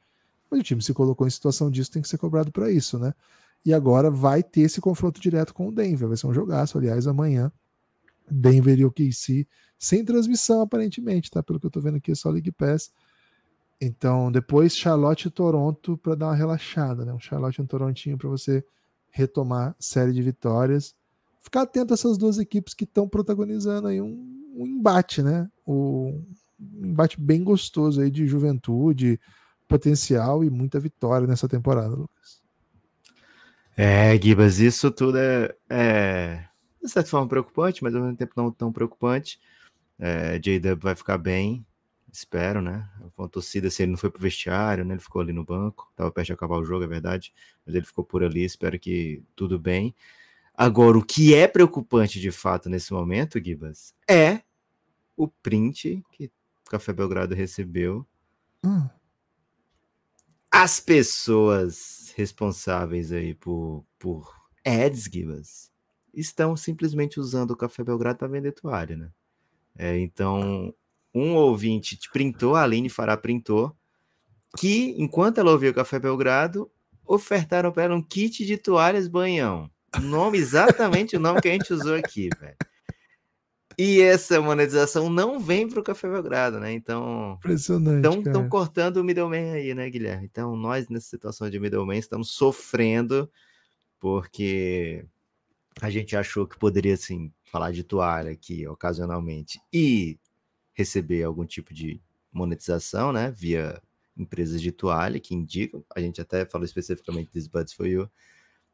Mas 0.51 0.59
o 0.59 0.63
time 0.63 0.82
se 0.82 0.93
colocou 0.93 1.26
em 1.26 1.30
situação 1.30 1.72
disso, 1.72 1.89
tem 1.89 2.01
que 2.01 2.09
ser 2.09 2.18
cobrado 2.18 2.51
para 2.51 2.70
isso, 2.70 2.99
né? 2.99 3.13
E 3.66 3.74
agora 3.74 4.11
vai 4.11 4.43
ter 4.43 4.61
esse 4.61 4.82
confronto 4.82 5.22
direto 5.22 5.53
com 5.53 5.70
o 5.70 5.72
Denver. 5.72 6.09
Vai 6.09 6.18
ser 6.18 6.28
um 6.28 6.34
jogaço, 6.34 6.78
aliás, 6.78 7.07
amanhã 7.07 7.49
Denver 8.30 8.78
e 8.78 8.84
OKC, 8.84 9.47
sem 9.80 10.03
transmissão 10.03 10.59
aparentemente, 10.59 11.32
tá? 11.32 11.41
Pelo 11.41 11.61
que 11.61 11.66
eu 11.66 11.72
tô 11.72 11.80
vendo 11.80 11.95
aqui, 11.95 12.11
é 12.11 12.16
só 12.16 12.30
League 12.30 12.51
Pass. 12.51 12.91
Então, 13.80 14.30
depois 14.30 14.76
Charlotte 14.76 15.30
e 15.30 15.32
Toronto 15.32 15.97
para 15.97 16.16
dar 16.16 16.26
uma 16.28 16.36
relaxada, 16.36 17.05
né? 17.05 17.13
Um 17.13 17.20
Charlotte 17.20 17.59
e 17.59 17.61
um 17.61 17.66
Torontinho 17.66 18.18
para 18.18 18.28
você 18.28 18.66
retomar 19.09 19.78
série 19.80 20.11
de 20.11 20.22
vitórias. 20.22 20.93
Ficar 21.41 21.61
atento 21.61 21.93
a 21.93 21.95
essas 21.95 22.18
duas 22.18 22.38
equipes 22.38 22.74
que 22.74 22.84
estão 22.84 23.07
protagonizando 23.07 23.88
aí 23.88 24.01
um, 24.01 24.45
um, 24.56 24.66
embate, 24.66 25.22
né? 25.22 25.49
O, 25.66 26.22
um 26.60 26.86
embate 26.86 27.20
bem 27.20 27.43
gostoso 27.43 28.01
aí 28.01 28.10
de 28.10 28.28
juventude, 28.28 29.20
potencial 29.68 30.43
e 30.43 30.49
muita 30.49 30.80
vitória 30.80 31.28
nessa 31.28 31.47
temporada, 31.47 31.95
Lucas. 31.95 32.43
É, 33.78 34.18
Gibas, 34.22 34.60
isso 34.60 34.89
tudo 34.89 35.18
é, 35.18 35.53
é, 35.70 36.45
de 36.82 36.89
certa 36.89 37.10
forma 37.10 37.28
preocupante, 37.28 37.84
mas 37.84 37.93
ao 37.93 38.01
mesmo 38.01 38.16
tempo 38.16 38.34
não 38.36 38.49
tão 38.49 38.72
preocupante. 38.72 39.39
É, 39.99 40.39
J-Dub 40.39 40.82
vai 40.82 40.95
ficar 40.95 41.18
bem, 41.18 41.66
espero, 42.12 42.62
né? 42.62 42.89
Com 43.16 43.24
a 43.26 43.28
torcida, 43.28 43.70
se 43.70 43.84
ele 43.84 43.91
não 43.91 43.97
foi 43.97 44.10
pro 44.10 44.22
vestiário, 44.22 44.86
né? 44.86 44.93
Ele 44.93 45.01
ficou 45.01 45.22
ali 45.22 45.34
no 45.34 45.43
banco, 45.43 45.91
tava 45.95 46.12
perto 46.12 46.28
de 46.28 46.34
acabar 46.34 46.58
o 46.58 46.64
jogo, 46.64 46.86
é 46.86 46.88
verdade, 46.88 47.34
mas 47.66 47.76
ele 47.76 47.86
ficou 47.86 48.03
por 48.03 48.24
ali, 48.24 48.43
espero 48.45 48.80
que 48.80 49.22
tudo 49.36 49.60
bem. 49.60 49.93
Agora, 50.53 50.97
o 50.97 51.06
que 51.06 51.36
é 51.36 51.47
preocupante 51.47 52.20
de 52.20 52.32
fato 52.32 52.70
nesse 52.70 52.93
momento, 52.93 53.43
Gibas, 53.43 53.93
é 54.10 54.41
o 55.16 55.28
print 55.28 56.03
que 56.11 56.26
o 56.66 56.70
Café 56.70 56.93
Belgrado 56.93 57.36
recebeu. 57.36 58.05
Hum. 58.63 58.88
As 60.51 60.80
pessoas 60.80 62.13
responsáveis 62.16 63.11
aí 63.11 63.34
por, 63.34 63.86
por 63.99 64.34
ads, 64.66 65.03
Gibas, 65.11 65.72
estão 66.13 66.55
simplesmente 66.55 67.20
usando 67.20 67.51
o 67.51 67.57
Café 67.57 67.84
Belgrado 67.84 68.20
para 68.20 68.28
vender 68.28 68.53
toalha, 68.53 68.95
né? 68.95 69.11
É, 69.78 69.99
então, 69.99 70.74
um 71.13 71.36
ouvinte 71.36 71.99
printou, 72.11 72.55
a 72.55 72.63
Aline 72.63 72.89
Fará 72.89 73.18
printou, 73.18 73.76
que 74.57 74.95
enquanto 74.97 75.39
ela 75.39 75.51
ouvia 75.51 75.72
o 75.72 75.74
Café 75.74 75.99
Belgrado, 75.99 76.72
ofertaram 77.05 77.72
para 77.72 77.84
ela 77.84 77.95
um 77.95 78.01
kit 78.01 78.45
de 78.45 78.57
toalhas 78.57 79.07
banhão. 79.07 79.70
O 79.97 80.01
nome, 80.01 80.38
exatamente 80.38 81.16
o 81.16 81.20
nome 81.20 81.41
que 81.41 81.49
a 81.49 81.51
gente 81.51 81.72
usou 81.74 81.95
aqui, 81.95 82.30
velho. 82.39 82.55
E 83.78 84.01
essa 84.01 84.41
monetização 84.41 85.09
não 85.09 85.39
vem 85.39 85.67
para 85.67 85.80
o 85.80 85.84
Café 85.84 86.09
Belgrado, 86.09 86.59
né? 86.59 86.71
Então. 86.71 87.36
Impressionante. 87.39 88.28
Estão 88.28 88.47
cortando 88.47 88.97
o 88.97 89.03
middleman 89.03 89.51
aí, 89.51 89.73
né, 89.73 89.89
Guilherme? 89.89 90.26
Então, 90.26 90.55
nós, 90.55 90.88
nessa 90.89 91.07
situação 91.07 91.49
de 91.49 91.59
middleman, 91.59 91.97
estamos 91.97 92.32
sofrendo 92.32 93.30
porque 93.99 95.05
a 95.82 95.89
gente 95.89 96.15
achou 96.15 96.47
que 96.47 96.57
poderia, 96.57 96.93
assim, 96.93 97.32
falar 97.45 97.71
de 97.71 97.84
toalha 97.84 98.32
aqui 98.32 98.67
ocasionalmente 98.67 99.59
e 99.73 100.17
receber 100.73 101.23
algum 101.23 101.45
tipo 101.45 101.73
de 101.73 102.01
monetização, 102.32 103.11
né? 103.11 103.32
Via 103.36 103.82
empresas 104.17 104.61
de 104.61 104.71
toalha 104.71 105.19
que 105.19 105.36
indicam. 105.36 105.84
A 105.95 105.99
gente 105.99 106.21
até 106.21 106.45
falou 106.45 106.65
especificamente 106.65 107.32
dos 107.34 107.47
Buds 107.47 107.73
for 107.73 107.88
You, 107.88 108.09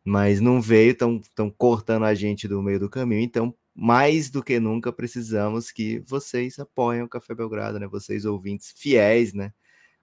mas 0.04 0.39
não 0.41 0.62
veio, 0.62 0.91
estão 0.91 1.49
cortando 1.58 2.04
a 2.04 2.14
gente 2.14 2.47
do 2.47 2.62
meio 2.62 2.80
do 2.80 2.89
caminho. 2.89 3.22
Então, 3.22 3.56
mais 3.74 4.30
do 4.30 4.44
que 4.44 4.60
nunca 4.60 4.92
precisamos 4.92 5.72
que 5.72 6.00
vocês 6.00 6.60
apoiem 6.60 7.04
o 7.04 7.10
Café 7.10 7.34
Belgrado, 7.34 7.80
né? 7.80 7.88
Vocês 7.88 8.26
ouvintes 8.26 8.74
fiéis, 8.76 9.34
né? 9.34 9.54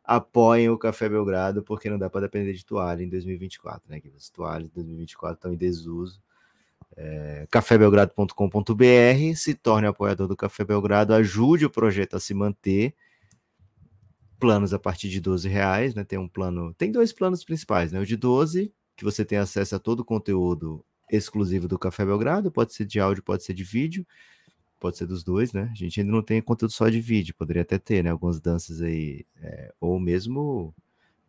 Apoiem 0.02 0.70
o 0.70 0.78
Café 0.78 1.08
Belgrado, 1.08 1.62
porque 1.62 1.90
não 1.90 1.98
dá 1.98 2.08
para 2.08 2.22
depender 2.22 2.54
de 2.54 2.64
toalha 2.64 3.02
em 3.02 3.08
2024, 3.08 3.90
né? 3.90 4.00
Que 4.00 4.10
as 4.16 4.30
toalhas 4.30 4.68
de 4.68 4.74
2024 4.74 5.34
estão 5.36 5.52
em 5.52 5.56
desuso. 5.56 6.22
É, 6.96 7.46
cafébelgrado.com.br, 7.50 9.36
se 9.36 9.54
torne 9.54 9.86
apoiador 9.86 10.26
do 10.26 10.36
Café 10.36 10.64
Belgrado, 10.64 11.12
ajude 11.12 11.66
o 11.66 11.70
projeto 11.70 12.16
a 12.16 12.20
se 12.20 12.32
manter. 12.32 12.94
Planos 14.40 14.72
a 14.72 14.78
partir 14.78 15.08
de 15.08 15.20
12 15.20 15.48
reais, 15.48 15.94
né? 15.94 16.04
Tem 16.04 16.18
um 16.18 16.28
plano, 16.28 16.72
tem 16.74 16.90
dois 16.90 17.12
planos 17.12 17.44
principais, 17.44 17.92
né? 17.92 18.00
O 18.00 18.06
de 18.06 18.16
12, 18.16 18.72
que 18.96 19.04
você 19.04 19.24
tem 19.24 19.36
acesso 19.36 19.76
a 19.76 19.78
todo 19.78 20.00
o 20.00 20.04
conteúdo 20.04 20.84
exclusivo 21.10 21.68
do 21.68 21.78
Café 21.78 22.04
Belgrado, 22.04 22.50
pode 22.50 22.74
ser 22.74 22.84
de 22.84 23.00
áudio, 23.00 23.22
pode 23.22 23.44
ser 23.44 23.54
de 23.54 23.64
vídeo, 23.64 24.06
pode 24.78 24.96
ser 24.96 25.06
dos 25.06 25.24
dois, 25.24 25.52
né? 25.52 25.68
A 25.72 25.74
gente 25.74 26.00
ainda 26.00 26.12
não 26.12 26.22
tem 26.22 26.40
conteúdo 26.40 26.72
só 26.72 26.88
de 26.88 27.00
vídeo, 27.00 27.34
poderia 27.34 27.62
até 27.62 27.78
ter, 27.78 28.04
né? 28.04 28.10
Algumas 28.10 28.40
danças 28.40 28.80
aí, 28.80 29.24
é, 29.40 29.72
ou 29.80 29.98
mesmo 29.98 30.74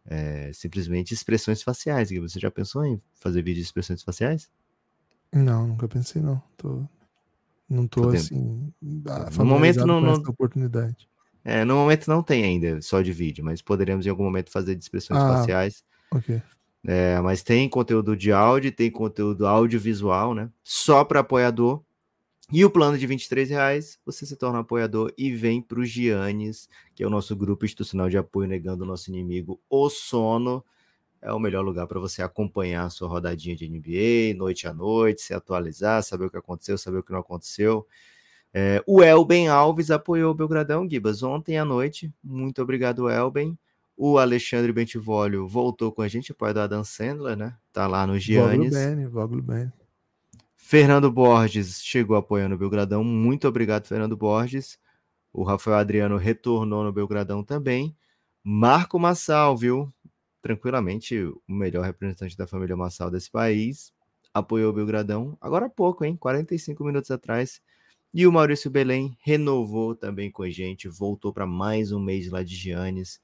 é, 0.06 0.52
simplesmente 0.54 1.14
expressões 1.14 1.62
faciais. 1.62 2.10
Você 2.10 2.40
já 2.40 2.52
pensou 2.52 2.86
em 2.86 3.02
fazer 3.16 3.42
vídeo 3.42 3.60
de 3.62 3.66
expressões 3.66 4.04
faciais? 4.04 4.50
Não, 5.32 5.68
nunca 5.68 5.88
pensei 5.88 6.22
não. 6.22 6.42
Tô, 6.58 6.84
não 7.70 7.88
tô, 7.88 8.02
tô 8.04 8.10
assim. 8.10 8.74
No 8.82 9.46
momento 9.46 9.86
não, 9.86 10.02
não 10.02 10.14
oportunidade. 10.16 11.08
É, 11.44 11.64
no 11.64 11.76
momento 11.76 12.08
não 12.08 12.22
tem 12.22 12.44
ainda 12.44 12.82
só 12.82 13.02
de 13.02 13.14
vídeo, 13.14 13.44
mas 13.44 13.62
poderemos 13.62 14.06
em 14.06 14.10
algum 14.10 14.24
momento 14.24 14.52
fazer 14.52 14.76
de 14.76 14.84
expressões 14.84 15.20
ah, 15.20 15.38
faciais. 15.38 15.84
Ok. 16.12 16.42
É, 16.86 17.20
mas 17.20 17.44
tem 17.44 17.68
conteúdo 17.68 18.16
de 18.16 18.32
áudio, 18.32 18.72
tem 18.72 18.90
conteúdo 18.90 19.46
audiovisual, 19.46 20.34
né? 20.34 20.50
Só 20.64 21.04
para 21.04 21.20
apoiador. 21.20 21.84
E 22.52 22.66
o 22.66 22.70
plano 22.70 22.98
de 22.98 23.06
23 23.06 23.50
reais, 23.50 24.00
você 24.04 24.26
se 24.26 24.36
torna 24.36 24.60
apoiador 24.60 25.14
e 25.16 25.32
vem 25.32 25.62
para 25.62 25.80
o 25.80 25.86
Giannis, 25.86 26.68
que 26.96 27.04
é 27.04 27.08
o 27.08 27.10
nosso 27.10 27.36
grupo 27.36 27.64
institucional 27.64 28.10
de 28.10 28.18
apoio 28.18 28.48
negando 28.48 28.84
o 28.84 28.88
nosso 28.88 29.10
inimigo, 29.12 29.62
o 29.70 29.90
sono. 29.90 30.64
É 31.22 31.32
o 31.34 31.40
melhor 31.40 31.64
lugar 31.64 31.86
para 31.86 32.00
você 32.00 32.24
acompanhar 32.24 32.86
a 32.86 32.90
sua 32.90 33.08
rodadinha 33.08 33.56
de 33.56 33.70
NBA, 33.70 34.38
noite 34.38 34.68
a 34.68 34.74
noite, 34.74 35.22
se 35.22 35.34
atualizar, 35.34 36.02
saber 36.02 36.26
o 36.26 36.32
que 36.32 36.38
aconteceu, 36.38 36.78
saber 36.78 37.00
o 37.00 37.04
que 37.04 37.12
não 37.12 37.20
aconteceu. 37.20 37.86
É, 38.54 38.82
o 38.88 39.04
Elben 39.04 39.48
Alves 39.48 39.92
apoiou 39.92 40.32
o 40.32 40.36
Belgradão, 40.36 40.90
Gibas, 40.90 41.22
ontem 41.22 41.58
à 41.58 41.66
noite. 41.66 42.12
Muito 42.24 42.62
obrigado, 42.62 43.10
Elben. 43.10 43.58
O 44.02 44.18
Alexandre 44.18 44.72
Bentivolio 44.72 45.46
voltou 45.46 45.92
com 45.92 46.02
a 46.02 46.08
gente, 46.08 46.34
pai 46.34 46.54
do 46.54 46.62
Adam 46.62 46.86
Sandler, 46.86 47.36
né? 47.36 47.58
Tá 47.74 47.86
lá 47.86 48.08
no 48.08 48.18
Giannis. 48.18 48.74
Voglo 49.12 49.42
bem, 49.42 49.70
Fernando 50.56 51.12
Borges 51.12 51.84
chegou 51.84 52.16
apoiando 52.16 52.56
o 52.56 52.58
Belgradão. 52.58 53.04
Muito 53.04 53.46
obrigado, 53.46 53.88
Fernando 53.88 54.16
Borges. 54.16 54.80
O 55.34 55.44
Rafael 55.44 55.76
Adriano 55.76 56.16
retornou 56.16 56.82
no 56.82 56.94
Belgradão 56.94 57.44
também. 57.44 57.94
Marco 58.42 58.98
Massal, 58.98 59.58
viu? 59.58 59.94
Tranquilamente 60.42 61.22
o 61.22 61.42
melhor 61.50 61.84
representante 61.84 62.38
da 62.38 62.48
família 62.48 62.78
Massal 62.78 63.12
desse 63.12 63.30
país. 63.30 63.92
Apoiou 64.34 64.70
o 64.70 64.74
Belgradão 64.74 65.38
agora 65.42 65.66
há 65.66 65.70
pouco, 65.70 66.06
hein? 66.06 66.16
45 66.16 66.86
minutos 66.86 67.12
atrás. 67.12 67.62
E 68.14 68.26
o 68.26 68.32
Maurício 68.32 68.72
Belém 68.72 69.18
renovou 69.20 69.94
também 69.94 70.32
com 70.32 70.44
a 70.44 70.50
gente, 70.50 70.88
voltou 70.88 71.34
para 71.34 71.46
mais 71.46 71.92
um 71.92 72.00
mês 72.00 72.32
lá 72.32 72.42
de 72.42 72.56
Giannis. 72.56 73.20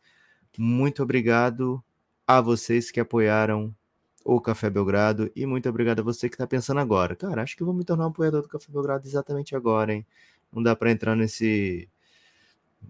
Muito 0.58 1.04
obrigado 1.04 1.84
a 2.28 2.42
vocês 2.42 2.92
que 2.92 3.00
apoiaram 3.00 3.74
o 4.26 4.42
Café 4.42 4.70
Belgrado 4.72 5.32
e 5.36 5.46
muito 5.46 5.70
obrigado 5.70 6.00
a 6.00 6.04
você 6.04 6.28
que 6.28 6.34
está 6.34 6.48
pensando 6.48 6.80
agora. 6.80 7.16
Cara, 7.16 7.44
acho 7.44 7.56
que 7.56 7.64
vou 7.64 7.74
me 7.74 7.84
tornar 7.84 8.06
um 8.06 8.10
apoiador 8.10 8.42
do 8.42 8.48
Café 8.48 8.72
Belgrado 8.72 9.08
exatamente 9.08 9.56
agora, 9.56 9.94
hein? 9.94 10.06
Não 10.52 10.64
dá 10.64 10.76
para 10.76 10.92
entrar 10.92 11.16
nesse. 11.16 11.88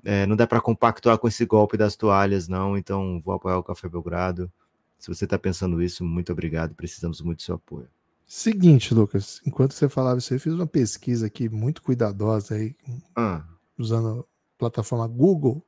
É, 0.04 0.26
não 0.26 0.36
dá 0.36 0.48
para 0.48 0.62
compactuar 0.62 1.18
com 1.18 1.28
esse 1.28 1.46
golpe 1.46 1.76
das 1.76 1.96
toalhas, 1.96 2.48
não. 2.48 2.78
Então, 2.78 3.22
vou 3.24 3.34
apoiar 3.34 3.58
o 3.58 3.64
Café 3.64 3.90
Belgrado. 3.90 4.52
Se 4.98 5.14
você 5.14 5.26
está 5.26 5.38
pensando 5.38 5.82
isso, 5.82 6.06
muito 6.06 6.32
obrigado. 6.32 6.74
Precisamos 6.74 7.22
muito 7.22 7.40
do 7.40 7.44
seu 7.44 7.56
apoio. 7.56 7.88
Seguinte, 8.26 8.94
Lucas, 8.94 9.42
enquanto 9.46 9.74
você 9.74 9.90
falava 9.90 10.20
isso, 10.20 10.34
eu 10.34 10.40
fiz 10.40 10.54
uma 10.54 10.66
pesquisa 10.66 11.28
aqui 11.28 11.50
muito 11.50 11.82
cuidadosa 11.82 12.56
aí, 12.56 12.76
ah. 13.16 13.44
usando 13.78 14.22
a 14.22 14.58
plataforma 14.58 15.06
Google. 15.08 15.62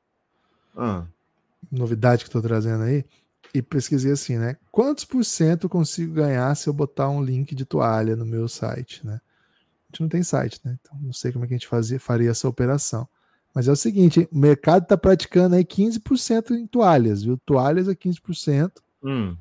Ah 0.76 1.06
novidade 1.72 2.24
que 2.24 2.30
estou 2.30 2.42
trazendo 2.42 2.84
aí, 2.84 3.06
e 3.54 3.62
pesquisei 3.62 4.12
assim, 4.12 4.38
né? 4.38 4.58
Quantos 4.72 5.06
por 5.06 5.24
cento 5.24 5.66
eu 5.66 5.70
consigo 5.70 6.14
ganhar 6.14 6.54
se 6.56 6.68
eu 6.68 6.74
botar 6.74 7.10
um 7.10 7.24
link 7.24 7.56
de 7.56 7.66
toalha 7.66 8.16
no 8.16 8.26
meu 8.26 8.48
site, 8.48 9.06
né? 9.06 9.16
A 9.16 9.92
gente 9.92 10.02
não 10.02 10.10
tem 10.10 10.22
site, 10.22 10.60
né? 10.64 10.78
Então 10.82 10.98
não 11.02 11.14
sei 11.14 11.32
como 11.32 11.46
é 11.46 11.48
que 11.48 11.54
a 11.54 11.58
gente 11.58 11.68
fazia, 11.68 12.00
faria 12.00 12.30
essa 12.30 12.48
operação. 12.48 13.08
Mas 13.56 13.68
é 13.68 13.72
o 13.72 13.76
seguinte, 13.76 14.28
o 14.32 14.38
mercado 14.38 14.84
está 14.84 14.98
praticando 14.98 15.56
aí 15.56 15.66
15% 15.66 16.52
em 16.52 16.68
toalhas, 16.68 17.24
viu? 17.24 17.38
Toalhas 17.38 17.88
é 17.88 17.96
15%. 17.96 18.72
Hum. 19.04 19.36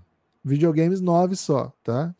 Videogames 0.44 1.00
9 1.00 1.36
só, 1.36 1.72
tá? 1.82 2.14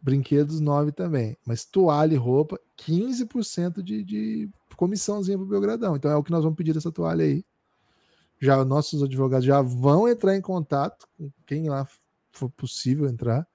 Brinquedos 0.00 0.60
9 0.60 0.92
também. 0.92 1.36
Mas 1.44 1.64
toalha 1.64 2.14
e 2.14 2.18
roupa, 2.18 2.60
15% 2.78 3.82
de, 3.82 4.04
de 4.04 4.50
comissãozinha 4.76 5.38
pro 5.38 5.46
Belgradão. 5.46 5.96
Então 5.96 6.10
é 6.10 6.16
o 6.16 6.22
que 6.22 6.30
nós 6.30 6.44
vamos 6.44 6.56
pedir 6.56 6.74
dessa 6.74 6.92
toalha 6.92 7.24
aí 7.24 7.44
já 8.42 8.64
nossos 8.64 9.04
advogados 9.04 9.46
já 9.46 9.62
vão 9.62 10.08
entrar 10.08 10.36
em 10.36 10.40
contato 10.40 11.06
com 11.16 11.30
quem 11.46 11.68
lá 11.68 11.86
for 12.32 12.50
possível 12.50 13.08
entrar 13.08 13.46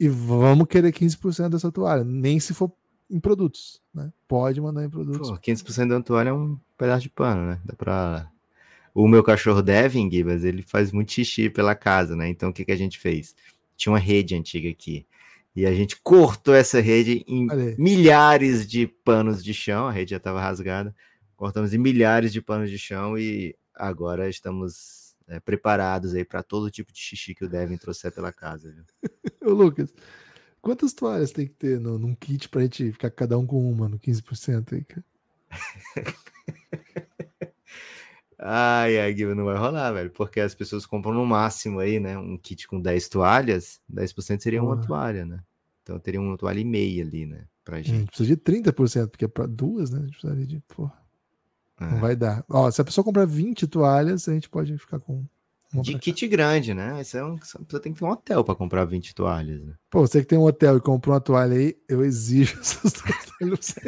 e 0.00 0.08
vamos 0.08 0.66
querer 0.66 0.90
15% 0.92 1.50
dessa 1.50 1.70
toalha, 1.70 2.02
nem 2.02 2.40
se 2.40 2.54
for 2.54 2.72
em 3.10 3.20
produtos, 3.20 3.82
né? 3.92 4.10
Pode 4.26 4.60
mandar 4.62 4.82
em 4.82 4.88
produtos. 4.88 5.28
Pô, 5.28 5.36
15% 5.36 5.88
da 5.88 6.00
toalha 6.00 6.30
é 6.30 6.32
um 6.32 6.58
pedaço 6.78 7.02
de 7.02 7.10
pano, 7.10 7.50
né? 7.50 7.60
Dá 7.64 7.74
pra... 7.74 8.30
O 8.94 9.06
meu 9.06 9.22
cachorro 9.22 9.60
Devin, 9.60 10.10
Gibas, 10.10 10.42
ele 10.42 10.62
faz 10.62 10.90
muito 10.90 11.12
xixi 11.12 11.50
pela 11.50 11.74
casa, 11.74 12.16
né? 12.16 12.28
Então 12.28 12.48
o 12.48 12.52
que, 12.52 12.64
que 12.64 12.72
a 12.72 12.76
gente 12.76 12.98
fez? 12.98 13.34
Tinha 13.76 13.92
uma 13.92 13.98
rede 13.98 14.34
antiga 14.34 14.70
aqui. 14.70 15.06
E 15.54 15.66
a 15.66 15.74
gente 15.74 16.00
cortou 16.02 16.54
essa 16.54 16.80
rede 16.80 17.24
em 17.28 17.46
milhares 17.76 18.66
de 18.66 18.86
panos 18.86 19.44
de 19.44 19.52
chão, 19.52 19.86
a 19.86 19.92
rede 19.92 20.12
já 20.12 20.16
estava 20.16 20.40
rasgada. 20.40 20.94
Cortamos 21.36 21.74
em 21.74 21.78
milhares 21.78 22.32
de 22.32 22.40
panos 22.40 22.70
de 22.70 22.78
chão 22.78 23.18
e 23.18 23.54
agora 23.74 24.28
estamos 24.28 25.14
é, 25.26 25.40
preparados 25.40 26.14
aí 26.14 26.24
para 26.24 26.42
todo 26.42 26.70
tipo 26.70 26.92
de 26.92 26.98
xixi 26.98 27.34
que 27.34 27.44
o 27.44 27.48
Devin 27.48 27.76
trouxer 27.76 28.12
pela 28.12 28.32
casa. 28.32 28.74
Ô, 29.42 29.50
Lucas, 29.50 29.92
quantas 30.60 30.92
toalhas 30.92 31.32
tem 31.32 31.46
que 31.46 31.54
ter 31.54 31.80
no, 31.80 31.98
num 31.98 32.14
kit 32.14 32.48
para 32.48 32.60
a 32.60 32.64
gente 32.64 32.92
ficar 32.92 33.10
cada 33.10 33.38
um 33.38 33.46
com 33.46 33.70
uma 33.70 33.88
no 33.88 33.98
15% 33.98 34.72
aí, 34.72 34.84
cara? 34.84 35.04
Ai, 38.46 38.98
ai, 39.00 39.14
Guilherme, 39.14 39.36
não 39.36 39.46
vai 39.46 39.56
rolar, 39.56 39.92
velho. 39.92 40.10
Porque 40.10 40.38
as 40.38 40.54
pessoas 40.54 40.84
compram 40.84 41.14
no 41.14 41.24
máximo 41.24 41.78
aí, 41.78 41.98
né? 41.98 42.18
Um 42.18 42.36
kit 42.36 42.66
com 42.68 42.78
10 42.78 43.08
toalhas, 43.08 43.80
10% 43.90 44.42
seria 44.42 44.62
uma 44.62 44.78
toalha, 44.78 45.24
né? 45.24 45.42
Então 45.82 45.98
teria 45.98 46.20
uma 46.20 46.36
toalha 46.36 46.60
e 46.60 46.64
meia 46.64 47.02
ali, 47.04 47.24
né? 47.24 47.46
Pra 47.64 47.76
A 47.76 47.82
gente. 47.82 47.96
gente 47.96 48.08
precisa 48.08 48.28
de 48.28 48.36
30%, 48.36 49.08
porque 49.08 49.24
é 49.24 49.28
para 49.28 49.46
duas, 49.46 49.90
né? 49.90 50.00
A 50.00 50.02
gente 50.02 50.12
precisaria 50.12 50.46
de. 50.46 50.60
Porra, 50.68 50.92
não 51.80 51.96
É. 51.98 52.00
vai 52.00 52.16
dar. 52.16 52.44
Ó, 52.48 52.70
se 52.70 52.80
a 52.80 52.84
pessoa 52.84 53.04
comprar 53.04 53.24
20 53.26 53.66
toalhas, 53.66 54.28
a 54.28 54.32
gente 54.32 54.48
pode 54.48 54.76
ficar 54.78 54.98
com. 55.00 55.24
De 55.82 55.98
kit 55.98 56.28
grande, 56.28 56.72
né? 56.72 57.00
Isso 57.00 57.16
é 57.16 57.24
um, 57.24 57.34
a 57.34 57.38
pessoa 57.38 57.82
tem 57.82 57.92
que 57.92 57.98
ter 57.98 58.04
um 58.04 58.10
hotel 58.10 58.44
pra 58.44 58.54
comprar 58.54 58.84
20 58.84 59.12
toalhas, 59.12 59.60
né? 59.64 59.74
Pô, 59.90 60.00
você 60.06 60.20
que 60.20 60.26
tem 60.28 60.38
um 60.38 60.44
hotel 60.44 60.76
e 60.76 60.80
comprou 60.80 61.12
uma 61.14 61.20
toalha 61.20 61.56
aí, 61.56 61.76
eu 61.88 62.04
exijo 62.04 62.58
essas 62.62 62.92
toalhas. 62.92 63.74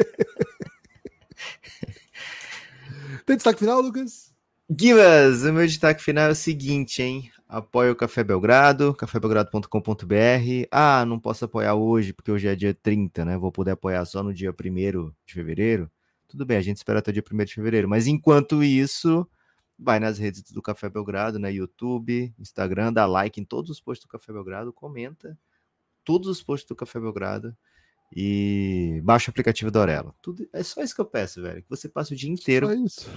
Tem 3.24 3.36
destaque 3.36 3.58
final, 3.60 3.80
Lucas? 3.80 4.32
Givas, 4.68 5.42
o 5.44 5.52
meu 5.52 5.66
destaque 5.66 6.02
final 6.02 6.28
é 6.28 6.32
o 6.32 6.34
seguinte, 6.34 7.02
hein? 7.02 7.30
Apoie 7.48 7.90
o 7.90 7.96
Café 7.96 8.24
Belgrado, 8.24 8.92
cafébelgrado.com.br. 8.94 10.66
Ah, 10.70 11.04
não 11.06 11.20
posso 11.20 11.44
apoiar 11.44 11.74
hoje, 11.74 12.12
porque 12.12 12.30
hoje 12.32 12.48
é 12.48 12.56
dia 12.56 12.74
30, 12.74 13.24
né? 13.24 13.38
Vou 13.38 13.52
poder 13.52 13.72
apoiar 13.72 14.04
só 14.04 14.22
no 14.22 14.34
dia 14.34 14.50
1 14.52 15.12
de 15.24 15.34
fevereiro. 15.34 15.88
Tudo 16.28 16.44
bem, 16.44 16.56
a 16.56 16.62
gente 16.62 16.76
espera 16.76 16.98
até 16.98 17.10
o 17.10 17.14
dia 17.14 17.22
1 17.30 17.44
de 17.44 17.54
fevereiro. 17.54 17.88
Mas 17.88 18.06
enquanto 18.06 18.62
isso, 18.62 19.26
vai 19.78 20.00
nas 20.00 20.18
redes 20.18 20.42
do 20.50 20.62
Café 20.62 20.88
Belgrado, 20.88 21.38
né? 21.38 21.52
YouTube, 21.52 22.34
Instagram, 22.38 22.92
dá 22.92 23.06
like 23.06 23.40
em 23.40 23.44
todos 23.44 23.70
os 23.70 23.80
posts 23.80 24.06
do 24.06 24.10
Café 24.10 24.32
Belgrado, 24.32 24.72
comenta 24.72 25.38
todos 26.04 26.28
os 26.28 26.42
posts 26.42 26.68
do 26.68 26.76
Café 26.76 27.00
Belgrado 27.00 27.56
e 28.14 29.00
baixa 29.02 29.28
o 29.28 29.32
aplicativo 29.32 29.70
da 29.70 29.80
Aurela. 29.80 30.14
Tudo, 30.22 30.48
é 30.52 30.62
só 30.62 30.82
isso 30.82 30.94
que 30.94 31.00
eu 31.00 31.06
peço, 31.06 31.42
velho. 31.42 31.62
Que 31.62 31.68
você 31.68 31.88
passe 31.88 32.14
o 32.14 32.16
dia 32.16 32.30
inteiro 32.30 32.68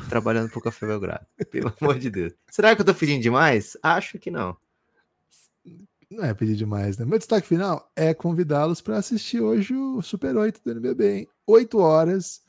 trabalhando 0.10 0.50
pro 0.50 0.62
Café 0.62 0.88
Belgrado. 0.88 1.26
Pelo 1.52 1.74
amor 1.80 2.00
de 2.00 2.10
Deus. 2.10 2.34
Será 2.50 2.76
que 2.76 2.82
eu 2.82 2.86
tô 2.86 2.94
pedindo 2.94 3.22
demais? 3.22 3.78
Acho 3.84 4.18
que 4.18 4.32
não. 4.32 4.58
Não 6.10 6.24
é 6.24 6.34
pedir 6.34 6.56
demais, 6.56 6.98
né? 6.98 7.06
Meu 7.06 7.20
destaque 7.20 7.48
final 7.48 7.92
é 7.96 8.16
convidá-los 8.16 8.82
para 8.82 8.98
assistir 8.98 9.40
hoje 9.42 9.76
o 9.76 10.02
Super 10.02 10.36
8 10.36 10.60
do 10.64 10.72
NBB, 10.72 11.18
hein? 11.20 11.28
8 11.46 11.78
horas, 11.78 12.42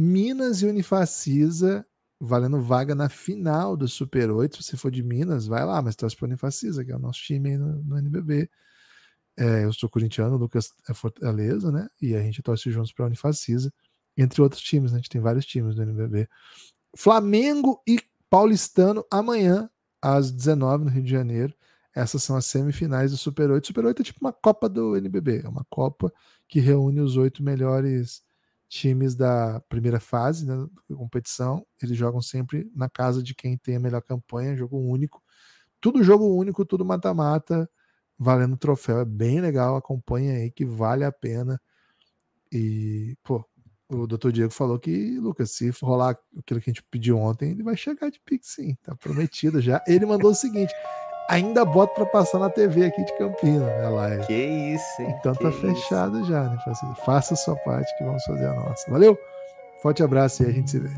Minas 0.00 0.62
e 0.62 0.66
Unifacisa, 0.66 1.86
valendo 2.18 2.58
vaga 2.62 2.94
na 2.94 3.10
final 3.10 3.76
do 3.76 3.86
Super 3.86 4.30
8. 4.30 4.56
Se 4.56 4.70
você 4.70 4.76
for 4.78 4.90
de 4.90 5.02
Minas, 5.02 5.46
vai 5.46 5.62
lá, 5.62 5.82
mas 5.82 5.94
torce 5.94 6.16
para 6.16 6.24
Unifacisa, 6.24 6.82
que 6.82 6.90
é 6.90 6.96
o 6.96 6.98
nosso 6.98 7.20
time 7.20 7.50
aí 7.50 7.58
no, 7.58 7.82
no 7.82 7.98
NBB. 7.98 8.48
É, 9.36 9.64
eu 9.64 9.72
sou 9.74 9.90
corintiano, 9.90 10.36
o 10.36 10.38
Lucas 10.38 10.72
é 10.88 10.94
Fortaleza, 10.94 11.70
né? 11.70 11.86
E 12.00 12.14
a 12.14 12.22
gente 12.22 12.42
torce 12.42 12.70
juntos 12.70 12.92
para 12.92 13.04
Unifacisa, 13.04 13.70
entre 14.16 14.40
outros 14.40 14.62
times, 14.62 14.90
né? 14.90 14.96
A 14.96 15.00
gente 15.00 15.10
tem 15.10 15.20
vários 15.20 15.44
times 15.44 15.74
do 15.74 15.82
NBB. 15.82 16.26
Flamengo 16.96 17.82
e 17.86 18.00
Paulistano 18.30 19.04
amanhã, 19.10 19.68
às 20.00 20.30
19 20.30 20.86
no 20.86 20.90
Rio 20.90 21.02
de 21.02 21.10
Janeiro. 21.10 21.54
Essas 21.94 22.22
são 22.22 22.36
as 22.36 22.46
semifinais 22.46 23.10
do 23.10 23.18
Super 23.18 23.50
8. 23.50 23.66
Super 23.66 23.84
8 23.84 24.00
é 24.00 24.04
tipo 24.06 24.20
uma 24.22 24.32
Copa 24.32 24.66
do 24.66 24.96
NBB, 24.96 25.42
é 25.44 25.48
uma 25.48 25.66
Copa 25.68 26.10
que 26.48 26.58
reúne 26.58 27.00
os 27.00 27.18
oito 27.18 27.42
melhores 27.42 28.22
times 28.70 29.16
da 29.16 29.60
primeira 29.68 29.98
fase 29.98 30.46
né, 30.46 30.54
da 30.88 30.96
competição. 30.96 31.66
Eles 31.82 31.96
jogam 31.96 32.22
sempre 32.22 32.70
na 32.74 32.88
casa 32.88 33.20
de 33.22 33.34
quem 33.34 33.58
tem 33.58 33.76
a 33.76 33.80
melhor 33.80 34.00
campanha, 34.00 34.56
jogo 34.56 34.78
único. 34.78 35.22
Tudo 35.80 36.04
jogo 36.04 36.24
único, 36.36 36.64
tudo 36.64 36.84
mata-mata, 36.84 37.68
valendo 38.16 38.56
troféu. 38.56 39.00
É 39.00 39.04
bem 39.04 39.40
legal, 39.40 39.74
acompanha 39.76 40.34
aí 40.34 40.50
que 40.52 40.64
vale 40.64 41.04
a 41.04 41.10
pena. 41.10 41.60
E, 42.52 43.16
pô, 43.24 43.44
o 43.88 44.06
Dr. 44.06 44.30
Diego 44.30 44.52
falou 44.52 44.78
que, 44.78 45.18
Lucas, 45.18 45.50
se 45.50 45.68
rolar 45.82 46.16
aquilo 46.38 46.60
que 46.60 46.70
a 46.70 46.72
gente 46.72 46.82
pediu 46.84 47.18
ontem, 47.18 47.50
ele 47.50 47.64
vai 47.64 47.76
chegar 47.76 48.08
de 48.08 48.20
Pix 48.20 48.54
sim, 48.54 48.76
tá 48.82 48.94
prometido 48.94 49.60
já. 49.60 49.82
Ele 49.86 50.06
mandou 50.06 50.30
o 50.30 50.34
seguinte: 50.34 50.72
ainda 51.30 51.64
bota 51.64 51.94
para 51.94 52.06
passar 52.06 52.38
na 52.38 52.50
TV 52.50 52.84
aqui 52.86 53.04
de 53.04 53.12
Campinas, 53.18 53.62
né, 53.66 53.88
live. 53.88 54.26
Que 54.26 54.34
isso, 54.34 55.02
hein? 55.02 55.14
Então 55.18 55.32
que 55.34 55.42
tá 55.42 55.48
isso. 55.50 55.60
fechado 55.60 56.24
já, 56.26 56.44
né? 56.44 56.58
Faça- 56.64 56.94
Faça 57.04 57.34
a 57.34 57.36
sua 57.36 57.56
parte 57.56 57.96
que 57.96 58.04
vamos 58.04 58.22
fazer 58.24 58.46
a 58.46 58.54
nossa. 58.54 58.90
Valeu? 58.90 59.18
Forte 59.82 60.02
abraço 60.02 60.42
e 60.42 60.46
a 60.46 60.52
gente 60.52 60.70
se 60.70 60.78
vê. 60.78 60.90